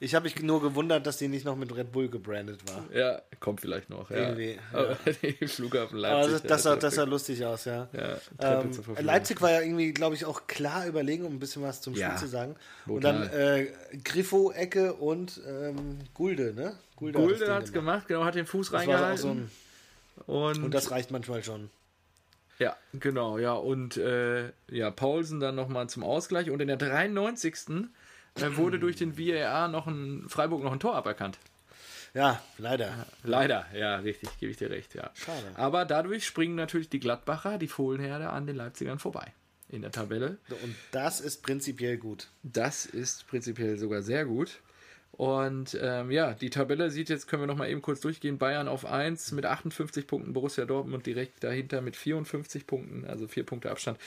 Ich 0.00 0.14
habe 0.14 0.24
mich 0.24 0.40
nur 0.40 0.62
gewundert, 0.62 1.06
dass 1.06 1.18
die 1.18 1.28
nicht 1.28 1.44
noch 1.44 1.56
mit 1.56 1.74
Red 1.76 1.92
Bull 1.92 2.08
gebrandet 2.08 2.60
war. 2.68 2.84
Ja, 2.96 3.20
kommt 3.38 3.60
vielleicht 3.60 3.90
noch. 3.90 4.10
Ja. 4.10 4.16
Irgendwie. 4.16 4.58
Ja. 4.72 4.96
die 5.22 5.46
Flughafen 5.46 5.98
Leipzig. 5.98 6.36
Aber 6.36 6.48
das, 6.48 6.62
sah, 6.62 6.76
das 6.76 6.94
sah 6.94 7.04
lustig 7.04 7.44
aus, 7.44 7.66
ja. 7.66 7.88
ja 7.92 8.60
ähm, 8.60 8.70
Leipzig 8.98 9.42
war 9.42 9.50
ja 9.50 9.60
irgendwie, 9.60 9.92
glaube 9.92 10.14
ich, 10.14 10.24
auch 10.24 10.46
klar 10.46 10.86
überlegen, 10.86 11.26
um 11.26 11.34
ein 11.34 11.38
bisschen 11.38 11.62
was 11.62 11.82
zum 11.82 11.94
Spiel 11.94 12.16
zu 12.16 12.28
sagen. 12.28 12.56
Und 12.86 13.04
dann 13.04 13.28
äh, 13.28 13.66
Griffo, 14.02 14.52
Ecke 14.52 14.94
und 14.94 15.40
ähm, 15.46 15.98
Gulde, 16.14 16.54
ne? 16.54 16.76
Gulde, 16.96 17.18
Gulde 17.18 17.54
hat 17.54 17.64
es 17.64 17.72
gemacht, 17.72 18.08
genau, 18.08 18.24
hat 18.24 18.36
den 18.36 18.46
Fuß 18.46 18.72
reingehalten. 18.72 19.50
Und, 20.26 20.62
und 20.62 20.74
das 20.74 20.90
reicht 20.90 21.10
manchmal 21.10 21.42
schon. 21.42 21.70
Ja, 22.58 22.76
genau, 22.92 23.38
ja. 23.38 23.54
Und 23.54 23.96
äh, 23.96 24.52
ja, 24.70 24.90
Paulsen 24.90 25.40
dann 25.40 25.54
nochmal 25.54 25.88
zum 25.88 26.02
Ausgleich. 26.04 26.50
Und 26.50 26.60
in 26.60 26.68
der 26.68 26.76
93. 26.76 27.54
Äh, 28.36 28.56
wurde 28.56 28.78
durch 28.78 28.96
den 28.96 29.18
VAR 29.18 29.68
noch 29.68 29.86
ein 29.86 30.24
Freiburg 30.28 30.62
noch 30.62 30.72
ein 30.72 30.80
Tor 30.80 30.94
aberkannt. 30.94 31.38
Ja, 32.14 32.42
leider. 32.58 33.06
Leider, 33.24 33.66
ja, 33.74 33.96
richtig, 33.96 34.30
gebe 34.38 34.50
ich 34.50 34.58
dir 34.58 34.70
recht, 34.70 34.94
ja. 34.94 35.10
Schade. 35.14 35.50
Aber 35.54 35.84
dadurch 35.84 36.26
springen 36.26 36.54
natürlich 36.54 36.90
die 36.90 37.00
Gladbacher, 37.00 37.58
die 37.58 37.68
Fohlenherde, 37.68 38.30
an 38.30 38.46
den 38.46 38.56
Leipzigern 38.56 38.98
vorbei 38.98 39.32
in 39.68 39.80
der 39.82 39.90
Tabelle. 39.90 40.38
Und 40.62 40.74
das 40.90 41.20
ist 41.20 41.42
prinzipiell 41.42 41.96
gut. 41.96 42.28
Das 42.42 42.84
ist 42.84 43.26
prinzipiell 43.26 43.78
sogar 43.78 44.02
sehr 44.02 44.26
gut. 44.26 44.60
Und 45.12 45.78
ähm, 45.80 46.10
ja, 46.10 46.32
die 46.32 46.48
Tabelle 46.48 46.90
sieht 46.90 47.10
jetzt, 47.10 47.28
können 47.28 47.42
wir 47.42 47.46
noch 47.46 47.56
mal 47.56 47.68
eben 47.68 47.82
kurz 47.82 48.00
durchgehen. 48.00 48.38
Bayern 48.38 48.66
auf 48.66 48.86
1 48.86 49.32
mit 49.32 49.44
58 49.44 50.06
Punkten, 50.06 50.32
Borussia 50.32 50.64
Dortmund 50.64 51.04
direkt 51.04 51.44
dahinter 51.44 51.82
mit 51.82 51.96
54 51.96 52.66
Punkten, 52.66 53.04
also 53.06 53.28
vier 53.28 53.44
Punkte 53.44 53.70
Abstand. 53.70 53.98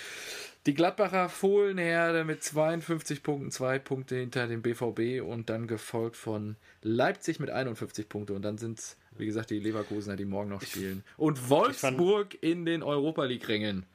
Die 0.66 0.74
Gladbacher 0.74 1.30
Fohlenherde 1.30 2.26
mit 2.26 2.44
52 2.44 3.22
Punkten, 3.22 3.52
zwei 3.52 3.78
Punkte 3.78 4.16
hinter 4.16 4.48
dem 4.48 4.64
BVB 4.64 5.22
und 5.24 5.52
dann 5.52 5.68
gefolgt 5.68 6.18
von 6.18 6.56
Leipzig 6.82 7.40
mit 7.40 7.52
51 7.52 8.10
Punkten. 8.10 8.36
Und 8.36 8.42
dann 8.42 8.58
sind 8.58 8.80
es, 8.80 8.98
wie 9.16 9.28
gesagt, 9.28 9.52
die 9.52 9.60
Leverkusener, 9.60 10.16
die 10.16 10.26
morgen 10.26 10.50
noch 10.50 10.64
spielen. 10.64 11.04
Und 11.18 11.52
Wolfsburg 11.52 12.36
in 12.42 12.66
den 12.66 12.82
Europa 12.82 13.26
League-Rängen, 13.26 13.86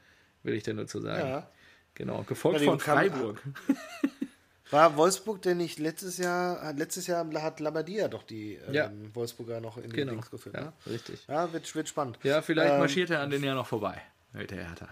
will 0.45 0.55
ich 0.55 0.63
dir 0.63 0.75
nur 0.75 0.87
zu 0.87 1.01
sagen. 1.01 1.29
Ja. 1.29 1.51
Genau, 1.95 2.23
gefolgt 2.23 2.61
von 2.63 2.79
Freiburg. 2.79 3.43
War 4.71 4.97
Wolfsburg 4.97 5.43
denn 5.43 5.57
nicht 5.57 5.79
letztes 5.79 6.19
Jahr, 6.19 6.73
letztes 6.73 7.07
Jahr 7.07 7.27
hat 7.43 7.61
Labadia 7.61 8.09
doch 8.09 8.23
die 8.23 8.55
ähm, 8.55 8.75
ja. 8.75 8.91
Wolfsburger 9.15 9.61
noch 9.61 9.77
in 9.77 9.91
genau. 9.91 9.97
den 9.97 10.09
Links 10.11 10.31
geführt. 10.31 10.55
Ja, 10.55 10.63
ne? 10.63 10.73
richtig. 10.87 11.27
Ja, 11.27 11.53
wird, 11.53 11.75
wird 11.75 11.89
spannend. 11.89 12.19
Ja, 12.23 12.43
vielleicht 12.43 12.73
ähm, 12.73 12.79
marschiert 12.79 13.11
er 13.11 13.21
an 13.21 13.31
den 13.31 13.43
Jahr 13.43 13.55
noch 13.55 13.67
vorbei 13.67 14.01
mit 14.33 14.51
der 14.51 14.69
Hertha. 14.69 14.89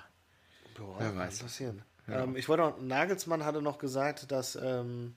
Boah, 0.76 0.97
Wer 0.99 1.16
weiß. 1.16 1.41
passieren. 1.41 1.83
Ja. 2.07 2.24
Ähm, 2.24 2.37
ich 2.37 2.49
wollte 2.49 2.62
noch, 2.62 2.81
Nagelsmann 2.81 3.45
hatte 3.45 3.62
noch 3.62 3.79
gesagt, 3.79 4.31
dass, 4.31 4.57
ähm, 4.57 5.14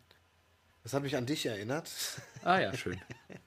das 0.84 0.94
hat 0.94 1.04
mich 1.04 1.16
an 1.16 1.26
dich 1.26 1.46
erinnert. 1.46 1.90
Ah 2.44 2.60
ja, 2.60 2.74
schön. 2.74 3.00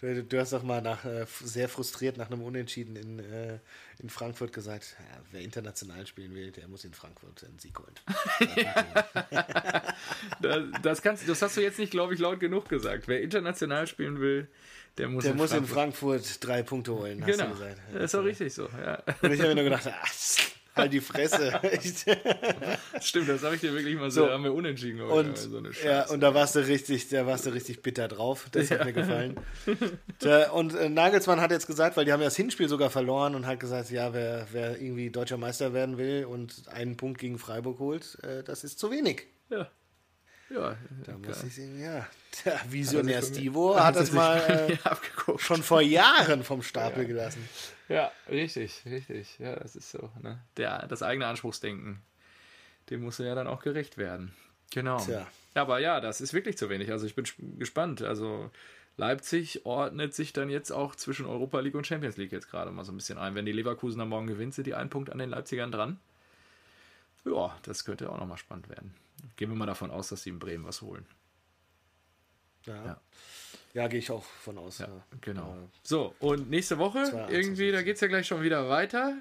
Du, 0.00 0.24
du, 0.24 0.40
hast 0.40 0.52
doch 0.52 0.64
mal 0.64 0.82
nach, 0.82 1.04
äh, 1.04 1.26
sehr 1.44 1.68
frustriert 1.68 2.16
nach 2.16 2.28
einem 2.28 2.42
Unentschieden 2.42 2.96
in, 2.96 3.20
äh, 3.20 3.60
in 4.00 4.10
Frankfurt 4.10 4.52
gesagt, 4.52 4.96
ja, 4.98 5.22
wer 5.30 5.42
international 5.42 6.08
spielen 6.08 6.34
will, 6.34 6.50
der 6.50 6.66
muss 6.66 6.84
in 6.84 6.92
Frankfurt 6.92 7.44
einen 7.44 7.60
Sieg 7.60 7.78
holen. 7.78 7.94
das, 10.40 10.62
das, 10.82 11.02
kannst, 11.02 11.28
das 11.28 11.42
hast 11.42 11.56
du 11.56 11.60
jetzt 11.60 11.78
nicht, 11.78 11.90
glaube 11.90 12.14
ich, 12.14 12.20
laut 12.20 12.40
genug 12.40 12.68
gesagt. 12.68 13.08
Wer 13.08 13.22
international 13.22 13.86
spielen 13.86 14.20
will, 14.20 14.48
der 14.98 15.08
muss, 15.08 15.24
der 15.24 15.32
in, 15.32 15.38
muss 15.38 15.50
Frankfurt. 15.50 15.68
in 15.68 15.74
Frankfurt 15.74 16.44
drei 16.44 16.62
Punkte 16.62 16.94
holen, 16.94 17.24
genau. 17.24 17.52
Das 17.92 18.04
ist 18.04 18.14
doch 18.14 18.24
richtig 18.24 18.52
so. 18.52 18.68
Ja. 18.78 19.02
Und 19.22 19.32
ich 19.32 19.40
habe 19.40 19.50
mir 19.50 19.54
nur 19.54 19.64
gedacht, 19.64 19.88
ach, 19.90 20.12
halt 20.74 20.92
die 20.92 21.00
Fresse. 21.00 21.52
Stimmt, 23.00 23.28
das 23.28 23.42
habe 23.42 23.54
ich 23.54 23.60
dir 23.60 23.72
wirklich 23.72 23.96
mal 23.96 24.10
so, 24.10 24.26
so 24.26 24.30
haben 24.30 24.44
wir 24.44 24.52
unentschieden 24.52 25.00
und, 25.00 25.36
so 25.36 25.62
Ja, 25.84 26.08
und 26.08 26.20
da 26.20 26.34
warst 26.34 26.56
du 26.56 26.60
richtig, 26.60 27.08
da 27.08 27.26
warst 27.26 27.46
du 27.46 27.50
richtig 27.50 27.82
bitter 27.82 28.08
drauf. 28.08 28.48
Das 28.52 28.68
ja. 28.68 28.78
hat 28.78 28.86
mir 28.86 28.92
gefallen. 28.92 29.36
Der, 30.22 30.54
und 30.54 30.74
äh, 30.74 30.88
Nagelsmann 30.88 31.40
hat 31.40 31.50
jetzt 31.50 31.66
gesagt, 31.66 31.96
weil 31.96 32.04
die 32.04 32.12
haben 32.12 32.20
ja 32.20 32.26
das 32.26 32.36
Hinspiel 32.36 32.68
sogar 32.68 32.90
verloren 32.90 33.34
und 33.34 33.46
hat 33.46 33.60
gesagt, 33.60 33.90
ja, 33.90 34.12
wer, 34.14 34.46
wer 34.52 34.80
irgendwie 34.80 35.10
deutscher 35.10 35.36
Meister 35.36 35.72
werden 35.72 35.98
will 35.98 36.24
und 36.24 36.68
einen 36.68 36.96
Punkt 36.96 37.20
gegen 37.20 37.38
Freiburg 37.38 37.78
holt, 37.78 38.18
äh, 38.22 38.42
das 38.42 38.64
ist 38.64 38.78
zu 38.78 38.90
wenig. 38.90 39.26
Ja. 39.50 39.68
Ja, 40.52 40.76
da 41.04 41.18
muss 41.18 41.42
ich 41.44 41.54
sehen, 41.54 41.80
ja. 41.80 42.06
Der 42.44 42.60
Visionär 42.68 43.22
Stivo 43.22 43.78
hat 43.78 43.96
das 43.96 44.12
mal 44.12 44.38
äh, 44.38 44.76
schon 45.38 45.62
vor 45.62 45.80
Jahren 45.80 46.44
vom 46.44 46.62
Stapel 46.62 47.02
ja. 47.02 47.08
gelassen. 47.08 47.48
Ja, 47.88 48.12
richtig, 48.28 48.82
richtig. 48.86 49.38
Ja, 49.38 49.56
das 49.56 49.76
ist 49.76 49.90
so. 49.90 50.10
Ne? 50.20 50.38
Der, 50.56 50.86
das 50.86 51.02
eigene 51.02 51.26
Anspruchsdenken, 51.26 52.02
dem 52.90 53.02
muss 53.02 53.18
ja 53.18 53.34
dann 53.34 53.46
auch 53.46 53.62
gerecht 53.62 53.96
werden. 53.96 54.32
Genau. 54.70 54.98
Tja. 54.98 55.26
Aber 55.54 55.78
ja, 55.78 56.00
das 56.00 56.20
ist 56.20 56.32
wirklich 56.32 56.56
zu 56.56 56.68
wenig. 56.70 56.90
Also 56.90 57.06
ich 57.06 57.14
bin 57.14 57.26
gespannt. 57.58 58.02
Also 58.02 58.50
Leipzig 58.96 59.64
ordnet 59.64 60.14
sich 60.14 60.32
dann 60.32 60.50
jetzt 60.50 60.70
auch 60.70 60.96
zwischen 60.96 61.26
Europa 61.26 61.60
League 61.60 61.74
und 61.74 61.86
Champions 61.86 62.16
League 62.16 62.32
jetzt 62.32 62.50
gerade 62.50 62.70
mal 62.70 62.84
so 62.84 62.92
ein 62.92 62.96
bisschen 62.96 63.18
ein. 63.18 63.34
Wenn 63.34 63.46
die 63.46 63.52
Leverkusen 63.52 64.00
am 64.00 64.10
Morgen 64.10 64.26
gewinnt, 64.26 64.54
sind 64.54 64.66
die 64.66 64.74
einen 64.74 64.90
Punkt 64.90 65.10
an 65.10 65.18
den 65.18 65.30
Leipzigern 65.30 65.72
dran. 65.72 65.98
Ja, 67.24 67.56
das 67.62 67.84
könnte 67.84 68.10
auch 68.10 68.18
nochmal 68.18 68.38
spannend 68.38 68.68
werden. 68.68 68.94
Gehen 69.36 69.50
wir 69.50 69.56
mal 69.56 69.66
davon 69.66 69.90
aus, 69.90 70.08
dass 70.08 70.22
sie 70.22 70.30
in 70.30 70.38
Bremen 70.38 70.64
was 70.64 70.82
holen. 70.82 71.06
Ja. 72.66 72.84
ja. 72.84 73.00
Ja, 73.74 73.88
gehe 73.88 74.00
ich 74.00 74.10
auch 74.10 74.24
von 74.24 74.58
aus. 74.58 74.78
Ja, 74.78 74.86
ja. 74.86 75.04
Genau. 75.22 75.56
So, 75.82 76.14
und 76.18 76.50
nächste 76.50 76.78
Woche, 76.78 77.26
irgendwie, 77.30 77.72
da 77.72 77.82
geht 77.82 77.94
es 77.94 78.00
ja 78.02 78.08
gleich 78.08 78.26
schon 78.26 78.42
wieder 78.42 78.68
weiter. 78.68 79.16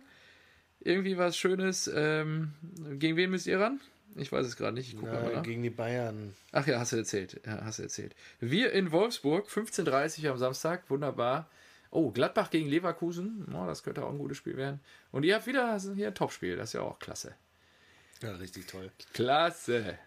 Irgendwie 0.81 1.17
was 1.17 1.37
Schönes. 1.37 1.89
Ähm, 1.93 2.53
gegen 2.97 3.15
wen 3.15 3.29
müsst 3.29 3.47
ihr 3.47 3.59
ran? 3.59 3.79
Ich 4.15 4.31
weiß 4.31 4.45
es 4.45 4.57
gerade 4.57 4.73
nicht. 4.73 4.97
Na, 5.01 5.39
gegen 5.41 5.63
die 5.63 5.69
Bayern. 5.69 6.33
Ach 6.51 6.67
ja, 6.67 6.79
hast 6.79 6.91
du 6.91 6.97
erzählt. 6.97 7.39
Ja, 7.45 7.63
hast 7.63 7.79
du 7.79 7.83
erzählt. 7.83 8.13
Wir 8.39 8.73
in 8.73 8.91
Wolfsburg, 8.91 9.47
15.30 9.47 10.25
Uhr 10.25 10.31
am 10.31 10.37
Samstag. 10.37 10.89
Wunderbar. 10.89 11.49
Oh, 11.91 12.11
Gladbach 12.11 12.49
gegen 12.49 12.67
Leverkusen. 12.67 13.45
Oh, 13.53 13.65
das 13.65 13.83
könnte 13.83 14.03
auch 14.03 14.09
ein 14.09 14.17
gutes 14.17 14.37
Spiel 14.37 14.57
werden. 14.57 14.81
Und 15.11 15.23
ihr 15.23 15.35
habt 15.35 15.47
wieder 15.47 15.77
hier 15.95 16.07
ein 16.07 16.15
Topspiel. 16.15 16.57
Das 16.57 16.69
ist 16.69 16.73
ja 16.73 16.81
auch 16.81 16.99
klasse. 16.99 17.35
Ja, 18.21 18.31
richtig 18.33 18.67
toll. 18.67 18.91
Klasse. 19.13 19.97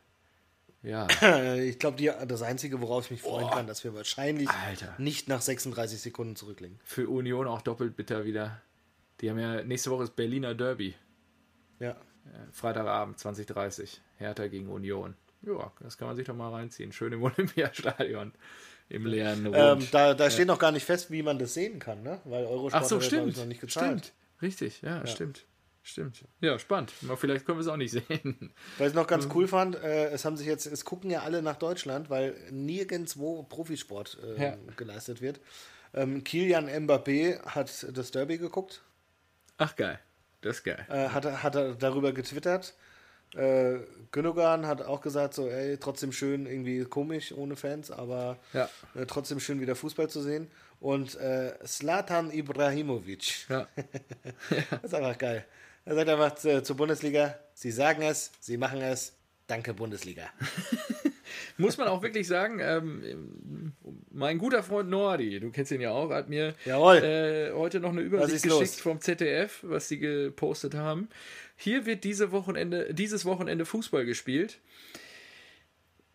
Ja. 0.82 1.06
Ich 1.56 1.78
glaube, 1.78 2.02
das 2.26 2.42
Einzige, 2.42 2.80
worauf 2.80 3.06
ich 3.06 3.10
mich 3.10 3.22
freuen 3.22 3.46
oh. 3.46 3.50
kann, 3.50 3.66
dass 3.66 3.84
wir 3.84 3.94
wahrscheinlich 3.94 4.48
Alter. 4.50 4.94
nicht 4.98 5.28
nach 5.28 5.40
36 5.40 6.00
Sekunden 6.00 6.36
zurücklegen. 6.36 6.78
Für 6.84 7.08
Union 7.08 7.46
auch 7.46 7.62
doppelt 7.62 7.96
bitter 7.96 8.24
wieder. 8.24 8.60
Die 9.20 9.30
haben 9.30 9.38
ja 9.38 9.62
nächste 9.62 9.90
Woche 9.90 10.02
das 10.02 10.10
Berliner 10.10 10.54
Derby. 10.54 10.94
Ja. 11.80 11.96
Freitagabend 12.52 13.18
2030. 13.18 14.00
Hertha 14.16 14.46
gegen 14.48 14.68
Union. 14.68 15.14
Ja, 15.42 15.72
das 15.80 15.98
kann 15.98 16.08
man 16.08 16.16
sich 16.16 16.26
doch 16.26 16.34
mal 16.34 16.50
reinziehen. 16.50 16.92
Schön 16.92 17.12
im 17.12 17.22
Olympiastadion. 17.22 18.32
Im 18.88 19.06
leeren 19.06 19.46
ähm, 19.46 19.86
Da, 19.90 20.14
da 20.14 20.24
ja. 20.24 20.30
steht 20.30 20.46
noch 20.46 20.58
gar 20.58 20.72
nicht 20.72 20.84
fest, 20.84 21.10
wie 21.10 21.22
man 21.22 21.38
das 21.38 21.54
sehen 21.54 21.78
kann, 21.78 22.02
ne? 22.02 22.20
Weil 22.24 22.44
Eurosport 22.44 22.84
Ach 22.84 22.88
so, 22.88 22.96
hat 22.96 23.04
stimmt. 23.04 23.36
noch 23.36 23.46
nicht 23.46 23.60
gezahlt. 23.60 24.06
Stimmt. 24.06 24.12
Richtig, 24.42 24.82
ja, 24.82 24.98
ja. 24.98 25.06
stimmt. 25.06 25.46
Stimmt. 25.87 26.24
Ja, 26.41 26.59
spannend. 26.59 26.93
Vielleicht 27.18 27.45
können 27.45 27.59
wir 27.59 27.61
es 27.61 27.68
auch 27.68 27.76
nicht 27.76 27.91
sehen. 27.91 28.55
Was 28.78 28.89
ich 28.89 28.95
noch 28.95 29.07
ganz 29.07 29.28
cool 29.35 29.47
fand, 29.47 29.76
äh, 29.76 30.09
es 30.09 30.24
haben 30.24 30.39
sich 30.39 30.47
jetzt, 30.47 30.64
es 30.64 30.87
gucken 30.87 31.11
ja 31.11 31.20
alle 31.20 31.43
nach 31.43 31.57
Deutschland, 31.57 32.09
weil 32.09 32.35
nirgendwo 32.51 33.43
Profisport 33.43 34.16
äh, 34.24 34.43
ja. 34.43 34.57
geleistet 34.78 35.20
wird. 35.20 35.41
Ähm, 35.93 36.24
Kilian 36.24 36.70
Mbappé 36.70 37.45
hat 37.45 37.87
das 37.93 38.11
Derby 38.11 38.39
geguckt. 38.39 38.80
Ach 39.59 39.76
geil. 39.76 40.01
Das 40.41 40.57
ist 40.57 40.64
geil. 40.64 40.87
Äh, 40.89 41.09
hat, 41.09 41.26
hat 41.26 41.55
er 41.55 41.74
darüber 41.74 42.12
getwittert. 42.14 42.74
Äh, 43.35 43.80
Gündogan 44.11 44.66
hat 44.66 44.80
auch 44.80 45.03
gesagt, 45.03 45.35
so, 45.35 45.49
ey, 45.49 45.76
trotzdem 45.76 46.12
schön, 46.12 46.47
irgendwie 46.47 46.85
komisch 46.85 47.32
ohne 47.32 47.57
Fans, 47.57 47.91
aber 47.91 48.39
ja. 48.55 48.70
äh, 48.95 49.05
trotzdem 49.05 49.39
schön 49.39 49.61
wieder 49.61 49.74
Fußball 49.76 50.09
zu 50.09 50.22
sehen. 50.22 50.51
Und 50.80 51.14
äh, 51.16 51.55
Slatan 51.66 52.30
Ibrahimovic. 52.30 53.49
Ja. 53.51 53.68
das 54.70 54.85
ist 54.85 54.95
einfach 54.95 55.18
geil. 55.18 55.45
Er 55.85 55.95
sagt 55.95 56.09
einfach 56.09 56.35
zu, 56.35 56.62
zur 56.62 56.76
Bundesliga, 56.76 57.39
sie 57.53 57.70
sagen 57.70 58.03
es, 58.03 58.32
sie 58.41 58.57
machen 58.57 58.80
es, 58.80 59.16
danke 59.47 59.74
Bundesliga. 59.74 60.28
Muss 61.59 61.76
man 61.76 61.89
auch 61.89 62.03
wirklich 62.03 62.26
sagen, 62.26 62.59
ähm, 62.61 63.72
mein 64.11 64.39
guter 64.39 64.62
Freund 64.62 64.89
Nordi, 64.89 65.41
du 65.41 65.51
kennst 65.51 65.72
ihn 65.72 65.80
ja 65.80 65.91
auch, 65.91 66.11
hat 66.11 66.28
mir 66.28 66.55
äh, 66.64 67.53
heute 67.53 67.80
noch 67.80 67.91
eine 67.91 68.01
Übersicht 68.01 68.45
geschickt 68.45 68.61
los? 68.61 68.80
vom 68.80 69.01
ZDF, 69.01 69.61
was 69.62 69.89
sie 69.89 69.99
gepostet 69.99 70.74
haben. 70.74 71.09
Hier 71.57 71.87
wird 71.87 72.05
diese 72.05 72.32
Wochenende, 72.32 72.95
dieses 72.95 73.24
Wochenende 73.24 73.66
Fußball 73.66 74.05
gespielt. 74.05 74.59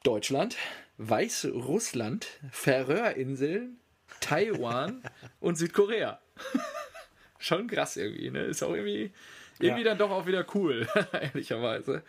Deutschland, 0.03 0.57
Weißrussland, 0.97 2.27
Färöerinseln, 2.51 3.79
Taiwan 4.19 5.03
und 5.39 5.57
Südkorea. 5.57 6.19
Schon 7.37 7.67
krass 7.67 7.95
irgendwie, 7.97 8.31
ne? 8.31 8.43
Ist 8.43 8.63
auch 8.63 8.73
irgendwie 8.73 9.11
irgendwie 9.59 9.83
ja. 9.83 9.89
dann 9.89 9.97
doch 9.97 10.11
auch 10.11 10.25
wieder 10.25 10.45
cool, 10.53 10.87
ehrlicherweise. 11.13 12.03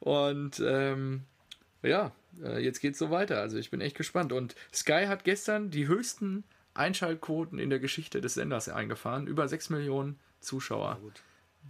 Und 0.00 0.60
ähm, 0.64 1.22
ja, 1.82 2.12
äh, 2.42 2.62
jetzt 2.62 2.80
geht's 2.80 2.98
so 2.98 3.10
weiter. 3.10 3.40
Also 3.40 3.58
ich 3.58 3.70
bin 3.70 3.80
echt 3.80 3.96
gespannt. 3.96 4.32
Und 4.32 4.54
Sky 4.72 5.04
hat 5.06 5.24
gestern 5.24 5.70
die 5.70 5.86
höchsten 5.86 6.44
Einschaltquoten 6.74 7.58
in 7.58 7.70
der 7.70 7.78
Geschichte 7.78 8.20
des 8.20 8.34
Senders 8.34 8.68
eingefahren. 8.68 9.26
Über 9.26 9.46
6 9.48 9.70
Millionen 9.70 10.18
Zuschauer. 10.40 10.98
Ja, 11.02 11.10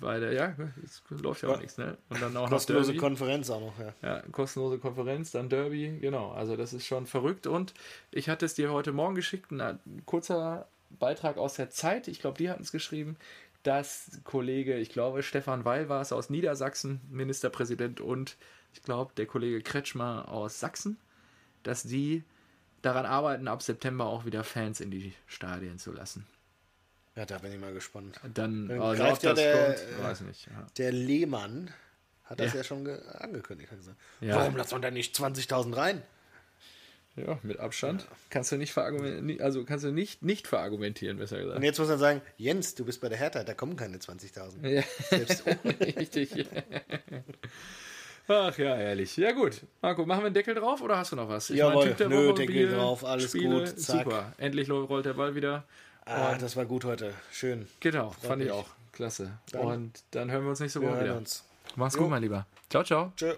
Weil 0.01 0.21
der, 0.21 0.33
ja, 0.33 0.55
es 0.85 1.03
läuft 1.11 1.43
ja 1.43 1.51
auch 1.51 1.61
nichts, 1.61 1.77
ne? 1.77 1.97
Und 2.09 2.23
dann 2.23 2.37
auch 2.37 2.49
kostenlose 2.49 2.97
Konferenz 2.97 3.51
auch 3.51 3.61
noch, 3.61 3.79
ja. 3.79 3.95
Ja, 4.03 4.23
kostenlose 4.33 4.79
Konferenz, 4.79 5.33
dann 5.33 5.49
Derby, 5.49 5.99
genau. 6.01 6.31
Also 6.33 6.57
das 6.57 6.73
ist 6.73 6.87
schon 6.87 7.07
verrückt. 7.07 7.47
Und 7.47 7.75
ich 8.11 8.29
hatte 8.29 8.47
es 8.47 8.55
dir 8.55 8.71
heute 8.71 8.93
Morgen 8.93 9.15
geschickt, 9.15 9.51
ein 9.51 9.81
kurzer 10.07 10.69
Beitrag 10.99 11.37
aus 11.37 11.55
der 11.55 11.71
Zeit. 11.71 12.09
Ich 12.09 12.21
glaube, 12.21 12.39
die 12.39 12.49
hatten 12.49 12.63
es 12.63 12.73
geschrieben 12.73 13.17
dass 13.63 14.21
Kollege, 14.25 14.77
ich 14.77 14.91
glaube, 14.91 15.23
Stefan 15.23 15.65
Weil 15.65 15.89
war 15.89 16.01
es 16.01 16.13
aus 16.13 16.31
Niedersachsen, 16.31 17.01
Ministerpräsident, 17.11 18.01
und 18.01 18.37
ich 18.73 18.83
glaube, 18.83 19.13
der 19.17 19.27
Kollege 19.27 19.63
Kretschmer 19.63 20.29
aus 20.29 20.61
Sachsen, 20.61 20.99
dass 21.63 21.83
die 21.83 22.25
daran 22.83 23.07
arbeiten, 23.07 23.49
ab 23.49 23.63
September 23.63 24.07
auch 24.07 24.25
wieder 24.25 24.45
Fans 24.45 24.81
in 24.81 24.91
die 24.91 25.15
Stadien 25.27 25.79
zu 25.79 25.93
lassen. 25.93 26.27
Ja, 27.15 27.27
da 27.27 27.39
bin 27.39 27.53
ich 27.53 27.61
mal 27.61 27.73
gespannt. 27.73 28.19
Dann, 28.35 28.69
Dann 28.69 28.81
also 28.81 29.03
greift 29.03 29.23
ja 29.23 29.35
der, 29.35 29.75
kommt, 29.75 30.03
weiß 30.03 30.21
nicht. 30.23 30.47
Ja. 30.47 30.67
Der 30.79 30.93
Lehmann 30.93 31.71
hat 32.25 32.41
das 32.41 32.53
ja, 32.53 32.59
ja 32.59 32.65
schon 32.65 32.89
angekündigt. 32.89 33.71
Hat 33.71 33.79
gesagt, 33.79 33.99
ja. 34.21 34.37
Warum 34.37 34.57
lässt 34.57 34.73
man 34.73 34.83
da 34.83 34.91
nicht 34.91 35.15
20.000 35.15 35.77
rein? 35.77 36.03
Ja, 37.17 37.39
mit 37.43 37.59
Abstand. 37.61 38.03
Ja. 38.03 38.09
Kannst 38.31 38.53
du 38.53 38.57
nicht 38.57 38.73
verargumentieren, 38.73 39.41
also 39.43 39.65
kannst 39.65 39.85
du 39.85 39.93
nicht, 39.93 40.23
nicht 40.23 40.47
verargumentieren, 40.49 41.19
besser 41.19 41.39
gesagt. 41.39 41.57
Und 41.57 41.63
jetzt 41.63 41.79
muss 41.79 41.89
man 41.89 41.99
sagen, 41.99 42.23
Jens, 42.39 42.75
du 42.75 42.87
bist 42.87 43.01
bei 43.03 43.11
der 43.11 43.19
Hertha, 43.19 43.45
da 43.45 43.53
kommen 43.53 43.77
keine 43.77 43.99
20.000. 43.99 44.67
Ja. 44.67 44.83
Selbst 45.11 45.45
Richtig. 45.99 46.47
Ach 48.29 48.57
ja, 48.57 48.77
ehrlich. 48.79 49.17
Ja 49.17 49.33
gut. 49.33 49.61
Marco, 49.83 50.07
machen 50.07 50.23
wir 50.23 50.27
einen 50.27 50.35
Deckel 50.35 50.55
drauf 50.55 50.81
oder 50.81 50.97
hast 50.97 51.13
du 51.13 51.17
noch 51.17 51.29
was? 51.29 51.51
Ich 51.51 51.57
Jawohl, 51.57 51.87
mein, 51.87 51.97
typ 51.97 52.09
nö, 52.09 52.29
Woche, 52.29 52.35
Deckel 52.35 52.55
Bier, 52.55 52.71
drauf, 52.77 53.05
alles 53.05 53.29
Spiele, 53.31 53.59
gut, 53.61 53.79
zack. 53.79 54.05
Super. 54.05 54.33
Endlich 54.39 54.71
rollt 54.71 55.05
der 55.05 55.15
Ball 55.15 55.35
wieder. 55.35 55.65
Ah, 56.05 56.33
Und 56.33 56.43
das 56.43 56.57
war 56.57 56.65
gut 56.65 56.85
heute. 56.85 57.13
Schön. 57.31 57.67
Genau, 57.81 58.11
Freut 58.11 58.27
fand 58.27 58.39
mich. 58.39 58.47
ich 58.47 58.53
auch. 58.53 58.69
Klasse. 58.93 59.39
Dann, 59.51 59.61
Und 59.63 60.03
dann 60.13 60.31
hören 60.31 60.45
wir 60.45 60.51
uns 60.51 60.61
nächste 60.61 60.81
Woche 60.83 61.03
wieder. 61.03 61.17
Uns. 61.17 61.45
Mach's 61.77 61.95
jo. 61.95 62.03
gut, 62.03 62.11
mein 62.11 62.23
Lieber. 62.23 62.47
Ciao, 62.71 62.85
ciao. 62.85 63.13
Tschö. 63.17 63.35